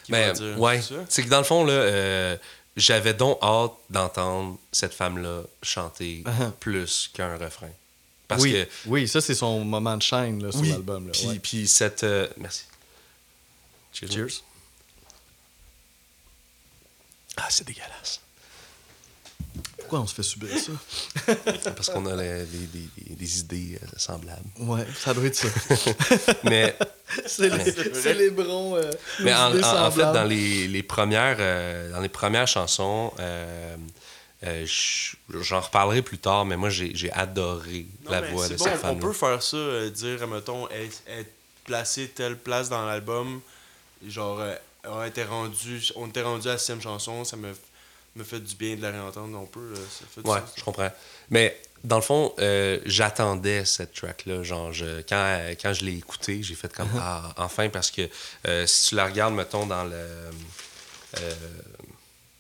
Ben, 0.09 0.35
ouais. 0.57 0.81
c'est 1.09 1.23
que 1.25 1.29
dans 1.29 1.39
le 1.39 1.45
fond, 1.45 1.65
là, 1.65 1.73
euh, 1.73 2.37
j'avais 2.77 3.13
donc 3.15 3.39
hâte 3.43 3.73
d'entendre 3.91 4.59
cette 4.73 4.95
femme-là 4.95 5.43
chanter 5.63 6.23
Uh-huh. 6.27 6.51
plus 6.53 7.11
qu'un 7.13 7.37
refrain. 7.37 7.71
Parce 8.27 8.43
oui, 8.43 8.53
que. 8.53 8.69
oui, 8.87 9.07
ça, 9.07 9.21
c'est 9.21 9.35
son 9.35 9.61
moment 9.65 9.97
de 9.97 10.03
chaîne 10.03 10.43
là, 10.43 10.51
sur 10.51 10.63
Oui, 10.63 10.71
l'album. 10.71 11.11
Puis, 11.13 11.27
ouais. 11.27 11.39
puis 11.39 11.69
cette. 11.69 12.03
euh, 12.05 12.27
merci. 12.39 12.65
Cheers. 13.93 14.43
Ah, 17.37 17.47
c'est 17.51 17.67
dégueulasse. 17.67 18.21
Pourquoi 19.79 20.01
on 20.01 20.07
se 20.07 20.15
fait 20.15 20.23
subir 20.23 20.49
ça? 20.59 20.73
Parce 21.77 21.91
qu'on 21.91 22.07
a 22.07 22.17
les- 22.17 23.39
idées 23.41 23.79
euh, 23.83 23.87
semblables. 23.97 24.49
Ouais, 24.59 24.87
ça 24.99 25.13
doit 25.15 25.25
être 25.27 25.35
ça. 25.35 25.49
Mais, 26.45 26.77
c'est 27.27 27.49
les, 27.49 27.73
c'est 27.95 28.15
les 28.15 28.31
brons. 28.31 28.77
euh, 28.77 28.91
mais 29.21 29.33
en, 29.35 29.51
idées 29.51 29.65
en- 29.65 29.87
en 29.87 29.91
fait, 29.91 30.01
dans 30.03 30.25
les, 30.25 30.67
les 30.69 30.83
premières, 30.83 31.37
euh, 31.39 31.91
dans 31.93 32.01
les 32.01 32.09
premières 32.09 32.47
chansons, 32.49 33.13
euh, 33.21 33.77
euh, 34.45 34.67
je- 34.67 35.17
j'en 35.41 35.61
reparlerai 35.61 36.03
plus 36.03 36.19
tard, 36.19 36.45
mais 36.45 36.57
moi, 36.57 36.71
j'ai 36.71 37.13
adoré 37.13 37.87
Non, 38.05 38.11
la 38.11 38.21
voix 38.23 38.49
de 38.49 38.57
bon, 38.57 38.65
cette 38.65 38.85
On 38.85 38.97
peut 38.97 39.13
faire 39.13 39.43
ça, 39.43 39.57
euh, 39.57 39.91
dire, 39.91 40.27
mettons, 40.27 40.69
est 40.71 41.27
placée 41.65 42.09
telle 42.09 42.37
place 42.39 42.69
dans 42.69 42.85
l'album. 42.87 43.41
Genre, 44.07 44.41
euh, 44.41 44.55
on 44.87 45.03
était 45.05 45.25
rendu, 45.25 45.83
on 45.97 46.09
était 46.09 46.23
rendu 46.23 46.49
à 46.49 46.53
la 46.53 46.59
sixième 46.59 46.83
chanson, 46.83 47.25
ça 47.25 47.37
me, 47.39 47.55
me 48.17 48.25
fait 48.25 48.41
du 48.41 48.55
bien 48.55 48.77
de 48.77 48.83
la 48.83 48.91
réentendre. 48.91 49.39
On 49.41 49.47
peut, 49.47 49.73
euh, 49.75 49.77
ça 49.91 50.05
fait 50.13 50.23
du 50.23 50.29
Ouais, 50.31 50.39
sens. 50.41 50.51
je 50.57 50.63
comprends. 50.63 50.91
Mais 51.31 51.61
dans 51.83 51.97
le 51.97 52.03
fond, 52.03 52.33
euh, 52.39 52.79
j'attendais 52.87 53.65
cette 53.65 53.93
track-là. 53.95 54.43
Genre, 54.43 54.73
je- 54.73 55.03
quand, 55.03 55.41
quand 55.61 55.73
je 55.73 55.85
l'ai 55.85 55.97
écoutée, 55.99 56.43
j'ai 56.43 56.55
fait 56.55 56.73
comme 56.73 56.89
Ah, 56.99 57.35
enfin, 57.39 57.69
parce 57.69 57.91
que 57.91 58.09
euh, 58.47 58.67
si 58.67 58.91
tu 58.91 58.95
la 58.95 59.07
regardes, 59.07 59.35
mettons, 59.35 59.67
dans 59.67 59.85
le. 59.85 59.97
euh, 61.21 61.35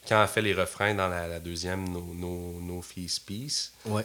quand 0.08 0.20
elle 0.22 0.28
fait 0.28 0.42
les 0.42 0.52
refrains 0.54 0.94
dans 0.94 1.08
la, 1.08 1.26
la 1.26 1.40
deuxième, 1.40 1.88
No, 1.88 2.02
no, 2.14 2.60
no 2.60 2.82
Feast 2.82 3.24
Peace, 3.26 3.72
Ouais. 3.86 4.04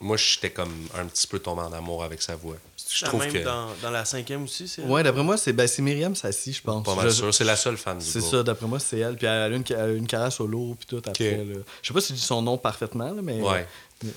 Euh, 0.00 0.04
moi, 0.04 0.16
j'étais 0.16 0.50
comme 0.50 0.72
un 0.96 1.04
petit 1.06 1.26
peu 1.26 1.38
tombé 1.38 1.62
en 1.62 1.72
amour 1.72 2.04
avec 2.04 2.22
sa 2.22 2.36
voix. 2.36 2.56
Je 2.90 3.04
La 3.04 3.08
trouve 3.08 3.20
même 3.20 3.32
que. 3.32 3.38
dans, 3.44 3.68
dans 3.82 3.90
la 3.90 4.04
cinquième 4.04 4.44
aussi, 4.44 4.66
c'est 4.68 4.82
Ouais, 4.82 5.02
d'après 5.02 5.22
moi, 5.22 5.36
c'est 5.36 5.52
ben, 5.52 5.66
c'est 5.66 5.82
Myriam 5.82 6.14
Sassi, 6.14 6.52
je 6.54 6.62
pense. 6.62 6.84
Pas 6.84 6.94
mal 6.94 7.06
Je- 7.06 7.14
sûr. 7.14 7.34
C'est 7.34 7.44
la 7.44 7.56
seule 7.56 7.76
fan 7.76 7.98
du 7.98 8.04
C'est 8.04 8.20
ça, 8.20 8.42
d'après 8.42 8.66
moi, 8.66 8.78
c'est 8.78 8.98
elle. 8.98 9.16
Puis 9.16 9.26
elle 9.26 9.32
a 9.42 9.48
eu 9.48 9.56
une, 9.56 9.64
elle 9.70 9.76
a 9.80 9.88
une 9.92 10.06
carrière 10.06 10.32
solo, 10.32 10.74
puis 10.78 10.86
tout 10.86 11.02
après. 11.06 11.44
Je 11.82 11.88
sais 11.88 11.94
pas 11.94 12.00
si 12.00 12.12
je 12.14 12.18
dis 12.18 12.24
son 12.24 12.40
nom 12.42 12.56
parfaitement, 12.56 13.10
là, 13.12 13.20
mais. 13.22 13.40
Ouais. 13.42 13.66
mais- 14.02 14.10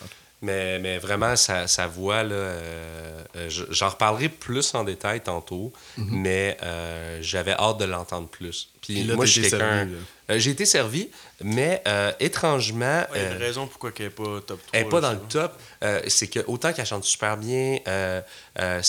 Mais, 0.43 0.79
mais 0.79 0.97
vraiment, 0.97 1.35
sa, 1.35 1.67
sa 1.67 1.85
voix, 1.85 2.23
là, 2.23 2.33
euh, 2.33 3.23
euh, 3.35 3.49
je- 3.49 3.65
j'en 3.69 3.89
reparlerai 3.89 4.27
plus 4.29 4.73
en 4.73 4.83
détail 4.83 5.21
tantôt, 5.21 5.71
mais 5.97 6.57
euh, 6.63 7.19
j'avais 7.21 7.51
hâte 7.51 7.77
de 7.77 7.85
l'entendre 7.85 8.27
plus. 8.27 8.69
Puis, 8.81 8.93
Mhm. 8.93 8.99
Puis 9.01 9.03
là, 9.07 9.15
moi. 9.15 9.25
Euh, 10.29 10.39
J'ai 10.39 10.51
été 10.51 10.65
servi, 10.65 11.09
mais 11.43 11.81
euh, 11.87 12.11
étrangement. 12.19 13.01
Ouais, 13.01 13.07
il 13.15 13.21
y 13.21 13.25
a 13.25 13.27
euh, 13.27 13.35
une 13.35 13.41
raison 13.43 13.67
pourquoi 13.67 13.91
elle 13.97 14.05
n'est 14.05 14.09
pas 14.11 14.23
top 14.41 14.59
3. 14.65 14.69
elle 14.73 14.83
n'est 14.83 14.89
pas 14.89 15.01
là, 15.01 15.01
dans 15.01 15.07
ça. 15.09 15.13
le 15.21 15.27
top. 15.27 15.59
Euh, 15.83 16.01
c'est 16.07 16.27
que 16.27 16.39
autant 16.47 16.71
qu'elle 16.73 16.85
chante 16.85 17.03
super 17.03 17.37
bien, 17.37 17.77
euh, 17.87 18.21
euh, 18.59 18.81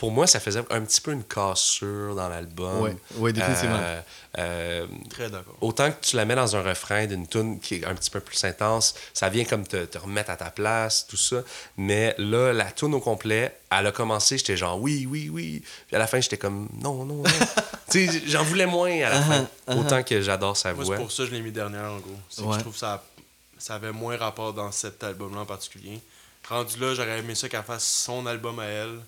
pour 0.00 0.10
moi, 0.10 0.26
ça 0.26 0.40
faisait 0.40 0.60
un 0.70 0.80
petit 0.80 1.02
peu 1.02 1.12
une 1.12 1.22
cassure 1.24 2.14
dans 2.14 2.30
l'album. 2.30 2.96
Ouais, 3.16 3.34
définitivement. 3.34 3.76
Euh, 3.78 4.00
euh, 4.38 4.86
Très 5.10 5.28
d'accord. 5.28 5.54
autant 5.60 5.90
que 5.90 5.96
tu 6.00 6.16
la 6.16 6.24
mets 6.24 6.34
dans 6.36 6.56
un 6.56 6.62
refrain 6.62 7.04
d'une 7.06 7.26
tune 7.26 7.60
qui 7.60 7.74
est 7.74 7.84
un 7.84 7.94
petit 7.94 8.08
peu 8.08 8.20
plus 8.20 8.42
intense, 8.44 8.94
ça 9.12 9.28
vient 9.28 9.44
comme 9.44 9.66
te, 9.66 9.84
te 9.84 9.98
remettre 9.98 10.30
à 10.30 10.36
ta 10.36 10.50
place, 10.50 11.06
tout 11.06 11.18
ça. 11.18 11.42
Mais 11.76 12.14
là, 12.16 12.54
la 12.54 12.72
tune 12.72 12.94
au 12.94 13.00
complet, 13.00 13.54
elle 13.70 13.86
a 13.88 13.92
commencé, 13.92 14.38
j'étais 14.38 14.56
genre 14.56 14.80
oui, 14.80 15.06
oui, 15.06 15.28
oui. 15.28 15.62
Puis 15.86 15.96
à 15.96 15.98
la 15.98 16.06
fin, 16.06 16.18
j'étais 16.18 16.38
comme 16.38 16.66
non, 16.82 17.04
non, 17.04 17.16
non. 17.16 17.22
tu 17.90 18.06
sais, 18.08 18.22
j'en 18.26 18.42
voulais 18.42 18.64
moins 18.66 18.90
à 19.02 19.10
la 19.10 19.20
fin. 19.20 19.48
Autant 19.76 20.02
que 20.02 20.22
j'adore 20.22 20.56
sa 20.56 20.72
Moi, 20.72 20.82
voix. 20.84 20.96
c'est 20.96 21.02
pour 21.02 21.12
ça 21.12 21.24
que 21.24 21.28
je 21.28 21.34
l'ai 21.34 21.42
mis 21.42 21.52
dernière, 21.52 21.90
en 21.92 21.98
gros. 21.98 22.16
C'est 22.30 22.40
que 22.42 22.46
Ouais. 22.48 22.54
je 22.54 22.60
trouve 22.60 22.72
que 22.72 22.78
ça, 22.78 23.04
ça 23.58 23.74
avait 23.74 23.92
moins 23.92 24.16
rapport 24.16 24.54
dans 24.54 24.72
cet 24.72 25.04
album-là 25.04 25.40
en 25.42 25.46
particulier. 25.46 26.00
Rendu 26.48 26.78
là, 26.80 26.94
j'aurais 26.94 27.18
aimé 27.18 27.34
ça 27.34 27.50
qu'elle 27.50 27.62
fasse 27.64 27.84
son 27.86 28.24
album 28.24 28.58
à 28.60 28.64
elle, 28.64 28.98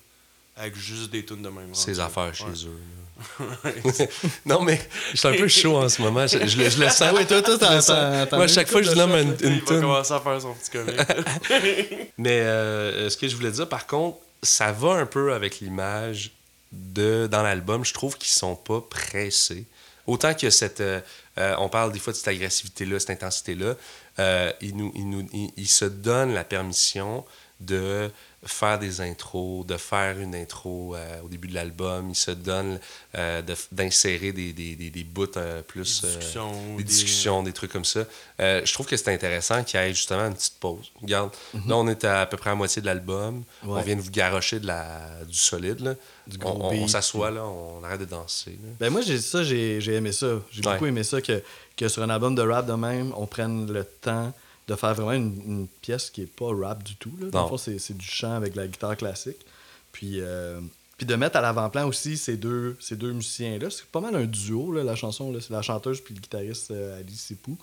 avec 0.55 0.75
juste 0.75 1.11
des 1.11 1.25
tunes 1.25 1.41
de 1.41 1.49
même. 1.49 1.73
Ses 1.73 1.91
rendu. 1.93 2.01
affaires 2.01 2.35
chez 2.35 2.43
Ouais. 2.45 2.51
eux. 2.65 2.79
non, 4.45 4.61
mais 4.63 4.79
je 5.13 5.17
suis 5.17 5.27
un 5.27 5.33
peu 5.35 5.47
chaud 5.47 5.77
en 5.77 5.87
ce 5.89 6.01
moment. 6.01 6.25
Je, 6.27 6.45
je 6.47 6.57
le, 6.57 6.69
je 6.69 6.79
le 6.83 6.89
sens. 6.89 7.13
Ouais, 7.13 7.25
toi, 7.25 7.41
toi, 7.41 7.57
t'en- 7.57 7.81
sens. 7.81 8.31
Moi, 8.31 8.43
à 8.43 8.47
chaque 8.47 8.69
fois 8.69 8.81
que 8.81 8.87
je 8.87 8.93
nomme 8.95 9.11
une, 9.11 9.29
une 9.29 9.35
Il 9.41 9.59
va 9.61 9.65
tune, 9.67 9.81
commencer 9.81 10.13
à 10.13 10.19
faire 10.19 10.41
son 10.41 10.53
petit 10.53 10.71
comique. 10.71 10.95
Mais 12.17 12.39
euh, 12.41 13.09
ce 13.09 13.17
que 13.17 13.27
je 13.27 13.35
voulais 13.35 13.51
dire, 13.51 13.67
par 13.69 13.87
contre, 13.87 14.17
ça 14.41 14.71
va 14.71 14.93
un 14.93 15.05
peu 15.05 15.33
avec 15.33 15.59
l'image 15.59 16.31
de 16.71 17.27
dans 17.31 17.43
l'album. 17.43 17.85
Je 17.85 17.93
trouve 17.93 18.17
qu'ils 18.17 18.31
sont 18.33 18.55
pas 18.55 18.81
pressés. 18.81 19.65
Autant 20.07 20.33
que 20.33 20.49
cette. 20.49 20.81
euh, 20.81 20.99
euh, 21.37 21.55
on 21.59 21.69
parle 21.69 21.91
des 21.91 21.99
fois 21.99 22.11
de 22.13 22.17
cette 22.17 22.27
agressivité-là, 22.27 22.99
cette 22.99 23.11
intensité-là. 23.11 23.75
euh, 24.19 24.51
il, 24.61 24.75
nous, 24.75 24.91
il, 24.95 25.09
nous, 25.09 25.27
il, 25.33 25.49
il 25.55 25.67
se 25.67 25.85
donne 25.85 26.33
la 26.33 26.43
permission 26.43 27.25
de 27.59 28.11
faire 28.45 28.77
des 28.79 29.01
intros, 29.01 29.65
de 29.65 29.77
faire 29.77 30.19
une 30.19 30.35
intro 30.35 30.95
euh, 30.95 31.21
au 31.23 31.27
début 31.29 31.47
de 31.47 31.53
l'album. 31.53 32.09
Il 32.09 32.15
se 32.15 32.31
donne 32.31 32.79
euh, 33.15 33.41
de- 33.41 33.55
d'insérer 33.71 34.31
des, 34.31 34.53
des, 34.53 34.75
des, 34.75 34.89
des 34.89 35.03
bouts 35.03 35.27
euh, 35.37 35.61
plus... 35.61 36.01
Des 36.01 36.07
euh, 36.07 36.17
discussions, 36.17 36.51
des 36.51 36.77
des- 36.77 36.83
discussions, 36.83 37.43
des 37.43 37.53
trucs 37.53 37.71
comme 37.71 37.85
ça. 37.85 38.05
Euh, 38.39 38.61
je 38.65 38.73
trouve 38.73 38.85
que 38.85 38.97
c'est 38.97 39.13
intéressant 39.13 39.63
qu'il 39.63 39.79
y 39.79 39.83
ait 39.83 39.93
justement 39.93 40.25
une 40.27 40.33
petite 40.33 40.59
pause. 40.59 40.91
Regarde, 41.01 41.31
là, 41.53 41.77
on 41.77 41.87
est 41.87 42.03
à, 42.03 42.21
à 42.21 42.25
peu 42.25 42.37
près 42.37 42.49
à 42.49 42.55
moitié 42.55 42.81
de 42.81 42.87
l'album. 42.87 43.43
On 43.65 43.79
vient 43.81 43.95
de 43.95 44.01
vous 44.01 44.11
garrocher 44.11 44.59
de 44.59 44.67
la, 44.67 45.23
du 45.27 45.37
solide. 45.37 45.79
Là. 45.81 45.95
Du 46.27 46.37
on 46.43 46.49
gros 46.55 46.63
on- 46.63 46.67
on 46.67 46.71
beat, 46.71 46.89
s'assoit, 46.89 47.31
là, 47.31 47.43
on 47.45 47.83
arrête 47.83 47.99
de 47.99 48.05
danser. 48.05 48.51
là. 48.63 48.69
Ben 48.79 48.89
moi, 48.89 49.01
j'ai 49.01 49.19
ça, 49.19 49.43
j'ai 49.43 49.79
j'ai 49.81 49.93
aimé 49.95 50.11
ça. 50.11 50.27
J'ai 50.51 50.61
Ouais. 50.65 50.73
beaucoup 50.73 50.85
aimé 50.85 51.03
ça 51.03 51.21
que, 51.21 51.41
que 51.75 51.87
sur 51.87 52.01
un 52.03 52.09
album 52.09 52.33
de 52.35 52.41
rap 52.41 52.65
de 52.65 52.73
même, 52.73 53.13
on 53.17 53.25
prenne 53.25 53.71
le 53.71 53.83
temps 53.83 54.33
de 54.67 54.75
faire 54.75 54.93
vraiment 54.93 55.13
une, 55.13 55.41
une 55.45 55.67
pièce 55.81 56.09
qui 56.09 56.21
est 56.21 56.25
pas 56.25 56.49
rap 56.53 56.83
du 56.83 56.95
tout. 56.95 57.13
Là. 57.19 57.29
Dans 57.29 57.57
c'est 57.57 57.79
c'est 57.79 57.97
du 57.97 58.05
chant 58.05 58.33
avec 58.33 58.55
la 58.55 58.67
guitare 58.67 58.95
classique. 58.97 59.45
Puis, 59.91 60.21
euh, 60.21 60.59
puis 60.97 61.05
de 61.05 61.15
mettre 61.15 61.37
à 61.37 61.41
l'avant-plan 61.41 61.87
aussi 61.87 62.17
ces 62.17 62.37
deux, 62.37 62.75
ces 62.79 62.95
deux 62.95 63.13
musiciens-là. 63.13 63.69
C'est 63.69 63.85
pas 63.85 64.01
mal 64.01 64.15
un 64.15 64.25
duo, 64.25 64.71
là, 64.71 64.83
la 64.83 64.95
chanson. 64.95 65.31
là. 65.31 65.39
C'est 65.41 65.53
la 65.53 65.61
chanteuse 65.61 66.01
puis 66.01 66.15
le 66.15 66.19
guitariste 66.21 66.71
euh, 66.71 66.99
Alice 66.99 67.21
Sipou. 67.21 67.57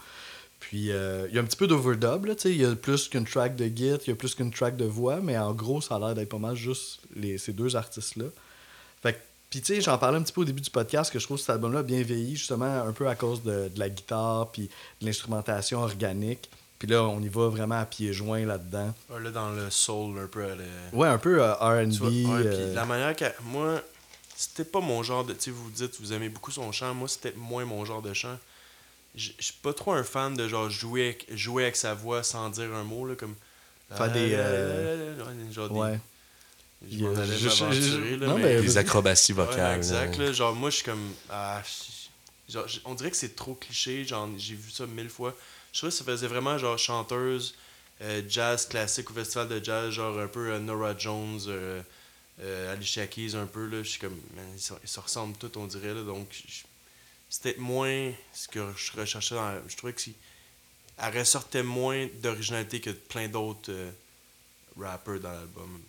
Puis 0.61 0.93
euh, 0.93 1.27
il 1.29 1.35
y 1.35 1.39
a 1.39 1.41
un 1.41 1.45
petit 1.45 1.57
peu 1.57 1.67
d'overdub. 1.67 2.29
Il 2.45 2.57
y 2.57 2.65
a 2.65 2.77
plus 2.77 3.09
qu'une 3.09 3.25
track 3.25 3.57
de 3.57 3.67
guitare, 3.67 3.99
il 4.07 4.11
y 4.11 4.13
a 4.13 4.17
plus 4.17 4.35
qu'une 4.35 4.51
track 4.51 4.77
de 4.77 4.85
voix, 4.85 5.21
mais 5.21 5.37
en 5.39 5.55
gros, 5.55 5.81
ça 5.81 5.97
a 5.97 5.99
l'air 5.99 6.15
d'être 6.15 6.29
pas 6.29 6.39
mal 6.39 6.55
juste 6.55 7.01
les, 7.17 7.39
ces 7.39 7.53
deux 7.53 7.77
artistes-là. 7.77 8.27
Fait 9.03 9.15
que, 9.15 9.19
puis 9.49 9.61
tu 9.61 9.75
sais, 9.75 9.81
j'en 9.81 9.97
parlais 9.97 10.19
un 10.19 10.23
petit 10.23 10.35
peu 10.35 10.43
au 10.43 10.45
début 10.45 10.61
du 10.61 10.71
podcast 10.71 11.11
que 11.11 11.19
je 11.19 11.25
trouve 11.25 11.39
cet 11.39 11.51
album-là 11.51 11.83
bien 11.83 12.03
vieilli, 12.03 12.37
justement, 12.37 12.83
un 12.83 12.93
peu 12.93 13.09
à 13.09 13.17
cause 13.17 13.43
de, 13.43 13.69
de 13.75 13.79
la 13.79 13.89
guitare, 13.89 14.53
puis 14.53 14.69
de 15.01 15.07
l'instrumentation 15.07 15.81
organique. 15.81 16.49
Puis 16.81 16.89
là, 16.89 17.05
on 17.05 17.21
y 17.21 17.29
va 17.29 17.47
vraiment 17.49 17.79
à 17.79 17.85
pieds 17.85 18.13
joints 18.13 18.47
là-dedans. 18.47 18.93
Ouais, 19.11 19.21
là, 19.21 19.31
dans 19.31 19.51
le 19.51 19.69
soul, 19.71 20.19
un 20.19 20.27
peu. 20.27 20.43
elle 20.43 20.63
est- 20.63 20.97
Ouais, 20.97 21.07
un 21.09 21.19
peu 21.19 21.41
euh, 21.43 21.53
RB. 21.53 22.03
Ouais, 22.03 22.43
euh, 22.47 22.75
la 22.75 22.85
manière 22.87 23.15
que. 23.15 23.27
Moi, 23.45 23.83
c'était 24.35 24.65
pas 24.65 24.81
mon 24.81 25.03
genre 25.03 25.23
de. 25.25 25.35
Tu 25.35 25.41
sais, 25.43 25.51
vous 25.51 25.71
dites, 25.71 26.01
vous 26.01 26.13
aimez 26.15 26.31
beaucoup 26.31 26.51
son 26.51 26.73
chant. 26.73 26.95
Moi, 26.95 27.07
c'était 27.07 27.35
moins 27.37 27.65
mon 27.67 27.85
genre 27.85 28.01
de 28.03 28.15
chant. 28.15 28.37
Je 29.15 29.31
suis 29.41 29.55
pas 29.63 29.75
trop 29.75 29.93
un 29.93 30.03
fan 30.05 30.35
de 30.35 30.49
genre 30.49 30.71
jouer 30.71 31.05
avec, 31.09 31.27
jouer 31.37 31.65
avec 31.65 31.77
sa 31.77 31.93
voix 31.95 32.23
sans 32.23 32.49
dire 32.49 32.73
un 32.75 32.85
mot, 32.85 33.07
là, 33.07 33.15
comme. 33.15 33.35
Faire 33.95 34.11
des, 34.13 34.31
euh, 34.35 35.17
Ouais, 35.71 36.01
des-. 36.81 36.97
Je 36.97 37.05
m'en 37.05 37.73
Je- 37.73 38.15
là, 38.15 38.27
non, 38.27 38.39
mais- 38.39 38.61
Des 38.63 38.79
acrobaties 38.79 39.33
Ouais, 39.35 39.45
vocales. 39.45 39.77
exact, 39.77 40.17
là. 40.17 40.33
Genre, 40.33 40.55
moi, 40.55 40.71
je 40.71 40.77
suis 40.77 40.85
comme. 40.85 41.11
Ah, 41.29 41.61
genre, 42.49 42.65
on 42.87 42.95
dirait 42.95 43.11
que 43.11 43.17
c'est 43.19 43.37
trop 43.37 43.53
cliché. 43.55 44.05
Genre, 44.07 44.29
j'ai 44.39 44.55
vu 44.55 44.71
ça 44.71 44.87
mille 44.87 45.11
fois. 45.11 45.35
Je 45.73 45.79
trouvais 45.79 45.91
que 45.91 45.97
ça 45.97 46.05
faisait 46.05 46.27
vraiment 46.27 46.59
genre 46.59 46.79
chanteuse, 46.79 47.55
euh, 48.03 48.23
jazz 48.29 48.67
classique 48.67 49.11
au 49.11 49.15
festival 49.15 49.49
de 49.49 49.63
jazz, 49.63 49.91
genre 49.91 50.19
un 50.19 50.27
peu 50.27 50.53
euh, 50.53 50.59
Nora 50.59 50.97
Jones, 50.97 51.41
euh, 51.49 52.73
Alicia 52.73 53.07
Keys, 53.07 53.35
un 53.37 53.47
peu. 53.47 53.71
Je 53.83 53.89
suis 53.89 54.01
comme. 54.01 54.19
ils, 54.55 54.89
se, 54.89 55.01
ressemblent 55.01 55.37
tous, 55.37 55.59
on 55.59 55.67
dirait. 55.67 55.95
Là, 55.95 56.03
donc, 56.03 56.29
c'était 57.29 57.57
moins 57.59 58.13
ce 58.33 58.49
que 58.49 58.73
je 58.77 58.93
recherchais 58.99 59.35
dans. 59.35 59.61
Je 59.69 59.77
trouvais 59.77 59.93
que 59.93 60.01
si. 60.01 60.15
Elle 61.03 61.19
ressortait 61.19 61.63
moins 61.63 62.09
d'originalité 62.23 62.81
que 62.81 62.91
plein 62.91 63.29
d'autres 63.29 63.73
rappers 64.79 65.21
dans 65.21 65.33
l'album. 65.33 65.81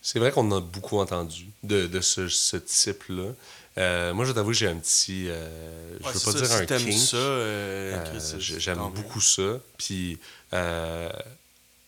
C'est 0.00 0.18
vrai 0.18 0.32
qu'on 0.32 0.50
en 0.50 0.56
a 0.56 0.60
beaucoup 0.60 0.98
entendu 0.98 1.46
de, 1.62 1.86
de 1.86 2.00
ce, 2.00 2.28
ce 2.28 2.56
type-là. 2.56 3.32
Euh, 3.78 4.12
moi, 4.12 4.24
je 4.26 4.32
t'avoue 4.32 4.52
j'ai 4.52 4.68
un 4.68 4.76
petit. 4.76 5.28
euh, 5.28 5.98
je 6.00 6.06
Ouais, 6.06 6.12
veux 6.12 6.18
c'est 6.18 6.24
pas 6.26 6.32
ça, 6.32 6.38
dire 6.38 6.46
si 6.48 6.52
un 6.54 6.66
kink. 6.66 7.14
euh, 7.14 7.96
Euh, 8.14 8.38
J'aime 8.38 8.78
beaucoup 8.94 9.20
ça. 9.20 9.58
Puis, 9.78 10.18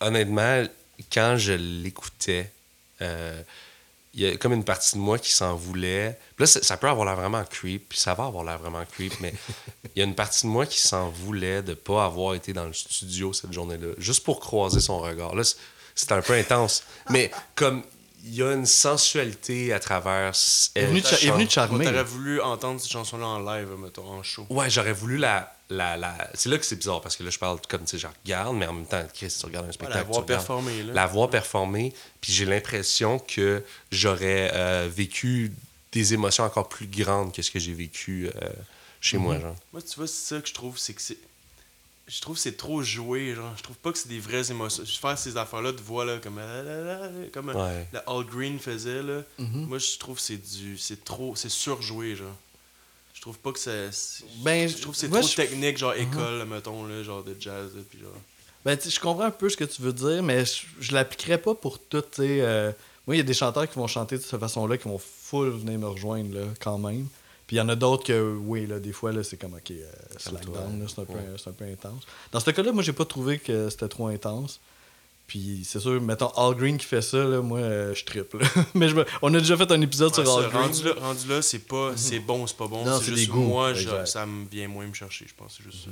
honnêtement, 0.01 0.63
quand 1.11 1.35
je 1.37 1.53
l'écoutais, 1.53 2.51
il 3.01 4.21
y 4.21 4.25
a 4.27 4.37
comme 4.37 4.53
une 4.53 4.63
partie 4.63 4.95
de 4.95 5.01
moi 5.01 5.19
qui 5.19 5.31
s'en 5.31 5.55
voulait. 5.55 6.17
Là, 6.39 6.45
ça, 6.45 6.77
peut 6.77 6.87
avoir 6.87 7.05
l'air 7.05 7.15
vraiment 7.17 7.43
creep, 7.43 7.89
puis 7.89 7.99
ça 7.99 8.13
va 8.13 8.25
avoir 8.25 8.43
l'air 8.45 8.57
vraiment 8.57 8.83
creep, 8.85 9.13
mais 9.19 9.33
il 9.95 9.99
y 9.99 10.01
a 10.01 10.05
une 10.05 10.15
partie 10.15 10.43
de 10.47 10.51
moi 10.51 10.65
qui 10.65 10.79
s'en 10.79 11.09
voulait 11.09 11.61
de 11.61 11.73
pas 11.73 12.05
avoir 12.05 12.33
été 12.33 12.53
dans 12.53 12.65
le 12.65 12.73
studio 12.73 13.33
cette 13.33 13.51
journée-là, 13.53 13.89
juste 13.97 14.23
pour 14.23 14.39
croiser 14.39 14.79
son 14.79 14.99
regard. 14.99 15.35
Là, 15.35 15.43
c'est- 15.43 16.11
un 16.11 16.21
peu 16.21 16.33
intense, 16.33 16.83
mais 17.09 17.31
comme 17.55 17.81
y 18.33 18.41
a 18.41 18.53
une 18.53 18.65
sensualité 18.65 19.73
à 19.73 19.79
travers. 19.79 20.33
Il 20.75 20.81
est 20.81 20.85
venu 20.85 21.01
de, 21.01 21.05
elle 21.07 21.11
cha- 21.13 21.19
il 21.21 21.27
est 21.27 21.31
venu 21.31 21.45
de 21.45 21.51
charmer. 21.51 21.85
T'aurais 21.85 22.03
voulu 22.03 22.41
entendre 22.41 22.79
cette 22.81 22.91
chanson-là 22.91 23.25
en 23.25 23.39
live, 23.39 23.67
mettons, 23.77 24.07
en 24.09 24.23
show. 24.23 24.45
Ouais, 24.49 24.69
j'aurais 24.69 24.93
voulu 24.93 25.17
la. 25.17 25.55
la, 25.69 25.97
la... 25.97 26.15
C'est 26.33 26.49
là 26.49 26.57
que 26.57 26.65
c'est 26.65 26.75
bizarre 26.75 27.01
parce 27.01 27.15
que 27.15 27.23
là, 27.23 27.29
je 27.29 27.39
parle 27.39 27.59
comme, 27.67 27.81
tu 27.81 27.91
sais, 27.91 27.97
je 27.97 28.07
regarde, 28.07 28.55
mais 28.55 28.65
en 28.67 28.73
même 28.73 28.85
temps, 28.87 29.03
Chris, 29.13 29.35
tu 29.39 29.45
regardes 29.45 29.65
un 29.65 29.69
Ouais, 29.69 29.73
spectacle. 29.73 29.97
la 29.97 30.03
voir 30.03 30.25
performer, 30.25 30.83
là. 30.83 30.93
La 30.93 31.07
voir 31.07 31.29
performer, 31.29 31.93
puis 32.21 32.31
j'ai 32.33 32.45
l'impression 32.45 33.19
que 33.19 33.63
j'aurais 33.91 34.51
euh, 34.53 34.89
vécu 34.91 35.51
des 35.91 36.13
émotions 36.13 36.43
encore 36.43 36.67
plus 36.69 36.87
grandes 36.87 37.33
que 37.33 37.41
ce 37.41 37.51
que 37.51 37.59
j'ai 37.59 37.73
vécu 37.73 38.27
euh, 38.35 38.49
chez 39.01 39.17
Mhm. 39.17 39.23
moi, 39.23 39.39
genre. 39.39 39.55
Moi, 39.73 39.81
tu 39.81 39.95
vois, 39.97 40.07
c'est 40.07 40.35
ça 40.35 40.41
que 40.41 40.47
je 40.47 40.53
trouve, 40.53 40.77
c'est 40.77 40.93
que 40.93 41.01
c'est. 41.01 41.17
Je 42.07 42.21
trouve 42.21 42.35
que 42.35 42.41
c'est 42.41 42.55
trop 42.57 42.83
joué, 42.83 43.33
genre. 43.33 43.51
Je 43.57 43.63
trouve 43.63 43.77
pas 43.77 43.91
que 43.91 43.97
c'est 43.97 44.07
des 44.09 44.19
vraies 44.19 44.51
émotions. 44.51 44.83
Je 44.85 44.97
faire 44.99 45.17
ces 45.17 45.37
affaires-là 45.37 45.71
de 45.71 45.81
voix, 45.81 46.05
là, 46.05 46.19
comme. 46.19 46.37
la, 46.37 46.61
la, 46.61 46.81
la, 46.81 46.97
la, 47.09 47.27
Comme 47.33 47.49
Ouais. 47.49 47.87
le 47.91 47.99
All 48.07 48.23
Green 48.25 48.59
faisait, 48.59 49.01
là. 49.01 49.23
Mhm. 49.39 49.65
Moi, 49.67 49.79
je 49.79 49.97
trouve 49.97 50.17
que 50.17 50.21
c'est 50.21 50.37
du. 50.37 50.77
C'est 50.77 51.03
trop. 51.03 51.35
C'est 51.35 51.49
surjoué, 51.49 52.15
genre. 52.15 52.35
Je 53.15 53.21
trouve 53.21 53.39
pas 53.39 53.51
que 53.51 53.57
c'est. 53.59 53.89
Ben, 54.43 54.69
je 54.69 54.77
trouve 54.77 54.93
que 54.93 54.99
c'est 54.99 55.09
trop 55.09 55.21
je- 55.21 55.35
technique, 55.35 55.77
genre 55.79 55.95
école, 55.95 56.45
mettons, 56.45 56.85
là, 56.85 57.01
genre 57.01 57.23
de 57.23 57.35
jazz, 57.39 57.71
là, 57.75 57.81
puis 57.89 57.99
genre. 57.99 58.09
Ben, 58.63 58.77
tu 58.77 58.83
sais, 58.83 58.89
je 58.91 58.99
comprends 58.99 59.25
un 59.25 59.31
peu 59.31 59.49
ce 59.49 59.57
que 59.57 59.63
tu 59.63 59.81
veux 59.81 59.93
dire, 59.93 60.21
mais 60.21 60.45
je, 60.45 60.61
je 60.79 60.93
l'appliquerais 60.93 61.39
pas 61.39 61.55
pour 61.55 61.79
tout. 61.79 62.01
tu 62.01 62.07
sais, 62.17 62.41
euh, 62.41 62.71
moi, 63.07 63.15
il 63.15 63.17
y 63.19 63.21
a 63.21 63.23
des 63.23 63.33
chanteurs 63.33 63.67
qui 63.67 63.75
vont 63.79 63.87
chanter 63.87 64.17
de 64.17 64.21
cette 64.21 64.39
façon-là, 64.39 64.77
qui 64.77 64.87
vont 64.87 64.99
full 64.99 65.49
venir 65.49 65.79
me 65.79 65.87
rejoindre 65.87 66.35
là, 66.35 66.45
quand 66.59 66.77
même. 66.77 67.07
Puis 67.47 67.57
il 67.57 67.59
y 67.59 67.61
en 67.61 67.69
a 67.69 67.75
d'autres 67.75 68.03
que, 68.03 68.35
oui, 68.37 68.65
là, 68.65 68.79
des 68.79 68.91
fois, 68.91 69.11
là, 69.11 69.23
c'est 69.23 69.37
comme, 69.37 69.53
OK, 69.53 69.71
euh, 69.71 69.85
slack 70.17 70.41
toi, 70.45 70.57
down, 70.57 70.79
là, 70.81 70.85
c'est 70.87 71.01
un, 71.01 71.05
peu- 71.05 71.13
ouais. 71.13 71.35
c'est 71.37 71.49
un 71.49 71.53
peu 71.53 71.65
intense. 71.65 72.03
Dans 72.31 72.39
ce 72.39 72.49
cas-là, 72.51 72.71
moi, 72.71 72.81
j'ai 72.81 72.93
pas 72.93 73.05
trouvé 73.05 73.37
que 73.39 73.69
c'était 73.69 73.87
trop 73.87 74.07
intense. 74.07 74.59
Puis 75.27 75.63
c'est 75.67 75.79
sûr, 75.79 75.99
mettons, 76.01 76.29
All 76.37 76.55
Green 76.55 76.77
qui 76.77 76.85
fait 76.85 77.01
ça, 77.01 77.17
là, 77.23 77.41
moi, 77.41 77.59
euh, 77.59 77.93
je 77.95 78.03
triple. 78.05 78.37
mais 78.75 78.89
je 78.89 78.95
me- 78.95 79.05
on 79.23 79.33
a 79.33 79.39
déjà 79.39 79.57
fait 79.57 79.71
un 79.71 79.81
épisode 79.81 80.15
Ouais, 80.17 80.23
sur 80.23 80.37
All 80.37 80.49
Green. 80.49 80.61
rendu 80.63 80.83
là, 80.83 80.93
rendu 80.99 81.27
là, 81.27 81.41
c'est 81.41 81.59
pas 81.59 81.93
c'est 81.95 82.19
bon, 82.19 82.45
c'est 82.47 82.57
pas 82.57 82.67
bon. 82.67 82.83
Non, 82.85 82.99
c'est 82.99 83.05
c'est 83.05 83.11
juste 83.15 83.25
des 83.27 83.31
goûts, 83.31 83.39
moi, 83.41 83.73
je- 83.73 84.05
ça 84.05 84.25
me 84.25 84.47
vient 84.47 84.67
moins 84.67 84.85
me 84.85 84.93
chercher, 84.93 85.25
je 85.27 85.33
pense. 85.35 85.55
C'est 85.57 85.63
juste 85.63 85.85
ça. 85.85 85.91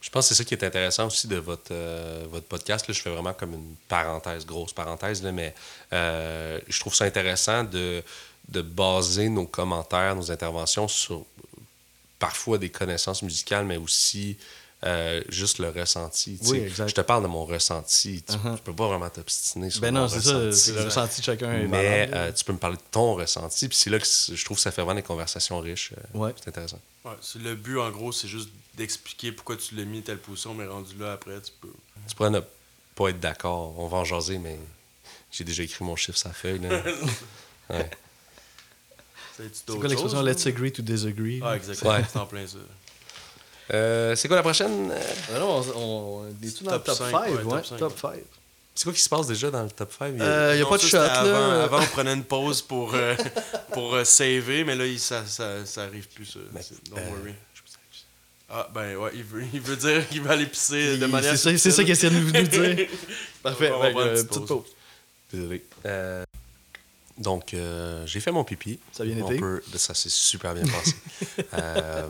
Je 0.00 0.10
pense 0.10 0.28
que 0.28 0.34
c'est 0.34 0.42
ça 0.42 0.44
qui 0.44 0.54
est 0.54 0.62
intéressant 0.64 1.06
aussi 1.08 1.26
de 1.26 1.36
votre, 1.36 1.72
euh, 1.72 2.24
votre 2.30 2.46
podcast. 2.46 2.86
Là, 2.86 2.94
je 2.94 3.00
fais 3.00 3.10
vraiment 3.10 3.32
comme 3.32 3.54
une 3.54 3.74
parenthèse, 3.88 4.46
grosse 4.46 4.72
parenthèse, 4.72 5.22
là, 5.24 5.32
mais 5.32 5.54
euh, 5.92 6.60
je 6.68 6.78
trouve 6.78 6.94
ça 6.94 7.04
intéressant 7.04 7.64
de, 7.64 8.02
de 8.48 8.62
baser 8.62 9.28
nos 9.28 9.46
commentaires, 9.46 10.16
nos 10.16 10.30
interventions 10.30 10.88
sur 10.88 11.24
parfois 12.18 12.58
des 12.58 12.70
connaissances 12.70 13.22
musicales, 13.22 13.64
mais 13.66 13.76
aussi 13.76 14.36
euh, 14.84 15.22
juste 15.28 15.58
le 15.58 15.70
ressenti. 15.70 16.38
Oui, 16.44 16.58
exact. 16.58 16.88
Je 16.88 16.94
te 16.94 17.00
parle 17.00 17.24
de 17.24 17.28
mon 17.28 17.44
ressenti. 17.44 18.22
Tu 18.22 18.36
ne 18.36 18.56
peux 18.56 18.72
pas 18.74 18.86
vraiment 18.86 19.10
t'obstiner 19.10 19.70
sur 19.70 19.80
Ben 19.80 19.92
mon 19.92 20.02
non, 20.02 20.08
c'est 20.08 20.20
ça, 20.20 20.52
c'est 20.52 20.72
le 20.72 20.84
ressenti 20.84 21.20
de 21.20 21.24
chacun 21.24 21.52
est 21.52 21.66
Mais 21.66 22.08
euh, 22.14 22.32
tu 22.32 22.44
peux 22.44 22.52
me 22.52 22.58
parler 22.58 22.76
de 22.76 22.82
ton 22.90 23.14
ressenti. 23.14 23.68
Puis 23.68 23.76
c'est 23.76 23.90
là 23.90 23.98
que 23.98 24.06
je 24.06 24.44
trouve 24.44 24.56
que 24.56 24.62
ça 24.62 24.70
fait 24.70 24.82
vraiment 24.82 24.94
des 24.94 25.02
conversations 25.06 25.58
riches. 25.60 25.92
euh, 26.14 26.18
Ouais. 26.18 26.32
C'est 26.40 26.48
intéressant. 26.48 26.78
Ouais, 27.04 27.12
c'est 27.20 27.40
le 27.42 27.54
but, 27.56 27.78
en 27.78 27.90
gros, 27.90 28.12
c'est 28.12 28.28
juste 28.28 28.50
d'expliquer 28.76 29.32
pourquoi 29.32 29.56
tu 29.56 29.74
l'as 29.74 29.84
mis 29.84 29.98
à 29.98 30.02
telle 30.02 30.18
position, 30.18 30.54
mais 30.54 30.66
rendu 30.66 30.96
là, 30.96 31.12
après, 31.12 31.40
tu 31.40 31.50
peux. 31.60 31.72
Tu 32.08 32.14
pourrais 32.14 32.30
ne 32.30 32.40
pas 32.94 33.08
être 33.08 33.20
d'accord. 33.20 33.74
On 33.78 33.88
va 33.88 33.98
en 33.98 34.04
jaser, 34.04 34.38
mais 34.38 34.58
j'ai 35.32 35.42
déjà 35.44 35.64
écrit 35.64 35.84
mon 35.84 35.96
chiffre 35.96 36.18
sur 36.18 36.28
la 36.28 36.34
feuille. 36.34 36.60
Là. 36.60 36.82
Ouais. 37.70 37.90
C'est 39.52 39.76
quoi 39.78 39.88
l'expression 39.88 40.22
Let's 40.22 40.46
agree 40.46 40.72
to 40.72 40.82
disagree? 40.82 41.40
Ah, 41.42 41.56
exactement. 41.56 41.92
Ouais. 41.92 42.04
C'est 42.10 42.18
en 42.18 42.26
plein 42.26 42.46
ça. 42.46 42.58
Euh, 43.74 44.16
c'est 44.16 44.28
quoi 44.28 44.36
la 44.38 44.42
prochaine? 44.42 44.90
Euh, 44.90 45.00
Ah 45.34 45.38
non, 45.38 45.62
on, 45.74 45.80
on, 45.80 46.26
est-tu 46.46 46.64
dans 46.64 46.70
Top 46.72 46.80
le 46.80 46.86
top 46.86 46.96
cinq, 46.98 47.10
5? 47.10 47.20
ouais, 47.22 47.30
Ouais, 47.36 47.42
top 47.42 47.66
cinq, 47.66 47.76
top 47.78 47.98
5. 48.00 48.10
C'est 48.74 48.84
quoi 48.84 48.92
qui 48.92 49.00
se 49.02 49.08
passe 49.08 49.26
déjà 49.26 49.50
dans 49.50 49.62
le 49.64 49.70
top 49.70 49.92
5? 49.98 50.14
Euh, 50.20 50.54
y 50.56 50.60
a 50.60 50.62
Non, 50.62 50.68
pas 50.70 50.76
de 50.78 50.82
shot, 50.82 50.96
là. 50.98 51.20
Avant, 51.20 51.50
avant, 51.64 51.82
on 51.82 51.86
prenait 51.86 52.14
une 52.14 52.24
pause 52.24 52.62
pour, 52.62 52.94
euh, 52.94 53.14
pour 53.72 53.94
euh, 53.94 54.04
saver, 54.04 54.64
mais 54.64 54.74
là, 54.74 54.86
il- 54.86 54.98
ça, 55.00 55.26
ça, 55.26 55.66
ça 55.66 55.82
arrive 55.82 56.08
plus, 56.08 56.24
ça. 56.26 56.38
Mais, 56.52 56.62
C'est- 56.62 56.88
Don't 56.88 56.98
euh, 56.98 57.10
worry. 57.10 57.34
Ah, 58.50 58.66
ben 58.74 58.96
ouais, 58.96 59.10
il 59.14 59.24
veut, 59.24 59.42
il 59.52 59.60
veut 59.60 59.76
dire 59.76 60.08
qu'il 60.08 60.22
va 60.22 60.30
aller 60.30 60.46
pisser 60.46 60.96
de 60.96 61.04
Il- 61.04 61.12
manière. 61.12 61.36
C'est 61.36 61.58
ça, 61.58 61.82
qu'il 61.82 61.90
essaie 61.90 62.08
de 62.08 62.18
nous 62.18 62.30
dire. 62.30 62.86
Parfait, 63.42 63.70
On 63.70 63.78
va 63.80 63.90
prendre 63.90 64.06
une 64.06 64.08
euh, 64.08 64.14
petite 64.14 64.28
petite 64.28 64.46
pause. 64.46 64.62
pause. 64.62 64.72
Désolé. 65.30 65.64
Donc, 67.18 67.52
euh, 67.54 68.06
j'ai 68.06 68.20
fait 68.20 68.30
mon 68.32 68.44
pipi. 68.44 68.78
Ça 68.92 69.02
a 69.02 69.06
bien 69.06 69.22
On 69.24 69.30
été? 69.30 69.40
peut- 69.40 69.62
Ça 69.76 69.92
s'est 69.94 70.08
super 70.08 70.54
bien 70.54 70.64
passé. 70.64 70.94
Euh, 71.54 72.06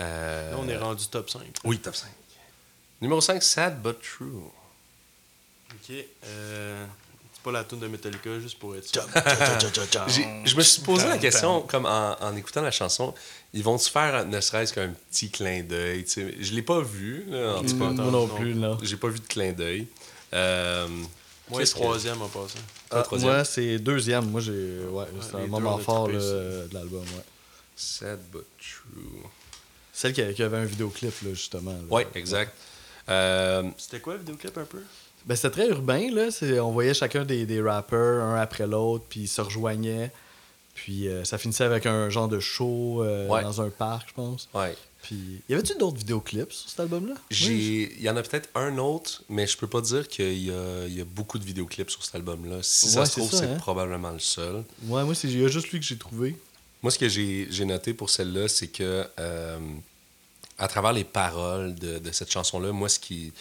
euh, 0.00 0.50
Là, 0.52 0.56
on 0.60 0.68
est 0.68 0.76
rendu 0.76 1.06
top 1.06 1.28
5. 1.30 1.42
Oui, 1.64 1.78
top 1.78 1.94
5. 1.96 2.08
Numéro 3.00 3.20
5, 3.20 3.42
Sad 3.42 3.80
But 3.82 3.96
True. 4.00 4.42
Ok. 5.72 5.94
Euh, 6.24 6.84
C'est 7.32 7.42
pas 7.42 7.52
la 7.52 7.64
tune 7.64 7.78
de 7.78 7.86
Metallica, 7.88 8.38
juste 8.40 8.58
pour 8.58 8.74
être 8.76 8.86
sûr. 8.88 9.06
Je 10.44 10.56
me 10.56 10.62
suis 10.62 10.82
posé 10.82 11.06
la 11.08 11.18
question, 11.18 11.62
comme 11.62 11.86
en, 11.86 12.16
en 12.20 12.36
écoutant 12.36 12.62
la 12.62 12.70
chanson, 12.72 13.14
ils 13.52 13.62
vont-tu 13.62 13.90
faire 13.90 14.26
ne 14.26 14.40
serait-ce 14.40 14.72
qu'un 14.72 14.92
petit 15.10 15.30
clin 15.30 15.62
d'œil? 15.62 16.04
Je 16.08 16.52
l'ai 16.52 16.62
pas 16.62 16.80
vu, 16.80 17.24
là, 17.28 17.56
en 17.56 17.62
tout 17.62 17.78
cas. 17.78 17.90
Moi 17.90 18.10
non 18.10 18.26
plus, 18.28 18.54
non. 18.54 18.78
J'ai 18.82 18.96
pas 18.96 19.08
vu 19.08 19.20
de 19.20 19.26
clin 19.26 19.52
d'œil. 19.52 19.86
Euh, 20.34 20.86
Moi, 21.50 21.62
que- 21.62 21.68
troisième 21.70 22.20
en 22.22 22.28
passant. 22.28 22.58
Ah, 22.90 23.02
troisième? 23.02 23.32
moi, 23.32 23.44
c'est 23.44 23.78
deuxième. 23.78 24.26
Moi, 24.30 24.40
j'ai. 24.40 24.80
Ouais, 24.90 25.04
c'est 25.20 25.36
un 25.36 25.46
moment 25.46 25.78
fort 25.78 26.08
là, 26.08 26.18
de 26.18 26.68
l'album, 26.72 27.00
ouais. 27.02 27.24
Sad 27.76 28.18
but 28.32 28.44
true. 28.58 29.22
Celle 29.92 30.12
qui, 30.12 30.42
avait 30.42 30.56
un 30.58 30.64
vidéoclip, 30.64 31.12
là, 31.22 31.30
justement. 31.34 31.72
là. 31.72 31.78
Ouais, 31.90 32.06
exact. 32.14 32.52
Euh, 33.08 33.64
C'était 33.76 34.00
quoi 34.00 34.14
le 34.14 34.20
vidéoclip 34.20 34.56
un 34.58 34.64
peu? 34.64 34.80
Ben, 35.26 35.34
c'était 35.34 35.50
très 35.50 35.68
urbain, 35.68 36.10
là. 36.12 36.30
C'est- 36.30 36.60
On 36.60 36.70
voyait 36.70 36.94
chacun 36.94 37.24
des, 37.24 37.46
des 37.46 37.60
rappers, 37.60 38.22
un 38.22 38.36
après 38.40 38.66
l'autre, 38.66 39.04
puis 39.08 39.20
ils 39.20 39.28
se 39.28 39.40
rejoignaient. 39.40 40.12
Puis 40.74 41.08
euh, 41.08 41.24
ça 41.24 41.38
finissait 41.38 41.64
avec 41.64 41.86
un 41.86 42.08
genre 42.08 42.28
de 42.28 42.38
show 42.38 43.02
euh, 43.02 43.26
Ouais. 43.26 43.42
dans 43.42 43.60
un 43.60 43.68
parc, 43.70 44.08
je 44.10 44.14
pense. 44.14 44.48
ouais. 44.54 44.76
Puis, 45.02 45.40
y 45.48 45.54
avait-tu 45.54 45.76
d'autres 45.78 45.96
vidéoclips 45.96 46.52
sur 46.52 46.68
cet 46.68 46.80
album-là? 46.80 47.14
J'ai, 47.30 47.94
il 47.96 48.02
y 48.02 48.10
en 48.10 48.16
a 48.16 48.22
peut-être 48.22 48.48
un 48.54 48.78
autre, 48.78 49.22
mais 49.28 49.46
je 49.46 49.56
peux 49.56 49.68
pas 49.68 49.80
dire 49.80 50.08
qu'il 50.08 50.38
y 50.44 50.50
a, 50.50 50.86
il 50.86 50.96
y 50.96 51.00
a 51.00 51.04
beaucoup 51.04 51.38
de 51.38 51.44
vidéoclips 51.44 51.90
sur 51.90 52.04
cet 52.04 52.16
album-là. 52.16 52.58
Si 52.62 52.88
ça 52.88 53.00
Ouais, 53.00 53.06
se 53.06 53.12
trouve, 53.12 53.30
c'est 53.30 53.36
ça, 53.36 53.42
c'est 53.44 53.50
hein. 53.52 53.56
probablement 53.58 54.10
le 54.10 54.18
seul. 54.18 54.64
Ouais, 54.84 55.04
moi, 55.04 55.14
c'est 55.14 55.28
il 55.28 55.40
y 55.40 55.44
a 55.44 55.48
juste 55.48 55.70
lui 55.70 55.78
que 55.80 55.86
j'ai 55.86 55.96
trouvé. 55.96 56.36
Moi, 56.82 56.90
ce 56.90 56.98
que 56.98 57.08
j'ai, 57.08 57.46
j'ai 57.50 57.64
noté 57.64 57.94
pour 57.94 58.10
celle-là, 58.10 58.48
c'est 58.48 58.68
que 58.68 59.06
euh, 59.18 59.58
à 60.58 60.68
travers 60.68 60.92
les 60.92 61.04
paroles 61.04 61.74
de, 61.76 61.98
de 61.98 62.12
cette 62.12 62.30
chanson-là, 62.30 62.72
moi, 62.72 62.88
ce 62.88 62.98
qui, 62.98 63.32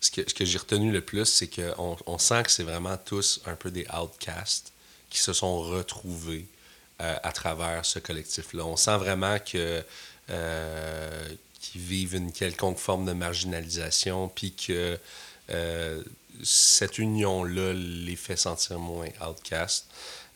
ce 0.00 0.10
que, 0.10 0.22
ce 0.28 0.34
que 0.34 0.44
j'ai 0.44 0.58
retenu 0.58 0.92
le 0.92 1.00
plus, 1.00 1.26
c'est 1.26 1.48
qu'on 1.48 1.96
on 2.06 2.18
sent 2.18 2.44
que 2.44 2.50
c'est 2.50 2.62
vraiment 2.64 2.96
tous 2.96 3.40
un 3.46 3.56
peu 3.56 3.70
des 3.70 3.86
outcasts 3.92 4.72
qui 5.10 5.18
se 5.18 5.32
sont 5.32 5.60
retrouvés 5.60 6.46
euh, 7.00 7.16
à 7.22 7.32
travers 7.32 7.84
ce 7.84 7.98
collectif-là. 7.98 8.64
On 8.64 8.76
sent 8.76 8.96
vraiment 8.96 9.38
que 9.40 9.82
euh, 10.32 11.28
qu'ils 11.60 11.80
vivent 11.80 12.14
une 12.16 12.32
quelconque 12.32 12.78
forme 12.78 13.06
de 13.06 13.12
marginalisation, 13.12 14.28
puis 14.28 14.54
que 14.54 14.98
euh, 15.50 16.02
cette 16.42 16.98
union-là 16.98 17.72
les 17.74 18.16
fait 18.16 18.36
sentir 18.36 18.78
moins 18.78 19.08
outcasts. 19.26 19.86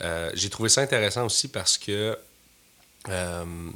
Euh, 0.03 0.31
j'ai 0.35 0.51
trouvé 0.51 0.69
ça 0.69 0.83
intéressant 0.83 1.25
aussi 1.27 1.49
parce 1.49 1.79
que 1.79 2.19
non, 3.09 3.73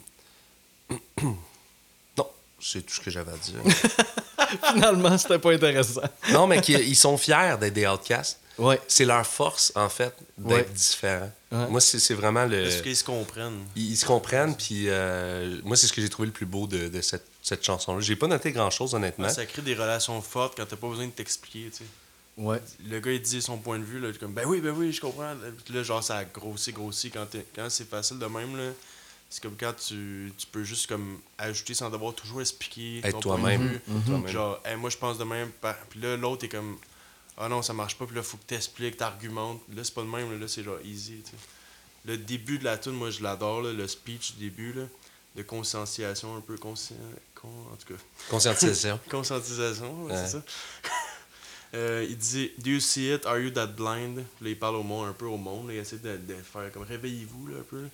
c'est 2.61 2.85
tout 2.85 2.95
ce 2.95 3.01
que 3.01 3.11
j'avais 3.11 3.33
à 3.33 3.37
dire. 3.37 3.61
Finalement, 4.73 5.17
c'était 5.17 5.39
pas 5.39 5.53
intéressant. 5.53 6.01
non, 6.33 6.47
mais 6.47 6.59
ils 6.59 6.97
sont 6.97 7.17
fiers 7.17 7.57
d'être 7.61 7.73
des 7.75 7.87
outcasts. 7.87 8.41
Ouais. 8.59 8.81
C'est 8.89 9.05
leur 9.05 9.25
force, 9.27 9.73
en 9.77 9.89
fait, 9.89 10.13
d'être 10.37 10.69
Ouais. 10.69 10.75
différents. 10.75 11.33
Ouais. 11.53 11.67
Moi, 11.69 11.81
c'est 11.81 11.99
c'est 11.99 12.15
vraiment 12.15 12.45
le. 12.47 12.65
Est-ce 12.67 12.83
qu'ils 12.83 12.97
se 12.97 13.03
comprennent? 13.03 13.65
Ils, 13.75 13.91
ils 13.93 13.97
se 13.97 14.07
comprennent, 14.07 14.57
puis 14.57 14.85
euh, 14.89 15.61
moi, 15.65 15.77
c'est 15.77 15.89
ce 15.89 15.93
que 15.93 16.01
j'ai 16.01 16.09
trouvé 16.09 16.27
le 16.27 16.33
plus 16.33 16.47
beau 16.47 16.67
de, 16.69 16.89
de 16.89 17.01
cette, 17.01 17.27
cette 17.43 17.65
chanson-là. 17.65 18.01
J'ai 18.01 18.15
pas 18.15 18.29
noté 18.29 18.53
grand-chose, 18.53 18.95
honnêtement. 18.95 19.29
Ça 19.29 19.45
crée 19.47 19.63
des 19.63 19.75
relations 19.75 20.21
fortes 20.23 20.55
quand 20.57 20.67
t'as 20.67 20.77
pas 20.77 20.89
besoin 20.89 21.07
de 21.07 21.11
t'expliquer, 21.13 21.71
tu 21.71 21.79
sais. 21.79 21.85
Ouais. 22.37 22.61
Le 22.89 23.01
gars, 23.01 23.11
il 23.13 23.21
dit 23.21 23.43
son 23.43 23.59
point 23.59 23.79
de 23.79 23.85
vue, 23.85 23.99
là, 23.99 24.09
comme, 24.19 24.33
ben 24.33 24.45
oui, 24.47 24.61
ben 24.61 24.71
oui, 24.71 24.93
je 24.93 25.01
comprends. 25.01 25.35
Puis 25.65 25.75
là, 25.75 25.83
genre, 25.83 26.03
ça 26.03 26.19
a 26.19 26.25
grossi, 26.25 26.73
grossi. 26.73 27.11
Quand, 27.11 27.27
quand 27.55 27.69
c'est 27.69 27.89
facile 27.89 28.19
de 28.19 28.27
même, 28.27 28.57
là, 28.57 28.71
c'est 29.29 29.43
comme 29.43 29.57
quand 29.59 29.75
tu, 29.75 30.33
tu 30.39 30.47
peux 30.47 30.63
juste 30.65 30.87
comme 30.87 31.19
ajouter 31.37 31.75
sans 31.75 31.91
devoir 31.91 32.15
toujours 32.15 32.41
expliquer. 32.41 33.01
Être 33.05 33.21
ton 33.21 33.21
point 33.21 33.37
de 33.37 33.41
toi-même. 33.41 33.69
vue. 33.69 33.81
Toi-même. 34.07 34.29
Genre, 34.29 34.61
Hey, 34.65 34.77
moi, 34.77 34.89
je 34.89 34.97
pense 34.97 35.19
de 35.19 35.25
même. 35.25 35.51
Puis 35.91 36.01
là, 36.01 36.17
l'autre 36.17 36.45
est 36.45 36.49
comme, 36.49 36.79
ah 37.41 37.49
non, 37.49 37.63
ça 37.63 37.73
marche 37.73 37.97
pas. 37.97 38.07
Puis 38.07 38.15
là, 38.17 38.23
faut 38.23 38.37
que 38.37 38.45
t'expliques, 38.45 38.97
t'argumentes. 38.99 39.61
Là, 39.75 39.83
c'est 39.85 39.95
pas 39.95 40.03
le 40.03 40.09
même. 40.09 40.39
Là, 40.41 40.47
c'est 40.49 40.63
genre 40.63 40.79
easy. 40.85 41.23
Le 42.05 42.17
début 42.17 42.59
de 42.59 42.65
la 42.65 42.79
tune, 42.79 42.93
moi, 42.93 43.11
je 43.11 43.23
l'adore, 43.23 43.63
le 43.63 43.89
speech 43.89 44.35
du 44.35 44.45
début, 44.49 44.73
là, 44.73 44.83
de 45.37 45.43
conscientisation, 45.43 46.37
un 46.37 46.41
peu 46.41 46.57
conscient. 46.57 46.97
con- 47.35 47.49
en 47.73 47.77
tout 47.77 47.93
cas. 47.95 48.01
Conscientisation. 48.31 48.99
Conscientisation, 49.11 50.05
ouais, 50.05 50.13
Ouais. 50.13 50.19
c'est 50.25 50.33
ça. 50.33 50.43
Euh, 51.73 52.05
il 52.09 52.17
dit 52.19 52.51
Do 52.59 52.69
you 52.71 52.81
see 52.81 53.13
it? 53.15 53.25
Are 53.27 53.39
you 53.39 53.51
that 53.51 53.69
blind? 53.69 54.19
Là, 54.41 54.49
il 54.49 54.59
parle 54.59 54.75
au 54.75 54.83
monde, 54.83 55.09
un 55.09 55.13
peu 55.13 55.27
au 55.27 55.37
monde. 55.37 55.69
là, 55.69 55.75
il 55.75 55.79
essaie 55.79 55.99
de, 55.99 56.17
de 56.17 56.35
faire 56.43 56.73
comme 56.73 56.83
réveillez-vous, 56.83 57.47
là, 57.47 57.59
un 57.61 57.63
peu. 57.63 57.83
là. 57.83 57.89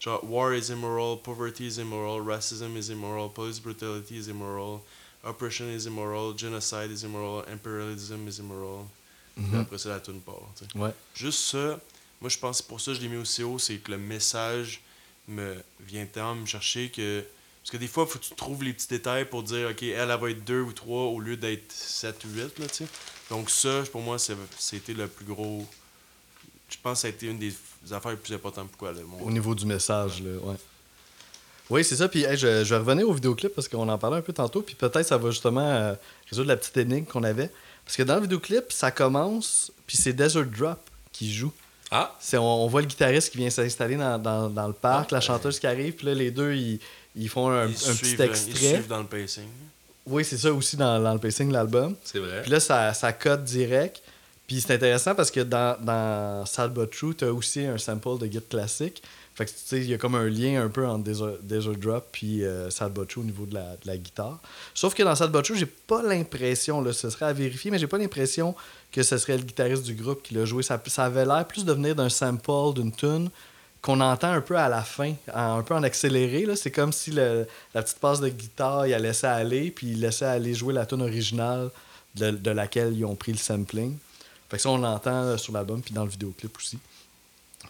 Genre, 0.00 0.20
war 0.30 0.52
is 0.54 0.68
immoral, 0.70 1.16
poverty 1.22 1.66
is 1.68 1.78
immoral, 1.80 2.20
racism 2.20 2.76
is 2.76 2.90
immoral, 2.90 3.30
police 3.32 3.58
brutality 3.58 4.18
is 4.18 4.28
immoral, 4.28 4.80
oppression 5.24 5.66
is 5.66 5.86
immoral, 5.86 6.36
genocide 6.36 6.90
is 6.90 7.04
immoral, 7.04 7.44
imperialism 7.52 8.26
is 8.28 8.38
immoral. 8.38 8.86
Puis 9.34 9.56
après 9.58 9.78
ça, 9.78 9.88
la 9.88 10.00
tune 10.00 10.20
part. 10.20 10.42
tu 10.56 10.64
sais. 10.64 10.78
Ouais. 10.78 10.90
Juste 11.14 11.40
ça, 11.50 11.80
moi 12.20 12.28
je 12.28 12.38
pense 12.38 12.60
que 12.60 12.68
pour 12.68 12.80
ça 12.80 12.92
je 12.92 13.00
l'ai 13.00 13.08
mis 13.08 13.16
aussi 13.16 13.42
haut, 13.42 13.58
c'est 13.58 13.76
que 13.78 13.90
le 13.90 13.98
message 13.98 14.82
me 15.28 15.56
vient 15.80 16.06
tellement 16.06 16.34
me 16.34 16.46
chercher 16.46 16.90
que. 16.90 17.24
Parce 17.62 17.70
que 17.70 17.76
des 17.76 17.86
fois, 17.86 18.04
il 18.08 18.10
faut 18.10 18.18
que 18.18 18.24
tu 18.24 18.34
trouves 18.34 18.64
les 18.64 18.72
petits 18.72 18.88
détails 18.88 19.24
pour 19.24 19.44
dire, 19.44 19.70
OK, 19.70 19.84
elle, 19.84 20.10
elle 20.10 20.20
va 20.20 20.30
être 20.30 20.44
2 20.44 20.62
ou 20.62 20.72
3 20.72 21.02
au 21.04 21.20
lieu 21.20 21.36
d'être 21.36 21.70
7 21.70 22.24
ou 22.24 22.28
8, 22.30 22.58
là, 22.58 22.66
tu 22.66 22.74
sais. 22.74 22.86
Donc 23.30 23.50
ça, 23.50 23.84
pour 23.92 24.00
moi, 24.00 24.18
c'était 24.18 24.94
le 24.94 25.06
plus 25.06 25.24
gros. 25.24 25.64
Je 26.68 26.76
pense 26.82 26.98
que 26.98 27.02
ça 27.02 27.06
a 27.06 27.10
été 27.10 27.28
une 27.28 27.38
des 27.38 27.54
affaires 27.92 28.10
les 28.10 28.16
plus 28.16 28.34
importantes 28.34 28.68
pour 28.68 28.78
quoi, 28.78 28.92
le 28.92 29.04
Au 29.20 29.30
niveau 29.30 29.54
du 29.54 29.64
message, 29.64 30.20
là, 30.22 30.38
ouais. 30.40 30.56
Oui, 31.72 31.84
c'est 31.84 31.96
ça. 31.96 32.08
Puis 32.08 32.22
hey, 32.24 32.36
je, 32.36 32.64
je 32.64 32.74
vais 32.74 32.80
revenir 32.80 33.08
au 33.08 33.12
vidéoclip 33.12 33.54
parce 33.54 33.66
qu'on 33.68 33.88
en 33.88 33.98
parlait 33.98 34.18
un 34.18 34.22
peu 34.22 34.32
tantôt. 34.32 34.60
Puis 34.62 34.74
peut-être 34.74 35.06
ça 35.06 35.16
va 35.16 35.30
justement 35.30 35.68
euh, 35.68 35.94
résoudre 36.30 36.48
la 36.48 36.56
petite 36.56 36.76
énigme 36.76 37.06
qu'on 37.06 37.22
avait. 37.24 37.50
Parce 37.84 37.96
que 37.96 38.02
dans 38.02 38.16
le 38.16 38.22
vidéoclip, 38.22 38.70
ça 38.70 38.90
commence, 38.90 39.72
puis 39.86 39.96
c'est 39.96 40.12
Desert 40.12 40.44
Drop 40.46 40.78
qui 41.12 41.32
joue. 41.32 41.52
Ah, 41.90 42.16
on, 42.34 42.38
on 42.38 42.66
voit 42.68 42.80
le 42.80 42.86
guitariste 42.86 43.30
qui 43.32 43.38
vient 43.38 43.50
s'installer 43.50 43.96
dans, 43.96 44.18
dans- 44.18 44.48
dans 44.48 44.66
le 44.66 44.72
parc, 44.72 45.08
Ah, 45.10 45.16
la 45.16 45.20
chanteuse 45.20 45.58
qui 45.58 45.66
arrive, 45.66 45.94
puis 45.94 46.06
là, 46.06 46.14
les 46.14 46.30
deux, 46.30 46.54
ils, 46.54 46.78
ils 47.16 47.28
font 47.28 47.50
un, 47.50 47.66
Ils 47.66 47.72
un 47.74 47.76
suivent, 47.76 48.16
petit 48.16 48.22
euh, 48.22 48.26
Ils 48.26 48.30
extrait. 48.30 48.68
suivent 48.74 48.86
dans 48.88 49.00
le 49.00 49.06
pacing. 49.06 49.44
Oui, 50.06 50.24
c'est 50.24 50.38
ça 50.38 50.52
aussi 50.52 50.76
dans, 50.76 51.00
dans 51.02 51.12
le 51.12 51.18
pacing 51.20 51.48
de 51.48 51.52
l'album. 51.52 51.94
c'est 52.04 52.18
vrai. 52.18 52.42
Puis 52.42 52.50
là, 52.50 52.60
ça, 52.60 52.92
ça 52.94 53.12
cote 53.12 53.44
direct. 53.44 54.00
Puis 54.46 54.60
c'est 54.60 54.74
intéressant 54.74 55.14
parce 55.14 55.30
que 55.30 55.40
dans, 55.40 55.76
dans 55.82 56.44
Sad 56.46 56.72
But 56.74 56.90
True, 56.90 57.14
t'as 57.14 57.28
aussi 57.28 57.60
un 57.64 57.78
sample 57.78 58.18
de 58.18 58.26
Git 58.30 58.40
classique. 58.48 59.02
Fait 59.34 59.46
que 59.46 59.76
il 59.76 59.88
y 59.88 59.94
a 59.94 59.98
comme 59.98 60.14
un 60.14 60.28
lien 60.28 60.62
un 60.62 60.68
peu 60.68 60.86
entre 60.86 61.04
Desert, 61.42 61.76
Drop 61.76 62.06
puis 62.12 62.44
euh, 62.44 62.68
Sad 62.68 62.94
True 63.06 63.22
au 63.22 63.24
niveau 63.24 63.46
de 63.46 63.54
la, 63.54 63.96
guitare. 63.96 64.40
Sauf 64.74 64.94
que 64.94 65.02
dans 65.02 65.14
Sad 65.14 65.32
True, 65.42 65.56
j'ai 65.56 65.66
pas 65.66 66.02
l'impression, 66.02 66.82
là, 66.82 66.92
ce 66.92 67.08
serait 67.08 67.26
à 67.26 67.32
vérifier, 67.32 67.70
mais 67.70 67.78
j'ai 67.78 67.86
pas 67.86 67.98
l'impression 67.98 68.54
que 68.90 69.02
ce 69.02 69.16
serait 69.16 69.38
le 69.38 69.44
guitariste 69.44 69.84
du 69.84 69.94
groupe 69.94 70.22
qui 70.22 70.34
l'a 70.34 70.44
joué. 70.44 70.62
Ça, 70.62 70.78
avait 70.98 71.24
l'air 71.24 71.46
plus 71.46 71.64
de 71.64 71.72
venir 71.72 71.94
d'un 71.94 72.10
sample, 72.10 72.74
d'une 72.74 72.92
tune 72.92 73.30
qu'on 73.80 74.00
entend 74.00 74.30
un 74.30 74.40
peu 74.40 74.56
à 74.56 74.68
la 74.68 74.82
fin, 74.82 75.14
un 75.34 75.62
peu 75.62 75.74
en 75.74 75.82
accéléré. 75.82 76.46
là. 76.46 76.54
C'est 76.54 76.70
comme 76.70 76.92
si 76.92 77.10
la 77.10 77.46
petite 77.74 77.98
passe 77.98 78.20
de 78.20 78.28
guitare, 78.28 78.86
il 78.86 78.94
a 78.94 78.98
laissé 78.98 79.26
aller, 79.26 79.70
puis 79.70 79.88
il 79.88 80.00
laissait 80.00 80.26
aller 80.26 80.54
jouer 80.54 80.74
la 80.74 80.86
tune 80.86 81.02
originale 81.02 81.70
de, 82.14 82.30
de 82.30 82.50
laquelle 82.50 82.96
ils 82.96 83.04
ont 83.04 83.16
pris 83.16 83.32
le 83.32 83.38
sampling. 83.38 83.96
Fait 84.52 84.58
que 84.58 84.62
ça, 84.62 84.68
on 84.68 84.76
l'entend 84.76 85.22
euh, 85.22 85.36
sur 85.38 85.54
l'album, 85.54 85.80
puis 85.80 85.94
dans 85.94 86.04
le 86.04 86.10
vidéoclip 86.10 86.54
aussi. 86.58 86.78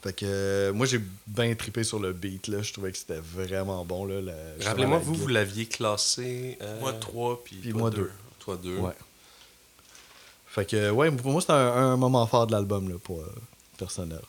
Fait 0.03 0.13
que 0.13 0.25
euh, 0.27 0.73
moi, 0.73 0.85
j'ai 0.87 1.01
bien 1.29 1.55
trippé 1.55 1.85
sur 1.85 2.01
le 2.01 2.13
beat. 2.13 2.49
Là. 2.49 2.61
Je 2.63 2.73
trouvais 2.73 2.91
que 2.91 2.99
c'était 2.99 3.21
vraiment 3.21 3.85
bon. 3.85 4.05
Là, 4.05 4.21
la- 4.21 4.65
Rappelez-moi, 4.67 4.99
la 4.99 5.05
vous, 5.05 5.15
vous 5.15 5.29
l'aviez 5.29 5.67
classé. 5.67 6.59
euh, 6.61 6.81
Moi, 6.81 6.93
3, 6.95 7.43
puis 7.45 7.57
Puis 7.57 7.71
toi, 7.71 7.81
moi, 7.81 7.91
deux. 7.91 7.97
deux. 8.03 8.11
Toi, 8.41 8.57
deux. 8.61 8.77
Ouais. 8.79 8.95
Fait 10.49 10.67
que, 10.69 10.91
ouais, 10.91 11.11
pour 11.13 11.31
moi, 11.33 11.41
c'était 11.41 11.53
un, 11.55 11.93
un 11.93 11.97
moment 11.97 12.27
fort 12.27 12.47
de 12.47 12.53
l'album, 12.53 12.89
là, 12.89 12.97
pour 13.03 13.21
euh, 13.21 13.33
personnel. 13.79 14.21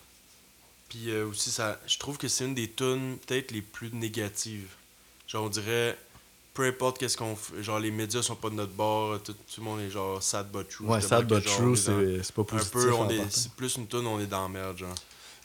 Puis 0.88 1.10
euh, 1.10 1.26
aussi, 1.26 1.50
ça, 1.50 1.78
je 1.86 1.98
trouve 1.98 2.18
que 2.18 2.28
c'est 2.28 2.44
une 2.44 2.54
des 2.54 2.70
tunes 2.70 3.18
peut-être 3.26 3.50
les 3.50 3.60
plus 3.62 3.90
négatives. 3.92 4.70
Genre, 5.26 5.44
on 5.44 5.48
dirait, 5.48 5.98
peu 6.54 6.64
importe 6.66 6.98
qu'est-ce 6.98 7.16
qu'on 7.16 7.34
fait, 7.34 7.62
genre 7.64 7.80
les 7.80 7.90
médias 7.90 8.22
sont 8.22 8.36
pas 8.36 8.48
de 8.48 8.54
notre 8.54 8.72
bord, 8.72 9.20
tout, 9.22 9.32
tout 9.32 9.38
le 9.58 9.64
monde 9.64 9.80
est 9.80 9.90
genre 9.90 10.22
sad 10.22 10.46
but 10.52 10.68
true. 10.68 10.86
Ouais, 10.86 11.00
Sad 11.00 11.26
But 11.26 11.42
genre, 11.42 11.56
True, 11.56 11.76
c'est 11.76 12.22
c'est 12.22 12.32
pas 12.34 12.42
Un 12.42 12.44
positif. 12.44 12.70
peu, 12.72 12.92
on 12.92 13.00
en 13.02 13.08
est, 13.10 13.16
partant. 13.16 13.30
c'est 13.32 13.50
plus 13.52 13.76
une 13.76 13.88
tune, 13.88 14.06
on 14.06 14.20
est 14.20 14.26
dans 14.26 14.42
la 14.42 14.48
merde, 14.48 14.78
genre. 14.78 14.94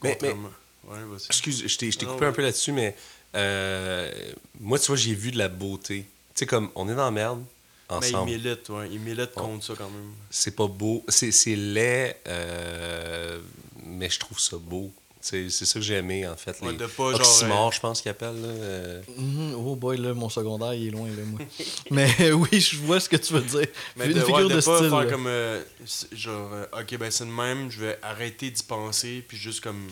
Mais- 0.03 0.09
mais- 0.09 0.15
Contrairement- 0.29 0.49
Ouais, 0.87 0.97
vas-y. 1.11 1.25
Excuse, 1.27 1.63
je 1.67 1.77
t'ai 1.77 1.91
coupé 2.05 2.25
un 2.25 2.31
peu 2.31 2.41
là-dessus, 2.41 2.71
mais 2.71 2.95
euh, 3.35 4.11
moi, 4.59 4.79
tu 4.79 4.87
vois, 4.87 4.95
j'ai 4.95 5.13
vu 5.13 5.31
de 5.31 5.37
la 5.37 5.49
beauté. 5.49 6.05
Tu 6.33 6.39
sais, 6.39 6.45
comme 6.47 6.69
on 6.75 6.89
est 6.89 6.95
dans 6.95 7.05
la 7.05 7.11
merde 7.11 7.43
Mais 7.91 7.95
il 8.09 8.15
ensemble. 8.15 8.31
milite, 8.31 8.69
ouais. 8.69 8.87
Il 8.91 8.99
milite 8.99 9.33
contre 9.33 9.63
ça 9.65 9.73
quand 9.77 9.89
même. 9.89 10.11
C'est 10.31 10.55
pas 10.55 10.67
beau. 10.67 11.03
C'est 11.09 11.31
c'est 11.31 11.55
laid, 11.55 12.15
euh, 12.27 13.39
mais 13.85 14.09
je 14.09 14.19
trouve 14.19 14.39
ça 14.39 14.57
beau. 14.57 14.91
C'est 15.21 15.49
ça 15.49 15.73
que 15.79 15.81
j'ai 15.81 15.95
aimé, 15.95 16.25
en 16.27 16.35
fait. 16.37 16.55
Ouais, 16.61 16.71
Les 16.71 16.77
de 16.77 16.85
pas, 16.87 17.11
genre, 17.11 17.67
euh, 17.67 17.71
je 17.71 17.79
pense 17.81 18.01
qu'ils 18.01 18.09
appellent. 18.11 18.41
Là, 18.41 18.47
euh. 18.47 19.01
Mhm. 19.17 19.53
Oh 19.55 19.75
boy, 19.75 19.97
là, 19.97 20.13
mon 20.13 20.29
secondaire, 20.29 20.73
il 20.73 20.87
est 20.87 20.91
loin, 20.91 21.07
là, 21.09 21.23
moi. 21.25 21.39
mais 21.91 22.31
oui, 22.31 22.59
je 22.61 22.77
vois 22.77 22.99
ce 23.01 23.09
que 23.09 23.17
tu 23.17 23.33
veux 23.33 23.41
dire. 23.41 23.67
Mais 23.97 24.05
une 24.05 24.13
de, 24.13 24.19
figure 24.21 24.35
ouais, 24.35 24.43
de, 24.43 24.47
de 24.49 24.53
pas 24.55 24.61
style. 24.77 24.89
faire 24.89 24.99
là. 24.99 25.05
comme 25.07 25.27
euh, 25.27 25.61
c'est- 25.85 26.15
genre 26.15 26.53
euh, 26.53 26.65
ok 26.81 26.97
ben 26.97 27.11
c'est 27.11 27.25
le 27.25 27.31
même 27.31 27.69
je 27.69 27.81
vais 27.81 27.99
arrêter 28.01 28.49
d'y 28.49 28.63
penser 28.63 29.23
puis 29.27 29.35
juste 29.37 29.61
comme 29.61 29.87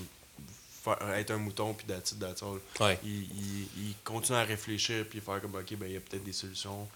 faire, 0.83 0.97
être 1.17 1.31
un 1.31 1.37
mouton 1.37 1.73
puis. 1.73 1.85
Ouais. 2.79 2.97
il, 3.03 3.09
il, 3.23 3.67
il 3.77 3.93
continue 4.05 4.37
à 4.37 4.43
réfléchir 4.43 5.05
puis 5.09 5.19
faire 5.19 5.41
comme 5.41 5.55
ok 5.55 5.75
ben 5.77 5.87
il 5.87 5.93
y 5.93 5.97
a 5.97 5.99
peut-être 5.99 6.23
des 6.23 6.33
solutions 6.33 6.87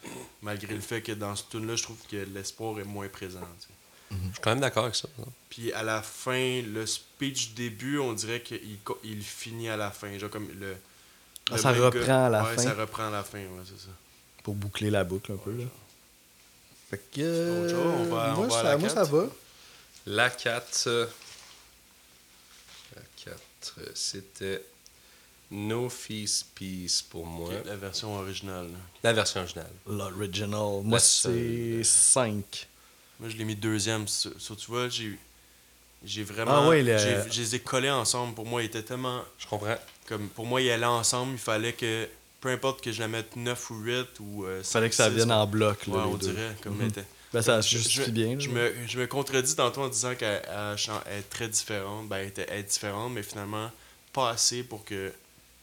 malgré 0.41 0.73
le 0.73 0.79
fait 0.81 1.01
que 1.01 1.11
dans 1.11 1.35
ce 1.35 1.43
tune 1.51 1.67
là 1.67 1.75
je 1.75 1.83
trouve 1.83 1.97
que 2.09 2.17
l'espoir 2.33 2.79
est 2.79 2.85
moins 2.85 3.07
présent 3.09 3.39
sais. 4.11 4.17
Je 4.27 4.31
suis 4.33 4.41
quand 4.41 4.49
même 4.51 4.59
d'accord 4.61 4.83
avec 4.83 4.95
ça. 4.95 5.07
Puis 5.49 5.71
à 5.73 5.83
la 5.83 6.01
fin, 6.01 6.61
le 6.61 6.85
speech 6.85 7.53
début, 7.53 7.99
on 7.99 8.13
dirait 8.13 8.41
qu'il 8.41 8.59
il 9.03 9.23
finit 9.23 9.69
à 9.69 9.77
la 9.77 9.91
fin. 9.91 10.17
Genre 10.17 10.29
comme 10.29 10.49
le. 10.59 10.75
Ah, 11.49 11.55
le 11.55 11.57
ça 11.61 11.71
reprend 11.71 12.25
à 12.25 12.29
la 12.29 12.43
ouais, 12.43 12.55
fin. 12.55 12.61
ça 12.63 12.73
reprend 12.73 13.07
à 13.07 13.11
la 13.11 13.23
fin, 13.23 13.39
ouais, 13.39 13.63
c'est 13.65 13.79
ça. 13.81 13.91
Pour 14.43 14.55
boucler 14.55 14.89
la 14.89 15.03
boucle 15.03 15.31
un 15.33 15.37
peu. 15.37 15.51
Là. 15.51 15.65
Fait 16.89 17.01
que. 17.11 17.69
Chose, 17.69 17.73
on 17.73 18.03
va- 18.05 18.33
moi, 18.33 18.37
on 18.37 18.47
va 18.47 18.55
à 18.59 18.61
ça, 18.61 18.63
la 18.63 18.77
moi, 18.77 18.89
ça 18.89 19.03
va. 19.03 19.25
La 20.05 20.29
4. 20.29 20.87
euh, 20.87 21.05
La 22.95 23.01
4, 23.23 23.39
euh, 23.79 23.91
c'était 23.93 24.63
No 25.51 25.89
Feast 25.89 26.47
Peace 26.55 27.03
pour 27.07 27.25
moi. 27.25 27.51
La 27.65 27.75
version 27.75 28.15
originale. 28.17 28.65
là. 28.67 28.77
La 29.03 29.13
version 29.13 29.41
originale. 29.41 29.69
L'original. 29.87 30.81
Moi, 30.83 30.99
c'est 30.99 31.83
seule. 31.83 31.85
5. 31.85 32.67
Moi, 33.21 33.29
je 33.29 33.37
l'ai 33.37 33.45
mis 33.45 33.55
deuxième. 33.55 34.07
So, 34.07 34.31
so, 34.37 34.55
tu 34.55 34.65
vois, 34.67 34.89
j'ai. 34.89 35.17
J'ai 36.03 36.23
vraiment. 36.23 36.63
Ah 36.65 36.67
ouais, 36.67 36.81
le- 36.81 36.97
j'ai- 36.97 37.31
Je 37.31 37.41
les 37.41 37.55
ai 37.55 37.59
collés 37.59 37.89
ensemble. 37.91 38.33
Pour 38.33 38.45
moi, 38.47 38.61
ils 38.63 38.65
étaient 38.65 38.81
tellement. 38.81 39.21
Je 39.37 39.45
comprends. 39.47 39.77
Comme, 40.07 40.27
pour 40.29 40.45
moi, 40.47 40.59
ils 40.61 40.71
allaient 40.71 40.85
ensemble. 40.85 41.33
Il 41.33 41.37
fallait 41.37 41.73
que. 41.73 42.07
Peu 42.41 42.49
importe 42.49 42.81
que 42.83 42.91
je 42.91 42.99
la 42.99 43.07
mette 43.07 43.35
9 43.35 43.69
ou 43.69 43.75
8 43.75 44.07
ou. 44.19 44.45
Euh, 44.45 44.63
Fallait 44.63 44.89
que 44.89 44.95
ça 44.95 45.09
6, 45.09 45.15
vienne 45.15 45.31
en 45.31 45.45
bloc. 45.45 45.85
Là, 45.85 45.93
Ouais, 45.93 45.99
les 45.99 46.09
on 46.09 46.15
deux. 46.17 46.31
dirait. 46.33 46.55
Comme 46.63 46.77
Mhm. 46.77 46.87
était. 46.89 47.05
Ben, 47.31 47.41
ça 47.43 47.61
se 47.61 47.69
justifie 47.69 48.05
je, 48.07 48.11
bien. 48.11 48.39
Je 48.39 48.49
me, 48.49 48.73
je 48.87 48.99
me 48.99 49.05
contredis 49.07 49.55
tantôt 49.55 49.83
en 49.83 49.87
disant 49.89 50.15
qu'elle 50.15 50.41
elle 50.49 50.75
chan- 50.77 51.01
elle 51.05 51.19
est 51.19 51.29
très 51.29 51.47
différente. 51.47 52.09
Ben, 52.09 52.17
elle, 52.17 52.27
était, 52.29 52.45
elle 52.49 52.59
est 52.59 52.63
différente, 52.63 53.13
mais 53.13 53.21
finalement, 53.23 53.69
pas 54.11 54.31
assez 54.31 54.63
pour 54.63 54.83
que 54.83 55.13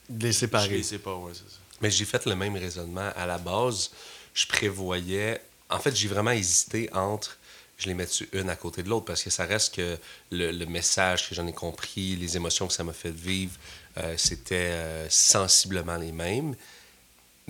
De 0.09 0.27
les 0.27 0.33
je 0.33 0.39
séparer. 0.39 0.69
les 0.69 0.83
sépare. 0.85 1.21
Ouais, 1.21 1.33
c'est 1.35 1.41
ça. 1.41 1.59
Mais 1.81 1.91
j'ai 1.91 2.05
fait 2.05 2.25
le 2.27 2.37
même 2.37 2.57
raisonnement. 2.57 3.11
À 3.17 3.27
la 3.27 3.39
base, 3.39 3.91
je 4.33 4.47
prévoyais. 4.47 5.43
En 5.69 5.81
fait, 5.81 5.95
j'ai 5.97 6.09
vraiment 6.09 6.31
hésité 6.31 6.89
entre. 6.95 7.37
Je 7.79 7.87
les 7.87 7.95
mets 7.95 8.07
une 8.33 8.51
à 8.51 8.57
côté 8.57 8.83
de 8.83 8.89
l'autre 8.89 9.05
parce 9.07 9.23
que 9.23 9.31
ça 9.31 9.45
reste 9.45 9.77
que 9.77 9.97
le, 10.33 10.51
le 10.51 10.67
message 10.67 11.29
que 11.29 11.35
j'en 11.35 11.47
ai 11.47 11.53
compris, 11.53 12.17
les 12.17 12.37
émotions 12.37 12.67
que 12.67 12.73
ça 12.73 12.83
m'a 12.83 12.93
fait 12.93 13.13
vivre, 13.15 13.53
euh, 13.99 14.15
c'était 14.17 14.57
euh, 14.73 15.07
sensiblement 15.09 15.97
les 15.97 16.11
mêmes. 16.13 16.57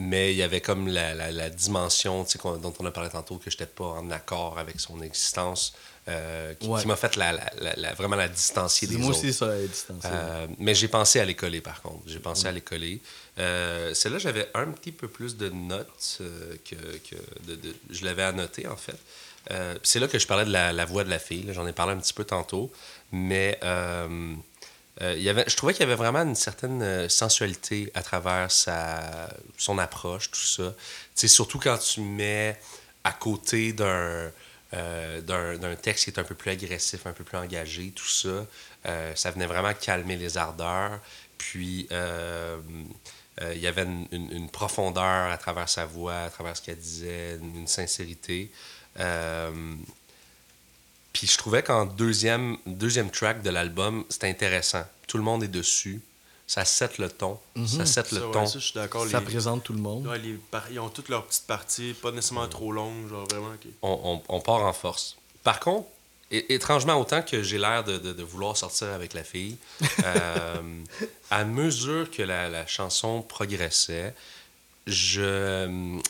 Mais 0.01 0.33
il 0.33 0.37
y 0.37 0.43
avait 0.45 0.61
comme 0.61 0.87
la, 0.87 1.13
la- 1.15 1.33
la 1.33 1.51
dimension 1.51 2.25
qu'on- 2.39 2.57
dont 2.59 2.73
on 2.79 2.87
a 2.87 2.91
parlé 2.93 3.11
tantôt 3.11 3.37
que 3.39 3.51
je 3.51 3.57
n'étais 3.57 3.67
pas 3.67 3.85
en 3.87 4.11
accord 4.13 4.57
avec 4.59 4.79
son 4.79 5.01
existence, 5.03 5.73
euh, 6.09 6.55
qui, 6.55 6.69
Ouais. 6.69 6.81
qui 6.83 6.87
m'a 6.87 6.95
fait 6.95 7.17
la, 7.17 7.33
la- 7.77 7.95
vraiment 7.95 8.15
la 8.15 8.29
distancier 8.29 8.87
des 8.87 8.97
Moi 8.97 9.09
autres. 9.11 9.19
aussi, 9.19 9.33
ça 9.33 9.47
a 9.51 9.59
distancié. 9.59 10.11
Mais 10.59 10.75
j'ai 10.75 10.87
pensé 10.89 11.19
à 11.21 11.25
les 11.25 11.35
coller, 11.35 11.61
par 11.63 11.83
contre. 11.83 12.03
J'ai 12.07 12.21
pensé 12.21 12.47
à 12.47 12.53
les 12.53 12.61
coller. 12.61 13.01
Euh, 13.39 13.93
Celle-là, 13.95 14.19
j'avais 14.19 14.49
un 14.55 14.67
petit 14.73 14.93
peu 14.93 15.09
plus 15.09 15.37
de 15.37 15.49
notes 15.49 16.19
que, 16.65 16.75
que 16.99 17.17
de, 17.49 17.57
de- 17.57 17.75
je 17.91 18.05
l'avais 18.05 18.23
annoté, 18.25 18.69
en 18.69 18.77
fait. 18.77 18.97
Euh, 19.51 19.79
c'est 19.83 20.01
là 20.01 20.09
que 20.09 20.19
je 20.19 20.27
parlais 20.27 20.45
de 20.45 20.53
la, 20.53 20.85
voix 20.85 21.05
de 21.05 21.11
la 21.11 21.19
fille. 21.19 21.47
J'en 21.53 21.67
ai 21.67 21.73
parlé 21.73 21.93
un 21.93 21.99
petit 21.99 22.13
peu 22.13 22.25
tantôt. 22.25 22.71
Mais 23.13 23.59
euh, 23.63 24.35
euh, 25.01 25.15
il 25.17 25.23
y 25.23 25.29
avait, 25.29 25.45
je 25.47 25.57
trouvais 25.57 25.73
qu'il 25.73 25.81
y 25.81 25.87
avait 25.87 25.95
vraiment 25.95 26.21
une 26.21 26.35
certaine 26.35 27.09
sensualité 27.09 27.91
à 27.95 28.03
travers 28.03 28.51
sa, 28.51 29.29
son 29.57 29.79
approche, 29.79 30.31
tout 30.31 30.41
ça. 30.41 30.75
Tu 30.75 30.77
sais, 31.15 31.29
surtout 31.29 31.59
quand 31.59 31.79
tu 31.79 32.01
mets 32.01 32.59
à 33.05 33.13
côté 33.13 33.73
d'un 33.73 34.31
d'un 34.71 35.77
texte 35.81 36.05
qui 36.05 36.11
est 36.11 36.19
un 36.19 36.25
peu 36.25 36.35
plus 36.35 36.51
agressif, 36.51 37.07
un 37.07 37.15
peu 37.15 37.25
plus 37.25 37.39
engagé, 37.39 37.91
tout 37.93 38.07
ça. 38.07 38.47
Ça 39.15 39.31
venait 39.31 39.47
vraiment 39.47 39.73
calmer 39.73 40.17
les 40.17 40.37
ardeurs. 40.37 41.01
Puis, 41.39 41.89
il 41.91 43.59
y 43.59 43.67
avait 43.67 43.87
une, 44.13 44.51
profondeur 44.51 45.33
à 45.33 45.39
travers 45.39 45.71
sa 45.71 45.87
voix, 45.87 46.19
à 46.25 46.29
travers 46.29 46.55
ce 46.55 46.61
qu'elle 46.61 46.77
disait, 46.77 47.37
une 47.37 47.67
sincérité. 47.67 48.51
Euh, 48.99 49.51
puis 51.13 51.27
je 51.27 51.37
trouvais 51.39 51.63
qu'en 51.63 51.85
deuxième, 51.87 52.57
deuxième 52.67 53.11
track 53.11 53.43
de 53.43 53.51
l'album, 53.51 54.05
c'était 54.09 54.29
intéressant. 54.29 54.85
Tout 55.07 55.17
le 55.19 55.25
monde 55.25 55.43
est 55.43 55.49
dessus. 55.49 56.01
Ça 56.47 56.65
set 56.65 56.97
le 56.99 57.11
ton. 57.11 57.39
Ça 57.67 57.85
set 57.85 58.11
le 58.13 58.21
Ça, 58.21 58.27
ouais, 58.27 58.33
ton. 58.33 58.47
ça, 58.47 58.59
je 58.59 58.65
suis 58.65 58.75
d'accord. 58.75 59.07
ça 59.07 59.19
les- 59.19 59.25
présente 59.27 59.65
tout 59.65 59.75
le 59.75 59.81
monde. 59.81 60.07
ouais, 60.07 60.19
les 60.19 60.35
par- 60.51 60.71
Ils 60.71 60.81
ont 60.81 60.89
toutes 60.89 61.11
leurs 61.11 61.27
petites 61.27 61.47
parties, 61.47 61.95
pas 62.01 62.11
nécessairement 62.11 62.49
trop 62.49 62.73
longues, 62.73 63.09
genre 63.09 63.27
vraiment. 63.29 63.53
on, 63.83 64.01
on- 64.29 64.37
on 64.37 64.41
part 64.41 64.63
en 64.65 64.73
force. 64.73 65.17
Par 65.45 65.61
contre, 65.61 65.87
étrangement, 66.31 66.95
autant 66.99 67.21
que 67.23 67.43
j'ai 67.43 67.59
l'air 67.59 67.85
de, 67.85 67.99
de- 67.99 68.13
de 68.15 68.23
vouloir 68.23 68.57
sortir 68.57 68.89
avec 68.89 69.13
la 69.13 69.25
fille, 69.25 69.57
euh, 70.05 70.81
à 71.31 71.45
mesure 71.45 72.11
que 72.11 72.23
la, 72.23 72.49
la 72.49 72.67
chanson 72.67 73.21
progressait, 73.21 74.15
je, 74.87 76.01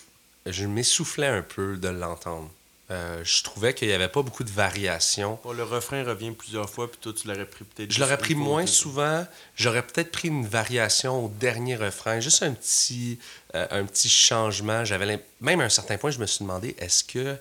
je 0.46 0.66
m'essoufflais 0.66 1.26
un 1.26 1.42
peu 1.42 1.76
de 1.76 1.88
l'entendre. 1.88 2.50
Euh, 2.90 3.20
je 3.22 3.42
trouvais 3.42 3.74
qu'il 3.74 3.88
n'y 3.88 3.92
avait 3.94 4.08
pas 4.08 4.22
beaucoup 4.22 4.44
de 4.44 4.50
variations. 4.50 5.38
Bon, 5.44 5.52
le 5.52 5.62
refrain 5.62 6.02
revient 6.04 6.30
plusieurs 6.30 6.70
fois, 6.70 6.90
puis 6.90 6.98
toi, 7.02 7.12
tu 7.14 7.28
l'aurais 7.28 7.44
pris 7.44 7.64
peut-être. 7.64 7.92
Je 7.92 8.00
l'aurais 8.00 8.16
pris 8.16 8.34
moins 8.34 8.64
souvent. 8.66 9.26
J'aurais 9.56 9.82
peut-être 9.82 10.10
pris 10.10 10.28
une 10.28 10.46
variation 10.46 11.24
au 11.26 11.28
dernier 11.28 11.76
refrain, 11.76 12.20
juste 12.20 12.42
un 12.42 12.52
petit, 12.52 13.18
euh, 13.54 13.66
un 13.70 13.84
petit 13.84 14.08
changement. 14.08 14.86
J'avais 14.86 15.22
même 15.42 15.60
à 15.60 15.64
un 15.64 15.68
certain 15.68 15.98
point, 15.98 16.10
je 16.10 16.18
me 16.18 16.26
suis 16.26 16.42
demandé 16.44 16.74
est-ce 16.78 17.04
que 17.04 17.36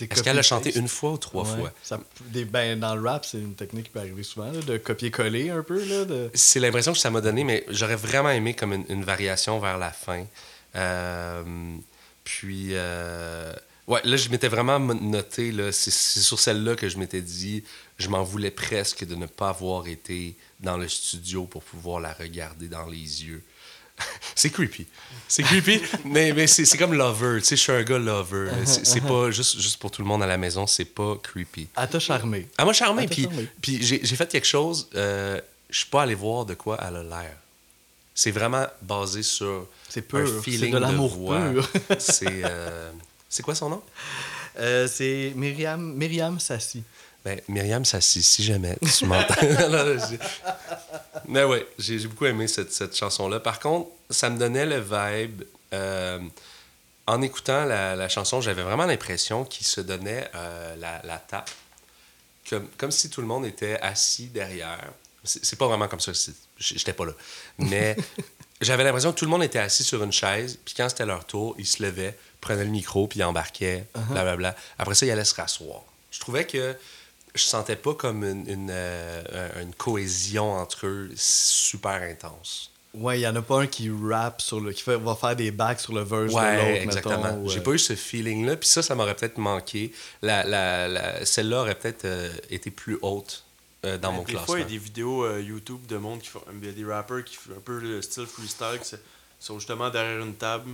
est-ce 0.00 0.22
qu'elle 0.22 0.38
a 0.38 0.42
chanté 0.42 0.76
une 0.76 0.88
fois 0.88 1.10
ou 1.12 1.18
trois 1.18 1.44
Ouais. 1.50 1.58
fois? 1.60 1.72
Ça- 1.82 2.00
des, 2.26 2.44
ben, 2.44 2.78
dans 2.80 2.94
le 2.96 3.08
rap, 3.08 3.24
c'est 3.24 3.38
une 3.38 3.54
technique 3.54 3.84
qui 3.84 3.90
peut 3.90 4.00
arriver 4.00 4.22
souvent, 4.22 4.50
là, 4.50 4.60
de 4.60 4.76
copier-coller 4.78 5.50
un 5.50 5.62
peu. 5.62 5.84
Là, 5.84 6.04
de... 6.04 6.30
C'est 6.34 6.58
l'impression 6.60 6.92
que 6.92 6.98
ça 6.98 7.10
m'a 7.10 7.20
donné, 7.20 7.44
mais 7.44 7.64
j'aurais 7.68 7.94
vraiment 7.96 8.30
aimé 8.30 8.54
comme 8.54 8.72
une, 8.72 8.84
une 8.88 9.04
variation 9.04 9.58
vers 9.60 9.78
la 9.78 9.90
fin. 9.90 10.24
Euh, 10.76 11.42
puis, 12.24 12.68
euh, 12.72 13.52
ouais, 13.92 14.00
là, 14.04 14.16
je 14.16 14.28
m'étais 14.30 14.48
vraiment 14.48 14.78
noté, 14.80 15.52
là, 15.52 15.70
c'est 15.72 15.90
sur 15.90 16.38
celle-là 16.40 16.76
que 16.76 16.88
je 16.88 16.98
m'étais 16.98 17.20
dit, 17.20 17.62
je 17.98 18.08
m'en 18.08 18.22
voulais 18.22 18.50
presque 18.50 19.04
de 19.04 19.14
ne 19.14 19.26
pas 19.26 19.50
avoir 19.50 19.86
été 19.86 20.34
dans 20.60 20.76
le 20.76 20.88
studio 20.88 21.44
pour 21.44 21.62
pouvoir 21.62 22.00
la 22.00 22.12
regarder 22.12 22.68
dans 22.68 22.86
les 22.86 23.24
yeux. 23.24 23.42
c'est 24.34 24.50
creepy. 24.50 24.86
C'est 25.28 25.42
creepy, 25.42 25.82
mais, 26.04 26.32
mais 26.32 26.46
c'est 26.46 26.78
comme 26.78 26.94
lover. 26.94 27.40
Tu 27.40 27.48
sais, 27.48 27.56
je 27.56 27.60
suis 27.62 27.72
un 27.72 27.82
gars 27.82 27.98
lover. 27.98 28.50
C'est 28.64 29.02
pas 29.02 29.30
juste, 29.30 29.60
juste 29.60 29.78
pour 29.78 29.90
tout 29.90 30.00
le 30.02 30.08
monde 30.08 30.22
à 30.22 30.26
la 30.26 30.38
maison, 30.38 30.66
c'est 30.66 30.86
pas 30.86 31.16
creepy. 31.22 31.68
Elle 31.76 31.88
t'a 31.88 32.00
charmé. 32.00 32.48
Elle 32.58 32.64
m'a 32.64 32.72
charmé, 32.72 33.06
puis, 33.06 33.28
puis 33.60 33.82
j'ai 33.82 34.16
fait 34.16 34.30
quelque 34.30 34.46
chose. 34.46 34.88
euh, 34.94 35.40
je 35.68 35.78
suis 35.78 35.86
pas 35.86 36.02
allé 36.02 36.14
voir 36.14 36.44
de 36.44 36.54
quoi 36.54 36.78
elle 36.86 36.96
a 36.96 37.02
l'air. 37.02 37.36
C'est 38.14 38.30
vraiment 38.30 38.66
basé 38.82 39.22
sur 39.22 39.66
un 39.96 40.00
pur. 40.00 40.28
C'est 40.28 40.50
feeling 40.50 40.72
de 40.72 40.78
l'amour 40.78 41.16
pur. 41.16 41.68
c'est 41.98 42.42
euh, 42.44 42.90
c'est 43.32 43.42
quoi 43.42 43.54
son 43.54 43.70
nom? 43.70 43.82
Euh, 44.58 44.86
c'est 44.86 45.32
Myriam, 45.34 45.94
Myriam 45.94 46.38
Sassi. 46.38 46.82
Ben, 47.24 47.40
Myriam 47.48 47.84
Sassi, 47.84 48.22
si 48.22 48.44
jamais 48.44 48.76
tu 48.98 49.06
m'entends. 49.06 49.34
Mais 51.28 51.44
ouais, 51.44 51.66
j'ai 51.78 51.98
j'ai 51.98 52.08
beaucoup 52.08 52.26
aimé 52.26 52.46
cette, 52.48 52.72
cette 52.72 52.94
chanson-là. 52.96 53.40
Par 53.40 53.58
contre, 53.60 53.90
ça 54.10 54.28
me 54.28 54.38
donnait 54.38 54.66
le 54.66 54.80
vibe. 54.80 55.42
euh, 55.72 56.18
en 57.06 57.20
écoutant 57.22 57.64
la, 57.64 57.96
la 57.96 58.08
chanson, 58.08 58.40
j'avais 58.40 58.62
vraiment 58.62 58.86
l'impression 58.86 59.44
qu'il 59.44 59.66
se 59.66 59.80
donnait 59.80 60.28
euh, 60.34 60.76
la, 60.76 61.00
la 61.04 61.18
tape. 61.18 61.50
Comme, 62.48 62.68
comme 62.76 62.90
si 62.90 63.08
tout 63.10 63.20
le 63.20 63.26
monde 63.26 63.46
était 63.46 63.78
assis 63.80 64.26
derrière. 64.26 64.92
C'est 65.24 65.56
pas 65.58 65.68
vraiment 65.68 65.86
comme 65.88 66.00
ça, 66.00 66.12
j'étais 66.58 66.92
pas 66.92 67.06
là. 67.06 67.12
Mais 67.58 67.96
j'avais 68.62 68.84
l'impression 68.84 69.12
que 69.12 69.18
tout 69.18 69.24
le 69.24 69.30
monde 69.30 69.42
était 69.42 69.58
assis 69.58 69.84
sur 69.84 70.02
une 70.02 70.12
chaise, 70.12 70.58
puis 70.64 70.74
quand 70.76 70.88
c'était 70.88 71.06
leur 71.06 71.24
tour, 71.24 71.54
ils 71.58 71.66
se 71.66 71.82
levaient, 71.82 72.16
prenaient 72.40 72.64
le 72.64 72.70
micro, 72.70 73.06
puis 73.06 73.20
ils 73.20 73.24
embarquaient, 73.24 73.86
blablabla. 74.10 74.54
Après 74.78 74.94
ça, 74.94 75.06
ils 75.06 75.10
allaient 75.10 75.24
se 75.24 75.34
rasseoir. 75.34 75.82
Je 76.10 76.20
trouvais 76.20 76.46
que 76.46 76.74
je 77.34 77.42
sentais 77.42 77.76
pas 77.76 77.94
comme 77.94 78.24
une, 78.24 78.46
une, 78.48 78.68
euh, 78.70 79.62
une 79.62 79.74
cohésion 79.74 80.52
entre 80.52 80.86
eux 80.86 81.10
super 81.16 82.02
intense. 82.02 82.70
Ouais, 82.94 83.18
il 83.18 83.22
y 83.22 83.26
en 83.26 83.34
a 83.36 83.40
pas 83.40 83.60
un 83.62 83.66
qui 83.66 83.90
rappe 83.90 84.42
sur 84.42 84.60
le. 84.60 84.70
qui 84.72 84.82
fait, 84.82 84.96
va 84.96 85.14
faire 85.14 85.34
des 85.34 85.50
backs 85.50 85.80
sur 85.80 85.94
le 85.94 86.02
verse 86.02 86.30
de 86.30 86.36
Ouais, 86.36 86.56
l'autre, 86.56 86.82
exactement. 86.82 87.38
ou, 87.38 87.48
J'ai 87.48 87.60
pas 87.62 87.70
eu 87.70 87.78
ce 87.78 87.94
feeling-là, 87.96 88.56
puis 88.56 88.68
ça, 88.68 88.82
ça 88.82 88.94
m'aurait 88.94 89.14
peut-être 89.14 89.38
manqué. 89.38 89.92
La, 90.20 90.44
la, 90.44 90.88
la- 90.88 91.24
Celle-là 91.24 91.62
aurait 91.62 91.74
peut-être 91.74 92.04
euh, 92.04 92.30
été 92.50 92.70
plus 92.70 92.98
haute 93.00 93.44
euh, 93.84 93.98
dans 93.98 94.12
mon 94.12 94.20
des 94.22 94.32
classement. 94.32 94.46
fois, 94.46 94.58
il 94.58 94.62
y 94.62 94.64
a 94.64 94.68
des 94.68 94.78
vidéos 94.78 95.24
euh, 95.24 95.40
YouTube 95.40 95.86
de 95.86 95.96
monde 95.96 96.20
qui 96.20 96.28
font. 96.28 96.42
Il 96.60 96.64
y 96.64 96.68
a 96.68 96.72
des 96.72 96.84
rappers 96.84 97.24
qui 97.24 97.36
font 97.36 97.50
un 97.56 97.60
peu 97.60 97.78
le 97.78 98.00
style 98.02 98.26
freestyle, 98.26 98.78
qui 98.82 98.96
sont 99.40 99.58
justement 99.58 99.90
derrière 99.90 100.20
une 100.24 100.34
table. 100.34 100.70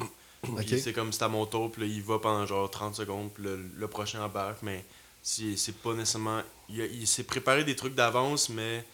C'est 0.66 0.92
comme 0.92 1.12
c'est 1.12 1.24
à 1.24 1.28
mon 1.28 1.46
tour, 1.46 1.72
puis 1.72 1.82
là, 1.82 1.88
il 1.88 2.02
va 2.02 2.18
pendant 2.18 2.46
genre 2.46 2.70
30 2.70 2.94
secondes, 2.94 3.30
puis 3.32 3.42
le, 3.44 3.58
le 3.76 3.88
prochain 3.88 4.22
embarque, 4.22 4.58
mais 4.62 4.84
c'est 5.22 5.56
c'est 5.56 5.74
pas 5.74 5.94
nécessairement. 5.94 6.42
Il, 6.68 7.06
s'est 7.08 7.24
préparé 7.24 7.64
des 7.64 7.74
trucs 7.74 7.94
d'avance, 7.94 8.48
mais 8.50 8.84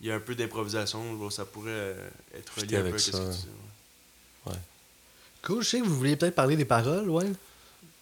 il 0.00 0.06
y 0.06 0.12
a 0.12 0.14
un 0.14 0.20
peu 0.20 0.34
d'improvisation. 0.36 1.18
genre, 1.18 1.32
Ça 1.32 1.44
pourrait 1.44 1.70
euh, 1.72 2.08
être 2.36 2.52
relié 2.56 2.76
un 2.76 2.82
peu 2.82 2.94
à 2.94 2.98
ce 2.98 3.10
que 3.10 3.16
tu 3.16 3.22
dis. 3.22 3.46
ouais. 4.46 4.52
Cool, 5.42 5.62
je 5.64 5.68
sais 5.70 5.80
que 5.80 5.84
vous 5.86 5.96
vouliez 5.96 6.14
peut-être 6.16 6.36
parler 6.36 6.54
des 6.56 6.64
paroles, 6.64 7.08
ouais. 7.10 7.32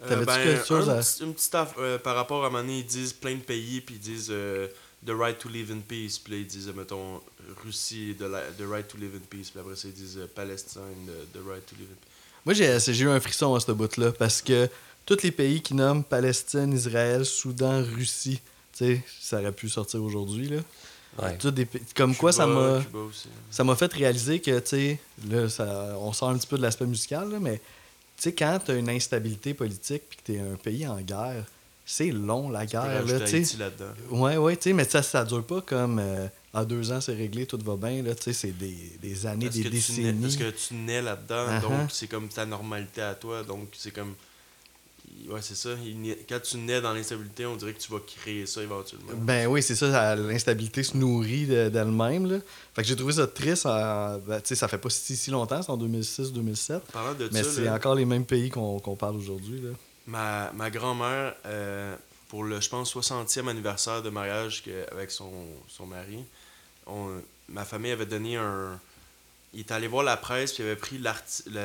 Euh, 0.02 0.24
ben, 0.24 0.42
quelque 0.42 0.66
chose 0.66 0.88
un 0.90 0.98
à- 0.98 1.00
petit- 1.02 1.22
une 1.22 1.32
petite 1.34 1.54
aff- 1.54 1.74
euh, 1.78 1.98
par 1.98 2.16
rapport 2.16 2.42
à 2.44 2.48
un 2.48 2.50
moment 2.50 2.62
donné, 2.62 2.80
ils 2.80 2.86
disent 2.86 3.12
plein 3.14 3.34
de 3.34 3.40
pays, 3.40 3.80
puis 3.80 3.94
ils 3.94 4.00
disent 4.00 4.28
euh, 4.30 4.66
The 5.06 5.12
right 5.12 5.38
to 5.38 5.48
live 5.48 5.70
in 5.70 5.80
peace, 5.80 6.18
puis 6.18 6.34
là, 6.34 6.38
ils 6.40 6.46
disent, 6.46 6.70
mettons, 6.76 7.22
Russie, 7.64 8.14
the, 8.18 8.22
li- 8.24 8.52
the 8.58 8.68
right 8.70 8.86
to 8.86 8.98
live 8.98 9.14
in 9.14 9.24
peace, 9.30 9.50
puis 9.50 9.58
après 9.60 9.74
ça, 9.74 9.88
ils 9.88 9.94
disent 9.94 10.18
euh, 10.18 10.26
Palestine, 10.34 10.82
the, 11.06 11.32
the 11.38 11.42
right 11.46 11.64
to 11.66 11.74
live 11.76 11.88
in 11.90 11.94
peace. 11.94 12.10
Moi, 12.44 12.54
j'ai 12.54 12.78
j'ai 12.94 13.04
eu 13.04 13.08
un 13.08 13.20
frisson 13.20 13.54
à 13.54 13.60
ce 13.60 13.72
bout-là 13.72 14.12
parce 14.12 14.42
que 14.42 14.68
tous 15.06 15.22
les 15.22 15.30
pays 15.30 15.62
qui 15.62 15.72
nomment 15.74 16.04
Palestine, 16.04 16.72
Israël, 16.74 17.24
Soudan, 17.24 17.82
Russie, 17.82 18.40
tu 18.76 18.78
Tu 18.78 18.94
sais, 18.96 19.04
ça 19.20 19.40
aurait 19.40 19.52
pu 19.52 19.68
sortir 19.68 20.02
aujourd'hui, 20.02 20.48
là. 20.48 20.58
Ouais. 21.20 21.36
Tout 21.38 21.50
des- 21.50 21.66
Comme 21.96 22.14
quoi, 22.14 22.30
ça 22.32 22.46
m'a... 22.46 22.78
Aussi. 22.94 23.28
ça 23.50 23.64
m'a 23.64 23.74
fait 23.76 23.92
réaliser 23.92 24.38
que, 24.40 24.58
tu 24.60 24.66
sais, 24.68 24.98
là, 25.28 25.48
ça, 25.48 25.96
on 25.98 26.12
sort 26.12 26.28
un 26.30 26.38
petit 26.38 26.46
peu 26.46 26.56
de 26.56 26.62
l'aspect 26.62 26.86
musical, 26.86 27.30
là, 27.30 27.38
mais, 27.40 27.56
tu 27.58 27.62
sais, 28.24 28.32
quand 28.32 28.58
t'as 28.64 28.76
une 28.76 28.88
instabilité 28.90 29.52
politique 29.54 30.02
puis 30.08 30.18
que 30.18 30.22
t'es 30.24 30.38
un 30.40 30.54
pays 30.56 30.86
en 30.86 31.00
guerre, 31.00 31.44
c'est 31.92 32.10
long, 32.10 32.50
la 32.50 32.66
guerre, 32.66 32.84
là, 32.86 33.18
là-dedans. 33.18 33.92
Ouais, 34.10 34.36
ouais, 34.36 34.56
tu 34.56 34.64
sais, 34.64 34.72
mais 34.72 34.84
ça, 34.84 35.02
ça 35.02 35.24
dure 35.24 35.44
pas 35.44 35.60
comme 35.60 35.98
euh, 35.98 36.26
en 36.52 36.64
deux 36.64 36.92
ans, 36.92 37.00
c'est 37.00 37.14
réglé, 37.14 37.46
tout 37.46 37.58
va 37.64 37.76
bien, 37.76 38.02
là, 38.02 38.14
tu 38.14 38.22
sais, 38.24 38.32
c'est 38.32 38.52
des, 38.56 38.76
des 39.02 39.26
années, 39.26 39.46
Parce 39.46 39.56
des 39.56 39.62
tu 39.62 39.68
nais, 39.70 39.74
décennies. 40.12 40.20
parce 40.22 40.36
que 40.36 40.50
tu 40.68 40.74
nais 40.74 41.02
là-dedans, 41.02 41.46
Uh-huh. 41.48 41.60
donc 41.62 41.90
c'est 41.90 42.06
comme 42.06 42.28
ta 42.28 42.46
normalité 42.46 43.02
à 43.02 43.14
toi. 43.14 43.42
Donc 43.42 43.68
c'est 43.76 43.90
comme. 43.92 44.14
Ouais, 45.28 45.40
c'est 45.42 45.56
ça. 45.56 45.70
il 45.84 46.16
Quand 46.28 46.40
tu 46.40 46.56
nais 46.56 46.80
dans 46.80 46.94
l'instabilité, 46.94 47.44
on 47.44 47.56
dirait 47.56 47.72
que 47.74 47.80
tu 47.80 47.90
vas 47.92 47.98
créer 47.98 48.46
ça 48.46 48.62
éventuellement. 48.62 49.12
Ben 49.16 49.46
oui, 49.48 49.62
c'est 49.62 49.74
ça, 49.74 50.16
l'instabilité 50.16 50.82
se 50.82 50.96
nourrit 50.96 51.46
de- 51.46 51.68
d'elle-même, 51.68 52.30
là. 52.30 52.38
Fait 52.74 52.82
que 52.82 52.88
j'ai 52.88 52.96
trouvé 52.96 53.12
ça 53.14 53.26
triste, 53.26 53.66
en- 53.66 54.18
ben, 54.18 54.40
ça 54.44 54.66
fait 54.68 54.78
pas 54.78 54.88
si, 54.88 55.16
si 55.16 55.30
longtemps, 55.30 55.60
c'est 55.62 55.70
en 55.70 55.76
2006-2007, 55.76 56.80
Parlant 56.92 57.14
de 57.14 57.28
mais 57.32 57.42
ça, 57.42 57.50
c'est 57.50 57.68
encore 57.68 57.96
les 57.96 58.04
mêmes 58.06 58.24
pays 58.24 58.48
qu'on 58.48 58.78
qu'on 58.78 58.96
parle 58.96 59.16
aujourd'hui, 59.16 59.60
là. 59.60 59.70
Ma, 60.10 60.50
ma 60.52 60.70
grand-mère, 60.70 61.34
euh, 61.46 61.96
pour 62.28 62.44
le, 62.44 62.60
je 62.60 62.68
pense, 62.68 62.90
60e 62.90 63.48
anniversaire 63.48 64.02
de 64.02 64.10
mariage 64.10 64.62
que- 64.64 64.86
avec 64.92 65.10
son, 65.10 65.32
son 65.68 65.86
mari, 65.86 66.24
on- 66.86 67.20
ma 67.48 67.64
famille 67.64 67.92
avait 67.92 68.06
donné 68.06 68.36
un. 68.36 68.78
Il 69.52 69.60
est 69.60 69.72
allé 69.72 69.88
voir 69.88 70.04
la 70.04 70.16
presse, 70.16 70.52
puis 70.52 70.62
il 70.62 70.66
avait 70.66 70.76
pris 70.76 70.98
la, 70.98 71.14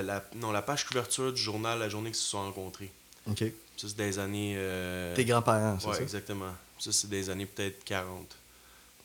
la- 0.03 0.23
non, 0.35 0.51
la 0.51 0.61
page 0.63 0.85
couverture 0.85 1.31
du 1.31 1.41
journal 1.41 1.77
la 1.79 1.89
journée 1.89 2.09
qu'ils 2.09 2.19
se 2.19 2.29
sont 2.29 2.41
rencontrés. 2.43 2.91
OK. 3.29 3.43
Ça, 3.77 3.87
c'est 3.89 3.97
des 3.97 4.17
années. 4.19 4.55
euh, 4.57 5.15
Tes 5.15 5.25
grands-parents, 5.25 5.77
c'est 5.79 5.87
Ouais, 5.87 5.95
ça? 5.95 6.01
exactement. 6.01 6.53
Ça, 6.79 6.91
c'est 6.91 7.09
des 7.09 7.29
années 7.29 7.45
peut-être 7.45 7.83
40. 7.83 8.35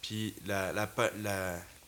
Puis 0.02 0.34
la, 0.46 0.72
la, 0.72 0.88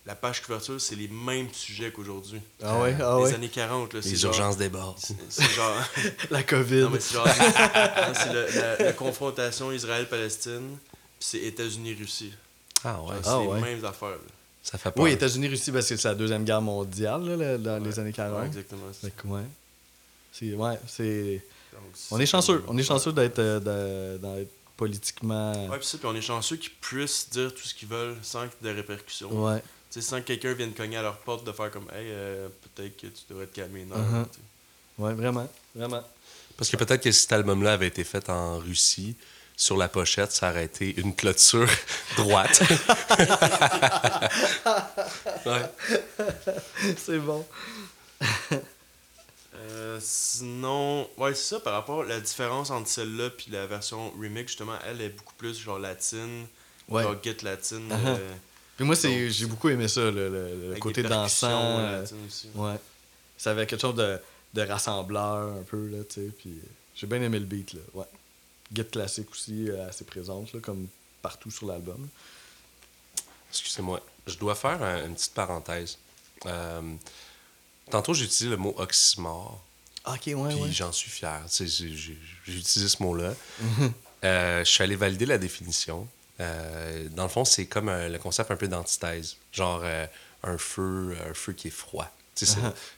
la 0.05 0.15
page 0.17 0.43
couverture, 0.43 0.81
c'est 0.81 0.97
les 0.97 1.09
mêmes 1.09 1.49
sujets 1.53 1.93
qu'aujourd'hui. 1.93 2.41
Ah 2.63 2.81
ouais, 2.81 2.97
ah 3.01 3.17
les 3.19 3.25
ouais? 3.25 3.35
années 3.35 3.49
40, 3.49 3.95
là, 3.95 4.03
c'est 4.03 4.11
Les 4.11 4.17
genre- 4.17 4.33
urgences 4.33 4.57
débordent. 4.57 4.99
c'est- 4.99 5.15
C'est 5.29 5.51
genre. 5.51 5.77
La 6.31 6.43
COVID. 6.43 6.81
non, 6.83 6.91
mais 6.91 7.01
c'est 7.01 7.15
genre. 7.15 7.29
c'est 7.29 8.33
le- 8.33 8.49
la, 8.61 8.77
la 8.87 8.93
confrontation 8.93 9.71
Israël-Palestine, 9.73 10.77
puis 10.81 10.99
c'est 11.21 11.39
États-Unis-Russie. 11.39 12.33
Ah 12.85 13.01
ouais, 13.03 13.09
Genre, 13.09 13.17
Ah 13.25 13.39
c'est 13.43 13.47
ouais. 13.47 13.57
les 13.57 13.77
mêmes 13.77 13.85
affaires. 13.85 14.09
là. 14.11 14.17
ça 14.63 14.77
fait 14.79 14.91
peur. 14.91 15.05
Oui, 15.05 15.13
États-Unis, 15.13 15.49
Russie, 15.49 15.71
parce 15.71 15.89
que 15.89 15.97
c'est 15.97 16.09
la 16.09 16.15
Deuxième 16.17 16.45
Guerre 16.45 16.63
mondiale, 16.63 17.25
là, 17.37 17.59
dans 17.59 17.79
les 17.85 17.99
années 18.01 18.13
40. 18.13 18.41
Ouais, 18.41 18.47
exactement. 18.47 18.83
Que, 19.17 19.27
ouais. 19.29 19.43
C'est, 20.33 20.55
ouais, 20.55 20.79
c'est... 20.89 21.45
On 22.11 22.17
c'est 22.17 22.23
est 22.23 22.27
chanceux. 22.27 22.65
On 22.69 22.77
est 22.79 22.83
chanceux 22.83 23.13
d'être, 23.13 23.39
euh, 23.39 24.19
d'être 24.19 24.51
politiquement... 24.77 25.53
Ouais, 25.69 25.79
puis 25.79 25.87
ça, 25.87 25.99
puis 25.99 26.07
on 26.07 26.15
est 26.15 26.21
chanceux 26.23 26.57
qu'ils 26.57 26.73
puissent 26.73 27.29
dire 27.31 27.55
tout 27.55 27.63
ce 27.63 27.75
qu'ils 27.75 27.89
veulent 27.89 28.17
sans 28.23 28.49
qu'il 28.49 28.67
y 28.67 28.71
ait 28.71 28.73
de 28.73 28.77
répercussions. 28.79 29.31
Ouais. 29.45 29.63
Tu 29.93 30.01
sais, 30.01 30.09
sans 30.09 30.21
que 30.21 30.27
quelqu'un 30.27 30.55
vienne 30.55 30.73
cogner 30.73 30.97
à 30.97 31.03
leur 31.03 31.19
porte 31.19 31.45
de 31.47 31.53
faire 31.53 31.71
comme 31.71 31.85
Hey, 31.91 32.07
euh, 32.11 32.49
peut-être 32.75 32.97
que 32.97 33.07
tu 33.09 33.23
devrais 33.29 33.47
te 33.47 33.55
calmer. 33.57 33.85
Non, 33.85 33.97
Uh-huh. 33.97 34.25
tu 34.25 34.37
sais. 34.39 34.43
Ouais, 34.99 35.13
vraiment. 35.15 35.47
Vraiment. 35.75 36.03
Parce 36.57 36.71
que 36.71 36.77
peut-être 36.79 37.03
que 37.03 37.13
si 37.13 37.21
cet 37.23 37.33
album-là 37.33 37.75
avait 37.75 37.89
été 37.89 38.03
fait 38.05 38.29
en 38.31 38.59
Russie, 38.59 39.17
sur 39.55 39.77
la 39.77 39.89
pochette, 39.89 40.33
ça 40.33 40.49
aurait 40.51 40.65
été 40.65 40.99
une 40.99 41.15
clôture 41.15 41.69
droite. 42.17 42.63
ouais. 45.47 45.71
c'est 46.97 47.19
bon. 47.19 47.47
Euh, 49.55 49.99
sinon, 50.01 51.09
ouais, 51.19 51.35
c'est 51.35 51.55
ça 51.55 51.61
par 51.61 51.75
rapport 51.75 52.03
la 52.05 52.19
différence 52.21 52.71
entre 52.71 52.89
celle-là 52.89 53.29
puis 53.31 53.51
la 53.51 53.67
version 53.67 54.11
remix, 54.19 54.49
justement, 54.49 54.77
elle 54.87 55.01
est 55.03 55.11
beaucoup 55.11 55.35
plus 55.37 55.59
genre 55.61 55.79
latine, 55.79 56.47
Ouais. 56.89 57.03
genre 57.03 57.17
get 57.23 57.37
latine. 57.43 57.89
Uh-huh. 57.91 58.09
euh, 58.19 58.33
Puis 58.77 58.85
moi, 58.85 58.97
c'est, 58.97 59.31
j'ai 59.31 59.47
beaucoup 59.47 59.69
aimé 59.69 59.87
ça, 59.89 60.01
le, 60.01 60.11
le- 60.29 60.57
le 60.63 60.67
avec 60.71 60.79
côté 60.83 61.03
dansant. 61.03 61.79
euh, 61.79 62.05
ouais. 62.55 62.77
Ça 63.37 63.51
avait 63.51 63.67
quelque 63.67 63.81
chose 63.81 63.95
de, 63.97 64.19
de 64.55 64.63
rassembleur 64.63 65.53
un 65.59 65.63
peu, 65.63 65.89
là, 65.89 65.99
tu 66.05 66.15
sais. 66.15 66.31
Puis 66.39 66.59
j'ai 66.95 67.07
bien 67.07 67.21
aimé 67.23 67.39
le 67.39 67.45
beat, 67.47 67.75
là. 67.75 67.81
Ouais. 67.95 68.07
Get 68.73 68.85
classique 68.85 69.31
aussi, 69.31 69.69
euh, 69.69 69.89
assez 69.89 70.05
présente, 70.05 70.53
là, 70.53 70.61
comme 70.61 70.89
partout 71.21 71.51
sur 71.51 71.67
l'album. 71.67 72.09
Excusez-moi, 73.51 74.01
je 74.27 74.37
dois 74.39 74.55
faire 74.55 74.83
un- 74.83 75.07
une 75.07 75.15
petite 75.15 75.35
parenthèse. 75.35 75.99
Euh, 76.47 76.81
tantôt, 77.91 78.15
j'ai 78.15 78.25
utilisé 78.25 78.49
le 78.49 78.57
mot 78.57 78.75
oxymore, 78.79 79.63
Ok, 80.07 80.23
ouais, 80.27 80.33
puis 80.35 80.63
ouais. 80.63 80.73
j'en 80.73 80.91
suis 80.91 81.11
fier. 81.11 81.41
Tu 81.47 81.53
sais, 81.55 81.67
J'ai 81.67 81.95
j'ai- 81.97 82.19
j'ai 82.47 82.53
utilisé 82.59 82.89
ce 82.89 83.03
mot-là. 83.03 83.35
Euh, 84.25 84.65
je 84.65 84.71
suis 84.71 84.83
allé 84.83 84.97
valider 84.97 85.27
la 85.27 85.39
définition. 85.39 86.09
Euh, 86.41 87.09
dans 87.11 87.25
le 87.25 87.29
fond, 87.29 87.45
c'est 87.45 87.67
comme 87.67 87.89
euh, 87.89 88.09
le 88.09 88.19
concept 88.19 88.51
un 88.51 88.57
peu 88.57 88.69
d'antithèse. 88.69 89.37
Genre 89.53 89.81
euh, 89.85 90.07
un 90.43 90.59
feu 90.59 91.17
un 91.29 91.35
feu 91.35 91.53
qui 91.53 91.69
est 91.69 91.73
froid. 91.73 92.11
Tu 92.35 92.47
sais, 92.47 92.55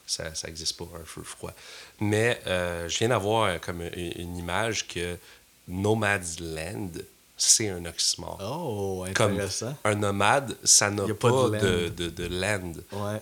c'est- 0.06 0.22
ça, 0.24 0.34
ça 0.34 0.48
existe 0.48 0.76
pas, 0.76 0.84
un 1.00 1.04
feu 1.04 1.22
froid. 1.22 1.52
Mais 2.00 2.40
euh, 2.46 2.88
je 2.88 2.98
viens 2.98 3.08
d'avoir 3.08 3.60
comme 3.60 3.82
une, 3.82 4.12
une 4.16 4.36
image 4.36 4.86
que 4.86 5.16
Nomad's 5.66 6.38
Land, 6.40 6.90
c'est 7.36 7.68
un 7.68 7.84
oxymore. 7.84 8.38
Oh, 8.40 9.04
Comme 9.14 9.32
intéressant. 9.32 9.76
un 9.84 9.94
nomade, 9.96 10.56
ça 10.62 10.90
n'a 10.90 11.02
pas, 11.14 11.14
pas 11.50 11.58
de 11.58 11.58
de, 11.58 11.86
land. 11.88 11.94
de, 11.96 12.08
de 12.10 12.26
land. 12.26 12.72
Ouais. 12.92 13.20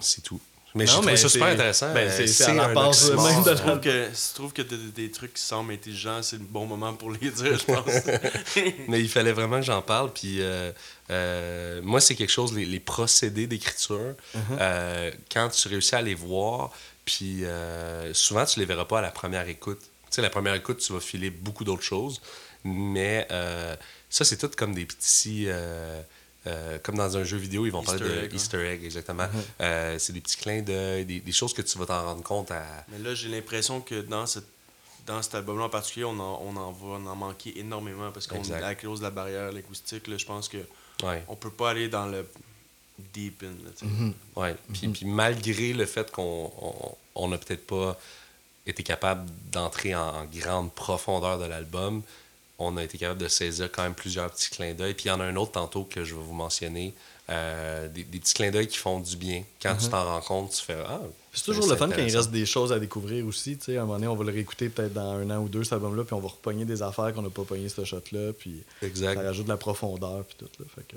C'est 0.00 0.22
tout. 0.22 0.40
Mais 0.74 0.84
Non, 0.84 0.90
j'ai 0.90 0.96
trouvé 0.96 1.12
mais 1.12 1.16
ça 1.18 1.28
super 1.28 1.48
intéressant. 1.48 1.92
ben, 1.92 2.08
Euh, 2.08 2.26
c'est- 2.26 2.44
à 2.44 2.54
la 2.54 2.62
un 2.68 2.74
base 2.74 3.10
oxymore. 3.10 3.24
même 3.28 3.42
de 3.42 3.42
Si 3.42 3.48
la- 3.50 3.54
tu 3.56 3.62
trouves 3.62 3.80
que, 3.80 4.08
si 4.14 4.28
tu 4.28 4.34
trouves 4.34 4.52
que 4.54 4.62
des, 4.62 4.76
des 4.76 5.10
trucs 5.10 5.34
qui 5.34 5.42
semblent 5.42 5.72
intelligents, 5.72 6.22
c'est 6.22 6.36
le 6.38 6.44
bon 6.44 6.64
moment 6.66 6.94
pour 6.94 7.10
les 7.10 7.30
dire, 7.30 7.58
je 7.58 7.64
pense. 7.64 7.84
Mais 8.88 9.00
il 9.00 9.08
fallait 9.08 9.32
vraiment 9.32 9.56
que 9.60 9.66
j'en 9.66 9.82
parle. 9.82 10.10
Puis 10.12 10.40
euh, 10.40 10.72
euh, 11.10 11.80
moi, 11.82 12.00
c'est 12.00 12.14
quelque 12.14 12.30
chose, 12.32 12.54
les, 12.54 12.64
les 12.64 12.80
procédés 12.80 13.46
d'écriture, 13.46 14.14
euh, 14.52 15.10
quand 15.30 15.48
tu 15.50 15.68
réussis 15.68 15.94
à 15.94 16.00
les 16.02 16.14
voir, 16.14 16.70
puis 17.04 17.44
euh, 17.44 18.14
souvent, 18.14 18.44
tu 18.46 18.58
les 18.60 18.64
verras 18.66 18.86
pas 18.86 19.00
à 19.00 19.02
la 19.02 19.10
première 19.10 19.46
écoute. 19.48 19.80
Tu 19.80 20.16
sais, 20.16 20.22
la 20.22 20.30
première 20.30 20.54
écoute, 20.54 20.78
tu 20.78 20.92
vas 20.92 21.00
filer 21.00 21.30
beaucoup 21.30 21.64
d'autres 21.64 21.82
choses. 21.82 22.20
Mais 22.64 23.26
euh, 23.30 23.74
ça, 24.08 24.24
c'est 24.24 24.36
tout 24.38 24.50
comme 24.56 24.74
des 24.74 24.84
petits. 24.86 25.44
euh, 25.48 26.00
euh, 26.46 26.78
comme 26.82 26.96
dans 26.96 27.16
un 27.16 27.24
jeu 27.24 27.36
vidéo, 27.36 27.66
ils 27.66 27.70
vont 27.70 27.82
Easter 27.82 27.98
parler 27.98 28.14
de 28.16 28.24
egg. 28.24 28.34
Easter 28.34 28.66
egg, 28.68 28.84
exactement. 28.84 29.28
Euh, 29.60 29.96
c'est 29.98 30.12
des 30.12 30.20
petits 30.20 30.36
clins 30.36 30.62
d'œil, 30.62 31.04
des, 31.04 31.20
des 31.20 31.32
choses 31.32 31.54
que 31.54 31.62
tu 31.62 31.78
vas 31.78 31.86
t'en 31.86 32.02
rendre 32.04 32.22
compte 32.22 32.50
à. 32.50 32.64
Mais 32.88 32.98
là, 32.98 33.14
j'ai 33.14 33.28
l'impression 33.28 33.80
que 33.80 34.00
dans, 34.00 34.26
cette, 34.26 34.46
dans 35.06 35.22
cet 35.22 35.34
album-là 35.36 35.64
en 35.64 35.68
particulier, 35.68 36.04
on 36.04 36.18
en, 36.18 36.42
on 36.44 36.56
en 36.56 36.72
va 36.72 37.10
en 37.10 37.16
manquer 37.16 37.58
énormément 37.58 38.10
parce 38.12 38.26
qu'on 38.26 38.38
Exact. 38.38 38.62
à 38.64 38.74
cause 38.74 38.98
de 39.00 39.04
la 39.04 39.10
barrière 39.10 39.52
linguistique, 39.52 40.06
là, 40.08 40.16
je 40.16 40.26
pense 40.26 40.48
que 40.48 40.58
Ouais. 41.02 41.24
on 41.26 41.34
peut 41.36 41.50
pas 41.50 41.70
aller 41.70 41.88
dans 41.88 42.06
le 42.06 42.24
deep 43.14 43.42
in. 43.42 43.46
Là. 43.64 43.70
Mm-hmm. 43.82 44.12
Ouais. 44.36 44.54
Puis, 44.72 44.88
puis 44.88 45.06
malgré 45.06 45.72
le 45.72 45.86
fait 45.86 46.10
qu'on 46.12 46.52
on, 46.60 46.94
on 47.16 47.32
a 47.32 47.38
peut-être 47.38 47.66
pas 47.66 47.98
été 48.66 48.82
capable 48.84 49.28
d'entrer 49.50 49.94
en, 49.96 50.00
en 50.08 50.24
grande 50.26 50.72
profondeur 50.72 51.38
de 51.40 51.46
l'album, 51.46 52.02
on 52.58 52.76
a 52.76 52.84
été 52.84 52.98
capable 52.98 53.20
de 53.20 53.28
saisir 53.28 53.70
quand 53.72 53.82
même 53.82 53.94
plusieurs 53.94 54.30
petits 54.30 54.50
clins 54.50 54.74
d'œil. 54.74 54.94
Puis 54.94 55.06
il 55.06 55.08
y 55.08 55.10
en 55.10 55.20
a 55.20 55.24
un 55.24 55.36
autre 55.36 55.52
tantôt 55.52 55.84
que 55.84 56.04
je 56.04 56.14
vais 56.14 56.20
vous 56.22 56.34
mentionner. 56.34 56.94
euh, 57.30 57.88
des, 57.88 58.04
des 58.04 58.18
petits 58.18 58.34
clins 58.34 58.50
d'œil 58.50 58.66
qui 58.68 58.76
font 58.78 59.00
du 59.00 59.16
bien. 59.16 59.42
Quand 59.62 59.76
tu 59.76 59.88
t'en 59.88 60.04
rends 60.04 60.20
compte, 60.20 60.50
tu 60.52 60.62
fais 60.62 60.76
Ah, 60.86 61.00
C'est 61.32 61.44
toujours 61.44 61.66
le 61.66 61.76
fun 61.76 61.88
quand 61.88 62.02
il 62.02 62.14
reste 62.16 62.30
des 62.30 62.44
choses 62.46 62.72
à 62.72 62.78
découvrir 62.78 63.24
aussi. 63.26 63.56
tu 63.56 63.64
sais. 63.66 63.76
À 63.76 63.82
un 63.82 63.84
moment 63.84 63.94
donné, 63.94 64.06
on 64.08 64.16
va 64.16 64.24
le 64.24 64.32
réécouter 64.32 64.68
peut-être 64.68 64.92
dans 64.92 65.12
un 65.12 65.30
an 65.30 65.38
ou 65.38 65.48
deux, 65.48 65.64
cet 65.64 65.74
album-là, 65.74 66.04
puis 66.04 66.14
on 66.14 66.20
va 66.20 66.28
repogner 66.28 66.64
des 66.64 66.82
affaires 66.82 67.12
qu'on 67.14 67.22
n'a 67.22 67.30
pas 67.30 67.44
pogné 67.44 67.68
ce 67.68 67.84
shot-là, 67.84 68.32
puis 68.32 68.62
Exact. 68.82 69.14
ça 69.14 69.22
rajoute 69.22 69.44
de 69.44 69.50
la 69.50 69.56
profondeur, 69.56 70.24
puis 70.24 70.36
tout. 70.38 70.48
Là. 70.58 70.66
Fait 70.74 70.86
que 70.86 70.96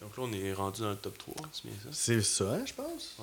Donc 0.00 0.16
là, 0.16 0.24
on 0.24 0.32
est 0.32 0.52
rendu 0.52 0.82
dans 0.82 0.90
le 0.90 0.96
top 0.96 1.16
3, 1.18 1.34
c'est 1.52 1.64
bien 1.66 1.74
ça? 1.82 1.88
c'est 1.92 2.22
ça, 2.22 2.44
hein, 2.52 2.64
je 2.66 2.72
pense. 2.74 3.16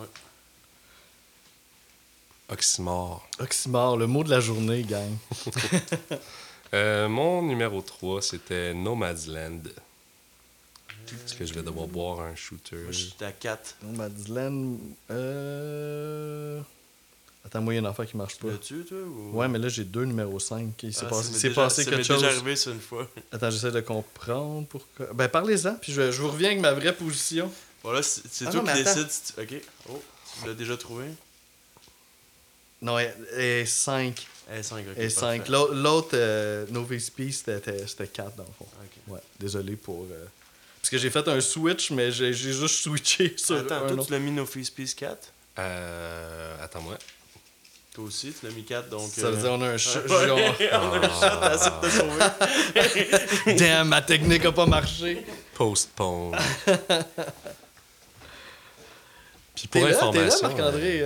Oxymore. 2.50 3.28
Oxymore, 3.40 3.98
le 3.98 4.08
mot 4.08 4.24
de 4.24 4.30
la 4.32 4.40
journée, 4.40 4.82
gang. 4.84 5.16
Euh, 6.74 7.08
mon 7.10 7.42
numéro 7.42 7.82
3, 7.82 8.22
c'était 8.22 8.74
Nomadland. 8.74 9.62
Est-ce 11.12 11.34
que 11.34 11.46
je 11.46 11.54
vais 11.56 11.64
devoir 11.64 11.88
boire 11.88 12.22
un 12.22 12.36
shooter? 12.36 12.76
Moi, 12.76 12.92
j'étais 12.92 13.26
à 13.26 13.32
4. 13.32 13.78
Non, 13.84 13.94
Madeleine. 13.98 14.78
Euh... 15.10 16.62
Attends, 17.44 17.62
moi, 17.62 17.74
il 17.74 17.78
y 17.78 17.80
a 17.80 17.82
une 17.82 17.88
affaire 17.88 18.06
qui 18.06 18.16
marche 18.16 18.36
Tu 18.38 18.42
pas. 18.46 18.52
l'as-tu, 18.52 18.84
toi? 18.86 18.98
Ou... 19.00 19.36
Ouais, 19.38 19.48
mais 19.48 19.58
là, 19.58 19.70
j'ai 19.70 19.86
deux 19.86 20.04
numéros 20.06 20.40
5. 20.40 20.84
Il 20.84 20.94
s'est 20.94 21.06
Ah, 21.06 21.10
passé, 21.10 21.32
déjà- 21.50 21.56
passé 21.64 21.84
ça 21.84 21.90
quelque 21.90 22.04
chose. 22.04 22.22
déjà 22.22 22.32
arrivé 22.32 22.56
ça 22.56 22.70
une 22.70 22.80
fois. 22.82 23.10
Attends, 23.32 23.50
j'essaie 23.50 23.72
de 23.72 23.82
comprendre 23.82 24.68
pourquoi. 24.68 25.08
Ben, 25.14 25.28
parlez-en, 25.28 25.76
puis 25.82 25.92
je, 25.92 26.12
je 26.12 26.22
vous 26.22 26.30
reviens 26.30 26.50
avec 26.50 26.62
ma 26.62 26.74
vraie 26.74 26.94
position. 26.96 27.52
Voilà, 27.82 28.04
c'est 28.04 28.22
c'est 28.30 28.46
Ah 28.48 28.52
toi 28.52 28.62
non, 28.62 28.72
qui 28.74 28.84
décides. 28.84 29.10
si 29.10 29.34
tu- 29.34 29.42
Ok. 29.42 29.62
Oh, 29.90 30.02
tu 30.42 30.48
l'as 30.48 30.54
déjà 30.54 30.78
trouvé? 30.78 31.06
Non, 32.84 33.00
elle 33.00 33.16
est 33.36 33.66
5. 33.66 34.28
Eh, 34.52 34.64
5, 34.64 34.86
ok. 34.92 34.98
Et 34.98 35.10
5. 35.10 35.38
parfait. 35.48 35.52
L'autre, 35.74 36.10
euh, 36.14 36.66
Peace, 37.16 37.44
c'était 37.46 37.86
c'était 37.88 38.08
4 38.08 38.36
dans 38.36 38.44
le 38.44 38.50
fond. 38.58 38.66
Ok. 38.82 39.14
Ouais, 39.14 39.20
désolé 39.40 39.76
pour. 39.76 40.06
euh, 40.12 40.26
Parce 40.82 40.90
que 40.90 40.98
j'ai 40.98 41.10
fait 41.10 41.28
un 41.28 41.40
switch, 41.42 41.92
mais 41.92 42.12
j'ai 42.12 42.34
juste 42.34 42.82
switché 42.84 43.34
sur 43.38 43.58
Attends, 43.58 43.76
un 43.76 43.80
toi, 43.88 43.92
autre. 43.92 44.06
tu 44.08 44.12
l'as 44.12 44.20
mis 44.20 44.32
No 44.32 44.46
Peace 44.46 44.94
4? 44.96 45.18
Euh, 45.60 46.64
Attends-moi. 46.64 46.98
Toi 47.94 48.04
aussi, 48.06 48.32
tu 48.40 48.46
l'as 48.46 48.52
mis 48.54 48.64
4, 48.64 48.90
donc. 48.90 49.10
Ça 49.12 49.30
veut 49.30 49.38
euh, 49.38 49.42
dire 49.42 49.52
on 49.52 49.62
a 49.62 49.68
un 49.70 49.78
chat. 49.80 50.00
ouais, 50.02 50.28
genre, 50.28 50.40
on 50.40 50.94
a 50.94 50.98
un 50.98 51.10
shot 51.10 51.26
à 51.42 51.58
de 51.82 51.90
sauver. 51.90 53.56
Damn, 53.58 53.88
ma 53.90 54.02
technique 54.02 54.46
a 54.46 54.52
pas 54.52 54.66
marché. 54.66 55.26
Postpone. 55.56 56.36
Puis 59.56 59.68
pour 59.68 59.82
T'es 59.82 59.90
là, 59.92 59.96
t'es 60.12 60.18
là, 60.20 60.26
information. 60.26 60.48
euh, 60.48 60.50
Marc-André. 60.50 61.02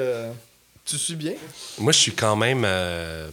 Tu 0.86 0.98
suis 0.98 1.16
bien? 1.16 1.34
Moi, 1.78 1.92
je 1.92 2.00
suis 2.00 2.14
quand 2.14 2.36
même. 2.36 2.64
euh, 2.66 3.30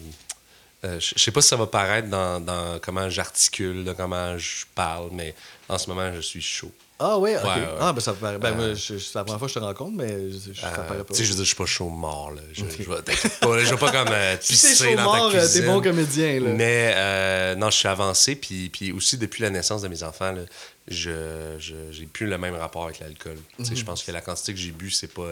euh, 0.84 0.98
je 1.00 1.18
sais 1.18 1.30
pas 1.30 1.42
si 1.42 1.48
ça 1.48 1.56
va 1.56 1.66
paraître 1.66 2.08
dans, 2.08 2.40
dans 2.40 2.78
comment 2.80 3.08
j'articule, 3.10 3.84
là, 3.84 3.92
comment 3.94 4.38
je 4.38 4.64
parle, 4.74 5.10
mais 5.12 5.34
en 5.68 5.76
ce 5.78 5.88
moment, 5.90 6.10
je 6.14 6.20
suis 6.20 6.40
chaud. 6.40 6.72
Ah 7.02 7.18
ouais, 7.18 7.34
ok. 7.36 7.44
Ouais, 7.44 7.50
ouais. 7.50 7.66
Ah 7.80 7.92
ben 7.94 8.00
ça 8.00 8.12
paraît. 8.12 8.38
Ben 8.38 8.58
Euh, 8.60 8.74
c'est 8.76 9.14
la 9.14 9.24
première 9.24 9.38
fois 9.38 9.48
que 9.48 9.54
je 9.54 9.58
te 9.58 9.64
rencontre, 9.64 9.92
mais 9.96 10.30
je- 10.30 10.52
je- 10.52 10.60
ça 10.60 10.68
Euh, 10.68 10.86
paraît 10.86 10.98
pas. 11.04 11.14
tu 11.14 11.14
sais, 11.14 11.24
je 11.24 11.30
veux 11.30 11.36
dire, 11.36 11.44
je 11.44 11.48
suis 11.48 11.56
pas 11.56 11.64
chaud 11.66 11.88
mort. 11.88 12.30
Là. 12.30 12.42
Je, 12.52 12.60
je 12.60 12.66
vais, 12.66 13.64
je 13.64 13.70
vais 13.70 13.76
pas 13.78 13.90
comme 13.90 14.12
euh, 14.12 14.36
Si 14.40 14.48
t'es 14.48 14.68
pisser 14.68 14.90
chaud 14.90 14.96
dans 14.96 15.04
mort, 15.04 15.30
ta 15.32 15.36
euh, 15.38 15.40
cuisine. 15.40 15.60
t'es 15.62 15.66
bon 15.66 15.80
comédien, 15.80 16.40
là. 16.40 16.50
Mais 16.50 16.92
euh, 16.94 17.54
non, 17.56 17.70
je 17.70 17.76
suis 17.78 17.88
avancé, 17.88 18.36
puis, 18.36 18.68
puis 18.68 18.92
aussi 18.92 19.16
depuis 19.16 19.42
la 19.42 19.48
naissance 19.50 19.80
de 19.80 19.88
mes 19.88 20.02
enfants, 20.02 20.32
là, 20.32 20.42
je 20.88 21.56
j'ai 21.90 22.04
plus 22.06 22.26
le 22.26 22.36
même 22.36 22.54
rapport 22.54 22.84
avec 22.84 22.98
l'alcool. 23.00 23.38
Tu 23.58 23.64
sais, 23.64 23.76
Je 23.76 23.84
pense 23.84 24.02
que 24.02 24.12
la 24.12 24.20
quantité 24.20 24.52
que 24.52 24.58
j'ai 24.60 24.70
bu, 24.72 24.90
c'est 24.90 25.12
pas 25.12 25.30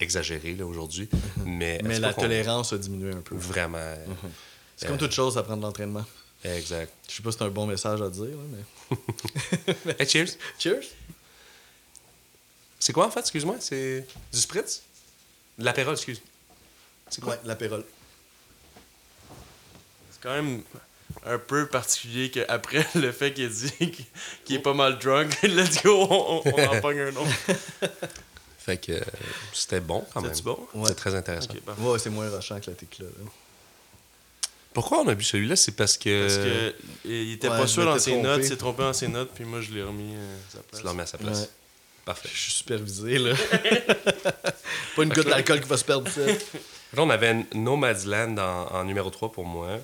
ex- 0.00 0.16
exagéré 0.16 0.54
là, 0.54 0.66
aujourd'hui. 0.66 1.08
Mais, 1.44 1.78
la 1.82 2.12
tolérance 2.14 2.72
a 2.72 2.78
diminué 2.78 3.12
un 3.12 3.20
peu. 3.20 3.34
Vraiment. 3.36 3.78
euh, 3.78 3.96
C'est 4.76 4.86
comme 4.88 4.98
toute 4.98 5.12
chose, 5.12 5.34
ça 5.34 5.42
prend 5.42 5.56
de 5.56 5.62
l'entraînement. 5.62 6.04
Exact. 6.44 6.92
Je 7.08 7.16
sais 7.16 7.22
pas 7.22 7.32
si 7.32 7.38
c'est 7.38 7.44
un 7.44 7.48
bon 7.48 7.66
message 7.66 8.00
à 8.00 8.08
dire, 8.10 8.36
mais. 8.50 8.96
Hey, 9.98 10.08
cheers. 10.08 10.28
Cheers! 10.58 10.84
C'est 12.78 12.92
quoi 12.92 13.06
en 13.06 13.10
fait, 13.10 13.20
excuse-moi? 13.20 13.56
C'est 13.58 14.06
du 14.32 14.38
spritz? 14.38 14.82
De 15.58 15.64
l'apérole, 15.64 15.94
excuse. 15.94 16.22
C'est 17.10 17.20
quoi? 17.20 17.34
Ouais, 17.34 17.40
l'apérole. 17.44 17.84
C'est 20.12 20.20
quand 20.22 20.30
même 20.34 20.62
un 21.26 21.38
peu 21.38 21.66
particulier 21.66 22.30
qu'après 22.30 22.86
le 22.94 23.10
fait 23.10 23.32
qu'il 23.34 23.44
ait 23.44 23.48
dit 23.48 23.92
qu'il 24.44 24.56
est 24.56 24.60
pas 24.60 24.74
mal 24.74 24.98
drunk, 24.98 25.42
let's 25.42 25.82
go, 25.82 26.06
on, 26.08 26.42
on 26.44 26.66
en 26.68 26.80
pogne 26.80 27.00
un 27.00 27.16
autre. 27.16 27.30
Fait 28.68 28.76
que 28.76 28.92
euh, 28.92 29.00
c'était 29.54 29.80
bon 29.80 30.04
quand 30.12 30.20
même. 30.20 30.34
C'était-tu 30.34 30.44
bon? 30.44 30.58
Ouais. 30.74 30.88
C'était 30.88 31.00
très 31.00 31.14
intéressant. 31.14 31.48
Ouais, 31.78 31.98
c'est 31.98 32.10
moins 32.10 32.28
rushant 32.28 32.60
que 32.60 32.68
la 32.68 32.76
tequila. 32.76 33.08
là. 33.08 33.30
Pourquoi 34.74 34.98
on 35.00 35.08
a 35.08 35.14
bu 35.14 35.24
celui-là? 35.24 35.56
C'est 35.56 35.72
parce 35.72 35.96
que... 35.96 36.22
Parce 36.26 36.36
que 36.36 36.74
il 37.06 37.32
était 37.32 37.48
ouais, 37.48 37.56
pas 37.56 37.66
sûr 37.66 37.86
dans 37.86 37.98
ses 37.98 38.10
trompé. 38.12 38.28
notes, 38.28 38.40
il 38.42 38.46
s'est 38.48 38.56
trompé 38.58 38.82
dans 38.82 38.92
ses 38.92 39.08
notes, 39.08 39.30
puis 39.34 39.44
moi 39.46 39.62
je 39.62 39.72
l'ai 39.72 39.82
remis 39.82 40.12
euh, 40.14 40.36
à 40.36 40.52
sa 40.52 40.58
Tu 40.58 40.64
place. 40.68 40.82
l'as 40.84 40.90
remis 40.90 41.00
à 41.02 41.06
sa 41.06 41.16
place. 41.18 41.40
Ouais. 41.40 41.48
Parfait. 42.04 42.28
Je 42.30 42.38
suis 42.38 42.52
supervisé, 42.52 43.18
là. 43.18 43.34
pas 44.96 45.02
une 45.02 45.08
goutte 45.12 45.28
d'alcool 45.28 45.62
qui 45.62 45.68
va 45.68 45.76
se 45.78 45.84
perdre, 45.84 46.10
ça. 46.10 46.20
Là, 46.26 47.02
on 47.02 47.08
avait 47.10 47.46
Nomadland 47.54 48.38
en, 48.38 48.66
en 48.74 48.84
numéro 48.84 49.08
3 49.08 49.32
pour 49.32 49.46
moi. 49.46 49.78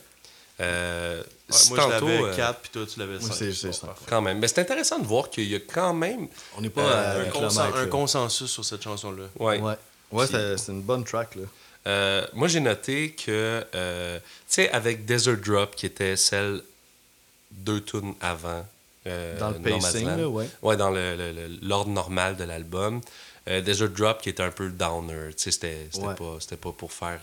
Euh, 0.61 1.23
Ouais, 1.51 1.57
si 1.59 1.69
moi 1.75 1.79
je 1.79 1.93
tantôt, 1.93 2.07
l'avais 2.09 2.23
euh, 2.23 2.37
4, 2.37 2.61
puis 2.61 2.71
toi 2.73 2.87
tu 2.91 2.99
l'avais 2.99 3.19
Moi, 3.19 3.29
5. 3.29 3.35
c'est- 3.35 3.53
c'est 3.53 3.73
ça. 3.73 3.95
Quand 4.07 4.23
même. 4.23 4.39
Mais 4.39 4.49
c'est 4.49 4.61
intéressant 4.61 4.99
de 4.99 5.07
voir 5.07 5.29
qu'il 5.29 5.45
y 5.51 5.55
a 5.55 5.61
quand 5.61 5.93
même... 5.93 6.27
On 6.57 6.61
n'est 6.63 6.71
pas 6.71 6.81
Euh, 6.83 7.27
un, 7.27 7.29
consen- 7.31 7.89
consensus 7.89 8.51
sur 8.51 8.65
cette 8.65 8.83
chanson-là. 8.83 9.25
Ouais. 9.39 9.61
Ouais. 9.61 9.75
Ouais, 10.13 10.27
c'est 10.27 10.57
c'est 10.57 10.73
une 10.73 10.81
bonne 10.83 11.05
track, 11.05 11.35
là. 11.35 11.43
Euh, 11.87 12.27
moi, 12.33 12.49
j'ai 12.49 12.61
noté 12.61 13.11
que, 13.13 13.63
euh, 13.75 14.19
tu 14.21 14.25
sais, 14.47 14.71
avec 14.71 15.05
Desert 15.05 15.37
Drop, 15.37 15.75
qui 15.77 15.85
était 15.87 16.17
celle 16.17 16.63
deux 17.51 17.83
tunes 17.83 18.15
avant. 18.23 18.65
euh, 19.07 19.39
Dans 19.39 19.51
le 19.51 19.59
pacing, 19.59 20.07
là, 20.07 20.27
ouais. 20.29 20.49
Ouais, 20.63 20.77
dans 20.79 20.91
l'ordre 21.61 21.91
normal 21.91 22.37
de 22.37 22.45
l'album. 22.45 23.03
Euh, 23.49 23.61
Desert 23.61 23.91
Drop, 23.91 24.23
qui 24.23 24.31
était 24.31 24.43
un 24.43 24.51
peu 24.51 24.71
downer. 24.71 25.35
Tu 25.37 25.43
sais, 25.43 25.51
c'était 25.51 25.89
pas, 25.93 26.37
c'était 26.41 26.57
pas 26.57 26.73
pour 26.73 26.91
faire. 26.93 27.21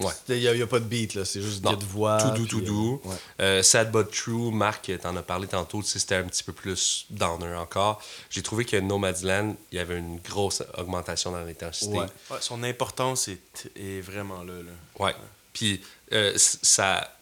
Euh, 0.00 0.04
ouais. 0.06 0.12
Il 0.28 0.36
n'y 0.40 0.48
a, 0.48 0.54
y 0.54 0.62
a 0.62 0.66
pas 0.66 0.78
de 0.80 0.84
beat, 0.84 1.14
là. 1.14 1.24
C'est 1.24 1.40
juste 1.42 1.62
des 1.62 1.76
de 1.76 1.84
voix. 1.84 2.18
tout 2.22 2.30
doux, 2.30 2.46
tout 2.46 2.60
doux. 2.60 3.00
euh, 3.04 3.08
ouais. 3.08 3.16
Euh, 3.40 3.62
Sad 3.62 3.90
But 3.92 4.10
True, 4.10 4.50
Marc, 4.52 4.90
t'en 5.02 5.16
as 5.16 5.22
parlé 5.22 5.46
tantôt, 5.46 5.82
c'était 5.82 6.14
un 6.16 6.24
petit 6.24 6.42
peu 6.42 6.52
plus 6.52 7.06
downer 7.10 7.54
encore. 7.56 8.02
J'ai 8.30 8.42
trouvé 8.42 8.64
que 8.64 8.76
Nomadland, 8.76 9.54
il 9.72 9.76
y 9.76 9.78
avait 9.78 9.98
une 9.98 10.18
grosse 10.18 10.62
augmentation 10.78 11.32
dans 11.32 11.40
l'intensité. 11.44 11.92
Ouais. 11.98 12.06
Ouais, 12.30 12.38
son 12.40 12.62
importance 12.62 13.28
est, 13.28 13.70
est 13.76 14.00
vraiment 14.00 14.42
là. 14.42 14.54
là. 14.54 14.72
Ouais. 15.04 15.14
Puis 15.52 15.80
euh, 16.12 16.32
ça 16.36 17.16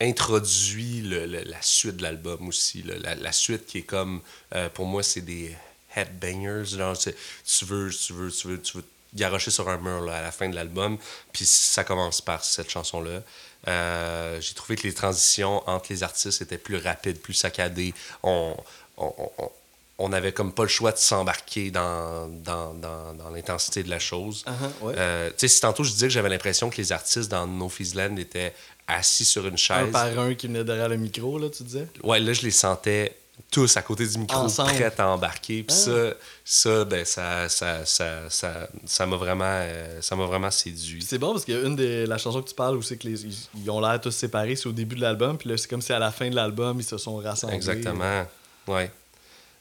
introduit 0.00 1.00
le- 1.02 1.26
le- 1.26 1.44
la 1.44 1.60
suite 1.62 1.96
de 1.96 2.02
l'album 2.02 2.48
aussi. 2.48 2.82
là. 2.82 2.94
La, 3.00 3.14
la 3.14 3.32
suite 3.32 3.66
qui 3.66 3.78
est 3.78 3.82
comme, 3.82 4.20
euh, 4.54 4.68
pour 4.68 4.86
moi, 4.86 5.02
c'est 5.02 5.22
des 5.22 5.54
headbangers. 5.94 6.76
Genre, 6.76 6.96
c'est- 6.96 7.16
tu 7.46 7.64
veux, 7.64 7.90
tu 7.90 8.12
veux, 8.12 8.30
tu 8.30 8.48
veux, 8.48 8.60
tu 8.60 8.76
veux 8.76 8.84
te 9.16 9.20
garrocher 9.20 9.50
sur 9.50 9.68
un 9.68 9.78
mur 9.78 10.02
là, 10.02 10.18
à 10.18 10.22
la 10.22 10.30
fin 10.32 10.48
de 10.48 10.54
l'album. 10.54 10.98
Puis 11.32 11.44
ça 11.46 11.82
commence 11.84 12.20
par 12.20 12.44
cette 12.44 12.70
chanson-là. 12.70 13.22
Euh, 13.68 14.40
J'ai 14.40 14.54
trouvé 14.54 14.76
que 14.76 14.82
les 14.86 14.94
transitions 14.94 15.68
entre 15.68 15.86
les 15.90 16.02
artistes 16.02 16.40
étaient 16.42 16.58
plus 16.58 16.76
rapides, 16.76 17.18
plus 17.20 17.34
saccadées. 17.34 17.94
On, 18.22 18.54
on, 18.96 19.12
on- 19.38 19.50
on 19.98 20.12
avait 20.12 20.32
comme 20.32 20.52
pas 20.52 20.64
le 20.64 20.68
choix 20.68 20.92
de 20.92 20.98
s'embarquer 20.98 21.70
dans, 21.70 22.28
dans, 22.28 22.74
dans, 22.74 23.14
dans 23.14 23.30
l'intensité 23.30 23.82
de 23.82 23.88
la 23.88 23.98
chose. 23.98 24.44
Uh-huh, 24.46 24.84
ouais. 24.84 24.94
Euh, 24.98 25.30
tu 25.30 25.34
sais, 25.38 25.48
si 25.48 25.58
tantôt 25.62 25.84
je 25.84 25.90
disais 25.90 26.08
que 26.08 26.12
j'avais 26.12 26.28
l'impression 26.28 26.68
que 26.68 26.76
les 26.76 26.92
artistes 26.92 27.30
dans 27.30 27.46
No 27.46 27.70
Fees 27.70 27.94
Land 27.94 28.16
étaient 28.18 28.52
assis 28.86 29.24
sur 29.24 29.46
une 29.46 29.54
Un 29.54 29.56
chaise. 29.56 29.90
par 29.92 30.18
un 30.18 30.34
qui 30.34 30.48
venait 30.48 30.64
derrière 30.64 30.90
le 30.90 30.98
micro, 30.98 31.38
là, 31.38 31.48
tu 31.48 31.62
disais? 31.62 31.88
Ouais, 32.04 32.20
là, 32.20 32.34
je 32.34 32.42
les 32.42 32.50
sentais 32.50 33.16
tous 33.50 33.76
à 33.76 33.82
côté 33.82 34.06
du 34.06 34.18
micro, 34.18 34.38
Ensemble. 34.38 34.72
prêts 34.72 34.92
à 34.98 35.08
embarquer. 35.08 35.62
Puis 35.62 35.76
Ah. 35.76 35.80
ça, 35.84 36.14
ça, 36.44 36.84
ben, 36.84 37.04
ça, 37.04 37.48
ça, 37.48 37.84
ça, 37.86 38.28
ça, 38.30 38.68
ça 38.84 39.06
m'a 39.06 39.16
vraiment, 39.16 39.44
euh, 39.46 40.00
ça 40.02 40.16
m'a 40.16 40.24
vraiment 40.26 40.50
séduit. 40.50 41.02
C'est 41.02 41.18
bon 41.18 41.32
parce 41.32 41.44
que 41.44 41.66
une 41.66 41.76
des 41.76 42.06
la 42.06 42.18
chanson 42.18 42.42
que 42.42 42.48
tu 42.48 42.54
parles 42.54 42.76
où 42.76 42.82
c'est 42.82 42.96
que 42.96 43.06
les, 43.06 43.24
ils, 43.24 43.70
ont 43.70 43.80
l'air 43.80 44.00
tous 44.00 44.10
séparés, 44.10 44.56
c'est 44.56 44.66
au 44.68 44.72
début 44.72 44.96
de 44.96 45.00
l'album, 45.02 45.36
puis 45.38 45.48
là 45.48 45.56
c'est 45.56 45.68
comme 45.68 45.82
si 45.82 45.92
à 45.92 45.98
la 45.98 46.10
fin 46.10 46.28
de 46.28 46.34
l'album 46.34 46.78
ils 46.80 46.84
se 46.84 46.98
sont 46.98 47.16
rassemblés. 47.16 47.56
Exactement. 47.56 48.26
Ouais. 48.66 48.90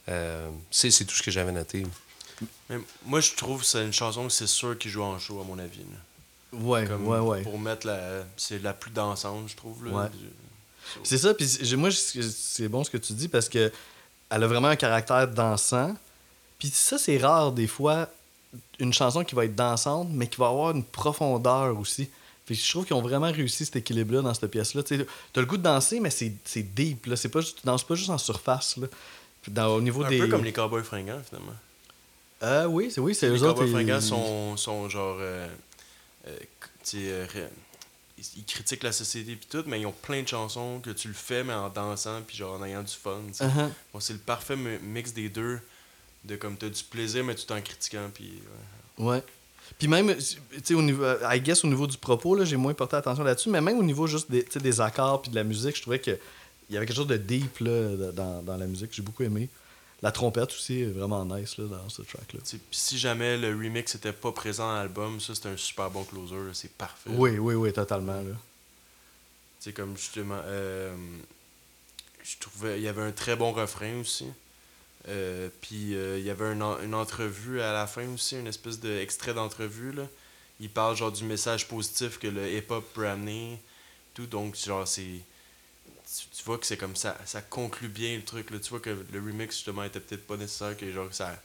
Euh, 0.09 0.49
c'est 0.71 0.91
c'est 0.91 1.05
tout 1.05 1.15
ce 1.15 1.23
que 1.23 1.31
j'avais 1.31 1.51
noté. 1.51 1.85
Mais 2.69 2.77
moi 3.05 3.19
je 3.21 3.33
trouve 3.33 3.61
que 3.61 3.65
c'est 3.67 3.83
une 3.83 3.93
chanson 3.93 4.25
que 4.27 4.33
c'est 4.33 4.47
sûr 4.47 4.77
qu'il 4.77 4.91
joue 4.91 5.03
en 5.03 5.17
show, 5.19 5.39
à 5.41 5.43
mon 5.43 5.57
avis. 5.59 5.79
là. 5.79 6.59
Ouais, 6.59 6.85
Comme 6.85 7.07
ouais, 7.07 7.19
ouais. 7.19 7.41
Pour 7.41 7.59
mettre 7.59 7.85
la. 7.87 8.23
C'est 8.37 8.61
la 8.61 8.73
plus 8.73 8.91
dansante, 8.91 9.49
je 9.49 9.55
trouve. 9.57 9.85
Là, 9.85 9.91
Ouais. 9.91 10.09
du- 10.09 10.17
C'est 11.03 11.17
ça, 11.17 11.33
puis 11.33 11.47
moi 11.75 11.89
c'est 11.91 12.67
bon 12.67 12.83
ce 12.83 12.89
que 12.89 12.97
tu 12.97 13.13
dis 13.13 13.27
parce 13.27 13.49
que 13.49 13.71
elle 14.29 14.43
a 14.43 14.47
vraiment 14.47 14.69
un 14.69 14.75
caractère 14.75 15.27
dansant. 15.27 15.95
Puis 16.59 16.69
ça 16.73 16.97
c'est 16.97 17.17
rare 17.17 17.51
des 17.51 17.67
fois 17.67 18.09
une 18.79 18.93
chanson 18.93 19.23
qui 19.23 19.35
va 19.35 19.45
être 19.45 19.55
dansante 19.55 20.09
mais 20.11 20.27
qui 20.27 20.37
va 20.37 20.47
avoir 20.47 20.71
une 20.71 20.83
profondeur 20.83 21.77
aussi. 21.77 22.09
Puis 22.45 22.55
je 22.55 22.69
trouve 22.69 22.85
qu'ils 22.85 22.95
ont 22.95 23.01
vraiment 23.01 23.31
réussi 23.31 23.65
cet 23.65 23.75
équilibre-là 23.77 24.21
dans 24.21 24.33
cette 24.33 24.51
pièce-là. 24.51 24.83
Tu 24.83 25.03
T'as 25.33 25.41
le 25.41 25.47
goût 25.47 25.57
de 25.57 25.63
danser, 25.63 25.99
mais 25.99 26.11
c'est 26.11 26.31
deep. 26.75 27.07
Là. 27.07 27.15
Pas 27.31 27.41
juste, 27.41 27.59
tu 27.61 27.65
danses 27.65 27.83
pas 27.83 27.95
juste 27.95 28.09
en 28.11 28.19
surface. 28.19 28.77
Là. 28.77 28.87
Dans, 29.47 29.67
au 29.75 29.81
niveau 29.81 30.03
Un 30.03 30.09
des. 30.09 30.19
peu 30.19 30.27
comme 30.27 30.43
les 30.43 30.53
Cowboys 30.53 30.83
fringants, 30.83 31.21
finalement. 31.27 31.55
Euh, 32.43 32.65
oui, 32.65 32.91
c'est 32.91 33.01
oui, 33.01 33.17
Les 33.19 33.27
eux 33.29 33.33
autres. 33.43 33.53
Cowboys 33.53 33.67
ils- 33.69 33.73
fringants 33.73 34.01
sont, 34.01 34.57
sont 34.57 34.87
genre. 34.89 35.17
euh, 35.19 35.47
euh, 36.27 36.37
ils, 38.17 38.45
critiquent 38.45 38.83
la 38.83 38.91
société 38.91 39.35
puis 39.35 39.47
tout, 39.49 39.63
mais 39.67 39.81
ils 39.81 39.85
ont 39.85 39.91
plein 39.91 40.21
de 40.23 40.27
chansons 40.27 40.79
que 40.79 40.91
tu 40.91 41.07
le 41.07 41.13
fais, 41.13 41.43
mais 41.43 41.53
en 41.53 41.69
dansant 41.69 42.21
puis 42.25 42.37
genre 42.37 42.59
en 42.59 42.63
ayant 42.63 42.83
du 42.83 42.93
fun. 42.93 43.21
Uh-huh. 43.39 43.69
Bon, 43.93 43.99
c'est 43.99 44.13
le 44.13 44.19
parfait 44.19 44.55
mi- 44.55 44.79
mix 44.81 45.13
des 45.13 45.29
deux, 45.29 45.59
de 46.23 46.35
comme 46.35 46.57
t'as 46.57 46.69
du 46.69 46.83
plaisir, 46.83 47.23
mais 47.23 47.35
tout 47.35 47.51
en 47.51 47.61
critiquant. 47.61 48.09
Puis, 48.13 48.41
ouais. 48.97 49.05
Ouais. 49.07 49.23
Puis 49.79 49.87
même, 49.87 50.15
tu 50.15 50.37
sais, 50.63 50.73
au 50.73 50.81
niveau, 50.81 51.03
I 51.29 51.41
guess 51.41 51.63
au 51.65 51.67
niveau 51.67 51.87
du 51.87 51.97
propos, 51.97 52.35
là, 52.35 52.45
j'ai 52.45 52.55
moins 52.55 52.73
porté 52.73 52.95
attention 52.95 53.23
là-dessus, 53.23 53.49
mais 53.49 53.61
même 53.61 53.79
au 53.79 53.83
niveau 53.83 54.07
juste 54.07 54.29
des, 54.29 54.43
des 54.43 54.81
accords 54.81 55.21
puis 55.21 55.31
de 55.31 55.35
la 55.35 55.43
musique, 55.43 55.75
je 55.75 55.81
trouvais 55.81 55.99
que 55.99 56.17
il 56.69 56.73
y 56.73 56.77
avait 56.77 56.85
quelque 56.85 56.95
chose 56.95 57.07
de 57.07 57.17
deep 57.17 57.59
là, 57.59 58.11
dans, 58.11 58.41
dans 58.41 58.57
la 58.57 58.65
musique 58.65 58.89
que 58.89 58.95
j'ai 58.95 59.01
beaucoup 59.01 59.23
aimé. 59.23 59.49
La 60.01 60.11
trompette 60.11 60.51
aussi 60.51 60.81
est 60.81 60.85
vraiment 60.91 61.25
nice 61.25 61.57
là, 61.57 61.65
dans 61.65 61.89
ce 61.89 62.01
track-là. 62.03 62.39
Si 62.71 62.97
jamais 62.97 63.37
le 63.37 63.49
remix 63.49 63.95
était 63.95 64.11
pas 64.13 64.31
présent 64.31 64.67
dans 64.67 64.75
l'album, 64.75 65.19
ça 65.19 65.33
c'est 65.33 65.47
un 65.47 65.57
super 65.57 65.89
bon 65.89 66.03
closer, 66.03 66.35
c'est 66.53 66.71
parfait. 66.71 67.09
Oui, 67.13 67.37
oui, 67.39 67.55
oui, 67.55 67.73
totalement. 67.73 68.21
Là. 68.21 69.71
Comme 69.73 69.97
justement, 69.97 70.39
euh, 70.43 70.95
je 72.23 72.35
trouvais, 72.39 72.77
il 72.79 72.83
y 72.83 72.87
avait 72.87 73.01
un 73.01 73.11
très 73.11 73.35
bon 73.35 73.51
refrain 73.51 73.99
aussi. 73.99 74.27
Euh, 75.07 75.49
puis 75.61 75.95
euh, 75.95 76.19
il 76.19 76.25
y 76.25 76.29
avait 76.29 76.45
un 76.45 76.61
en- 76.61 76.79
une 76.81 76.93
entrevue 76.93 77.61
à 77.61 77.73
la 77.73 77.87
fin 77.87 78.07
aussi, 78.13 78.35
une 78.37 78.45
espèce 78.47 78.79
d'extrait 78.79 79.33
d'entrevue. 79.33 79.91
Là. 79.91 80.03
Il 80.59 80.69
parle 80.69 80.95
genre 80.95 81.11
du 81.11 81.23
message 81.23 81.67
positif 81.67 82.19
que 82.19 82.27
le 82.27 82.47
hip-hop 82.51 82.83
peut 82.93 83.07
amener. 83.07 83.59
Tout, 84.13 84.25
donc, 84.27 84.55
genre, 84.55 84.87
c'est. 84.87 85.19
Tu, 86.17 86.27
tu 86.37 86.43
vois 86.43 86.57
que 86.57 86.65
c'est 86.65 86.77
comme 86.77 86.95
ça, 86.95 87.17
ça 87.25 87.41
conclut 87.41 87.89
bien 87.89 88.15
le 88.15 88.23
truc. 88.23 88.49
Là. 88.51 88.59
Tu 88.59 88.69
vois 88.69 88.79
que 88.79 88.89
le 89.11 89.19
remix, 89.19 89.55
justement, 89.55 89.83
était 89.83 89.99
peut-être 89.99 90.25
pas 90.25 90.37
nécessaire 90.37 90.77
que 90.77 90.89
genre 90.91 91.07
ça. 91.11 91.35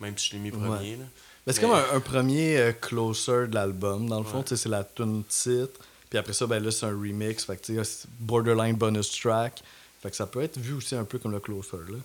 Même 0.00 0.16
si 0.18 0.30
je 0.30 0.32
l'ai 0.34 0.38
mis 0.40 0.50
premier. 0.50 0.96
Là. 0.96 1.04
Mais 1.46 1.52
c'est 1.52 1.62
Mais- 1.62 1.68
comme 1.68 1.76
un, 1.76 1.96
un 1.96 2.00
premier 2.00 2.56
euh, 2.58 2.72
closer 2.72 3.46
de 3.46 3.54
l'album, 3.54 4.08
dans 4.08 4.18
le 4.18 4.24
fond, 4.26 4.38
Ouais. 4.38 4.44
tu 4.44 4.50
sais, 4.50 4.56
c'est 4.64 4.68
la 4.68 4.82
tune 4.84 5.22
titre. 5.28 5.80
Puis 6.10 6.18
après 6.18 6.32
ça, 6.32 6.46
ben 6.46 6.62
là, 6.62 6.70
c'est 6.70 6.86
un 6.86 6.90
remix. 6.90 7.44
Fait 7.44 7.56
que, 7.56 7.62
tu 7.64 7.76
sais, 7.76 7.84
c'est 7.84 8.08
borderline 8.18 8.76
bonus 8.76 9.10
track. 9.12 9.62
Fait 10.02 10.10
que 10.10 10.16
ça 10.16 10.26
peut 10.26 10.42
être 10.42 10.58
vu 10.58 10.72
aussi 10.74 10.94
un 10.96 11.04
peu 11.04 11.18
comme 11.18 11.32
le 11.32 11.40
closer. 11.40 11.76
Là. 11.88 11.98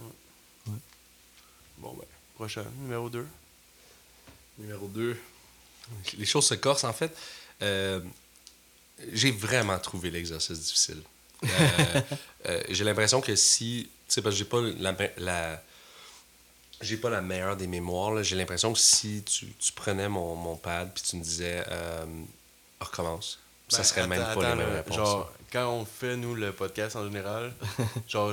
Bon, 1.79 1.93
ben, 1.93 2.05
prochain, 2.35 2.63
numéro 2.81 3.09
2. 3.09 3.25
Numéro 4.59 4.87
2. 4.87 5.17
les 6.17 6.25
choses 6.25 6.45
se 6.47 6.53
corsent, 6.55 6.83
en 6.83 6.93
fait. 6.93 7.15
Euh, 7.61 7.99
j'ai 9.13 9.31
vraiment 9.31 9.77
trouvé 9.79 10.09
l'exercice 10.11 10.59
difficile. 10.59 11.01
Euh, 11.43 12.01
euh, 12.47 12.63
j'ai 12.69 12.83
l'impression 12.83 13.21
que 13.21 13.35
si. 13.35 13.89
Tu 14.07 14.13
sais, 14.13 14.21
parce 14.21 14.35
que 14.35 14.39
j'ai 14.39 14.45
pas 14.45 14.61
la. 14.61 14.95
la- 15.17 15.63
j'ai 16.79 16.97
pas 16.97 17.09
la 17.09 17.21
meilleure 17.21 17.57
des 17.57 17.65
mémoires. 17.65 18.21
J'ai 18.23 18.35
l'impression 18.35 18.71
que 18.71 18.77
si 18.79 19.23
tu, 19.23 19.47
tu 19.57 19.71
prenais 19.71 20.07
mon, 20.07 20.35
mon 20.35 20.55
pad 20.55 20.91
puis 20.93 21.03
tu 21.03 21.15
me 21.15 21.23
disais 21.23 21.63
euh, 21.69 22.05
recommence, 22.79 23.39
ça 23.67 23.77
Ben, 23.79 23.83
serait 23.83 24.07
même 24.07 24.21
attends, 24.21 24.33
pas 24.35 24.41
les 24.41 24.47
attends, 24.47 24.55
mêmes 24.57 24.69
là, 24.69 24.75
réponses. 24.75 24.95
Genre, 24.95 25.31
quand 25.51 25.69
on 25.71 25.85
fait, 25.85 26.15
nous, 26.15 26.35
le 26.35 26.51
podcast 26.51 26.95
en 26.95 27.03
général, 27.05 27.51
genre, 28.07 28.31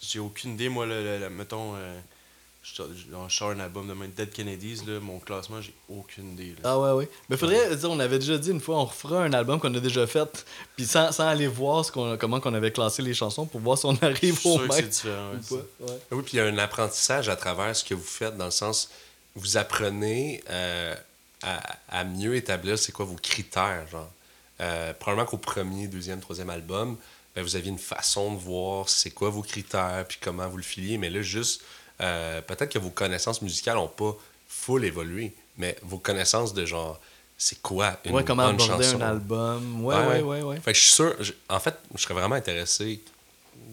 j'ai 0.00 0.18
aucune 0.20 0.52
idée, 0.54 0.68
moi, 0.68 0.86
le, 0.86 1.02
le- 1.02 1.18
le- 1.18 1.30
mettons, 1.30 1.74
euh, 1.74 1.98
je, 2.64 2.82
sors 3.28 3.50
un 3.50 3.60
album 3.60 3.86
de 3.86 3.92
même 3.92 4.10
Dead 4.10 4.30
Kennedys, 4.30 4.80
là, 4.86 4.98
mon 4.98 5.18
classement, 5.18 5.60
j'ai 5.60 5.74
aucune 5.88 6.32
idée. 6.32 6.54
Là. 6.62 6.70
Ah 6.70 6.78
ouais, 6.80 6.92
ouais. 6.92 7.08
Mais 7.28 7.36
faudrait, 7.36 7.76
sais, 7.76 7.84
on 7.84 8.00
avait 8.00 8.18
déjà 8.18 8.38
dit 8.38 8.50
une 8.50 8.60
fois, 8.60 8.78
on 8.78 8.86
refera 8.86 9.22
un 9.22 9.32
album 9.34 9.60
qu'on 9.60 9.74
a 9.74 9.80
déjà 9.80 10.06
fait, 10.06 10.46
puis 10.74 10.86
sans, 10.86 11.12
sans 11.12 11.26
aller 11.26 11.46
voir 11.46 11.84
ce 11.84 11.92
qu'on, 11.92 12.16
comment 12.16 12.40
qu'on 12.40 12.54
avait 12.54 12.72
classé 12.72 13.02
les 13.02 13.14
chansons 13.14 13.44
pour 13.44 13.60
voir 13.60 13.76
si 13.76 13.84
on 13.84 13.94
arrive 14.02 14.40
au 14.46 14.58
que 14.58 14.72
c'est 14.72 14.80
même 14.82 14.88
différent. 14.88 15.30
ou 15.34 15.54
pas. 15.54 15.62
Ouais. 15.92 15.98
Oui, 16.12 16.22
puis 16.22 16.32
il 16.34 16.36
y 16.36 16.40
a 16.40 16.46
un 16.46 16.58
apprentissage 16.58 17.28
à 17.28 17.36
travers 17.36 17.76
ce 17.76 17.84
que 17.84 17.94
vous 17.94 18.02
faites, 18.02 18.36
dans 18.36 18.46
le 18.46 18.50
sens, 18.50 18.90
vous 19.34 19.58
apprenez 19.58 20.42
euh, 20.48 20.94
à, 21.42 21.60
à 21.90 22.04
mieux 22.04 22.34
établir 22.34 22.78
c'est 22.78 22.92
quoi 22.92 23.04
vos 23.04 23.16
critères, 23.16 23.86
genre. 23.88 24.10
Euh, 24.60 24.94
probablement 24.94 25.26
qu'au 25.26 25.38
premier, 25.38 25.88
deuxième, 25.88 26.20
troisième 26.20 26.50
album, 26.50 26.96
ben, 27.34 27.42
vous 27.42 27.56
aviez 27.56 27.70
une 27.70 27.78
façon 27.78 28.34
de 28.34 28.38
voir 28.38 28.88
c'est 28.88 29.10
quoi 29.10 29.28
vos 29.28 29.42
critères, 29.42 30.04
puis 30.08 30.18
comment 30.20 30.48
vous 30.48 30.56
le 30.56 30.62
filiez, 30.62 30.96
mais 30.96 31.10
là, 31.10 31.22
juste, 31.22 31.62
euh, 32.00 32.40
peut-être 32.42 32.70
que 32.72 32.78
vos 32.78 32.90
connaissances 32.90 33.40
musicales 33.42 33.76
n'ont 33.76 33.88
pas 33.88 34.16
full 34.48 34.84
évolué, 34.84 35.32
mais 35.58 35.76
vos 35.82 35.98
connaissances 35.98 36.52
de 36.54 36.64
genre, 36.66 36.98
c'est 37.38 37.60
quoi 37.62 37.96
une 38.04 38.12
Ouais, 38.14 38.24
comment 38.24 38.46
bonne 38.46 38.54
aborder 38.60 38.84
chanson? 38.84 39.00
un 39.02 39.08
album? 39.10 39.84
Ouais, 39.84 39.94
ouais, 39.96 40.22
ouais, 40.22 40.42
ouais. 40.42 40.60
Fait 40.60 40.72
que 40.72 40.78
je 40.78 40.84
suis 40.84 40.92
sûr, 40.94 41.14
je- 41.20 41.32
en 41.48 41.60
fait, 41.60 41.74
je 41.94 42.02
serais 42.02 42.14
vraiment 42.14 42.34
intéressé 42.36 43.00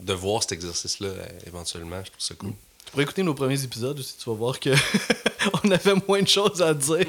de 0.02 0.14
voir 0.14 0.42
cet 0.42 0.54
exercice-là 0.54 1.08
euh, 1.10 1.26
éventuellement, 1.48 1.98
je 2.04 2.10
trouve 2.12 2.22
ça 2.22 2.36
cool. 2.36 2.54
Tu 2.86 2.92
pourrais 2.92 3.04
écouter 3.04 3.24
nos 3.24 3.34
premiers 3.36 3.64
épisodes 3.64 3.98
aussi, 4.00 4.16
tu 4.18 4.30
vas 4.30 4.36
voir 4.36 4.60
que 4.60 4.70
on 5.64 5.72
avait 5.72 5.94
moins 6.08 6.22
de 6.22 6.28
choses 6.28 6.62
à 6.62 6.74
dire. 6.74 7.06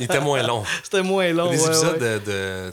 Il 0.00 0.04
était 0.04 0.20
moins 0.20 0.42
long. 0.42 0.64
C'était 0.84 1.02
moins 1.02 1.30
long. 1.32 1.50
Des 1.50 1.60
ouais, 1.60 1.66
épisodes 1.66 2.00
ouais. 2.00 2.20
de, 2.20 2.70
de 2.70 2.72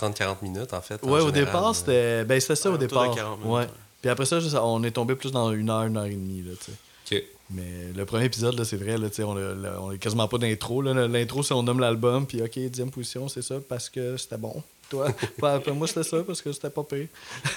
30-40 0.00 0.36
minutes, 0.42 0.72
en 0.72 0.80
fait. 0.80 1.02
en 1.02 1.08
Ouais, 1.08 1.20
au 1.20 1.26
général. 1.26 1.44
départ, 1.46 1.74
c'était. 1.74 2.24
Ben, 2.24 2.40
c'était 2.40 2.56
ça 2.56 2.70
Ouais, 2.70 2.76
au 2.76 2.78
autour 2.78 2.88
de 3.00 3.04
départ. 3.04 3.14
40 3.14 3.38
minutes, 3.40 3.52
ouais. 3.52 3.60
ouais. 3.62 3.68
Puis 4.00 4.10
après 4.10 4.24
ça, 4.24 4.38
on 4.64 4.82
est 4.84 4.90
tombé 4.92 5.16
plus 5.16 5.32
dans 5.32 5.52
une 5.52 5.68
heure, 5.68 5.82
une 5.82 5.96
heure 5.96 6.06
et 6.06 6.10
demie, 6.10 6.42
là, 6.42 6.52
tu 6.58 6.66
sais. 6.66 6.72
Mais 7.50 7.92
le 7.94 8.04
premier 8.04 8.24
épisode, 8.24 8.58
là, 8.58 8.64
c'est 8.64 8.76
vrai, 8.76 8.98
là, 8.98 9.08
tu 9.08 9.16
sais, 9.16 9.22
on 9.22 9.36
a, 9.36 9.54
là, 9.54 9.76
on 9.80 9.90
a 9.90 9.96
quasiment 9.98 10.26
pas 10.26 10.38
d'intro. 10.38 10.82
là. 10.82 11.06
L'intro, 11.06 11.42
c'est 11.44 11.54
on 11.54 11.62
nomme 11.62 11.78
l'album, 11.80 12.26
puis 12.26 12.42
OK, 12.42 12.58
dixième 12.58 12.90
position, 12.90 13.28
c'est 13.28 13.42
ça, 13.42 13.56
parce 13.68 13.88
que 13.88 14.16
c'était 14.16 14.36
bon. 14.38 14.62
Toi, 14.90 15.12
Pas- 15.40 15.60
pas- 15.60 15.72
moi, 15.72 15.86
c'était 15.86 16.02
ça, 16.04 16.22
parce 16.24 16.42
que 16.42 16.52
c'était 16.52 16.70
pas 16.70 16.82
pire. 16.84 17.06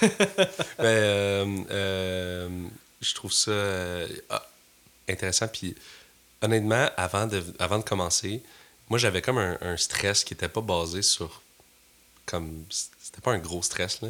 Ben, 0.78 0.84
euh, 0.86 1.58
euh, 1.70 2.48
je 3.00 3.14
trouve 3.14 3.32
ça 3.32 3.50
euh, 3.50 4.06
ah, 4.28 4.46
intéressant. 5.08 5.48
Puis, 5.48 5.74
honnêtement, 6.42 6.88
avant 6.96 7.26
de, 7.26 7.42
avant 7.58 7.78
de 7.78 7.84
commencer, 7.84 8.42
moi, 8.88 8.98
j'avais 8.98 9.22
comme 9.22 9.38
un, 9.38 9.58
un 9.60 9.76
stress 9.76 10.24
qui 10.24 10.34
était 10.34 10.48
pas 10.48 10.60
basé 10.60 11.02
sur. 11.02 11.42
Comme. 12.26 12.64
C'était 12.70 13.20
pas 13.20 13.32
un 13.32 13.38
gros 13.38 13.62
stress, 13.62 14.02
là. 14.02 14.08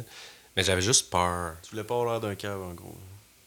Mais 0.55 0.63
j'avais 0.63 0.81
juste 0.81 1.09
peur. 1.09 1.53
Tu 1.63 1.71
voulais 1.71 1.83
pas 1.83 1.95
avoir 1.95 2.11
l'air 2.13 2.19
d'un 2.21 2.35
cave, 2.35 2.61
en 2.61 2.73
gros. 2.73 2.95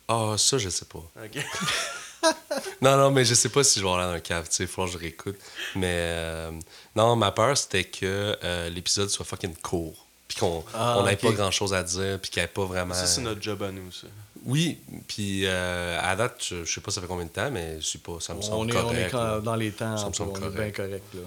Ah, 0.09 0.35
ça, 0.39 0.59
je 0.59 0.69
sais 0.69 0.85
pas. 0.87 1.03
Ok. 1.25 1.45
Non, 2.83 2.97
non, 2.97 3.11
mais 3.11 3.25
je 3.25 3.35
sais 3.35 3.49
pas 3.49 3.65
si 3.65 3.81
je 3.81 3.85
vais 3.85 3.91
aller 3.91 4.03
dans 4.05 4.11
un 4.13 4.21
cave, 4.21 4.49
tu 4.49 4.57
sais, 4.57 4.63
il 4.65 4.69
faut 4.69 4.85
que 4.85 4.93
je 4.93 4.99
réécoute. 4.99 5.37
Mais 5.77 5.87
euh, 5.91 6.51
non, 6.97 7.17
ma 7.17 7.31
peur, 7.33 7.57
c'était 7.57 7.85
que 7.85 8.37
euh, 8.45 8.69
l'épisode 8.71 9.09
soit 9.11 9.25
fucking 9.25 9.55
court. 9.57 10.07
Puis 10.29 10.39
qu'on 10.39 10.65
Ah, 10.75 10.97
on 10.99 11.05
n'ait 11.05 11.17
pas 11.17 11.31
grand 11.33 11.51
chose 11.51 11.73
à 11.75 11.83
dire, 11.83 12.19
puis 12.21 12.31
qu'il 12.31 12.41
n'y 12.43 12.45
ait 12.45 12.49
pas 12.49 12.65
vraiment. 12.65 12.95
Ça, 12.95 13.07
c'est 13.07 13.21
notre 13.21 13.43
job 13.43 13.63
à 13.63 13.71
nous, 13.71 13.91
ça. 13.93 14.07
Oui, 14.47 14.79
puis 15.09 15.43
euh, 15.47 15.99
à 16.03 16.17
date, 16.17 16.37
je, 16.47 16.65
je 16.65 16.75
sais 16.75 16.81
pas 16.81 16.91
ça 16.91 17.01
fait 17.01 17.07
combien 17.07 17.25
de 17.25 17.31
temps, 17.31 17.51
mais 17.51 17.79
c'est 17.83 18.03
pas, 18.03 18.19
ça 18.21 18.35
me 18.35 18.41
On 18.41 18.43
semble 18.43 18.71
est, 18.71 18.75
correct. 18.75 19.15
on 19.15 19.39
est 19.39 19.43
dans 19.43 19.55
les 19.57 19.71
temps, 19.73 19.97
Ça 19.97 20.05
me 20.05 20.11
on 20.11 20.13
semble 20.13 20.31
est 20.37 20.41
correct. 20.41 20.55
bien 20.57 20.71
correct. 20.71 21.05
Là. 21.15 21.21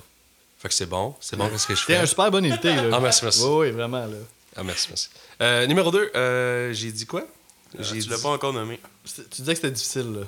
Fait 0.60 0.68
que 0.70 0.74
c'est 0.74 0.86
bon, 0.86 1.16
c'est 1.20 1.36
bon, 1.36 1.50
qu'est-ce 1.50 1.68
que 1.68 1.76
je 1.76 1.86
T'es 1.86 1.94
fais? 1.96 2.00
un 2.00 2.06
super 2.06 2.30
bon 2.32 2.46
invité. 2.46 2.76
Là. 2.76 2.90
Ah, 2.94 3.00
merci, 3.00 3.24
merci. 3.24 3.42
Oui, 3.44 3.50
oui, 3.68 3.72
vraiment. 3.72 4.06
Là. 4.06 4.18
Ah, 4.56 4.64
merci, 4.64 4.88
merci. 4.90 5.10
Euh, 5.42 5.66
numéro 5.68 5.92
2, 5.92 6.74
j'ai 6.74 6.92
dit 6.92 7.06
quoi? 7.06 7.22
Euh, 7.22 7.84
J'ai 7.84 8.00
tu 8.00 8.10
l'as 8.10 8.16
dit 8.18 8.22
pas 8.24 8.30
encore 8.30 8.54
nommé. 8.54 8.80
Tu 9.06 9.42
disais 9.42 9.54
que 9.54 9.56
c'était 9.62 9.72
difficile. 9.72 10.14
Là. 10.14 10.28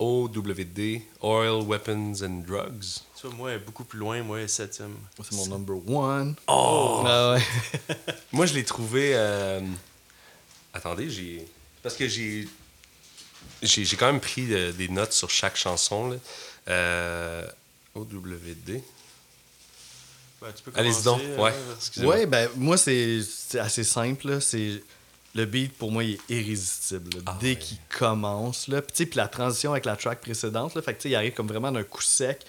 OWD, 0.00 1.02
Oil, 1.22 1.62
Weapons 1.66 2.22
and 2.22 2.42
Drugs. 2.46 3.02
Tu 3.20 3.26
vois, 3.26 3.36
moi, 3.36 3.58
beaucoup 3.58 3.84
plus 3.84 3.98
loin, 3.98 4.22
moi, 4.22 4.48
septième. 4.48 4.96
C'est 5.22 5.34
mon 5.36 5.46
number 5.46 5.76
one. 5.88 6.34
Oh! 6.48 7.02
Ah 7.06 7.34
ouais. 7.34 7.96
Moi, 8.32 8.46
je 8.46 8.54
l'ai 8.54 8.64
trouvé. 8.64 9.12
euh, 9.14 9.60
Attendez, 10.72 11.10
j'ai. 11.10 11.46
Parce 11.82 11.96
que 11.96 12.08
j'ai. 12.08 12.48
J'ai 13.62 13.84
j'ai 13.84 13.96
quand 13.96 14.06
même 14.06 14.20
pris 14.20 14.46
euh, 14.54 14.72
des 14.72 14.88
notes 14.88 15.12
sur 15.12 15.28
chaque 15.28 15.56
chanson. 15.56 16.08
Là. 16.10 16.16
Euh... 16.68 17.46
OWD. 17.94 18.80
Ben, 20.40 20.52
tu 20.56 20.62
peux 20.62 20.72
Allez-y 20.74 21.02
donc. 21.02 21.20
euh, 21.20 21.36
Ouais. 21.36 21.52
Excusez-moi. 21.76 22.14
Ouais, 22.14 22.26
ben 22.26 22.48
moi, 22.56 22.78
c'est 22.78 23.20
c'est 23.22 23.58
assez 23.58 23.84
simple. 23.84 24.28
là. 24.30 24.40
C'est 24.40 24.82
Le 25.34 25.44
beat, 25.44 25.72
pour 25.78 25.92
moi, 25.92 26.02
il 26.02 26.14
est 26.14 26.20
irrésistible. 26.34 27.10
là. 27.16 27.22
Ah 27.26 27.38
Dès 27.40 27.50
ouais. 27.50 27.56
qu'il 27.56 27.78
commence. 27.96 28.66
Là. 28.68 28.82
Puis, 28.82 29.08
la 29.14 29.28
transition 29.28 29.70
avec 29.72 29.84
la 29.84 29.96
track 29.96 30.20
précédente, 30.20 30.74
là, 30.74 30.82
fait 30.82 30.94
que, 30.94 31.08
il 31.08 31.14
arrive 31.14 31.32
comme 31.34 31.46
vraiment 31.48 31.70
d'un 31.70 31.84
coup 31.84 32.02
sec. 32.02 32.40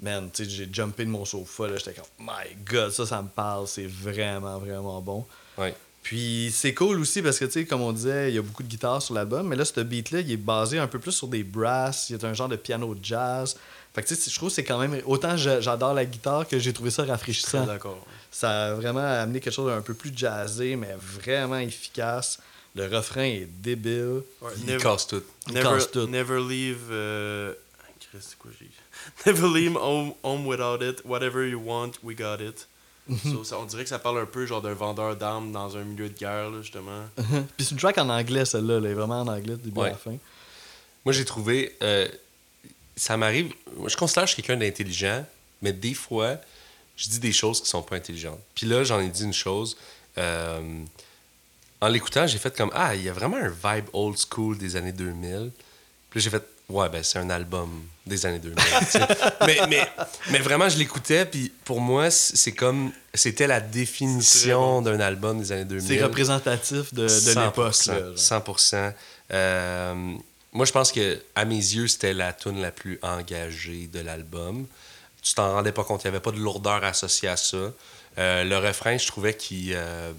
Man, 0.00 0.28
tu 0.32 0.44
sais, 0.44 0.50
j'ai 0.50 0.68
jumpé 0.72 1.04
de 1.04 1.10
mon 1.10 1.24
sofa. 1.24 1.68
là, 1.68 1.76
J'étais 1.76 1.94
comme, 1.94 2.04
my 2.26 2.54
god, 2.68 2.90
ça, 2.90 3.06
ça 3.06 3.22
me 3.22 3.28
parle. 3.28 3.66
C'est 3.68 3.86
vraiment, 3.86 4.58
vraiment 4.58 5.00
bon. 5.00 5.24
Ouais. 5.56 5.74
Puis 6.02 6.52
c'est 6.54 6.74
cool 6.74 7.00
aussi 7.00 7.22
parce 7.22 7.38
que, 7.38 7.44
tu 7.46 7.52
sais, 7.52 7.64
comme 7.64 7.80
on 7.80 7.92
disait, 7.92 8.30
il 8.30 8.34
y 8.34 8.38
a 8.38 8.42
beaucoup 8.42 8.62
de 8.62 8.68
guitares 8.68 9.02
sur 9.02 9.14
l'album, 9.14 9.46
mais 9.48 9.56
là, 9.56 9.64
ce 9.64 9.80
beat-là, 9.80 10.20
il 10.20 10.30
est 10.32 10.36
basé 10.36 10.78
un 10.78 10.86
peu 10.86 10.98
plus 11.00 11.12
sur 11.12 11.26
des 11.28 11.42
brasses, 11.42 12.10
il 12.10 12.20
y 12.20 12.24
a 12.24 12.28
un 12.28 12.32
genre 12.34 12.48
de 12.48 12.54
piano 12.56 12.94
jazz. 13.02 13.56
Fait 13.94 14.02
que, 14.02 14.08
tu 14.08 14.14
sais, 14.14 14.30
je 14.30 14.36
trouve 14.36 14.50
que 14.50 14.54
c'est 14.54 14.62
quand 14.64 14.78
même. 14.78 15.00
Autant 15.06 15.36
j'a- 15.36 15.60
j'adore 15.60 15.94
la 15.94 16.04
guitare 16.04 16.46
que 16.46 16.58
j'ai 16.58 16.72
trouvé 16.72 16.90
ça 16.90 17.04
rafraîchissant. 17.04 17.64
d'accord. 17.66 18.04
Ça 18.38 18.66
a 18.66 18.74
vraiment 18.74 19.00
amené 19.00 19.40
quelque 19.40 19.54
chose 19.54 19.70
d'un 19.70 19.80
peu 19.80 19.94
plus 19.94 20.12
jazzé, 20.14 20.76
mais 20.76 20.94
vraiment 21.00 21.56
efficace. 21.58 22.38
Le 22.74 22.86
refrain 22.86 23.22
est 23.22 23.48
débile. 23.62 24.20
Ouais, 24.42 24.50
Il 24.58 24.66
never, 24.66 24.82
casse 24.82 25.06
tout. 25.06 25.22
Il 25.48 25.54
never, 25.54 25.66
casse 25.66 25.90
tout. 25.90 26.06
never 26.06 26.38
leave. 26.46 26.88
euh, 26.90 27.54
Chris, 27.98 28.18
c'est 28.20 28.36
quoi 28.38 28.50
j'ai 28.60 28.68
Never 29.32 29.48
leave 29.58 29.76
home, 29.76 30.12
home 30.22 30.46
without 30.46 30.82
it. 30.82 31.00
Whatever 31.06 31.48
you 31.48 31.58
want, 31.64 31.92
we 32.02 32.14
got 32.14 32.42
it. 32.42 32.66
So, 33.24 33.42
ça- 33.44 33.58
on 33.58 33.64
dirait 33.64 33.84
que 33.84 33.88
ça 33.88 33.98
parle 33.98 34.18
un 34.18 34.26
peu 34.26 34.44
genre 34.44 34.60
d'un 34.60 34.74
vendeur 34.74 35.16
d'armes 35.16 35.50
dans 35.52 35.74
un 35.78 35.84
milieu 35.84 36.10
de 36.10 36.18
guerre, 36.18 36.50
là, 36.50 36.60
justement. 36.60 37.04
Puis 37.56 37.64
c'est 37.64 37.70
une 37.70 37.78
track 37.78 37.96
en 37.96 38.10
anglais, 38.10 38.44
celle-là. 38.44 38.76
Elle 38.78 38.86
est 38.86 38.94
vraiment 38.94 39.20
en 39.22 39.28
anglais 39.28 39.56
du 39.56 39.70
début 39.70 39.80
à 39.80 39.90
la 39.90 39.94
fin. 39.94 40.16
Moi, 41.06 41.12
j'ai 41.14 41.24
trouvé. 41.24 41.74
euh, 41.82 42.06
ça 42.96 43.16
m'arrive. 43.16 43.52
Je 43.86 43.96
considère 43.96 44.24
que 44.24 44.28
je 44.30 44.34
suis 44.34 44.42
quelqu'un 44.42 44.60
d'intelligent, 44.60 45.24
mais 45.62 45.72
des 45.72 45.94
fois, 45.94 46.36
je 46.96 47.08
dis 47.08 47.18
des 47.18 47.32
choses 47.32 47.62
qui 47.62 47.68
sont 47.68 47.82
pas 47.82 47.96
intelligentes. 47.96 48.40
Puis 48.54 48.66
là, 48.66 48.84
j'en 48.84 49.00
ai 49.00 49.08
dit 49.08 49.24
une 49.24 49.32
chose. 49.34 49.76
euh, 50.18 50.60
en 51.80 51.88
l'écoutant, 51.88 52.26
j'ai 52.26 52.38
fait 52.38 52.56
comme 52.56 52.70
Ah, 52.74 52.94
il 52.94 53.02
y 53.02 53.08
a 53.08 53.12
vraiment 53.12 53.36
un 53.36 53.48
vibe 53.50 53.86
old 53.92 54.16
school 54.18 54.56
des 54.56 54.76
années 54.76 54.92
2000. 54.92 55.50
Puis 56.10 56.20
j'ai 56.20 56.30
fait 56.30 56.42
Ouais, 56.68 56.88
ben, 56.88 57.00
c'est 57.04 57.20
un 57.20 57.30
album 57.30 57.70
des 58.06 58.26
années 58.26 58.40
2000. 58.40 58.56
tu 58.56 58.84
sais. 58.86 58.98
mais, 59.46 59.58
mais, 59.68 59.86
mais 60.30 60.38
vraiment, 60.40 60.68
je 60.68 60.76
l'écoutais, 60.78 61.24
puis 61.24 61.52
pour 61.64 61.80
moi, 61.80 62.10
c'est 62.10 62.52
comme. 62.52 62.90
C'était 63.14 63.46
la 63.46 63.60
définition 63.60 64.82
d'un 64.82 64.98
album 64.98 65.38
des 65.38 65.52
années 65.52 65.64
2000. 65.64 65.86
C'est 65.86 66.02
représentatif 66.02 66.92
de, 66.92 67.06
de 67.06 67.40
l'époque. 67.40 67.72
100%, 67.72 67.88
là, 67.88 67.98
genre. 68.16 68.16
100%. 68.16 68.92
Euh, 69.32 70.14
moi, 70.52 70.66
je 70.66 70.72
pense 70.72 70.90
que 70.90 71.20
à 71.36 71.44
mes 71.44 71.54
yeux, 71.54 71.86
c'était 71.86 72.14
la 72.14 72.32
tune 72.32 72.60
la 72.60 72.72
plus 72.72 72.98
engagée 73.02 73.88
de 73.92 74.00
l'album. 74.00 74.66
Tu 75.26 75.34
t'en 75.34 75.54
rendais 75.54 75.72
pas 75.72 75.82
compte, 75.82 76.04
il 76.04 76.06
n'y 76.06 76.10
avait 76.10 76.20
pas 76.22 76.30
de 76.30 76.38
lourdeur 76.38 76.84
associée 76.84 77.28
à 77.28 77.36
ça. 77.36 77.72
Euh, 78.18 78.44
le 78.44 78.56
refrain, 78.58 78.96
je 78.96 79.08
trouvais 79.08 79.34
qu'il 79.36 79.72
euh, 79.74 80.12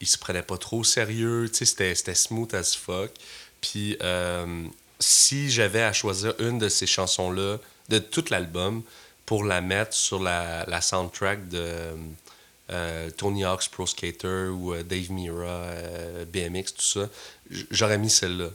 il 0.00 0.06
se 0.08 0.18
prenait 0.18 0.42
pas 0.42 0.58
trop 0.58 0.78
au 0.80 0.84
sérieux. 0.84 1.48
Tu 1.52 1.64
sais, 1.64 1.94
C'était 1.94 2.14
smooth 2.16 2.52
as 2.52 2.74
fuck. 2.74 3.12
Puis, 3.60 3.96
euh, 4.02 4.64
si 4.98 5.50
j'avais 5.52 5.82
à 5.82 5.92
choisir 5.92 6.34
une 6.40 6.58
de 6.58 6.68
ces 6.68 6.86
chansons-là, 6.86 7.58
de 7.90 7.98
tout 8.00 8.24
l'album, 8.30 8.82
pour 9.24 9.44
la 9.44 9.60
mettre 9.60 9.94
sur 9.94 10.20
la, 10.20 10.64
la 10.66 10.80
soundtrack 10.80 11.48
de 11.48 11.92
euh, 12.70 13.10
Tony 13.16 13.44
Hawk's 13.44 13.68
Pro 13.68 13.86
Skater 13.86 14.48
ou 14.48 14.74
Dave 14.82 15.12
Mira, 15.12 15.62
BMX, 16.32 16.74
tout 16.74 16.82
ça, 16.82 17.08
j'aurais 17.70 17.98
mis 17.98 18.10
celle-là. 18.10 18.48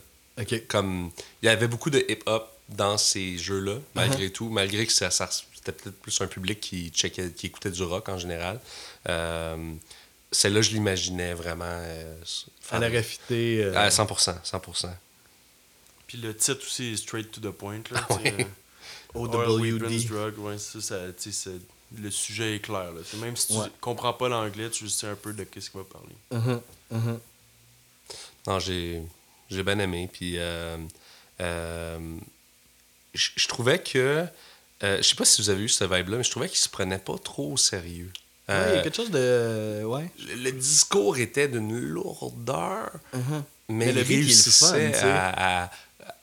Comme 0.68 1.10
il 1.42 1.46
y 1.46 1.48
avait 1.48 1.68
beaucoup 1.68 1.90
de 1.90 2.04
hip-hop 2.08 2.50
dans 2.68 2.98
ces 2.98 3.38
jeux-là, 3.38 3.76
malgré 3.94 4.30
tout, 4.30 4.48
malgré 4.50 4.84
que 4.86 4.92
ça, 4.92 5.10
ça- 5.10 5.30
c'était 5.64 5.72
peut-être 5.82 5.98
plus 6.00 6.20
un 6.20 6.26
public 6.26 6.60
qui, 6.60 6.90
checkait, 6.90 7.30
qui 7.32 7.46
écoutait 7.46 7.70
du 7.70 7.82
rock 7.82 8.08
en 8.08 8.18
général. 8.18 8.60
Euh, 9.08 9.72
celle-là, 10.30 10.60
je 10.62 10.70
l'imaginais 10.72 11.32
vraiment. 11.34 11.64
euh, 11.66 12.16
Elle 12.72 12.78
aurait 12.84 13.02
fité. 13.02 13.62
euh, 13.64 13.76
à 13.78 13.88
100%, 13.88 14.34
100%. 14.44 14.88
Puis 16.06 16.18
le 16.18 16.36
titre 16.36 16.60
aussi 16.66 16.92
est 16.92 16.96
straight 16.96 17.30
to 17.30 17.40
the 17.40 17.52
point. 17.52 17.80
Là, 17.90 18.06
Ah 18.10 18.14
oui. 18.22 18.30
euh, 18.40 18.44
OWD. 19.14 20.06
Drug, 20.08 20.38
ouais, 20.38 20.58
ça, 20.58 20.80
ça, 20.80 20.98
tu 21.12 21.30
sais, 21.30 21.32
c'est- 21.32 22.00
le 22.00 22.10
sujet 22.10 22.56
est 22.56 22.60
clair. 22.60 22.90
Là. 22.92 23.00
Même 23.20 23.36
si 23.36 23.48
tu 23.48 23.52
Ouais. 23.54 23.68
comprends 23.80 24.12
pas 24.12 24.28
l'anglais, 24.28 24.68
tu 24.70 24.88
sais 24.88 25.06
un 25.06 25.14
peu 25.14 25.32
de 25.32 25.44
qu'est-ce 25.44 25.70
qu'il 25.70 25.80
va 25.80 25.86
parler. 25.86 26.14
Mhm, 26.32 26.60
mhm. 26.90 27.20
Non, 28.48 28.58
j'ai, 28.58 29.00
j'ai 29.48 29.62
bien 29.62 29.78
aimé. 29.78 30.10
Puis, 30.12 30.34
euh, 30.38 30.76
euh, 31.40 32.16
je 33.14 33.30
je 33.36 33.46
trouvais 33.48 33.80
que. 33.80 34.26
Euh, 34.82 34.98
je 34.98 35.02
sais 35.02 35.14
pas 35.14 35.24
si 35.24 35.40
vous 35.40 35.50
avez 35.50 35.62
eu 35.62 35.68
ce 35.68 35.84
vibe-là, 35.84 36.18
mais 36.18 36.24
je 36.24 36.30
trouvais 36.30 36.48
qu'il 36.48 36.58
se 36.58 36.68
prenait 36.68 36.98
pas 36.98 37.16
trop 37.22 37.52
au 37.52 37.56
sérieux. 37.56 38.10
Ouais, 38.48 38.54
il 38.54 38.74
y 38.74 38.76
Euh, 38.76 38.80
a 38.80 38.82
quelque 38.82 38.96
chose 38.96 39.10
de. 39.10 39.84
Ouais. 39.84 40.10
le, 40.28 40.34
le 40.34 40.52
discours 40.52 41.16
était 41.18 41.48
d'une 41.48 41.78
lourdeur, 41.78 42.90
Mhm. 43.12 43.42
mais, 43.70 43.86
Mais 43.86 43.92
le 43.92 44.00
il 44.00 44.04
fun, 44.04 44.12
réussissait 44.14 44.94
à, 44.96 45.62
à- 45.64 45.64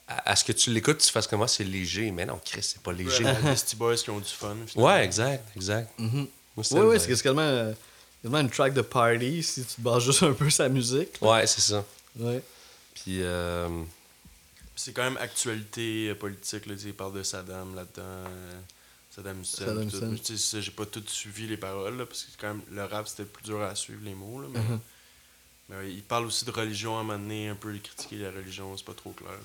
à- 0.07 0.32
à 0.32 0.36
ce 0.36 0.44
que 0.44 0.52
tu 0.52 0.72
l'écoutes, 0.72 0.99
tu 0.99 1.11
fasses 1.11 1.26
comme 1.28 1.40
moi, 1.40 1.48
c'est 1.48 1.64
léger. 1.64 2.11
Mais 2.11 2.26
non, 2.26 2.40
Chris, 2.44 2.61
c'est 2.64 2.82
pas 2.82 2.91
léger. 2.94 3.23
Les 3.23 3.34
Beastie 3.34 3.76
Boys 3.76 3.95
qui 3.95 4.10
ont 4.10 4.19
du 4.19 4.26
fun. 4.30 4.56
finalement. 4.68 4.94
ouais, 4.94 5.06
exact, 5.06 5.44
exact. 5.56 5.90
Mhm. 5.98 6.28
Ouais, 6.57 6.64
le 6.72 6.88
ouais, 6.90 6.98
vibe. 6.98 7.02
c'est 7.15 7.23
quasiment, 7.23 7.41
euh, 7.41 7.73
quasiment 8.22 8.40
une 8.41 8.49
track 8.49 8.73
de 8.73 8.82
party 8.82 9.41
si 9.41 9.64
tu 9.65 9.76
te 9.76 9.82
bases 9.82 10.03
juste 10.03 10.22
un 10.23 10.34
peu 10.34 10.49
sa 10.49 10.68
musique. 10.69 11.18
Ouais, 11.22 11.48
c'est 11.48 11.61
ça. 11.61 11.84
Ouais. 12.19 12.41
Puis, 12.94 13.23
euh, 13.23 13.68
C'est 14.83 14.93
quand 14.93 15.03
même 15.03 15.17
actualité 15.17 16.09
euh, 16.09 16.15
politique. 16.15 16.65
Là, 16.65 16.73
il 16.83 16.93
parle 16.95 17.13
de 17.13 17.21
Saddam 17.21 17.75
là-dedans. 17.75 18.01
euh, 18.01 18.59
Saddam 19.15 19.41
Hussein. 19.41 19.87
Saddam 19.87 20.17
J'ai 20.61 20.71
pas 20.71 20.85
tout 20.87 21.03
suivi 21.05 21.45
les 21.45 21.57
paroles, 21.57 21.97
là, 21.97 22.05
parce 22.07 22.23
que 22.23 22.29
quand 22.39 22.47
même, 22.47 22.61
le 22.71 22.83
rap, 22.85 23.07
c'était 23.07 23.23
le 23.23 23.29
plus 23.29 23.43
dur 23.43 23.61
à 23.61 23.75
suivre 23.75 24.01
les 24.03 24.15
mots. 24.15 24.41
Là, 24.41 24.47
mais, 24.51 24.59
Mhm. 24.59 24.79
mais 25.69 25.75
ouais, 25.77 25.91
il 25.91 26.01
parle 26.01 26.25
aussi 26.25 26.45
de 26.45 26.51
religion 26.51 26.97
à 26.97 27.01
un 27.01 27.03
moment 27.03 27.19
donné, 27.19 27.49
un 27.49 27.55
peu 27.55 27.71
critiquer 27.77 28.17
la 28.17 28.31
religion, 28.31 28.75
c'est 28.75 28.85
pas 28.85 28.95
trop 28.95 29.11
clair. 29.11 29.37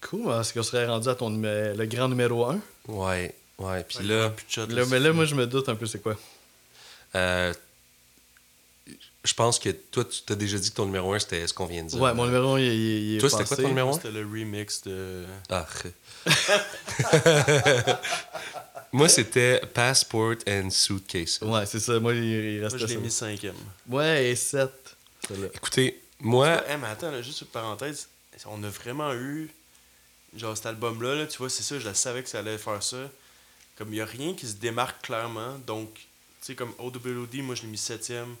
Cool, 0.00 0.32
est-ce 0.32 0.52
qu'on 0.52 0.62
serait 0.64 0.86
rendu 0.86 1.08
à 1.08 1.14
ton 1.14 1.30
numé- 1.30 1.72
le 1.76 1.86
grand 1.86 2.08
numéro 2.08 2.44
1? 2.46 2.60
ouais, 2.88 3.32
ouais. 3.58 3.84
Puis 3.84 3.98
Ouais, 3.98 4.04
là, 4.04 4.32
mais 4.90 4.98
là, 4.98 5.12
moi, 5.12 5.26
je 5.26 5.36
me 5.36 5.46
doute 5.46 5.68
un 5.68 5.76
peu 5.76 5.86
c'est 5.86 6.02
quoi? 6.02 6.18
euh, 7.14 7.54
je 9.24 9.34
pense 9.34 9.58
que 9.58 9.70
toi, 9.70 10.04
tu 10.04 10.20
t'as 10.26 10.34
déjà 10.34 10.58
dit 10.58 10.70
que 10.70 10.76
ton 10.76 10.84
numéro 10.86 11.12
1, 11.14 11.18
c'était 11.18 11.46
ce 11.46 11.54
qu'on 11.54 11.66
vient 11.66 11.82
de 11.82 11.88
dire. 11.88 12.00
Ouais, 12.00 12.12
mon 12.14 12.26
numéro 12.26 12.54
1, 12.54 12.60
il, 12.60 12.64
il- 12.66 12.72
il 13.12 13.16
est 13.16 13.20
Toi, 13.20 13.30
c'était 13.30 13.44
quoi 13.44 13.56
ton 13.56 13.68
numéro 13.68 13.90
1? 13.90 13.92
C'était 13.94 14.10
le 14.10 14.20
remix 14.20 14.82
de. 14.82 15.24
Ah. 15.50 15.66
Moi, 18.92 19.08
c'était 19.08 19.60
Passport 19.72 20.36
and 20.48 20.70
Suitcase. 20.70 21.40
Ouais, 21.42 21.66
c'est 21.66 21.80
ça. 21.80 21.98
Moi, 21.98 22.14
il, 22.14 22.22
il 22.24 22.60
Moi, 22.60 22.64
restait 22.68 22.78
je 22.78 22.86
l'ai 22.86 22.94
ça. 22.94 23.00
mis 23.00 23.10
cinquième. 23.10 23.56
Ouais, 23.88 24.30
et 24.30 24.36
7. 24.36 24.70
Celle-là. 25.26 25.48
Écoutez, 25.52 26.00
moi, 26.20 26.62
Eh, 26.70 26.76
mais 26.76 26.86
attends, 26.88 27.10
là, 27.10 27.20
juste 27.20 27.40
une 27.40 27.48
parenthèse, 27.48 28.08
on 28.46 28.62
a 28.62 28.68
vraiment 28.68 29.12
eu. 29.14 29.50
Genre, 30.36 30.56
cet 30.56 30.66
album-là, 30.66 31.14
là, 31.16 31.26
tu 31.26 31.38
vois, 31.38 31.50
c'est 31.50 31.62
ça, 31.62 31.78
je 31.78 31.92
savais 31.92 32.22
que 32.22 32.28
ça 32.28 32.38
allait 32.40 32.58
faire 32.58 32.82
ça. 32.82 32.96
Comme, 33.76 33.88
il 33.88 33.94
n'y 33.96 34.00
a 34.00 34.04
rien 34.06 34.34
qui 34.34 34.46
se 34.46 34.54
démarque 34.54 35.02
clairement. 35.06 35.58
Donc, 35.66 35.92
tu 35.94 36.02
sais, 36.42 36.54
comme 36.54 36.72
OWD, 36.78 37.34
moi, 37.42 37.54
je 37.56 37.62
l'ai 37.62 37.68
mis 37.68 37.78
septième. 37.78 38.36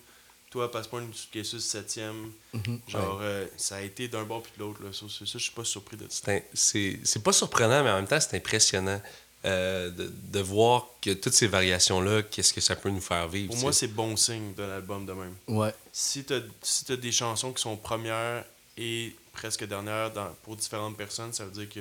Toi, 0.54 0.70
Passport 0.70 1.00
une 1.00 1.12
Suitcases, 1.12 1.58
septième. 1.58 2.30
Mhm. 2.52 2.78
Genre, 2.86 3.18
euh, 3.22 3.44
ça 3.56 3.74
a 3.78 3.80
été 3.80 4.06
d'un 4.06 4.22
bord 4.22 4.40
puis 4.40 4.52
de 4.56 4.62
l'autre, 4.62 4.80
là. 4.84 4.90
Ça, 4.92 5.06
ça, 5.08 5.24
je 5.24 5.38
suis 5.38 5.50
pas 5.50 5.64
surpris 5.64 5.96
de 5.96 6.06
ça. 6.08 6.32
c'est 6.54 7.22
pas 7.24 7.32
surprenant, 7.32 7.82
mais 7.82 7.90
en 7.90 7.96
même 7.96 8.06
temps, 8.06 8.20
c'est 8.20 8.36
impressionnant 8.36 9.02
euh, 9.46 9.90
de, 9.90 10.08
de 10.32 10.40
voir 10.40 10.86
que 11.02 11.10
toutes 11.10 11.32
ces 11.32 11.48
variations-là, 11.48 12.22
qu'est-ce 12.22 12.52
que 12.54 12.60
ça 12.60 12.76
peut 12.76 12.88
nous 12.90 13.00
faire 13.00 13.26
vivre. 13.26 13.48
Pour 13.48 13.56
tu 13.56 13.62
moi, 13.62 13.72
c'est 13.72 13.88
bon 13.88 14.16
signe 14.16 14.54
d'un 14.54 14.70
album 14.70 15.04
de 15.04 15.12
même. 15.12 15.34
Ouais. 15.48 15.74
Si 15.92 16.22
t'as 16.22 16.38
si 16.62 16.84
t'as 16.84 16.94
des 16.94 17.10
chansons 17.10 17.52
qui 17.52 17.60
sont 17.60 17.76
premières 17.76 18.44
et 18.78 19.12
presque 19.32 19.64
dernières 19.66 20.12
dans, 20.12 20.28
pour 20.44 20.54
différentes 20.54 20.96
personnes, 20.96 21.32
ça 21.32 21.46
veut 21.46 21.50
dire 21.50 21.68
que 21.68 21.80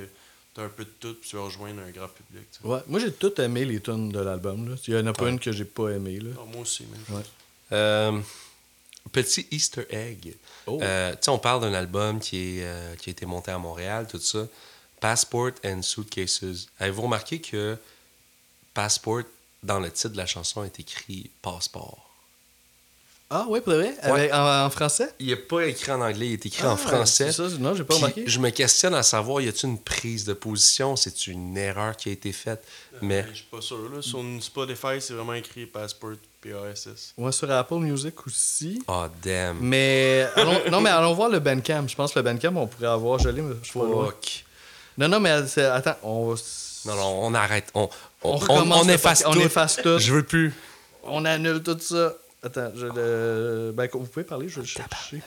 t'as 0.55 0.63
un 0.63 0.69
peu 0.69 0.83
de 0.83 0.89
tout 0.99 1.13
puis 1.13 1.29
tu 1.29 1.35
vas 1.35 1.43
rejoindre 1.43 1.79
un 1.83 1.91
grand 1.91 2.07
public. 2.07 2.47
tu. 2.59 2.67
Ouais. 2.67 2.79
Moi, 2.87 2.99
j'ai 2.99 3.11
tout 3.13 3.39
aimé 3.39 3.65
les 3.65 3.79
tunes 3.81 4.09
de 4.09 4.19
l'album. 4.19 4.75
Il 4.87 4.93
y 4.95 4.97
en 4.97 5.05
a 5.05 5.13
pas 5.13 5.25
Ouais. 5.25 5.29
une 5.29 5.39
que 5.39 5.51
j'ai 5.51 5.63
pas 5.65 5.89
aimé. 5.91 6.19
Là. 6.19 6.31
Ah, 6.39 6.45
moi 6.51 6.61
aussi, 6.63 6.85
même. 6.87 7.17
Ouais. 7.19 7.23
Euh, 7.71 8.19
petit 9.11 9.47
Easter 9.51 9.85
egg. 9.89 10.35
Oh. 10.65 10.79
Euh, 10.81 11.11
tu 11.11 11.17
sais, 11.21 11.31
on 11.31 11.39
parle 11.39 11.61
d'un 11.61 11.73
album 11.73 12.19
qui, 12.19 12.59
est, 12.59 12.63
euh, 12.63 12.95
qui 12.95 13.09
a 13.09 13.11
été 13.11 13.25
monté 13.25 13.51
à 13.51 13.57
Montréal, 13.57 14.07
tout 14.09 14.19
ça. 14.19 14.47
Passport 14.99 15.51
and 15.65 15.81
Suitcases. 15.81 16.67
Avez-vous 16.79 17.03
remarqué 17.03 17.41
que 17.41 17.77
Passport, 18.73 19.23
dans 19.61 19.79
le 19.79 19.91
titre 19.91 20.09
de 20.09 20.17
la 20.17 20.25
chanson, 20.25 20.63
est 20.63 20.79
écrit 20.79 21.29
Passeport? 21.41 22.12
Ah, 23.35 23.45
ouais, 23.47 23.61
pour 23.61 23.73
vrai? 23.73 23.95
Avec- 24.01 24.31
en, 24.33 24.65
en 24.65 24.69
français? 24.69 25.09
Il 25.19 25.27
n'est 25.27 25.35
pas 25.35 25.65
écrit 25.65 25.91
en 25.91 26.01
anglais, 26.01 26.27
il 26.27 26.33
est 26.33 26.45
écrit 26.45 26.61
Ah, 26.63 26.73
en 26.73 26.77
français. 26.77 27.31
c'est 27.31 27.49
Ça, 27.49 27.57
non, 27.59 27.73
j'ai 27.73 27.83
pas 27.83 27.95
Puis, 27.95 28.03
remarqué. 28.03 28.23
je 28.27 28.39
me 28.39 28.49
questionne 28.51 28.93
à 28.93 29.01
savoir, 29.01 29.41
y 29.41 29.47
a-t-il 29.47 29.69
une 29.71 29.79
prise 29.79 30.25
de 30.25 30.33
position? 30.33 30.95
C'est 30.95 31.25
une 31.27 31.57
erreur 31.57 31.97
qui 31.97 32.09
a 32.09 32.11
été 32.11 32.31
faite? 32.31 32.63
Mais 33.01 33.25
Je 33.31 33.37
suis 33.37 33.45
pas 33.45 33.61
sûr. 33.61 33.77
Là. 33.93 34.01
Sur 34.01 34.23
Spotify, 34.39 34.99
c'est 34.99 35.13
vraiment 35.13 35.33
écrit 35.33 35.65
Passport 35.65 36.11
P-A-S-S. 36.41 37.13
Ouais, 37.17 37.31
sur 37.31 37.49
Apple 37.49 37.75
Music 37.75 38.13
aussi. 38.27 38.83
oh 38.87 39.05
damn. 39.23 39.57
Mais 39.61 40.27
allons- 40.35 40.61
non, 40.69 40.81
mais 40.81 40.89
allons 40.91 41.13
voir 41.13 41.29
le 41.29 41.39
Bandcamp. 41.39 41.87
Je 41.87 41.95
pense 41.95 42.13
que 42.13 42.19
le 42.19 42.23
Bandcamp, 42.23 42.55
on 42.55 42.67
pourrait 42.67 42.87
avoir. 42.87 43.17
Je 43.19 43.29
l'ai, 43.29 43.41
mais 43.41 43.55
je 43.63 43.69
suis 43.69 43.79
pas 43.79 43.85
loin. 43.85 44.05
Fuck. 44.05 44.45
Non, 44.97 45.07
non, 45.07 45.19
mais 45.19 45.31
attends, 45.31 45.95
on 46.03 46.27
va. 46.29 46.35
Non, 46.85 46.95
non, 46.95 47.19
on 47.23 47.33
arrête. 47.33 47.69
On, 47.73 47.83
on, 47.83 47.89
On, 48.29 48.33
on- 48.33 48.37
recommence 48.37 48.83
on 48.83 48.87
le 48.87 48.93
efface 48.93 49.23
tout. 49.23 49.29
On 49.29 49.39
efface 49.39 49.77
tout. 49.81 49.97
Je 49.97 50.13
veux 50.13 50.23
plus. 50.23 50.53
On 51.05 51.25
annule 51.25 51.63
tout 51.63 51.77
ça. 51.79 52.13
Attends, 52.43 52.71
je 52.75 52.85
le. 52.87 53.71
Ben, 53.75 53.87
vous 53.93 54.05
pouvez 54.05 54.25
parler, 54.25 54.49
je 54.49 54.55
vais 54.55 54.61
le 54.61 54.67
chercher. 54.67 55.21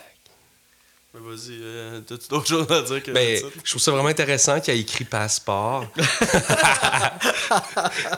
Mais 1.15 1.21
vas-y, 1.21 1.59
euh, 1.63 2.01
t'as-tu 2.03 2.29
d'autres 2.29 2.47
choses 2.47 2.71
à 2.71 2.83
dire 2.83 3.03
que 3.03 3.11
Ben, 3.11 3.41
je 3.65 3.71
trouve 3.71 3.81
ça 3.81 3.91
vraiment 3.91 4.09
intéressant 4.09 4.61
qu'il 4.61 4.75
ait 4.75 4.81
écrit 4.81 5.05
passeport. 5.05 5.87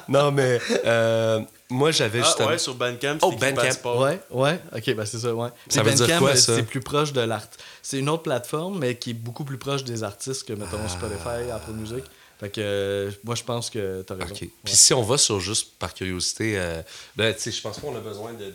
non, 0.08 0.32
mais 0.32 0.60
euh, 0.84 1.40
moi, 1.70 1.90
j'avais 1.90 2.20
Ah, 2.20 2.24
justement. 2.24 2.48
ouais, 2.48 2.58
sur 2.58 2.74
Bandcamp, 2.74 3.18
Oh, 3.22 3.32
Bandcamp. 3.32 3.54
Passeport. 3.62 4.00
Ouais, 4.00 4.20
ouais, 4.30 4.60
ok, 4.74 4.94
ben 4.94 5.04
c'est 5.06 5.18
ça, 5.18 5.34
ouais. 5.34 5.48
Ça 5.68 5.82
veut 5.82 5.92
dire 5.92 6.06
Bandcamp, 6.06 6.18
quoi, 6.18 6.30
euh, 6.30 6.34
ça? 6.36 6.54
C'est 6.56 6.62
plus 6.64 6.80
proche 6.80 7.12
de 7.12 7.20
l'art. 7.20 7.46
C'est 7.82 7.98
une 7.98 8.08
autre 8.08 8.24
plateforme, 8.24 8.78
mais 8.78 8.96
qui 8.96 9.10
est 9.10 9.14
beaucoup 9.14 9.44
plus 9.44 9.58
proche 9.58 9.84
des 9.84 10.02
artistes 10.02 10.46
que, 10.46 10.52
mettons, 10.54 10.78
Ah. 10.84 10.88
Spotify, 10.88 11.50
Apple 11.54 11.72
Music. 11.72 12.04
Fait 12.40 12.50
que 12.50 12.60
euh, 12.60 13.10
moi, 13.24 13.34
je 13.34 13.42
pense 13.42 13.68
que 13.68 14.02
t'as 14.02 14.14
raison. 14.14 14.32
Ouais. 14.34 14.50
Puis 14.64 14.76
si 14.76 14.94
on 14.94 15.02
va 15.02 15.18
sur 15.18 15.40
juste 15.40 15.72
par 15.78 15.92
curiosité, 15.92 16.56
euh, 16.58 16.82
ben, 17.16 17.34
tu 17.34 17.40
sais, 17.40 17.50
je 17.50 17.60
pense 17.60 17.78
qu'on 17.78 17.96
a 17.96 18.00
besoin 18.00 18.32
de. 18.32 18.44
de- 18.44 18.50
de- 18.50 18.54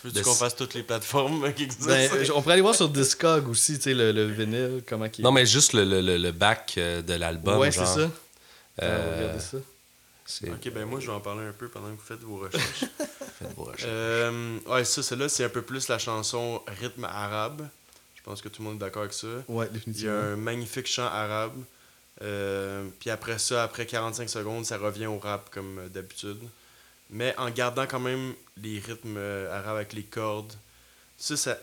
Tu 0.00 0.06
veux-tu 0.06 0.18
de- 0.18 0.22
qu'on 0.24 0.34
fasse 0.34 0.56
toutes 0.56 0.74
les 0.74 0.82
plateformes 0.82 1.52
qui 1.54 1.62
existent? 1.64 1.86
Ben, 1.86 2.10
on 2.34 2.42
pourrait 2.42 2.54
aller 2.54 2.62
voir 2.62 2.74
sur 2.74 2.88
Discog 2.88 3.48
aussi, 3.48 3.76
tu 3.76 3.82
sais, 3.82 3.94
le, 3.94 4.10
le 4.10 4.24
vinyle, 4.26 4.82
comment 4.88 5.06
il 5.16 5.22
Non, 5.22 5.30
mais 5.30 5.46
juste 5.46 5.74
le, 5.74 5.84
le, 5.84 6.00
le, 6.00 6.16
le 6.18 6.32
back 6.32 6.74
euh, 6.78 7.02
de 7.02 7.14
l'album. 7.14 7.58
Ouais, 7.58 7.70
c'est 7.70 7.86
ça. 7.86 8.10
Euh, 8.82 9.06
On 9.06 9.10
va 9.10 9.16
regarder 9.22 9.40
ça. 9.40 9.58
c'est- 10.26 10.50
Ok, 10.50 10.72
ben 10.72 10.84
moi, 10.86 10.98
je 11.00 11.06
vais 11.06 11.12
en 11.12 11.20
parler 11.20 11.46
un 11.46 11.52
peu 11.52 11.68
pendant 11.68 11.86
que 11.88 12.00
vous 12.00 12.06
faites 12.06 12.20
vos 12.22 12.38
recherches. 12.38 12.84
faites 13.38 13.54
vos 13.56 13.64
recherches. 13.64 13.84
Euh, 13.86 14.58
ouais, 14.66 14.84
ça, 14.84 15.02
celle-là, 15.04 15.28
c'est 15.28 15.44
un 15.44 15.48
peu 15.50 15.62
plus 15.62 15.86
la 15.88 15.98
chanson 15.98 16.62
rythme 16.80 17.04
arabe. 17.04 17.68
Je 18.16 18.22
pense 18.24 18.42
que 18.42 18.48
tout 18.48 18.62
le 18.62 18.68
monde 18.68 18.76
est 18.76 18.80
d'accord 18.86 19.02
avec 19.02 19.14
ça. 19.14 19.26
Ouais, 19.48 19.66
Il 19.66 19.68
y 19.68 19.70
a 19.70 19.72
définitivement. 19.72 20.12
un 20.18 20.36
magnifique 20.36 20.86
chant 20.88 21.06
arabe. 21.06 21.54
Euh, 22.22 22.86
puis 23.00 23.08
après 23.10 23.38
ça, 23.38 23.62
après 23.62 23.86
45 23.86 24.28
secondes, 24.28 24.64
ça 24.66 24.76
revient 24.78 25.06
au 25.06 25.18
rap 25.18 25.48
comme 25.50 25.78
euh, 25.78 25.88
d'habitude. 25.88 26.38
Mais 27.10 27.34
en 27.38 27.50
gardant 27.50 27.86
quand 27.86 27.98
même 28.00 28.34
les 28.62 28.78
rythmes 28.78 29.16
euh, 29.16 29.50
arabes 29.58 29.76
avec 29.76 29.92
les 29.94 30.02
cordes. 30.02 30.52
Ça, 31.18 31.36
ça. 31.36 31.58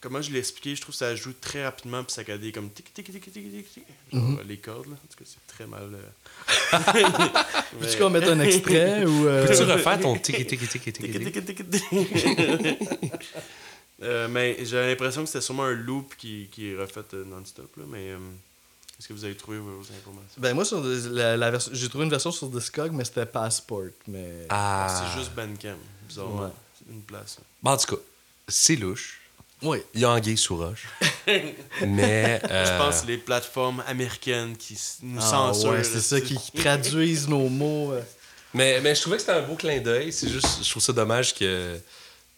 Comment 0.00 0.20
je 0.20 0.32
l'ai 0.32 0.40
expliqué, 0.40 0.74
je 0.74 0.80
trouve 0.80 0.94
que 0.94 0.98
ça 0.98 1.14
joue 1.14 1.32
très 1.40 1.64
rapidement 1.64 2.02
puis 2.02 2.12
ça 2.12 2.24
cadé 2.24 2.50
comme 2.50 2.68
tic 2.70 2.92
tic 2.92 3.04
tic 3.04 3.20
tic 3.22 3.32
tic 3.32 3.32
tic 3.32 3.72
tic. 3.74 3.84
Genre 4.12 4.22
Mhm. 4.22 4.38
euh, 4.40 4.42
les 4.48 4.56
cordes 4.56 4.86
là. 4.88 4.94
En 4.94 5.06
tout 5.08 5.16
cas, 5.16 5.24
c'est 5.24 5.46
très 5.46 5.66
mal. 5.66 5.90
euh. 5.94 7.78
Peux-tu 7.78 7.98
qu'on 7.98 8.10
mette 8.10 8.24
un 8.24 8.40
extrait 8.40 9.04
ou. 9.04 9.28
euh, 9.28 9.46
Peux-tu 9.46 9.62
refaire 9.62 10.00
ton 10.00 10.16
tiki 10.18 10.44
tiki 10.46 10.66
tiki 10.66 10.92
tiki 10.92 11.10
Tic, 11.12 11.22
tiki? 11.32 11.44
tic, 11.44 11.70
tic, 11.70 11.70
tic. 11.70 13.12
Euh, 14.02 14.26
mais 14.28 14.56
j'ai 14.64 14.84
l'impression 14.88 15.20
que 15.22 15.28
c'était 15.28 15.40
sûrement 15.42 15.62
un 15.64 15.74
loop 15.74 16.14
qui, 16.16 16.48
qui 16.50 16.72
est 16.72 16.76
refait 16.76 17.02
euh, 17.14 17.24
non-stop. 17.24 17.70
là, 17.76 17.84
Mais 17.88 18.10
euh, 19.02 19.04
est-ce 19.04 19.08
que 19.08 19.12
vous 19.12 19.24
avez 19.24 19.36
trouvé 19.36 19.58
vos 19.58 19.80
informations? 19.80 20.36
Ben, 20.38 20.54
moi, 20.54 20.64
sur 20.64 20.80
la, 20.82 21.58
j'ai 21.72 21.88
trouvé 21.88 22.04
une 22.04 22.10
version 22.10 22.30
sur 22.32 22.48
Discog, 22.48 22.92
mais 22.92 23.04
c'était 23.04 23.26
Passport. 23.26 23.90
Mais. 24.06 24.46
Ah. 24.48 24.86
C'est 25.12 25.18
juste 25.18 25.32
Bandcamp, 25.34 25.76
bizarrement. 26.08 26.42
Ouais. 26.44 26.48
Une 26.90 27.02
place. 27.02 27.38
Bon, 27.62 27.70
en 27.72 27.76
tout 27.76 27.96
cas, 27.96 28.02
c'est 28.48 28.76
louche. 28.76 29.20
Oui. 29.62 29.78
Il 29.94 30.00
y 30.00 30.04
a 30.04 30.10
Anguille 30.10 30.36
sous 30.36 30.56
roche. 30.56 30.88
Mais. 31.86 32.40
euh, 32.50 32.64
Je 32.66 32.78
pense 32.78 32.94
que 32.96 33.00
c'est 33.02 33.06
les 33.06 33.18
plateformes 33.18 33.82
américaines 33.86 34.56
qui 34.56 34.76
nous 35.02 35.20
Ah, 35.22 35.30
censurent. 35.30 35.70
ouais, 35.70 35.84
c'est 35.84 36.00
ça 36.00 36.20
qui 36.20 36.36
qui 36.36 36.50
traduisent 36.52 37.28
nos 37.28 37.48
mots. 37.48 37.92
euh. 37.92 38.02
Mais, 38.54 38.80
mais 38.80 38.94
je 38.96 39.00
trouvais 39.00 39.16
que 39.16 39.22
c'était 39.22 39.32
un 39.38 39.42
beau 39.42 39.54
clin 39.54 39.78
d'œil. 39.80 40.12
C'est 40.12 40.28
juste, 40.28 40.64
je 40.64 40.68
trouve 40.70 40.82
ça 40.82 40.92
dommage 40.92 41.32
que, 41.34 41.78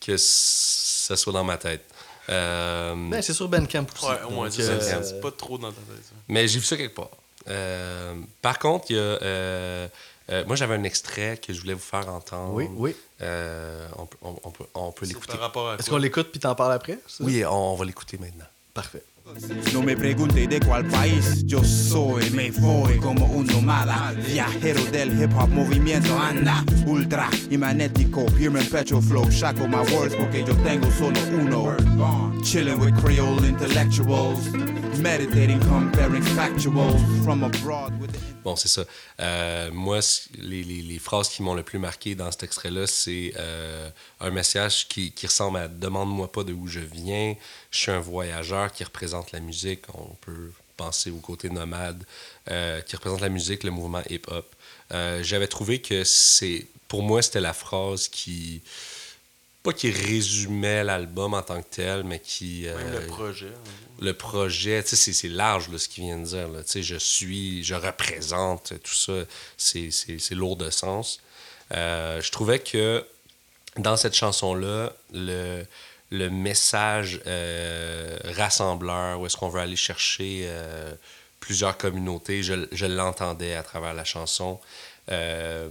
que 0.01 0.17
ça 0.19 1.17
soit 1.17 1.33
dans 1.33 1.45
ma 1.45 1.57
tête. 1.57 1.83
Euh, 2.31 2.95
Ben, 3.11 3.21
c'est 3.23 3.33
sur 3.35 3.49
Bandcamp 3.49 3.87
aussi. 3.95 4.07
Ouais, 4.07 4.23
au 4.27 4.31
moins, 4.31 4.51
c'est 4.51 4.63
euh, 4.63 5.03
c'est- 5.03 5.21
pas 5.21 5.31
trop 5.31 5.59
dans 5.59 5.71
ta 5.71 5.81
tête. 5.81 6.05
ça. 6.05 6.15
mais 6.29 6.49
j'ai 6.49 6.59
vu 6.59 6.65
ça 6.65 6.77
quelque 6.77 6.95
part. 6.95 7.11
Euh, 7.49 8.15
par 8.41 8.59
contre, 8.59 8.87
il 8.91 8.97
y 8.97 8.99
a. 8.99 9.03
euh, 9.03 9.89
euh, 10.31 10.45
moi, 10.47 10.57
j'avais 10.57 10.75
un 10.75 10.85
extrait 10.85 11.37
que 11.37 11.53
je 11.53 11.61
voulais 11.61 11.75
vous 11.75 11.81
faire 11.81 12.09
entendre. 12.09 12.55
Oui, 12.55 12.67
oui. 12.77 12.97
Euh, 13.21 13.87
on, 13.99 14.07
peut- 14.07 14.17
on- 14.23 14.37
on 14.45 14.51
peut, 14.51 14.65
on 14.75 14.93
peut 14.93 15.05
C'est 15.07 15.13
l'écouter. 15.13 15.35
Est-ce 15.79 15.91
qu'on 15.91 15.99
l'écoute 15.99 16.31
puis 16.31 16.41
t'en 16.41 16.55
parles 16.55 16.73
après? 16.73 16.99
Oui, 17.21 17.45
on, 17.45 17.53
on 17.73 17.75
va 17.75 17.85
l'écouter 17.85 18.17
maintenant. 18.19 18.47
Parfait. 18.73 19.03
No 19.73 19.81
me 19.83 19.97
pregunte 19.97 20.47
de 20.47 20.61
cuál 20.61 20.85
país 20.87 21.45
yo 21.47 21.65
soy, 21.65 22.29
me 22.31 22.51
voy 22.51 22.99
como 22.99 23.25
un 23.25 23.47
nómada, 23.47 24.13
viajero 24.13 24.85
del 24.93 25.19
hip 25.19 25.31
hop, 25.35 25.49
movimiento 25.49 26.19
anda, 26.19 26.63
ultra 26.87 27.31
y 27.51 27.57
magnético, 27.57 28.27
human 28.39 28.67
petrol 28.67 29.03
flow, 29.03 29.25
shackle 29.31 29.67
my 29.67 29.79
words 29.95 30.15
porque 30.15 30.45
yo 30.45 30.55
tengo 30.59 30.91
solo 30.91 31.19
uno. 31.41 31.75
Chilling 32.43 32.79
with 32.79 32.95
Creole 33.01 33.43
intellectuals, 33.49 34.51
meditating, 35.01 35.59
comparing 35.61 36.23
factuals 36.23 37.01
from 37.25 37.45
abroad 37.45 37.93
Bon, 38.45 38.57
c'est 38.57 38.69
ça. 38.69 38.85
Euh, 39.21 39.71
moi, 39.73 40.01
les, 40.37 40.63
les- 40.63 40.83
les 40.83 40.99
phrases 40.99 41.31
qui 41.31 41.43
m'ont 41.43 41.55
le 41.55 41.63
plus 41.63 41.79
marqué 41.79 42.15
dans 42.15 42.31
cet 42.31 42.43
extrait-là, 42.43 42.87
c'est 42.87 43.33
euh, 43.39 43.89
un 44.21 44.29
message 44.31 44.87
qui, 44.87 45.13
qui 45.13 45.27
ressemble 45.27 45.57
à 45.57 45.67
Demande-moi 45.67 46.31
pas 46.31 46.45
de 46.45 46.53
où 46.53 46.67
je 46.67 46.81
viens. 46.81 47.37
Je 47.75 47.81
suis 47.81 47.91
un 47.91 47.99
voyageur 47.99 48.71
qui 48.73 48.85
représente 48.85 49.33
la 49.33 49.41
musique. 49.41 49.81
On 49.95 50.15
peut 50.21 50.53
penser 50.77 51.11
au 51.11 51.17
côté 51.17 51.51
nomade, 51.51 52.05
euh, 52.49 52.81
qui 52.83 52.95
représente 52.95 53.21
la 53.21 53.29
musique, 53.29 53.65
le 53.65 53.73
mouvement 53.73 54.03
hip-hop. 54.09 54.47
Euh, 54.93 55.25
J'avais 55.25 55.49
trouvé 55.49 55.81
que 55.81 56.05
c'est. 56.05 56.67
Pour 56.87 57.03
moi, 57.03 57.21
c'était 57.21 57.41
la 57.41 57.53
phrase 57.53 58.07
qui. 58.07 58.63
Pas 59.65 59.73
qui 59.73 59.91
résumait 59.91 60.85
l'album 60.85 61.35
en 61.35 61.43
tant 61.43 61.61
que 61.63 61.67
tel, 61.69 62.05
mais 62.05 62.21
qui. 62.21 62.63
Même 62.63 62.77
euh, 62.79 63.01
le 63.01 63.07
projet. 63.09 63.47
hein. 63.49 63.71
le 64.01 64.15
projet, 64.15 64.85
tu 64.85 64.95
sais, 64.95 65.13
c'est- 65.13 65.29
large 65.29 65.69
là, 65.69 65.79
ce 65.79 65.89
qu'il 65.89 66.05
vient 66.05 66.19
de 66.19 66.25
dire. 66.27 66.49
Tu 66.59 66.63
sais, 66.71 66.83
je 66.85 66.95
suis, 66.97 67.65
je 67.65 67.75
représente, 67.75 68.75
tout 68.85 68.95
ça, 68.95 69.25
c'est 69.57 69.91
lourd 70.31 70.57
de 70.57 70.71
sens. 70.71 71.21
Je 71.73 72.31
trouvais 72.31 72.61
que 72.61 73.05
dans 73.79 73.97
cette 73.97 74.15
chanson-là, 74.15 74.93
le, 75.13 75.65
le 76.11 76.29
message 76.31 77.21
euh, 77.27 78.19
rassembleur, 78.37 79.21
où 79.21 79.27
est-ce 79.27 79.37
qu'on 79.37 79.49
veut 79.49 79.61
aller 79.61 79.77
chercher 79.77 80.43
euh, 80.45 80.93
plusieurs 81.41 81.77
communautés, 81.77 82.43
je, 82.43 82.55
je 82.73 82.87
l'entendais 82.87 83.55
à 83.55 83.63
travers 83.63 83.95
la 83.95 84.05
chanson. 84.05 84.61
Euh, 85.11 85.69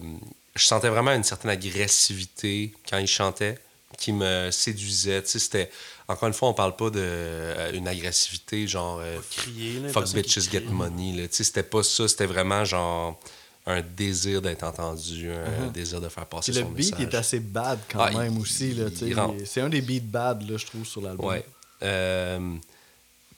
je 0.55 0.63
sentais 0.65 0.89
vraiment 0.89 1.11
une 1.11 1.23
certaine 1.23 1.51
agressivité 1.51 2.73
quand 2.89 2.97
il 2.97 3.07
chantait 3.07 3.57
qui 3.97 4.11
me 4.11 4.51
séduisait. 4.51 5.21
Tu 5.23 5.29
sais, 5.29 5.39
c'était... 5.39 5.71
Encore 6.07 6.27
une 6.27 6.33
fois, 6.33 6.49
on 6.49 6.53
parle 6.53 6.75
pas 6.75 6.89
de 6.89 6.99
euh, 6.99 7.71
une 7.73 7.87
agressivité 7.87 8.67
genre 8.67 8.99
euh, 9.01 9.19
crier, 9.31 9.79
là, 9.79 9.89
fuck 9.89 10.11
bitches 10.13 10.51
get 10.51 10.61
money. 10.61 11.13
Là. 11.13 11.27
Tu 11.27 11.35
sais, 11.35 11.43
c'était 11.45 11.63
pas 11.63 11.81
ça. 11.81 12.07
C'était 12.07 12.25
vraiment 12.25 12.65
genre 12.65 13.19
un 13.65 13.81
désir 13.81 14.41
d'être 14.41 14.63
entendu, 14.63 15.31
un 15.31 15.67
désir 15.67 16.01
de 16.01 16.09
faire 16.09 16.25
passer 16.25 16.51
le 16.51 16.61
son 16.61 16.69
beat 16.69 16.89
il 16.89 16.95
message. 16.95 17.13
est 17.13 17.17
assez 17.17 17.39
bad 17.39 17.79
quand 17.89 18.01
Ah, 18.01 18.11
même 18.11 18.37
aussi. 18.37 18.71
il-. 18.71 19.45
C'est 19.45 19.61
un 19.61 19.69
des 19.69 19.81
beats 19.81 20.01
bad, 20.03 20.49
là, 20.49 20.57
je 20.57 20.65
trouve, 20.65 20.85
sur 20.85 21.01
l'album. 21.01 21.27
Ouais. 21.27 21.45
Euh, 21.81 22.55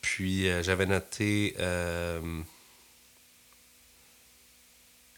puis 0.01 0.47
euh, 0.49 0.61
j'avais 0.63 0.85
noté 0.85 1.55
euh, 1.59 2.19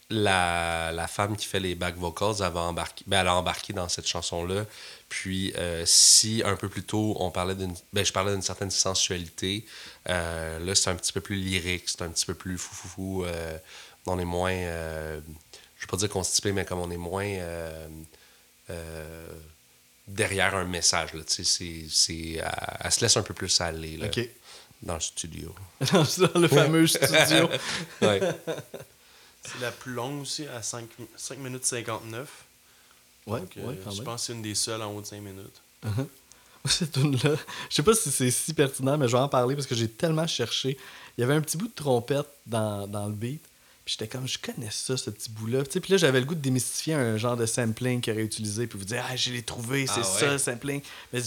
la, 0.09 0.91
la 0.93 1.07
femme 1.07 1.35
qui 1.35 1.45
fait 1.45 1.59
les 1.59 1.75
back 1.75 1.97
vocals 1.97 2.41
avait 2.41 2.59
embarqué, 2.59 3.03
ben, 3.07 3.19
elle 3.21 3.27
a 3.27 3.35
embarqué 3.35 3.73
dans 3.73 3.89
cette 3.89 4.07
chanson-là. 4.07 4.65
Puis 5.09 5.53
si 5.85 6.41
un 6.45 6.55
peu 6.55 6.69
plus 6.69 6.83
tôt 6.83 7.15
on 7.19 7.31
parlait 7.31 7.55
d'une. 7.55 7.73
Ben, 7.93 8.05
je 8.05 8.13
parlais 8.13 8.31
d'une 8.31 8.41
certaine 8.41 8.71
sensualité, 8.71 9.65
là 10.05 10.75
c'est 10.75 10.89
un 10.89 10.95
petit 10.95 11.11
peu 11.13 11.21
plus 11.21 11.35
lyrique, 11.35 11.83
c'est 11.87 12.01
un 12.03 12.09
petit 12.09 12.25
peu 12.25 12.33
plus 12.33 12.57
fou 12.57 12.73
fou 12.75 12.87
fou. 12.87 13.25
On 14.07 14.19
est 14.19 14.25
moins. 14.25 14.51
euh, 14.51 15.19
je 15.77 15.81
vais 15.85 15.87
pas 15.89 15.97
dire 15.97 16.09
constipé, 16.09 16.51
mais 16.51 16.65
comme 16.65 16.79
on 16.79 16.89
est 16.91 16.97
moins. 16.97 17.25
euh, 17.25 17.87
euh, 18.69 19.27
derrière 20.07 20.55
un 20.55 20.65
message. 20.65 21.13
Là, 21.13 21.23
tu 21.23 21.33
sais, 21.33 21.43
c'est, 21.43 21.85
c'est, 21.89 22.31
elle, 22.33 22.77
elle 22.79 22.91
se 22.91 23.01
laisse 23.01 23.17
un 23.17 23.23
peu 23.23 23.33
plus 23.33 23.59
aller 23.61 23.97
là, 23.97 24.07
dans 24.81 24.93
le 24.95 24.99
studio. 24.99 25.53
dans 25.91 26.39
le 26.39 26.47
fameux 26.47 26.87
studio. 26.87 27.49
Ouais. 28.01 28.19
C'est 29.43 29.61
la 29.61 29.71
plus 29.71 29.93
longue 29.93 30.21
aussi, 30.21 30.45
à 30.47 30.61
5, 30.61 30.87
minutes 31.37 31.63
59. 31.65 32.27
Ouais, 33.27 33.39
Donc, 33.39 33.57
euh, 33.57 33.67
ouais, 33.67 33.75
quand 33.83 33.91
je 33.91 33.95
même. 33.97 34.05
pense 34.05 34.21
que 34.21 34.27
c'est 34.27 34.33
une 34.33 34.41
des 34.41 34.55
seules 34.55 34.81
en 34.81 34.91
haut 34.93 35.01
de 35.01 35.05
5 35.05 35.21
minutes. 35.21 35.61
Cette 36.65 36.91
tune-là, 36.91 37.35
je 37.69 37.75
sais 37.75 37.83
pas 37.83 37.93
si 37.93 38.11
c'est 38.11 38.29
si 38.31 38.53
pertinent, 38.53 38.97
mais 38.97 39.07
je 39.07 39.13
vais 39.15 39.21
en 39.21 39.29
parler 39.29 39.55
parce 39.55 39.67
que 39.67 39.75
j'ai 39.75 39.87
tellement 39.87 40.27
cherché. 40.27 40.77
Il 41.17 41.21
y 41.21 41.23
avait 41.23 41.33
un 41.35 41.39
petit 41.41 41.55
bout 41.55 41.67
de 41.69 41.73
trompette 41.73 42.27
dans, 42.45 42.87
dans 42.87 43.05
le 43.07 43.13
beat. 43.13 43.41
Puis 43.87 43.95
j'étais 43.97 44.09
comme, 44.17 44.27
je 44.27 44.37
connais 44.37 44.67
ça, 44.69 44.97
ce 44.97 45.09
petit 45.09 45.29
bout-là. 45.29 45.63
Puis 45.63 45.79
là, 45.93 45.95
j'avais 45.95 46.19
le 46.19 46.25
goût 46.25 46.35
de 46.35 46.41
démystifier 46.41 46.93
un 46.95 47.15
genre 47.15 47.37
de 47.37 47.45
sampling 47.45 48.01
qu'il 48.01 48.11
aurait 48.11 48.23
utilisé. 48.23 48.67
Puis 48.67 48.77
vous 48.77 48.83
dire, 48.83 49.01
ah, 49.09 49.15
je 49.15 49.31
l'ai 49.31 49.43
trouvé, 49.43 49.87
c'est 49.87 50.01
Ah 50.01 50.03
ça, 50.03 50.25
ouais? 50.25 50.31
le 50.33 50.37
sampling. 50.39 50.81
Mais 51.13 51.21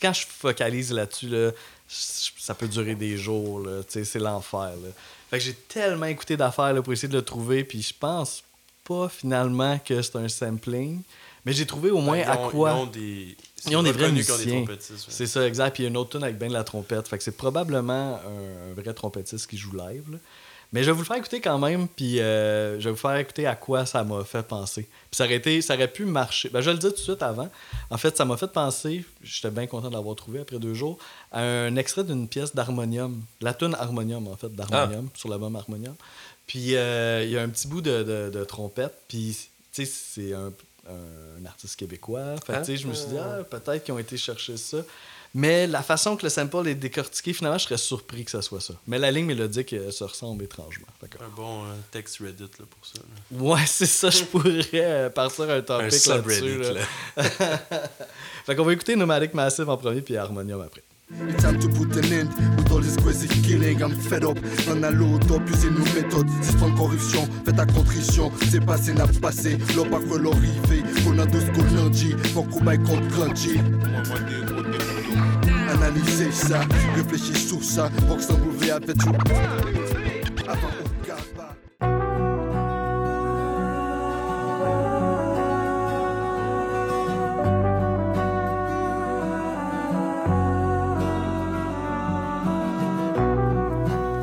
quand 0.00 0.12
je 0.12 0.24
focalise 0.24 0.92
là-dessus, 0.92 1.28
là, 1.28 1.50
ça 1.88 2.54
peut 2.54 2.68
durer 2.68 2.94
des 2.94 3.16
jours. 3.16 3.58
là. 3.58 3.82
Tu 3.82 3.94
sais, 3.94 4.04
C'est 4.04 4.20
l'enfer. 4.20 4.60
là. 4.80 4.90
Fait 5.28 5.38
que 5.38 5.44
j'ai 5.44 5.54
tellement 5.54 6.06
écouté 6.06 6.36
d'affaires 6.36 6.72
là, 6.72 6.82
pour 6.82 6.92
essayer 6.92 7.08
de 7.08 7.16
le 7.16 7.24
trouver. 7.24 7.64
Puis 7.64 7.82
je 7.82 7.94
pense 7.98 8.44
pas 8.84 9.08
finalement 9.08 9.76
que 9.80 10.00
c'est 10.00 10.14
un 10.14 10.28
sampling. 10.28 11.02
Mais 11.44 11.52
j'ai 11.52 11.66
trouvé 11.66 11.90
au 11.90 12.00
moins 12.00 12.18
Ben, 12.22 12.30
à 12.30 12.36
quoi. 12.36 12.70
Ils 12.70 12.74
ont 12.76 12.86
des, 12.86 13.36
c'est 13.56 13.70
Ils 13.70 13.76
ont 13.76 13.82
des 13.82 13.90
vrais 13.90 14.12
musiciens. 14.12 14.60
ouais. 14.60 14.78
C'est 15.08 15.26
ça, 15.26 15.44
exact. 15.48 15.72
Puis 15.74 15.82
il 15.82 15.86
y 15.86 15.88
a 15.88 15.90
une 15.90 15.96
autre 15.96 16.10
tune 16.10 16.22
avec 16.22 16.38
ben 16.38 16.46
de 16.48 16.52
la 16.54 16.62
trompette. 16.62 17.08
Fait 17.08 17.18
que 17.18 17.24
c'est 17.24 17.36
probablement 17.36 18.20
un, 18.24 18.70
un 18.70 18.74
vrai 18.80 18.94
trompettiste 18.94 19.48
qui 19.50 19.56
joue 19.58 19.72
live. 19.72 20.04
là. 20.12 20.18
Mais 20.72 20.82
je 20.82 20.86
vais 20.90 20.92
vous 20.92 21.00
le 21.00 21.06
faire 21.06 21.16
écouter 21.16 21.40
quand 21.40 21.58
même, 21.58 21.88
puis 21.88 22.20
euh, 22.20 22.78
je 22.78 22.84
vais 22.84 22.90
vous 22.90 22.96
faire 23.00 23.16
écouter 23.16 23.46
à 23.46 23.56
quoi 23.56 23.86
ça 23.86 24.04
m'a 24.04 24.22
fait 24.24 24.42
penser. 24.42 24.82
Puis 24.82 25.16
ça 25.16 25.24
aurait, 25.24 25.36
été, 25.36 25.62
ça 25.62 25.74
aurait 25.74 25.88
pu 25.90 26.04
marcher. 26.04 26.50
Ben, 26.50 26.60
je 26.60 26.66
vais 26.66 26.74
le 26.74 26.78
dire 26.78 26.90
tout 26.90 26.96
de 26.96 27.02
suite 27.02 27.22
avant. 27.22 27.48
En 27.88 27.96
fait, 27.96 28.14
ça 28.16 28.26
m'a 28.26 28.36
fait 28.36 28.52
penser, 28.52 29.02
j'étais 29.22 29.50
bien 29.50 29.66
content 29.66 29.88
de 29.88 29.94
l'avoir 29.94 30.14
trouvé 30.14 30.40
après 30.40 30.58
deux 30.58 30.74
jours, 30.74 30.98
à 31.32 31.40
un 31.40 31.74
extrait 31.76 32.04
d'une 32.04 32.28
pièce 32.28 32.54
d'harmonium. 32.54 33.22
La 33.40 33.54
tune 33.54 33.74
Harmonium, 33.78 34.28
en 34.28 34.36
fait, 34.36 34.52
d'harmonium, 34.54 35.08
sur 35.14 35.30
l'album 35.30 35.56
Harmonium. 35.56 35.94
Puis 36.46 36.76
euh, 36.76 37.22
il 37.24 37.30
y 37.30 37.38
a 37.38 37.42
un 37.42 37.48
petit 37.48 37.66
bout 37.66 37.80
de, 37.80 38.02
de- 38.02 38.30
de 38.30 38.44
trompette, 38.44 38.94
puis 39.08 39.36
tu 39.72 39.86
sais, 39.86 39.90
c'est 39.90 40.32
un, 40.34 40.52
un 40.88 41.46
artiste 41.46 41.76
québécois. 41.76 42.34
Fait 42.46 42.52
sais, 42.64 42.76
je 42.76 42.86
me 42.88 42.92
suis 42.94 43.08
dit, 43.08 43.16
ah, 43.18 43.42
peut-être 43.44 43.84
qu'ils 43.84 43.94
ont 43.94 43.98
été 43.98 44.16
chercher 44.18 44.56
ça. 44.58 44.78
Mais 45.34 45.66
la 45.66 45.82
façon 45.82 46.16
que 46.16 46.24
le 46.24 46.30
sample 46.30 46.66
est 46.68 46.74
décortiqué, 46.74 47.32
finalement, 47.32 47.58
je 47.58 47.64
serais 47.64 47.76
surpris 47.76 48.24
que 48.24 48.30
ça 48.30 48.40
soit 48.42 48.60
ça. 48.60 48.74
Mais 48.86 48.98
la 48.98 49.10
ligne 49.10 49.26
mélodique 49.26 49.72
euh, 49.74 49.90
se 49.90 50.04
ressemble 50.04 50.42
étrangement. 50.44 50.86
Fait 51.00 51.08
que- 51.08 51.22
Un 51.22 51.28
bon 51.36 51.64
euh, 51.64 51.74
texte 51.90 52.18
Reddit 52.18 52.42
là, 52.58 52.64
pour 52.68 52.86
ça. 52.86 52.94
là. 52.98 53.38
Ouais, 53.42 53.60
c'est 53.66 53.86
ça, 53.86 54.10
je 54.10 54.24
pourrais 54.24 54.62
euh, 54.74 55.10
partir 55.10 55.44
un 55.50 55.58
Un 55.58 55.62
topic 55.62 56.06
là-dessus. 56.06 56.58
là. 56.58 56.72
Là. 56.72 57.60
Fait 58.46 58.56
qu'on 58.56 58.64
va 58.64 58.72
écouter 58.72 58.96
Nomadic 58.96 59.34
Massive 59.34 59.68
en 59.68 59.76
premier, 59.76 60.00
puis 60.00 60.16
Harmonium 60.16 60.62
après. 60.62 60.82
It's 61.10 61.42
time 61.42 61.58
to 61.58 61.68
put 61.68 61.96
an 61.96 62.12
end 62.12 62.28
with 62.58 62.70
all 62.70 62.82
this 62.82 62.96
crazy 62.96 63.28
killing. 63.42 63.80
I'm 63.80 63.98
fed 63.98 64.24
up. 64.24 64.38
On 64.68 64.82
a 64.82 64.90
l'auto, 64.90 65.40
puis 65.40 65.54
c'est 65.58 65.70
nos 65.70 65.84
méthodes. 65.94 66.28
Système 66.42 66.74
corruption, 66.74 67.26
faites 67.46 67.56
ta 67.56 67.64
contrition. 67.64 68.30
C'est 68.50 68.64
passé, 68.64 68.92
n'a 68.92 69.06
pas 69.06 69.28
passé. 69.28 69.56
Pas 69.56 70.00
que 70.00 70.16
l'on 70.18 70.32
rivé. 70.32 70.82
Qu'on 71.04 71.18
a 71.18 71.24
deux 71.24 71.40
ce 71.40 71.86
a 71.86 71.88
dit. 71.88 72.14
Faut 72.34 72.42
qu'on 72.42 72.60
baille 72.62 72.82
contre 72.82 73.06
grandi. 73.08 73.56
Analysez 75.68 76.32
ça, 76.32 76.60
réfléchis 76.96 77.34
sur 77.48 77.62
ça. 77.62 77.90
Rock 78.08 78.20
sans 78.22 78.34
bouvet 78.38 78.70
avec 78.70 78.96
tout. 78.98 79.12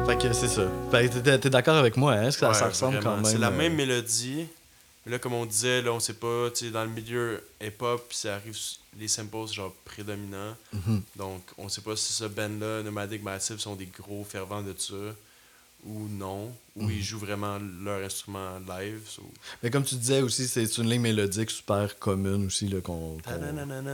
Fait 0.08 0.18
que 0.18 0.34
c'est 0.34 0.48
ça. 0.48 0.62
Fait 0.92 1.10
que 1.10 1.18
t'es- 1.18 1.40
t'es 1.40 1.50
d'accord 1.50 1.76
avec 1.78 1.98
moi, 1.98 2.14
hein? 2.14 2.28
Est-ce 2.28 2.38
que 2.38 2.42
ça, 2.42 2.50
Ouais, 2.50 2.54
ça 2.54 2.68
ressemble 2.68 2.98
vraiment. 2.98 3.10
quand 3.12 3.16
même? 3.24 3.26
C'est 3.26 3.40
la 3.40 3.48
euh, 3.48 3.58
même 3.58 3.74
mélodie. 3.76 4.46
Mais 5.06 5.12
là, 5.12 5.20
comme 5.20 5.34
on 5.34 5.46
disait, 5.46 5.82
là, 5.82 5.92
on 5.94 6.00
sait 6.00 6.14
pas, 6.16 6.50
tu 6.52 6.66
sais, 6.66 6.72
dans 6.72 6.84
le 6.84 6.90
milieu 6.90 7.44
hip-hop, 7.62 8.06
puis 8.10 8.18
ça 8.18 8.36
arrive, 8.36 8.58
les 9.00 9.08
samples, 9.08 9.48
genre, 9.52 9.74
prédominants. 9.86 10.56
Mhm. 10.74 11.02
Donc, 11.16 11.44
on 11.58 11.70
sait 11.70 11.82
pas 11.82 11.96
si 11.96 12.12
ce 12.14 12.26
band-là, 12.26 12.82
Nomadic 12.84 13.22
Massive, 13.22 13.60
sont 13.60 13.76
des 13.76 13.86
gros 13.88 14.24
fervents 14.24 14.64
de 14.64 14.74
ça, 14.78 14.96
ou 15.88 16.08
non, 16.10 16.52
ou 16.76 16.86
Mhm. 16.86 16.92
ils 16.92 17.04
jouent 17.04 17.20
vraiment 17.20 17.60
leur 17.84 18.04
instrument 18.04 18.58
live. 18.68 19.02
so- 19.08 19.22
Mais 19.62 19.70
comme 19.70 19.84
tu 19.84 19.94
disais 19.94 20.22
aussi, 20.24 20.48
c'est 20.48 20.64
une 20.80 20.90
ligne 20.90 21.02
mélodique 21.02 21.52
super 21.52 22.00
commune 22.00 22.48
aussi. 22.48 22.68
là, 22.68 22.82
qu'on. 22.82 23.20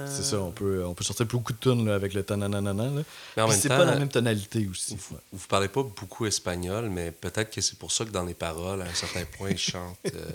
C'est 0.08 0.24
ça, 0.24 0.40
on 0.40 0.52
peut, 0.52 0.86
on 0.86 0.94
peut 0.94 1.04
sortir 1.04 1.26
beaucoup 1.26 1.52
de 1.52 1.58
tunes 1.58 1.86
là, 1.86 1.96
avec 1.96 2.14
le 2.14 2.24
tananana. 2.24 2.72
Là. 2.72 3.02
Mais 3.36 3.44
en 3.44 3.50
même 3.50 3.60
c'est 3.60 3.68
pas 3.68 3.84
la 3.84 3.98
même 3.98 4.08
tonalité 4.08 4.66
aussi. 4.72 4.96
Vous, 4.96 5.18
vous 5.34 5.48
parlez 5.50 5.68
pas 5.68 5.84
beaucoup 5.84 6.26
espagnol, 6.26 6.90
mais 6.90 7.12
peut-être 7.12 7.52
que 7.54 7.60
c'est 7.60 7.78
pour 7.78 7.92
ça 7.92 8.06
que 8.06 8.12
dans 8.12 8.24
les 8.24 8.36
paroles, 8.36 8.82
à 8.82 8.86
un 8.86 8.94
certain 8.94 9.26
point, 9.38 9.50
ils 9.50 9.58
chantent 9.58 9.98
euh, 10.16 10.32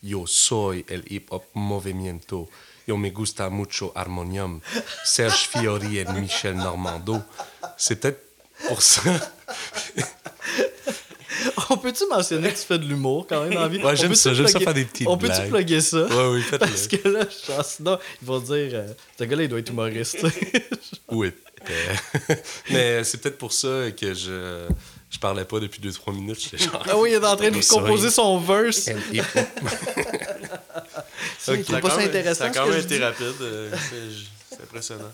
Yo 0.00 0.26
soy 0.26 0.84
el 0.88 1.04
hip 1.08 1.26
hop 1.30 1.44
movimiento. 1.54 2.48
Yo 2.86 2.96
me 2.96 3.10
gusta 3.10 3.50
mucho 3.50 3.92
harmonium. 3.94 4.60
Serge 5.04 5.48
Fiori 5.48 5.98
et 5.98 6.06
Michel 6.06 6.56
Normando. 6.56 7.22
C'est 7.76 8.00
peut-être 8.00 8.22
pour 8.68 8.80
ça. 8.80 9.02
On 11.70 11.76
peut-tu 11.76 12.06
mentionner 12.06 12.50
que 12.50 12.58
tu 12.58 12.64
fais 12.64 12.78
de 12.78 12.86
l'humour 12.86 13.26
quand 13.28 13.42
même 13.42 13.54
dans 13.54 13.62
la 13.62 13.68
vie? 13.68 13.82
Ouais, 13.82 13.96
j'aime 13.96 14.14
ça, 14.14 14.32
j'aime 14.32 14.48
ça 14.48 14.58
faire 14.58 14.74
des 14.74 14.84
petites 14.84 15.06
On 15.06 15.18
peut-tu 15.18 15.48
plugger 15.48 15.80
ça? 15.80 16.06
Ouais, 16.06 16.28
oui, 16.32 16.42
faites-le. 16.42 16.66
Parce 16.66 16.88
que 16.88 17.08
là, 17.08 17.20
genre, 17.46 17.64
sinon, 17.64 17.98
ils 18.22 18.26
vont 18.26 18.40
dire, 18.40 18.70
euh, 18.72 18.88
ce 19.18 19.24
gars-là, 19.24 19.42
il 19.42 19.48
doit 19.48 19.58
être 19.58 19.70
humoriste. 19.70 20.18
Oui. 21.10 21.32
mais 22.70 23.04
c'est 23.04 23.20
peut-être 23.20 23.38
pour 23.38 23.52
ça 23.52 23.90
que 23.90 24.14
je, 24.14 24.68
je 25.10 25.18
parlais 25.18 25.44
pas 25.44 25.58
depuis 25.60 25.80
2-3 25.80 26.12
minutes. 26.14 26.56
Genre. 26.56 26.82
Ah 26.88 26.96
oui, 26.98 27.10
il 27.10 27.14
est 27.14 27.24
en 27.26 27.36
train 27.36 27.50
de 27.50 27.60
composer 27.68 28.10
son 28.10 28.38
verse. 28.38 28.88
C'est 31.38 31.72
a 31.74 31.80
pas 31.80 31.90
ça 31.90 31.98
intéressant. 32.00 32.38
Ça 32.40 32.44
a 32.46 32.52
ce 32.52 32.58
quand 32.58 32.64
que 32.66 32.70
même 32.70 32.80
été 32.80 32.98
dis? 32.98 33.02
rapide. 33.04 33.34
euh, 33.40 33.70
c'est 34.50 34.62
impressionnant. 34.62 35.12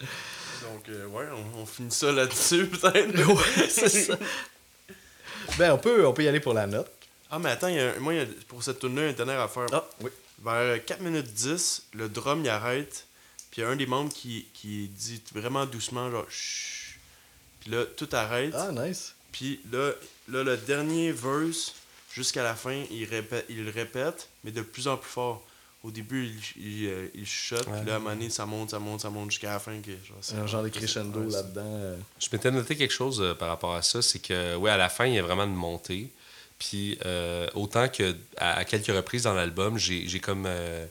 Donc, 0.00 0.88
euh, 0.88 1.06
ouais, 1.06 1.24
on, 1.56 1.60
on 1.62 1.66
finit 1.66 1.90
ça 1.90 2.12
là-dessus, 2.12 2.66
peut-être. 2.66 3.26
Ouais, 3.26 3.68
c'est 3.68 3.88
ça. 3.88 4.18
Ben, 5.58 5.72
on 5.72 5.78
peut, 5.78 6.06
on 6.06 6.12
peut 6.12 6.24
y 6.24 6.28
aller 6.28 6.40
pour 6.40 6.54
la 6.54 6.66
note. 6.66 6.90
Ah, 7.30 7.38
mais 7.38 7.50
attends, 7.50 7.68
il 7.68 7.76
y 7.76 7.80
a 7.80 7.90
un- 7.90 7.98
moi, 7.98 8.14
il 8.14 8.20
y 8.20 8.22
a- 8.22 8.26
pour 8.48 8.62
cette 8.62 8.78
tune-là, 8.80 9.02
il 9.02 9.04
y 9.04 9.08
a 9.08 9.10
une 9.10 9.16
dernière 9.16 9.40
affaire. 9.40 9.66
Ah, 9.72 9.84
oui. 10.00 10.10
Vers 10.44 10.84
4 10.84 11.00
minutes 11.00 11.32
10, 11.34 11.82
le 11.94 12.08
drum 12.08 12.42
il 12.44 12.48
arrête, 12.48 13.06
puis 13.50 13.60
il 13.60 13.64
y 13.64 13.66
a 13.66 13.70
un 13.70 13.76
des 13.76 13.86
membres 13.86 14.12
qui, 14.12 14.46
qui 14.54 14.88
dit 14.88 15.20
vraiment 15.34 15.66
doucement, 15.66 16.10
genre 16.10 16.26
chut. 16.30 16.77
Puis 17.68 17.76
là, 17.76 17.84
tout 17.96 18.08
arrête. 18.12 18.54
Ah, 18.56 18.70
nice. 18.72 19.14
Puis 19.32 19.60
là, 19.70 19.92
là, 20.28 20.42
le 20.42 20.56
dernier 20.56 21.12
verse, 21.12 21.74
jusqu'à 22.12 22.42
la 22.42 22.54
fin, 22.54 22.82
il 22.90 23.04
répète, 23.04 23.44
il 23.50 23.64
le 23.64 23.70
répète, 23.70 24.28
mais 24.42 24.50
de 24.50 24.62
plus 24.62 24.88
en 24.88 24.96
plus 24.96 25.10
fort. 25.10 25.44
Au 25.84 25.90
début, 25.92 26.26
il, 26.56 26.62
il, 26.82 26.86
euh, 26.88 27.06
il 27.14 27.24
chuchote, 27.26 27.64
puis 27.64 27.86
là, 27.86 27.94
à 27.94 27.96
un 27.96 27.98
moment 28.00 28.10
donné, 28.14 28.30
ça 28.30 28.44
monte, 28.46 28.70
ça 28.70 28.78
monte, 28.80 29.00
ça 29.02 29.10
monte 29.10 29.30
jusqu'à 29.30 29.52
la 29.52 29.58
fin. 29.60 29.78
Que, 29.80 29.90
genre, 29.92 30.16
c'est- 30.20 30.34
Un 30.34 30.46
genre 30.46 30.62
de 30.64 30.70
crescendo 30.70 31.20
là-dedans. 31.30 31.62
euh. 31.64 31.96
Je 32.18 32.28
m'étais 32.32 32.50
noté 32.50 32.74
quelque 32.76 32.90
chose 32.92 33.20
euh, 33.20 33.34
par 33.34 33.48
rapport 33.48 33.74
à 33.74 33.82
ça, 33.82 34.02
c'est 34.02 34.18
que, 34.18 34.56
ouais, 34.56 34.70
à 34.70 34.76
la 34.76 34.88
fin, 34.88 35.06
il 35.06 35.14
y 35.14 35.18
a 35.18 35.22
vraiment 35.22 35.44
une 35.44 35.54
montée. 35.54 36.08
Puis, 36.58 36.98
euh, 37.04 37.46
autant 37.54 37.88
que 37.88 38.16
à, 38.38 38.54
à 38.58 38.64
quelques 38.64 38.88
reprises 38.88 39.22
dans 39.22 39.34
l'album, 39.34 39.78
j'ai 39.78 40.08
j'ai 40.08 40.18
comme 40.18 40.44
euh, 40.46 40.84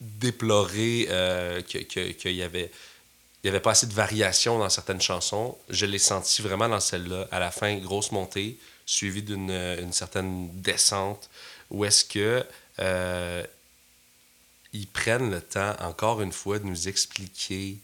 déploré 0.00 1.06
euh, 1.10 1.62
que- 1.62 1.78
que- 1.78 2.10
qu'il 2.12 2.32
y 2.34 2.42
avait. 2.42 2.70
Il 3.42 3.46
n'y 3.46 3.50
avait 3.50 3.60
pas 3.60 3.72
assez 3.72 3.86
de 3.86 3.92
variation 3.92 4.58
dans 4.58 4.68
certaines 4.68 5.00
chansons. 5.00 5.56
Je 5.68 5.86
l'ai 5.86 5.98
senti 5.98 6.42
vraiment 6.42 6.68
dans 6.68 6.80
celle-là. 6.80 7.28
À 7.30 7.38
la 7.38 7.50
fin, 7.50 7.76
grosse 7.76 8.10
montée, 8.10 8.58
suivie 8.86 9.22
d'une 9.22 9.50
une 9.50 9.92
certaine 9.92 10.50
descente, 10.60 11.28
où 11.70 11.84
est-ce 11.84 12.04
que 12.04 12.44
euh, 12.80 13.44
ils 14.72 14.86
prennent 14.88 15.30
le 15.30 15.40
temps, 15.40 15.74
encore 15.80 16.20
une 16.22 16.32
fois, 16.32 16.58
de 16.58 16.64
nous 16.64 16.88
expliquer 16.88 17.76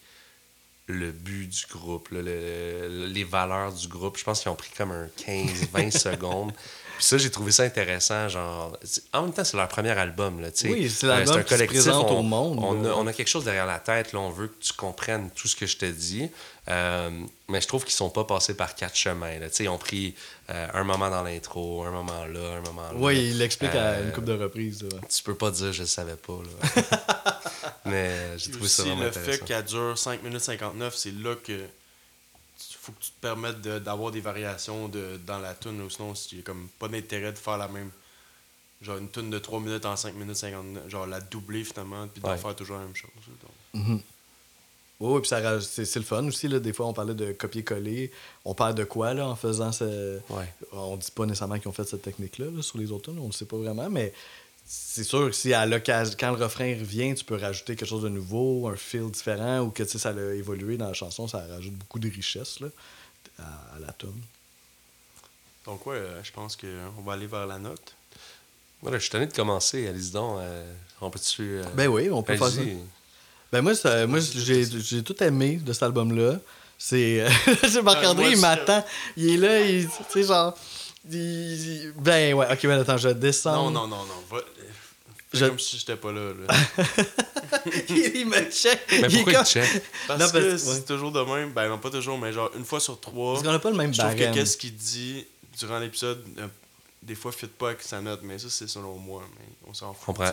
le 0.87 1.13
but 1.13 1.47
du 1.47 1.67
groupe, 1.71 2.09
le- 2.11 2.23
le- 2.23 3.07
les 3.07 3.25
valeurs 3.25 3.73
du 3.73 3.87
groupe. 3.89 4.19
Je 4.19 4.25
pense 4.25 4.41
qu'ils 4.43 4.51
ont 4.51 4.57
pris 4.57 4.71
comme 4.77 4.91
un 4.91 5.07
15-20 5.19 5.91
secondes. 5.97 6.53
Puis 7.03 7.09
ça, 7.09 7.19
j'ai 7.19 7.33
trouvé 7.33 7.51
ça 7.51 7.65
intéressant. 7.65 8.29
Genre, 8.29 8.79
en 9.13 9.23
même 9.23 9.33
temps, 9.33 9.43
c'est 9.43 9.57
leur 9.57 9.67
premier 9.67 9.91
album. 9.91 10.41
Là, 10.41 10.53
tu 10.53 10.59
sais. 10.59 10.69
Oui, 10.71 10.89
c'est 10.89 11.07
Euh, 11.07 11.09
l'album 11.09 11.39
un 11.39 11.43
qui 11.43 11.57
se 11.57 11.65
présente 11.65 12.07
on, 12.09 12.21
au 12.21 12.23
monde, 12.23 12.61
On 12.63 12.85
a, 12.85 12.91
on 12.91 13.09
a 13.09 13.13
quelque 13.13 13.27
chose 13.27 13.43
derrière 13.43 13.67
la 13.67 13.81
tête. 13.81 14.13
Là, 14.13 14.21
on 14.21 14.31
veut 14.31 14.47
que 14.47 14.63
tu 14.63 14.73
comprennes 14.73 15.29
tout 15.35 15.49
ce 15.49 15.57
que 15.57 15.67
je 15.67 15.79
te 15.79 15.85
dis. 15.87 16.31
Euh, 16.69 17.11
mais 17.49 17.61
je 17.61 17.67
trouve 17.67 17.83
qu'ils 17.83 17.95
sont 17.95 18.09
pas 18.09 18.23
passés 18.23 18.55
par 18.55 18.77
quatre 18.77 18.95
chemins. 18.95 19.37
Là. 19.41 19.51
Tu 19.51 19.57
sais, 19.57 19.65
Ils 19.65 19.69
ont 19.69 19.79
pris 19.79 20.15
euh, 20.51 20.69
un 20.75 20.85
moment 20.85 21.11
dans 21.11 21.25
l'intro, 21.25 21.83
un 21.83 21.91
moment 21.91 22.25
là, 22.25 22.59
un 22.59 22.61
moment 22.61 22.83
là. 22.83 22.95
Oui, 22.95 23.31
il 23.31 23.39
l'explique 23.39 23.75
à 23.75 23.95
Euh, 23.95 24.05
une 24.07 24.13
couple 24.13 24.29
de 24.29 24.35
reprises. 24.35 24.85
là. 24.85 24.97
Tu 25.13 25.25
peux 25.25 25.35
pas 25.35 25.51
dire 25.51 25.73
je 25.73 25.81
le 25.81 25.89
savais 25.89 26.15
pas. 26.15 26.35
Là. 26.35 26.83
mais 27.85 28.39
j'ai 28.39 28.53
trouvé 28.53 28.69
ça 28.69 28.85
vraiment 28.85 29.01
le 29.03 29.09
intéressant. 29.09 29.33
fait 29.33 29.45
qu'elle 29.45 29.65
dure 29.65 29.99
5 29.99 30.23
minutes 30.23 30.41
59, 30.41 30.95
c'est 30.97 31.13
là 31.21 31.35
que 31.35 31.59
faut 32.85 32.91
que 32.93 33.01
tu 33.01 33.11
te 33.13 33.21
permettes 33.21 33.61
de- 33.61 33.79
d'avoir 33.79 34.11
des 34.11 34.21
variations 34.21 34.89
de, 34.89 35.17
dans 35.27 35.39
la 35.39 35.55
tune 35.55 35.81
ou 35.81 35.89
sinon 35.89 36.13
il 36.33 36.35
n'y 36.39 36.41
a 36.41 36.45
comme 36.45 36.69
pas 36.81 36.89
d'intérêt 36.89 37.31
de 37.33 37.39
faire 37.39 37.57
la 37.57 37.69
même 37.69 37.91
genre 38.83 38.99
une 38.99 39.09
tune 39.09 39.31
de 39.31 39.39
3 39.39 39.61
minutes 39.61 39.87
en 39.87 39.95
5 39.95 40.15
minutes 40.17 40.35
59 40.37 40.89
genre 40.89 41.07
la 41.07 41.21
doubler 41.21 41.63
finalement 41.63 42.09
puis 42.09 42.21
de 42.21 42.27
Ouais. 42.27 42.37
faire 42.37 42.57
toujours 42.57 42.79
la 42.79 42.83
même 42.85 42.97
chose 42.97 43.11
donc. 43.75 44.01
Oui, 45.01 45.21
puis 45.21 45.29
c'est 45.61 45.85
c'est 45.85 45.99
le 45.99 46.05
fun 46.05 46.25
aussi. 46.29 46.47
Là. 46.47 46.61
Des 46.61 46.73
fois, 46.73 46.87
on 46.87 46.93
parlait 46.93 47.15
de 47.15 47.33
copier-coller. 47.33 48.13
On 48.45 48.55
parle 48.55 48.77
de 48.77 48.85
quoi 48.85 49.15
là, 49.15 49.27
en 49.27 49.35
faisant 49.35 49.73
ce. 49.73 50.21
Ouais. 50.31 50.53
On 50.71 50.97
dit 50.97 51.11
pas 51.11 51.27
nécessairement 51.27 51.59
qu'ils 51.59 51.67
ont 51.67 51.73
fait 51.73 51.83
cette 51.89 52.03
technique-là 52.03 52.47
là, 52.55 52.63
sur 52.63 52.79
les 52.79 52.93
autres 52.93 53.11
tunes, 53.11 53.19
on 53.21 53.27
ne 53.27 53.33
sait 53.33 53.47
pas 53.47 53.57
vraiment, 53.57 53.91
mais 53.91 54.13
c'est 54.67 55.05
sûr 55.05 55.27
que 55.27 55.33
si 55.33 55.53
à 55.53 55.67
l'occasion, 55.67 56.17
quand 56.19 56.31
le 56.37 56.43
refrain 56.45 56.75
revient, 56.79 57.15
tu 57.15 57.25
peux 57.25 57.37
rajouter 57.37 57.77
quelque 57.77 57.89
chose 57.89 58.03
de 58.03 58.09
nouveau, 58.09 58.69
un 58.69 58.77
feel 58.77 59.11
différent, 59.11 59.61
ou 59.61 59.71
que 59.71 59.85
ça 59.85 60.11
a 60.11 60.35
évolué 60.35 60.77
dans 60.77 60.89
la 60.89 60.95
chanson, 60.95 61.29
ça 61.29 61.45
rajoute 61.47 61.75
beaucoup 61.75 61.99
de 61.99 62.09
richesse 62.11 62.61
là, 62.61 62.69
à, 63.39 63.43
à 63.77 63.79
la 63.87 63.93
tune. 63.93 64.13
Donc 65.67 65.87
ouais, 65.87 65.97
euh, 65.97 66.23
je 66.25 66.33
pense 66.33 66.57
qu'on 66.57 67.03
va 67.03 67.13
aller 67.15 67.27
vers 67.27 67.47
la 67.47 67.59
note. 67.59 67.95
Voilà, 68.81 68.99
je 68.99 69.03
suis 69.03 69.11
tanné 69.13 69.27
de 69.27 69.33
commencer. 69.33 69.87
Allez-y 69.87 70.11
donc. 70.11 70.39
euh, 70.41 70.73
on 71.01 71.11
peut-tu. 71.11 71.43
euh, 71.43 71.65
Ben 71.75 71.87
oui, 71.89 72.09
on 72.11 72.23
peut 72.23 72.33
faire 72.39 72.49
ça. 72.49 72.61
Ben 73.53 73.61
moi, 73.63 73.75
ça- 73.75 74.07
moi 74.07 74.19
j'ai 74.21 74.65
j'ai 74.81 75.03
tout 75.05 75.23
aimé 75.23 75.57
de 75.63 75.73
cet 75.73 75.85
album-là. 75.85 76.39
C'est. 76.79 77.21
euh, 77.21 77.31
c'est 77.69 77.83
Marc-André, 77.83 78.23
moi, 78.25 78.31
il 78.33 78.41
m'attend. 78.41 78.85
Il 79.17 79.31
est 79.31 79.37
là, 79.37 79.61
il- 79.61 79.87
tu 79.89 79.93
sais, 80.11 80.23
genre. 80.25 80.57
Ben 81.05 82.35
ouais, 82.35 82.47
ok, 82.53 82.63
ben 82.67 82.81
attends, 82.81 82.97
je 82.99 83.09
descends. 83.11 83.57
Non 83.65 83.71
non 83.71 83.87
non 83.89 84.05
non, 84.05 84.23
va, 84.31 84.39
Je- 85.33 85.47
comme 85.47 85.59
si 85.59 85.79
j'étais 85.79 85.97
pas 85.97 86.13
là. 86.13 86.33
là. 86.33 86.85
il 87.89 88.27
me 88.27 88.51
check. 88.51 88.81
Mais 88.93 89.09
il 89.09 89.15
pourquoi 89.17 89.33
comme- 89.33 89.43
il 89.43 89.47
check? 89.47 89.83
Parce 90.07 90.21
Non, 90.21 90.29
que 90.31 90.53
ouais. 90.53 90.59
c'est 90.59 90.85
toujours 90.87 91.11
de 91.13 91.21
même, 91.23 91.53
ben 91.53 91.69
non 91.69 91.79
pas 91.79 91.91
toujours, 91.91 92.19
mais 92.19 92.33
genre 92.33 92.51
une 92.57 92.65
fois 92.65 92.81
sur 92.81 93.01
trois. 93.01 93.35
Parce 93.35 93.45
qu'on 93.47 93.53
a 93.53 93.59
pas 93.59 93.71
le 93.71 93.77
même 93.77 93.93
Je 93.93 94.01
trouve 94.01 94.15
que 94.15 94.33
qu'est-ce 94.35 94.57
qu'il 94.57 94.75
dit 94.77 95.27
durant 95.59 95.79
l'épisode, 95.79 96.25
euh, 96.39 96.47
des 97.03 97.15
fois, 97.15 97.33
fit 97.33 97.47
pas 97.47 97.69
avec 97.71 97.83
sa 97.83 98.01
note, 98.01 98.21
mais 98.23 98.39
ça, 98.39 98.47
c'est 98.49 98.69
selon 98.69 98.95
moi. 98.97 99.23
Mais 99.39 99.47
on 99.69 99.75
s'en 99.75 99.93
fout. 99.93 100.07
comprends. 100.07 100.31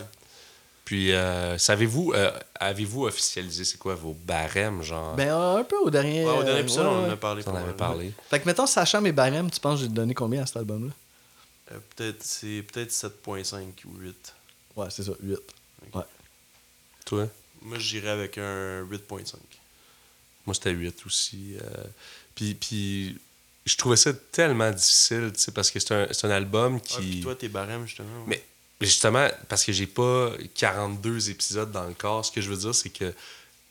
Puis, 0.90 1.14
euh, 1.14 1.56
savez-vous, 1.60 2.14
euh, 2.16 2.32
avez-vous 2.56 3.06
officialisé, 3.06 3.64
c'est 3.64 3.78
quoi 3.78 3.94
vos 3.94 4.16
barèmes, 4.26 4.82
genre? 4.82 5.16
Ben 5.16 5.32
un 5.32 5.64
peu 5.64 5.76
au 5.78 5.92
dernier. 5.92 6.26
Ouais, 6.26 6.32
au 6.32 6.42
dernier 6.42 6.62
euh, 6.62 6.64
épisode, 6.64 6.86
ouais, 6.88 6.92
on 6.92 7.06
en 7.06 7.10
a 7.12 7.16
parlé. 7.16 7.44
Vous 7.44 7.50
en 7.52 7.54
mal. 7.54 7.76
parlé. 7.76 8.12
Fait 8.28 8.40
que 8.40 8.48
mettons, 8.48 8.66
sachant 8.66 9.00
mes 9.00 9.12
barèmes, 9.12 9.52
tu 9.52 9.60
penses 9.60 9.82
que 9.82 9.86
j'ai 9.86 9.92
donné 9.92 10.16
combien 10.16 10.42
à 10.42 10.48
cet 10.48 10.58
album-là? 10.58 10.92
Euh, 11.72 11.78
peut-être, 11.96 12.24
c'est 12.24 12.64
peut-être 12.64 12.90
7.5 12.92 13.86
ou 13.86 13.98
8. 14.00 14.34
Ouais, 14.78 14.88
c'est 14.90 15.04
ça, 15.04 15.12
8. 15.22 15.38
Ouais. 15.94 16.02
Toi? 17.06 17.28
Moi, 17.62 17.78
j'irais 17.78 18.10
avec 18.10 18.40
un 18.40 18.82
8.5. 18.84 19.36
Moi, 20.48 20.56
c'était 20.56 20.72
8 20.72 21.06
aussi. 21.06 21.56
euh, 21.62 21.84
puis, 22.34 22.56
puis, 22.56 23.16
je 23.64 23.76
trouvais 23.78 23.96
ça 23.96 24.12
tellement 24.32 24.72
difficile, 24.72 25.30
tu 25.36 25.40
sais, 25.40 25.52
parce 25.52 25.70
que 25.70 25.80
c'est 25.80 25.94
un, 25.94 26.08
c'est 26.10 26.26
un 26.26 26.32
album 26.32 26.80
Ah, 26.84 26.88
qui. 26.88 26.98
puis 26.98 27.22
toi, 27.22 27.36
tes 27.36 27.48
barèmes, 27.48 27.86
justement. 27.86 28.10
ouais. 28.22 28.24
Mais 28.26 28.44
justement, 28.82 29.28
parce 29.48 29.66
que 29.66 29.72
j'ai 29.72 29.88
pas 29.88 30.32
42 30.56 31.30
épisodes 31.30 31.72
dans 31.72 31.86
le 31.86 31.94
corps, 31.94 32.26
ce 32.26 32.32
que 32.32 32.42
je 32.42 32.50
veux 32.50 32.58
dire, 32.58 32.74
c'est 32.76 32.90
que 32.90 33.14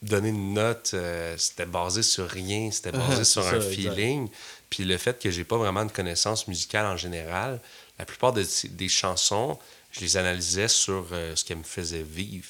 donner 0.03 0.29
une 0.29 0.55
note, 0.55 0.93
euh, 0.95 1.37
c'était 1.39 1.67
basé 1.67 2.03
sur 2.03 2.29
rien, 2.29 2.71
c'était 2.71 2.93
basé 2.93 3.17
C'est 3.17 3.25
sur 3.25 3.43
ça, 3.43 3.51
un 3.51 3.57
exact. 3.57 3.75
feeling. 3.75 4.29
Puis 4.71 4.85
le 4.85 4.97
fait 4.97 5.19
que 5.21 5.31
j'ai 5.31 5.45
pas 5.45 5.57
vraiment 5.57 5.85
de 5.85 5.91
connaissances 5.91 6.47
musicales 6.47 6.87
en 6.87 6.97
général, 6.97 7.61
la 7.99 8.05
plupart 8.05 8.33
de 8.33 8.45
des 8.71 8.89
chansons, 8.89 9.59
je 9.91 10.01
les 10.01 10.17
analysais 10.17 10.69
sur 10.69 11.09
euh, 11.13 11.35
ce 11.35 11.45
qu'elles 11.45 11.59
me 11.59 11.63
faisait 11.65 12.03
vivre. 12.03 12.47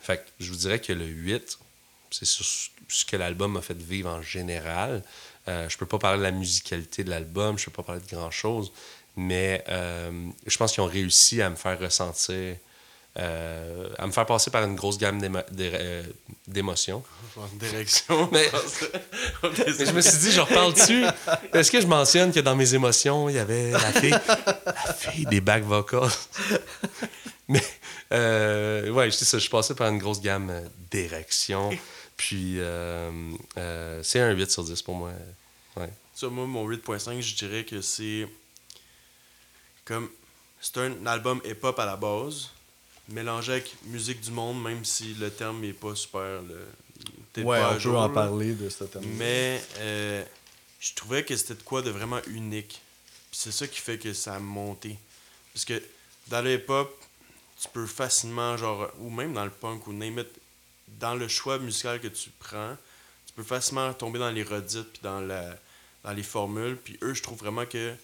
Fait 0.00 0.18
que 0.18 0.30
je 0.38 0.50
vous 0.50 0.58
dirais 0.58 0.78
que 0.80 0.92
le 0.92 1.06
8, 1.06 1.58
c'est 2.10 2.26
sur 2.26 2.44
ce 2.88 3.04
que 3.04 3.16
l'album 3.16 3.52
m'a 3.52 3.62
fait 3.62 3.76
vivre 3.76 4.10
en 4.10 4.22
général. 4.22 5.02
Euh, 5.48 5.68
je 5.68 5.76
peux 5.76 5.86
pas 5.86 5.98
parler 5.98 6.18
de 6.18 6.22
la 6.22 6.30
musicalité 6.30 7.02
de 7.02 7.10
l'album, 7.10 7.58
je 7.58 7.64
peux 7.66 7.70
pas 7.72 7.82
parler 7.82 8.00
de 8.02 8.14
grand-chose, 8.14 8.72
mais 9.16 9.64
euh, 9.68 10.10
je 10.46 10.56
pense 10.56 10.72
qu'ils 10.72 10.82
ont 10.82 10.86
réussi 10.86 11.40
à 11.42 11.50
me 11.50 11.56
faire 11.56 11.78
ressentir, 11.78 12.56
euh, 13.18 13.88
à 13.98 14.06
me 14.06 14.12
faire 14.12 14.26
passer 14.26 14.50
par 14.50 14.64
une 14.64 14.74
grosse 14.74 14.98
gamme 14.98 15.20
euh, 15.60 16.02
d'émotions. 16.48 17.02
En 17.36 17.46
direction. 17.56 18.28
Mais- 18.32 18.48
Mais 19.42 19.84
je 19.86 19.90
me 19.92 20.00
suis 20.00 20.18
dit, 20.18 20.30
je 20.30 20.40
reparle 20.40 20.72
dessus. 20.72 21.04
Est-ce 21.52 21.70
que 21.72 21.80
je 21.80 21.86
mentionne 21.88 22.32
que 22.32 22.38
dans 22.38 22.54
mes 22.54 22.74
émotions, 22.74 23.28
il 23.28 23.34
y 23.34 23.38
avait 23.40 23.72
la 23.72 23.80
fille, 23.92 24.10
la 24.66 24.92
fille 24.94 25.26
des 25.26 25.40
back 25.40 25.64
vocals? 25.64 26.12
Mais, 27.48 27.62
euh, 28.12 28.88
ouais, 28.90 29.06
je 29.10 29.16
sais 29.16 29.24
ça, 29.24 29.38
je 29.38 29.42
suis 29.42 29.50
passé 29.50 29.74
par 29.74 29.88
une 29.88 29.98
grosse 29.98 30.20
gamme 30.20 30.52
d'érections. 30.92 31.70
Puis, 32.16 32.54
euh, 32.58 33.10
euh, 33.58 34.00
c'est 34.04 34.20
un 34.20 34.30
8 34.30 34.50
sur 34.50 34.62
10 34.62 34.80
pour 34.82 34.94
moi. 34.94 35.10
Ouais. 35.76 35.90
Ça, 36.14 36.28
moi, 36.28 36.46
mon 36.46 36.68
8.5, 36.68 37.20
je 37.20 37.34
dirais 37.34 37.64
que 37.64 37.80
c'est 37.80 38.28
comme. 39.84 40.08
C'est 40.60 40.78
un 40.78 41.04
album 41.06 41.40
hip-hop 41.44 41.78
à 41.78 41.84
la 41.84 41.96
base, 41.96 42.48
mélangé 43.08 43.52
avec 43.52 43.74
musique 43.84 44.20
du 44.22 44.30
monde, 44.30 44.62
même 44.62 44.82
si 44.84 45.12
le 45.14 45.30
terme 45.30 45.60
n'est 45.60 45.72
pas 45.74 45.94
super. 45.94 46.40
le- 46.42 46.66
Ouais, 47.44 47.58
pas 47.58 47.70
on 47.70 47.74
peut 47.74 47.78
jour, 47.80 47.98
en 47.98 48.06
là. 48.08 48.14
parler 48.14 48.54
de 48.54 48.68
ce 48.70 48.84
thème. 48.84 49.02
Mais 49.18 49.60
euh, 49.78 50.24
je 50.80 50.94
trouvais 50.94 51.24
que 51.24 51.36
c'était 51.36 51.54
de 51.56 51.62
quoi 51.62 51.82
de 51.82 51.90
vraiment 51.90 52.20
unique. 52.28 52.80
C'est 53.32 53.50
ça 53.52 53.66
qui 53.66 53.80
fait 53.80 53.98
que 53.98 54.12
ça 54.14 54.36
a 54.36 54.38
monté. 54.38 54.96
Parce 55.52 55.64
que 55.64 55.82
dans 56.28 56.40
le 56.40 56.54
hip-hop, 56.54 56.96
tu 57.60 57.68
peux 57.72 57.86
facilement, 57.86 58.56
genre, 58.56 58.88
ou 59.00 59.10
même 59.10 59.34
dans 59.34 59.44
le 59.44 59.50
punk, 59.50 59.86
ou 59.88 59.92
name 59.92 60.20
it, 60.20 60.28
dans 61.00 61.14
le 61.16 61.26
choix 61.28 61.58
musical 61.58 62.00
que 62.00 62.06
tu 62.08 62.30
prends, 62.38 62.76
tu 63.26 63.32
peux 63.34 63.42
facilement 63.42 63.92
tomber 63.92 64.18
dans 64.20 64.30
les 64.30 64.44
redites, 64.44 64.92
puis 64.92 65.00
dans, 65.02 65.20
la, 65.20 65.56
dans 66.04 66.12
les 66.12 66.22
formules. 66.22 66.76
Puis 66.76 66.96
eux, 67.02 67.12
je 67.14 67.22
trouve 67.22 67.38
vraiment 67.38 67.66
que 67.66 67.94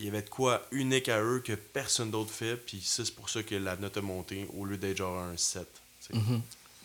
il 0.00 0.06
y 0.06 0.08
avait 0.08 0.22
de 0.22 0.28
quoi 0.28 0.62
unique 0.72 1.08
à 1.08 1.22
eux 1.22 1.40
que 1.44 1.52
personne 1.52 2.10
d'autre 2.10 2.30
fait. 2.32 2.56
Puis 2.56 2.80
ça, 2.84 3.04
c'est 3.04 3.14
pour 3.14 3.28
ça 3.28 3.42
que 3.42 3.54
la 3.54 3.76
note 3.76 3.96
a 3.96 4.00
monté, 4.02 4.48
au 4.56 4.64
lieu 4.64 4.76
d'être 4.76 4.96
genre 4.96 5.18
un 5.18 5.36
7. 5.36 5.66
tu 6.08 6.14
sais. 6.14 6.20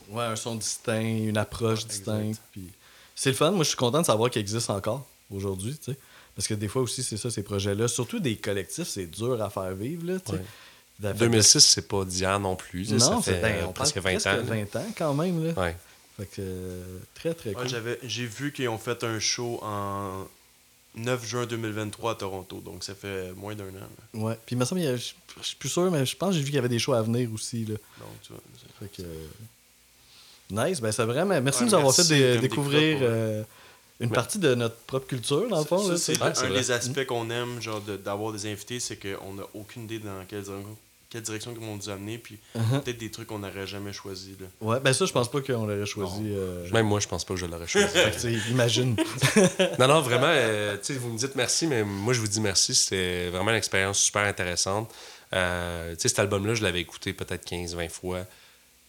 Ouais, 0.09 0.23
un 0.25 0.35
son 0.35 0.55
distinct, 0.55 0.99
une 1.01 1.37
approche 1.37 1.79
Ouais, 1.83 1.89
distincte. 1.89 2.41
Puis 2.51 2.69
c'est 3.15 3.29
le 3.31 3.35
fun. 3.35 3.51
Moi, 3.51 3.63
je 3.63 3.69
suis 3.69 3.77
content 3.77 4.01
de 4.01 4.05
savoir 4.05 4.29
qu'il 4.29 4.41
existe 4.41 4.69
encore 4.69 5.07
aujourd'hui, 5.31 5.75
tu 5.77 5.91
sais. 5.93 5.97
Parce 6.35 6.47
que 6.47 6.53
des 6.53 6.67
fois 6.67 6.81
aussi, 6.81 7.01
c'est 7.01 7.17
ça, 7.17 7.31
ces 7.31 7.41
projets-là. 7.43 7.87
Surtout 7.87 8.19
des 8.19 8.35
collectifs, 8.35 8.87
c'est 8.89 9.07
dur 9.07 9.41
à 9.41 9.49
faire 9.49 9.73
vivre, 9.73 10.05
là, 10.05 10.19
tu 10.19 10.31
sais. 10.33 10.37
Ouais. 10.37 10.45
Fait 11.01 11.13
que- 11.13 11.17
2006, 11.19 11.59
c'est 11.61 11.87
pas 11.87 12.05
d'hier 12.05 12.39
non 12.39 12.55
plus. 12.55 12.89
Non, 12.91 12.99
ça 12.99 13.19
c'est 13.23 13.33
fait 13.35 13.41
ben, 13.41 13.55
euh, 13.63 13.65
on 13.67 13.73
presque 13.73 13.99
parle 14.01 14.17
20 14.17 14.27
ans. 14.27 14.35
là. 14.37 14.41
20 14.43 14.75
ans 14.77 14.85
quand 14.97 15.13
même, 15.13 15.45
là. 15.45 15.53
Ouais. 15.61 15.75
Fait 16.17 16.25
que 16.25 16.31
euh, 16.39 16.99
très, 17.15 17.33
très 17.33 17.53
Ouais, 17.55 17.67
cool. 17.67 17.97
J'ai 18.03 18.25
vu 18.25 18.53
qu'ils 18.53 18.69
ont 18.69 18.77
fait 18.77 19.03
un 19.03 19.19
show 19.19 19.59
en 19.61 20.25
9 20.95 21.25
juin 21.25 21.45
2023 21.45 22.11
à 22.11 22.15
Toronto, 22.15 22.61
donc 22.61 22.83
ça 22.83 22.95
fait 22.95 23.33
moins 23.33 23.53
d'un 23.55 23.65
an. 23.65 23.73
là. 24.13 24.19
Ouais. 24.19 24.39
Puis 24.45 24.55
il 24.55 24.57
me 24.59 24.65
semble, 24.65 24.81
je 24.81 25.13
suis 25.41 25.55
plus 25.57 25.69
sûr, 25.69 25.89
mais 25.91 26.05
je 26.05 26.15
pense 26.15 26.29
que 26.29 26.35
j'ai 26.35 26.39
vu 26.41 26.45
qu'il 26.45 26.55
y 26.55 26.59
avait 26.59 26.69
des 26.69 26.79
shows 26.79 26.93
à 26.93 27.01
venir 27.01 27.29
aussi, 27.33 27.65
là. 27.65 27.75
Donc, 27.99 28.07
tu 28.21 28.31
vois, 28.33 28.41
c'est- 28.57 28.85
Fait 28.87 29.03
que. 29.03 29.07
euh, 29.07 29.27
Nice, 30.51 30.79
ben 30.79 30.91
c'est 30.91 31.05
vraiment. 31.05 31.39
Merci 31.41 31.61
Ouais, 31.61 31.65
de 31.65 31.71
nous 31.71 31.75
avoir 31.77 31.95
fait 31.95 32.03
comme 32.03 32.41
découvrir 32.41 32.81
découverte, 32.99 33.01
euh, 33.11 33.43
une 33.99 34.09
Ouais. 34.09 34.13
partie 34.15 34.37
de 34.37 34.53
notre 34.53 34.75
propre 34.75 35.07
culture, 35.07 35.49
dans 35.49 35.59
le 35.59 35.65
fond. 35.65 35.87
Là, 35.87 35.97
c'est. 35.97 36.17
Ouais, 36.21 36.27
un 36.27 36.33
c'est 36.35 36.49
des 36.51 36.71
aspects 36.71 37.05
qu'on 37.05 37.29
aime, 37.31 37.59
genre 37.61 37.81
de- 37.81 37.97
d'avoir 37.97 38.31
des 38.31 38.45
invités, 38.51 38.79
c'est 38.79 38.97
qu'on 38.97 39.33
n'a 39.33 39.43
aucune 39.55 39.85
idée 39.85 39.99
dans 39.99 40.23
quelle, 40.27 40.45
quelle 41.15 41.23
direction 41.23 41.53
ils 41.57 41.65
vont 41.65 41.75
nous 41.75 41.89
amener, 41.89 42.17
puis 42.17 42.37
Uh-huh. 42.55 42.81
peut-être 42.81 42.97
des 42.97 43.09
trucs 43.09 43.27
qu'on 43.27 43.39
n'aurait 43.39 43.65
jamais 43.67 43.93
choisi. 43.93 44.35
Là. 44.39 44.47
Ouais, 44.61 44.79
ben 44.79 44.93
ça, 44.93 45.05
je 45.05 45.11
pense 45.13 45.31
pas 45.31 45.41
qu'on 45.41 45.65
l'aurait 45.65 45.85
choisi. 45.85 46.21
euh, 46.25 46.69
Même 46.71 46.85
moi, 46.87 46.99
je 46.99 47.07
pense 47.07 47.23
pas 47.25 47.33
que 47.33 47.39
je 47.39 47.45
l'aurais 47.45 47.67
choisi. 47.67 47.87
fait 47.93 48.11
que, 48.11 48.49
imagine. 48.51 48.95
non, 49.79 49.87
non, 49.87 50.01
vraiment, 50.01 50.27
euh, 50.29 50.77
tu 50.77 50.93
sais, 50.93 50.99
vous 50.99 51.09
me 51.11 51.17
dites 51.17 51.35
merci, 51.35 51.67
mais 51.67 51.83
moi, 51.83 52.13
je 52.13 52.19
vous 52.19 52.27
dis 52.27 52.41
merci. 52.41 52.75
C'était 52.75 53.29
vraiment 53.29 53.51
une 53.51 53.57
expérience 53.57 53.99
super 53.99 54.23
intéressante. 54.23 54.91
Euh, 55.33 55.93
tu 55.95 56.01
sais, 56.01 56.07
cet 56.09 56.19
album-là, 56.19 56.53
je 56.53 56.63
l'avais 56.63 56.81
écouté 56.81 57.13
peut-être 57.13 57.45
15-20 57.49 57.89
fois, 57.89 58.19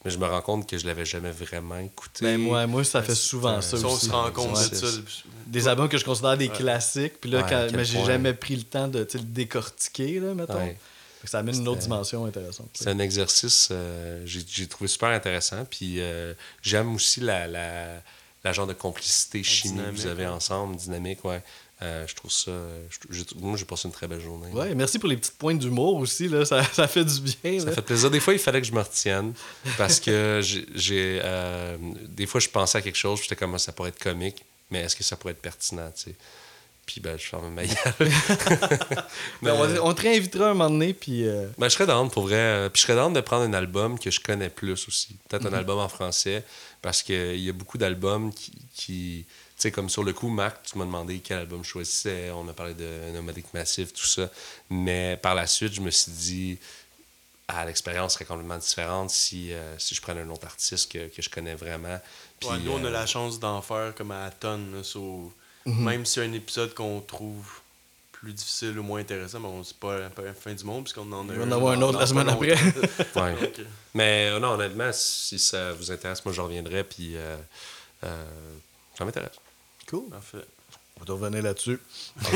mais 0.05 0.11
je 0.11 0.19
me 0.19 0.27
rends 0.27 0.43
compte 0.43 0.69
que 0.69 0.79
je 0.79 0.87
l'avais 0.87 1.05
jamais 1.05 1.31
vraiment 1.33 1.79
écouté. 1.79 2.25
ben 2.25 2.39
moi, 2.39 2.67
moi, 2.67 2.85
ça 2.85 3.03
fait 3.03 3.15
c'est 3.15 3.29
souvent 3.29 3.61
ça 3.61 3.77
Si 3.77 3.85
on 3.85 3.93
aussi. 3.93 4.07
se 4.07 4.11
rend 4.13 4.31
compte 4.31 4.57
Ouais. 4.57 4.69
de 4.69 4.75
ça, 4.77 4.87
Des 5.47 5.67
albums 5.69 5.89
que 5.89 5.99
je 5.99 6.05
considère 6.05 6.37
des 6.37 6.49
Ouais. 6.49 6.55
classiques, 6.57 7.21
puis 7.21 7.31
là, 7.31 7.39
Ouais, 7.43 7.47
quand- 7.49 7.69
mais 7.73 7.85
j'ai 7.85 7.99
point. 7.99 8.07
jamais 8.07 8.35
pris 8.35 8.57
le 8.57 8.63
temps 8.65 8.87
de 8.89 9.01
le 9.01 9.21
décortiquer, 9.21 10.21
là, 10.21 10.35
mettons. 10.35 10.75
Ça 11.25 11.39
amène 11.41 11.57
une 11.57 11.69
autre 11.69 11.81
dimension 11.81 12.25
intéressante. 12.27 12.69
C'est 12.75 12.89
un 12.89 12.99
exercice 12.99 13.69
euh, 13.71 14.23
j'ai 14.27 14.41
j'ai 14.49 14.67
trouvé 14.67 14.87
super 14.89 15.09
intéressant. 15.09 15.65
Puis 15.69 16.01
euh, 16.01 16.35
j'aime 16.63 16.95
aussi 16.95 17.21
la, 17.21 17.47
la, 17.47 18.03
la 18.45 18.53
genre 18.53 18.67
de 18.67 18.73
complicité 18.75 19.43
chimie 19.43 19.81
que 19.81 19.91
vous 19.91 20.07
avez 20.07 20.27
ensemble, 20.27 20.77
dynamique, 20.77 21.25
ouais. 21.25 21.43
Euh, 21.83 22.07
je 22.07 22.15
trouve 22.15 22.31
ça. 22.31 22.53
je- 23.11 23.23
moi, 23.39 23.55
j'ai 23.59 23.67
passé 23.67 23.87
une 23.87 23.93
très 23.93 24.09
belle 24.09 24.21
journée. 24.23 24.51
Ouais, 24.51 24.75
merci 24.75 24.99
pour 24.99 25.11
les 25.11 25.17
petites 25.19 25.37
pointes 25.37 25.59
d'humour 25.59 25.97
aussi, 25.97 26.27
là. 26.27 26.45
Ça, 26.47 26.65
ça 26.73 26.89
fait 26.89 27.05
du 27.05 27.21
bien. 27.21 27.61
Ça 27.61 27.67
là. 27.67 27.73
fait 27.73 27.83
plaisir. 27.83 28.11
Des 28.11 28.21
fois, 28.21 28.33
il 28.33 28.39
fallait 28.39 28.63
que 28.63 28.67
je 28.67 28.73
me 28.73 28.81
retienne 28.81 29.35
parce 29.77 30.01
que 30.01 30.41
j'ai. 30.43 31.21
euh, 31.23 31.77
des 32.09 32.25
fois, 32.27 32.41
je 32.41 32.49
pensais 32.49 32.79
à 32.79 32.81
quelque 32.83 32.97
chose, 32.97 33.19
puis 33.19 33.29
j'étais 33.29 33.37
comme 33.39 33.59
ça 33.59 33.73
pourrait 33.73 33.91
être 33.91 33.99
comique, 34.03 34.43
mais 34.71 34.81
est-ce 34.83 34.97
que 34.97 35.05
ça 35.05 35.17
pourrait 35.17 35.33
être 35.33 35.43
pertinent, 35.43 35.91
tu 35.95 36.05
sais? 36.05 36.15
Puis 36.87 37.01
ben, 37.01 37.19
je 37.19 37.25
ferme 37.27 37.53
ma 37.53 37.65
gueule. 37.67 37.75
Ben, 39.43 39.53
on, 39.55 39.89
on 39.89 39.95
te 39.95 40.03
réinvitera 40.03 40.47
un 40.51 40.55
moment 40.55 40.71
donné, 40.71 40.95
puis. 40.95 41.27
euh, 41.27 41.49
Ben, 41.59 41.69
je 41.69 41.75
serais 41.75 41.87
down 41.87 42.09
pour 42.11 42.25
vrai. 42.29 42.71
Puis 42.73 42.81
je 42.81 42.87
serais 42.87 42.97
down 42.97 43.13
de 43.13 43.21
prendre 43.21 43.43
un 43.45 43.53
album 43.55 43.99
que 43.99 44.11
je 44.11 44.21
connais 44.21 44.49
plus 44.51 44.73
aussi. 44.89 45.17
Peut-être 45.29 45.47
un 45.47 45.53
album 45.53 45.79
en 45.79 45.89
français. 45.89 46.45
Parce 46.83 47.03
qu'il 47.03 47.41
y 47.41 47.49
a 47.49 47.53
beaucoup 47.53 47.79
d'albums 47.79 48.33
qui. 48.33 48.53
qui 48.75 49.25
tu 49.57 49.63
sais, 49.63 49.71
comme 49.73 49.89
sur 49.89 50.05
le 50.05 50.13
coup, 50.13 50.29
Marc, 50.29 50.65
tu 50.71 50.77
m'as 50.79 50.85
demandé 50.85 51.19
quel 51.21 51.39
album 51.39 51.65
je 51.65 51.71
choisissais. 51.71 52.31
On 52.31 52.47
a 52.47 52.53
parlé 52.53 52.75
de 52.75 53.11
Nomadic 53.15 53.53
Massive, 53.55 53.91
tout 53.91 54.05
ça. 54.07 54.31
Mais 54.69 55.19
par 55.23 55.35
la 55.35 55.47
suite, 55.47 55.73
je 55.75 55.81
me 55.81 55.91
suis 55.91 56.13
dit. 56.13 56.59
Ah, 57.49 57.65
l'expérience 57.65 58.15
serait 58.15 58.25
complètement 58.25 58.59
différente 58.59 59.11
si, 59.11 59.53
euh, 59.53 59.79
si 59.79 59.95
je 59.95 60.01
prenais 60.03 60.21
un 60.23 60.31
autre 60.31 60.47
artiste 60.47 60.91
que, 60.91 61.07
que 61.07 61.23
je 61.23 61.31
connais 61.31 61.55
vraiment. 61.55 61.99
Puis, 62.41 62.49
Ouais, 62.49 62.59
nous, 62.59 62.73
on 62.73 62.85
a 62.85 62.89
euh, 62.89 62.91
la 62.91 63.07
chance 63.07 63.39
d'en 63.39 63.63
faire 63.63 63.95
comme 63.95 64.11
à 64.11 64.25
la 64.25 64.31
tonne. 64.33 64.83
Mhm. 65.67 65.85
Même 65.85 66.07
si 66.07 66.21
un 66.21 66.33
épisode 66.33 66.73
qu'on 66.75 67.01
trouve 67.01 67.45
plus 68.13 68.33
difficile 68.33 68.79
ou 68.79 68.83
moins 68.83 69.01
intéressant, 69.01 69.41
ben, 69.41 69.49
on 69.49 69.63
c'est 69.65 69.77
pas, 69.77 70.09
pas 70.11 70.23
la 70.23 70.33
fin 70.33 70.55
du 70.55 70.65
monde, 70.65 70.85
puisqu'on 70.85 71.11
en 71.13 71.29
a 71.29 71.33
On 71.33 71.37
va 71.37 71.45
en 71.45 71.53
avoir 71.53 71.73
un 71.75 71.83
autre 71.83 71.99
la 71.99 72.07
semaine 72.07 72.29
après. 72.29 72.55
Ouais. 73.17 73.35
Euh, 73.43 73.65
Mais 73.95 74.29
euh, 74.31 74.39
non, 74.39 74.51
honnêtement, 74.53 74.91
si 74.93 75.39
ça 75.39 75.73
vous 75.73 75.91
intéresse, 75.93 76.25
moi, 76.25 76.33
je 76.33 76.41
reviendrai. 76.41 76.83
Puis 76.85 77.17
euh, 77.17 77.37
euh, 78.05 78.25
ça 78.97 79.05
m'intéresse. 79.05 79.33
Cool. 79.89 80.09
parfait. 80.09 80.39
On 81.01 81.05
va 81.05 81.13
revenir 81.15 81.43
là-dessus. 81.43 81.79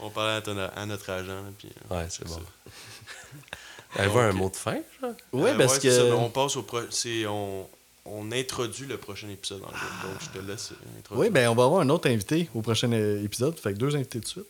On 0.00 0.10
parlait 0.10 0.34
à, 0.34 0.42
ton- 0.42 0.58
à 0.58 0.86
notre 0.86 1.08
agent. 1.10 1.26
là, 1.32 1.42
puis, 1.58 1.68
Ouais, 1.90 2.06
c'est 2.08 2.24
bon. 2.26 2.34
ça. 2.34 4.00
Avez-vous 4.00 4.18
un 4.18 4.32
mot 4.32 4.50
de 4.50 4.56
fin, 4.56 4.78
genre? 5.00 5.12
Ouais, 5.32 5.50
Euh, 5.52 5.58
parce 5.58 5.78
c'est 5.80 5.90
ça, 5.90 6.02
que. 6.02 6.12
on 6.12 6.28
passe 6.30 6.56
au 6.56 6.62
pro... 6.62 6.80
c'est 6.90 7.26
on... 7.26 7.68
on 8.06 8.32
introduit 8.32 8.86
le 8.86 8.96
prochain 8.96 9.28
épisode 9.28 9.62
en. 9.62 9.68
Donc 9.68 10.20
je 10.20 10.38
te 10.38 10.44
laisse 10.44 10.72
introduire. 10.98 11.26
Oui, 11.26 11.30
ben 11.30 11.48
on 11.48 11.54
va 11.54 11.64
avoir 11.64 11.80
un 11.80 11.88
autre 11.88 12.08
invité 12.08 12.48
au 12.54 12.60
prochain 12.60 12.92
euh, 12.92 13.22
épisode. 13.24 13.58
Fait 13.58 13.72
que 13.72 13.78
deux 13.78 13.94
invités 13.96 14.20
de 14.20 14.26
suite. 14.26 14.44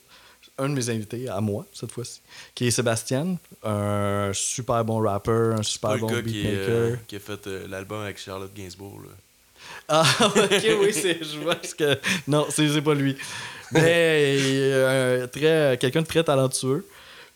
Un 0.57 0.69
de 0.69 0.73
mes 0.73 0.89
invités, 0.89 1.27
à 1.27 1.41
moi, 1.41 1.65
cette 1.73 1.91
fois-ci, 1.91 2.21
qui 2.53 2.67
est 2.67 2.71
Sébastien, 2.71 3.37
un 3.63 4.31
super 4.33 4.85
bon 4.85 4.99
rapper, 4.99 5.53
un 5.57 5.63
super 5.63 5.97
bon 5.97 6.07
qui, 6.07 6.21
beatmaker. 6.21 6.69
euh, 6.69 6.95
qui 7.07 7.15
a 7.17 7.19
fait 7.19 7.47
euh, 7.47 7.67
l'album 7.67 8.01
avec 8.01 8.17
Charlotte 8.17 8.53
Gainsbourg. 8.55 9.01
Là. 9.03 9.09
Ah, 9.87 10.05
ok, 10.25 10.65
oui, 10.81 10.93
c'est, 10.93 11.21
je 11.23 11.39
vois 11.39 11.57
ce 11.61 11.75
que. 11.75 11.99
Non, 12.27 12.45
c'est, 12.49 12.81
pas 12.81 12.93
lui. 12.93 13.17
Mais 13.71 14.37
euh, 14.39 15.27
très, 15.27 15.77
quelqu'un 15.77 16.03
de 16.03 16.07
très 16.07 16.23
talentueux. 16.23 16.85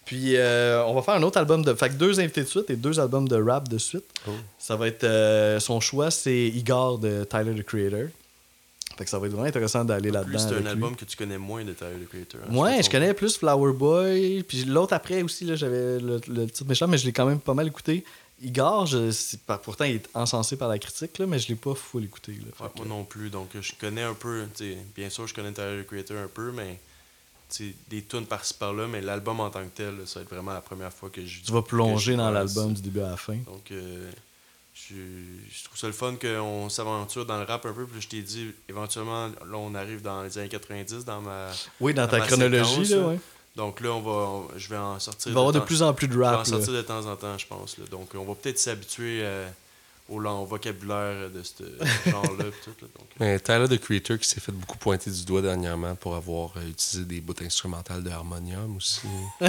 Puis 0.06 0.36
euh, 0.38 0.84
on 0.86 0.94
va 0.96 1.02
faire 1.04 1.14
un 1.16 1.24
autre 1.24 1.38
album 1.38 1.64
de. 1.64 1.74
Fait 1.76 1.90
que 1.90 1.94
deux 1.94 2.20
invités 2.20 2.42
de 2.42 2.48
suite 2.48 2.70
et 2.70 2.76
deux 2.76 3.00
albums 3.00 3.28
de 3.28 3.36
rap 3.42 3.68
de 3.68 3.78
suite. 3.78 4.06
Oh. 4.28 4.32
Ça 4.58 4.76
va 4.76 4.88
être. 4.88 5.04
euh, 5.04 5.60
son 5.60 5.80
choix, 5.80 6.10
c'est 6.10 6.48
Igor 6.48 6.98
de 6.98 7.24
Tyler 7.26 7.54
the 7.54 7.64
Creator. 7.66 8.08
Fait 8.98 9.04
que 9.06 9.10
ça 9.12 9.20
va 9.20 9.28
être 9.28 9.34
vraiment 9.34 9.48
intéressant 9.48 9.86
d'aller 9.86 10.12
là-dedans. 10.12 10.40
c'est 10.40 10.56
un 10.56 10.60
lui. 10.60 10.68
album 10.68 10.96
que 10.96 11.06
tu 11.06 11.16
connais 11.16 11.38
moins 11.38 11.64
de 11.64 11.74
Tyler, 11.74 11.92
the 12.06 12.10
Creator. 12.10 12.42
hein, 12.50 12.56
Ouais, 12.56 12.82
je 12.84 12.90
connais 12.90 13.14
plus 13.14 13.38
Flower 13.38 13.72
Boy. 13.72 14.44
Puis 14.44 14.66
l'autre 14.66 14.94
après 14.94 15.22
aussi, 15.22 15.48
j'avais 15.56 16.00
le, 16.00 16.20
le 16.28 16.48
titre 16.48 16.68
méchant, 16.68 16.88
mais 16.88 16.98
je 16.98 17.06
l'ai 17.06 17.14
quand 17.14 17.26
même 17.28 17.40
pas 17.40 17.54
mal 17.54 17.68
écouté. 17.68 18.04
Igor, 18.42 18.88
je, 18.88 19.12
pourtant, 19.64 19.84
il 19.86 19.96
est 19.96 20.10
encensé 20.14 20.56
par 20.58 20.70
la 20.70 20.80
critique, 20.80 21.18
là, 21.20 21.26
mais 21.28 21.40
je 21.40 21.50
l'ai 21.50 21.56
pas 21.56 21.76
full 21.76 22.06
écouté. 22.06 22.32
Là, 22.34 22.68
que- 22.70 22.78
moi 22.80 22.88
non 22.88 23.04
plus. 23.04 23.30
Donc 23.30 23.50
je 23.62 23.72
connais 23.80 24.04
un 24.04 24.14
peu. 24.16 24.46
Bien 24.96 25.10
sûr, 25.10 25.28
je 25.28 25.34
connais 25.34 25.52
Tyler, 25.52 25.84
the 25.84 25.88
Creator 25.88 26.18
un 26.18 26.28
peu, 26.34 26.52
mais 26.52 26.80
des 27.88 28.04
tunes 28.04 28.26
par-ci 28.26 28.54
par-là. 28.54 28.88
Mais 28.88 29.02
l'album 29.02 29.40
en 29.40 29.50
tant 29.50 29.64
que 29.64 29.76
tel, 29.76 29.96
ça 30.06 30.20
va 30.20 30.24
être 30.24 30.30
vraiment 30.30 30.54
la 30.54 30.62
première 30.62 30.94
fois 30.94 31.10
que 31.10 31.26
je. 31.26 31.42
tu 31.42 31.52
vas 31.52 31.62
plonger 31.62 32.16
dans 32.16 32.32
l'album 32.32 32.74
du 32.74 32.82
début 32.82 33.02
à 33.02 33.12
la 33.12 33.18
fin. 33.18 33.36
Donc, 33.46 33.72
euh, 33.72 34.12
je, 34.74 34.94
je 35.52 35.64
trouve 35.66 35.78
ça 35.78 35.88
le 35.88 35.94
fun 35.94 36.16
qu'on 36.16 36.70
s'aventure 36.70 37.26
dans 37.26 37.38
le 37.38 37.44
rap 37.44 37.66
un 37.66 37.74
peu. 37.74 37.86
Puis 37.86 38.02
je 38.02 38.08
t'ai 38.08 38.22
dit, 38.22 38.52
éventuellement, 38.70 39.28
là, 39.28 39.58
on 39.58 39.74
arrive 39.76 40.02
dans 40.02 40.24
les 40.24 40.38
années 40.38 40.50
90 40.50 41.06
dans 41.06 41.22
ma. 41.22 41.48
Oui, 41.82 41.94
dans 41.94 42.04
Dans 42.04 42.08
ta 42.10 42.20
chronologie, 42.22 42.86
séquence, 42.86 42.90
là, 42.92 43.08
ouais. 43.08 43.20
Donc 43.56 43.82
là, 43.82 43.90
on 43.90 44.02
va, 44.02 44.12
on- 44.12 44.48
je 44.58 44.70
vais 44.70 44.78
en 44.78 45.00
sortir. 45.00 45.28
Il 45.32 45.34
va 45.34 45.40
y 45.40 45.42
avoir 45.42 45.54
de 45.54 45.60
plus 45.60 45.82
en 45.84 45.94
plus 45.94 46.08
de 46.08 46.14
je 46.14 46.20
vais 46.20 46.26
en 46.28 46.30
rap. 46.30 46.40
là. 46.40 46.46
sortir 46.46 46.72
de 46.74 46.82
temps 46.82 47.06
en 47.08 47.16
temps, 47.16 47.38
je 47.38 47.48
pense. 47.48 47.78
là. 47.78 47.86
Donc, 47.92 48.10
on 48.16 48.24
va 48.24 48.36
peut-être 48.36 48.60
s'habituer 48.60 49.20
euh, 49.24 49.50
au 50.10 50.20
long 50.20 50.44
vocabulaire 50.46 51.30
de 51.30 51.44
ce 51.44 51.64
genre-là. 52.10 52.46
Donc, 52.46 52.52
euh, 52.84 52.86
Mais 53.20 53.40
Tyler, 53.40 53.68
the 53.68 53.80
Creator, 53.80 54.18
qui 54.18 54.28
s'est 54.28 54.40
fait 54.40 54.52
beaucoup 54.52 54.78
pointer 54.78 55.12
du 55.12 55.24
doigt 55.26 55.42
dernièrement 55.42 55.96
pour 55.96 56.16
avoir 56.16 56.52
euh, 56.58 56.68
utilisé 56.70 57.06
des 57.06 57.22
bouts 57.22 57.34
instrumentales 57.44 58.04
de 58.04 58.10
harmonium 58.10 58.76
aussi. 58.78 59.02
je, 59.42 59.48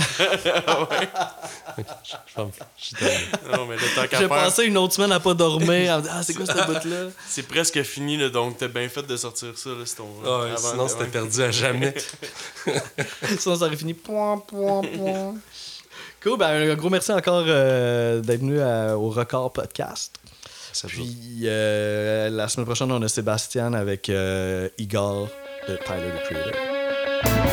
je, 2.04 2.42
je 2.76 3.56
non, 3.56 3.66
mais 3.66 3.76
qu'à 4.08 4.18
J'ai 4.18 4.28
passé 4.28 4.64
une 4.64 4.76
autre 4.78 4.94
semaine 4.94 5.12
à 5.12 5.20
pas 5.20 5.34
dormir. 5.34 5.94
à 5.94 5.98
me 5.98 6.02
dire, 6.02 6.12
ah, 6.14 6.22
c'est 6.22 6.34
quoi 6.34 6.46
cette 6.46 6.66
bout-là? 6.66 7.08
c'est 7.28 7.42
presque 7.46 7.82
fini. 7.82 8.16
Là, 8.16 8.28
donc, 8.28 8.58
t'as 8.58 8.68
bien 8.68 8.88
fait 8.88 9.02
de 9.02 9.16
sortir 9.16 9.56
ça. 9.56 9.70
Là, 9.70 9.84
ton, 9.96 10.08
Ah 10.24 10.40
ouais, 10.44 10.50
avant 10.50 10.58
sinon, 10.70 10.88
c'était 10.88 11.02
ouais. 11.02 11.08
perdu 11.08 11.42
à 11.42 11.50
jamais. 11.50 11.94
Sinon, 13.38 13.56
ça 13.56 13.66
aurait 13.66 13.76
fini. 13.76 13.94
Point, 13.94 14.38
point, 14.38 14.82
point. 14.82 15.34
Cool, 16.22 16.38
ben, 16.38 16.70
un 16.70 16.74
gros 16.74 16.90
merci 16.90 17.12
encore 17.12 17.44
euh, 17.46 18.20
d'être 18.20 18.40
venu 18.40 18.60
à- 18.60 18.96
au 18.98 19.08
Record 19.10 19.52
Podcast. 19.52 20.12
Ça. 20.72 20.88
Puis 20.88 21.42
euh, 21.44 22.30
la 22.30 22.48
semaine 22.48 22.66
prochaine, 22.66 22.92
on 22.92 23.02
a 23.02 23.08
Sébastien 23.08 23.72
avec 23.72 24.08
euh, 24.08 24.68
Igor 24.78 25.28
de 25.68 25.76
Tyler 25.76 26.10
the 26.16 26.24
Creator. 26.24 27.49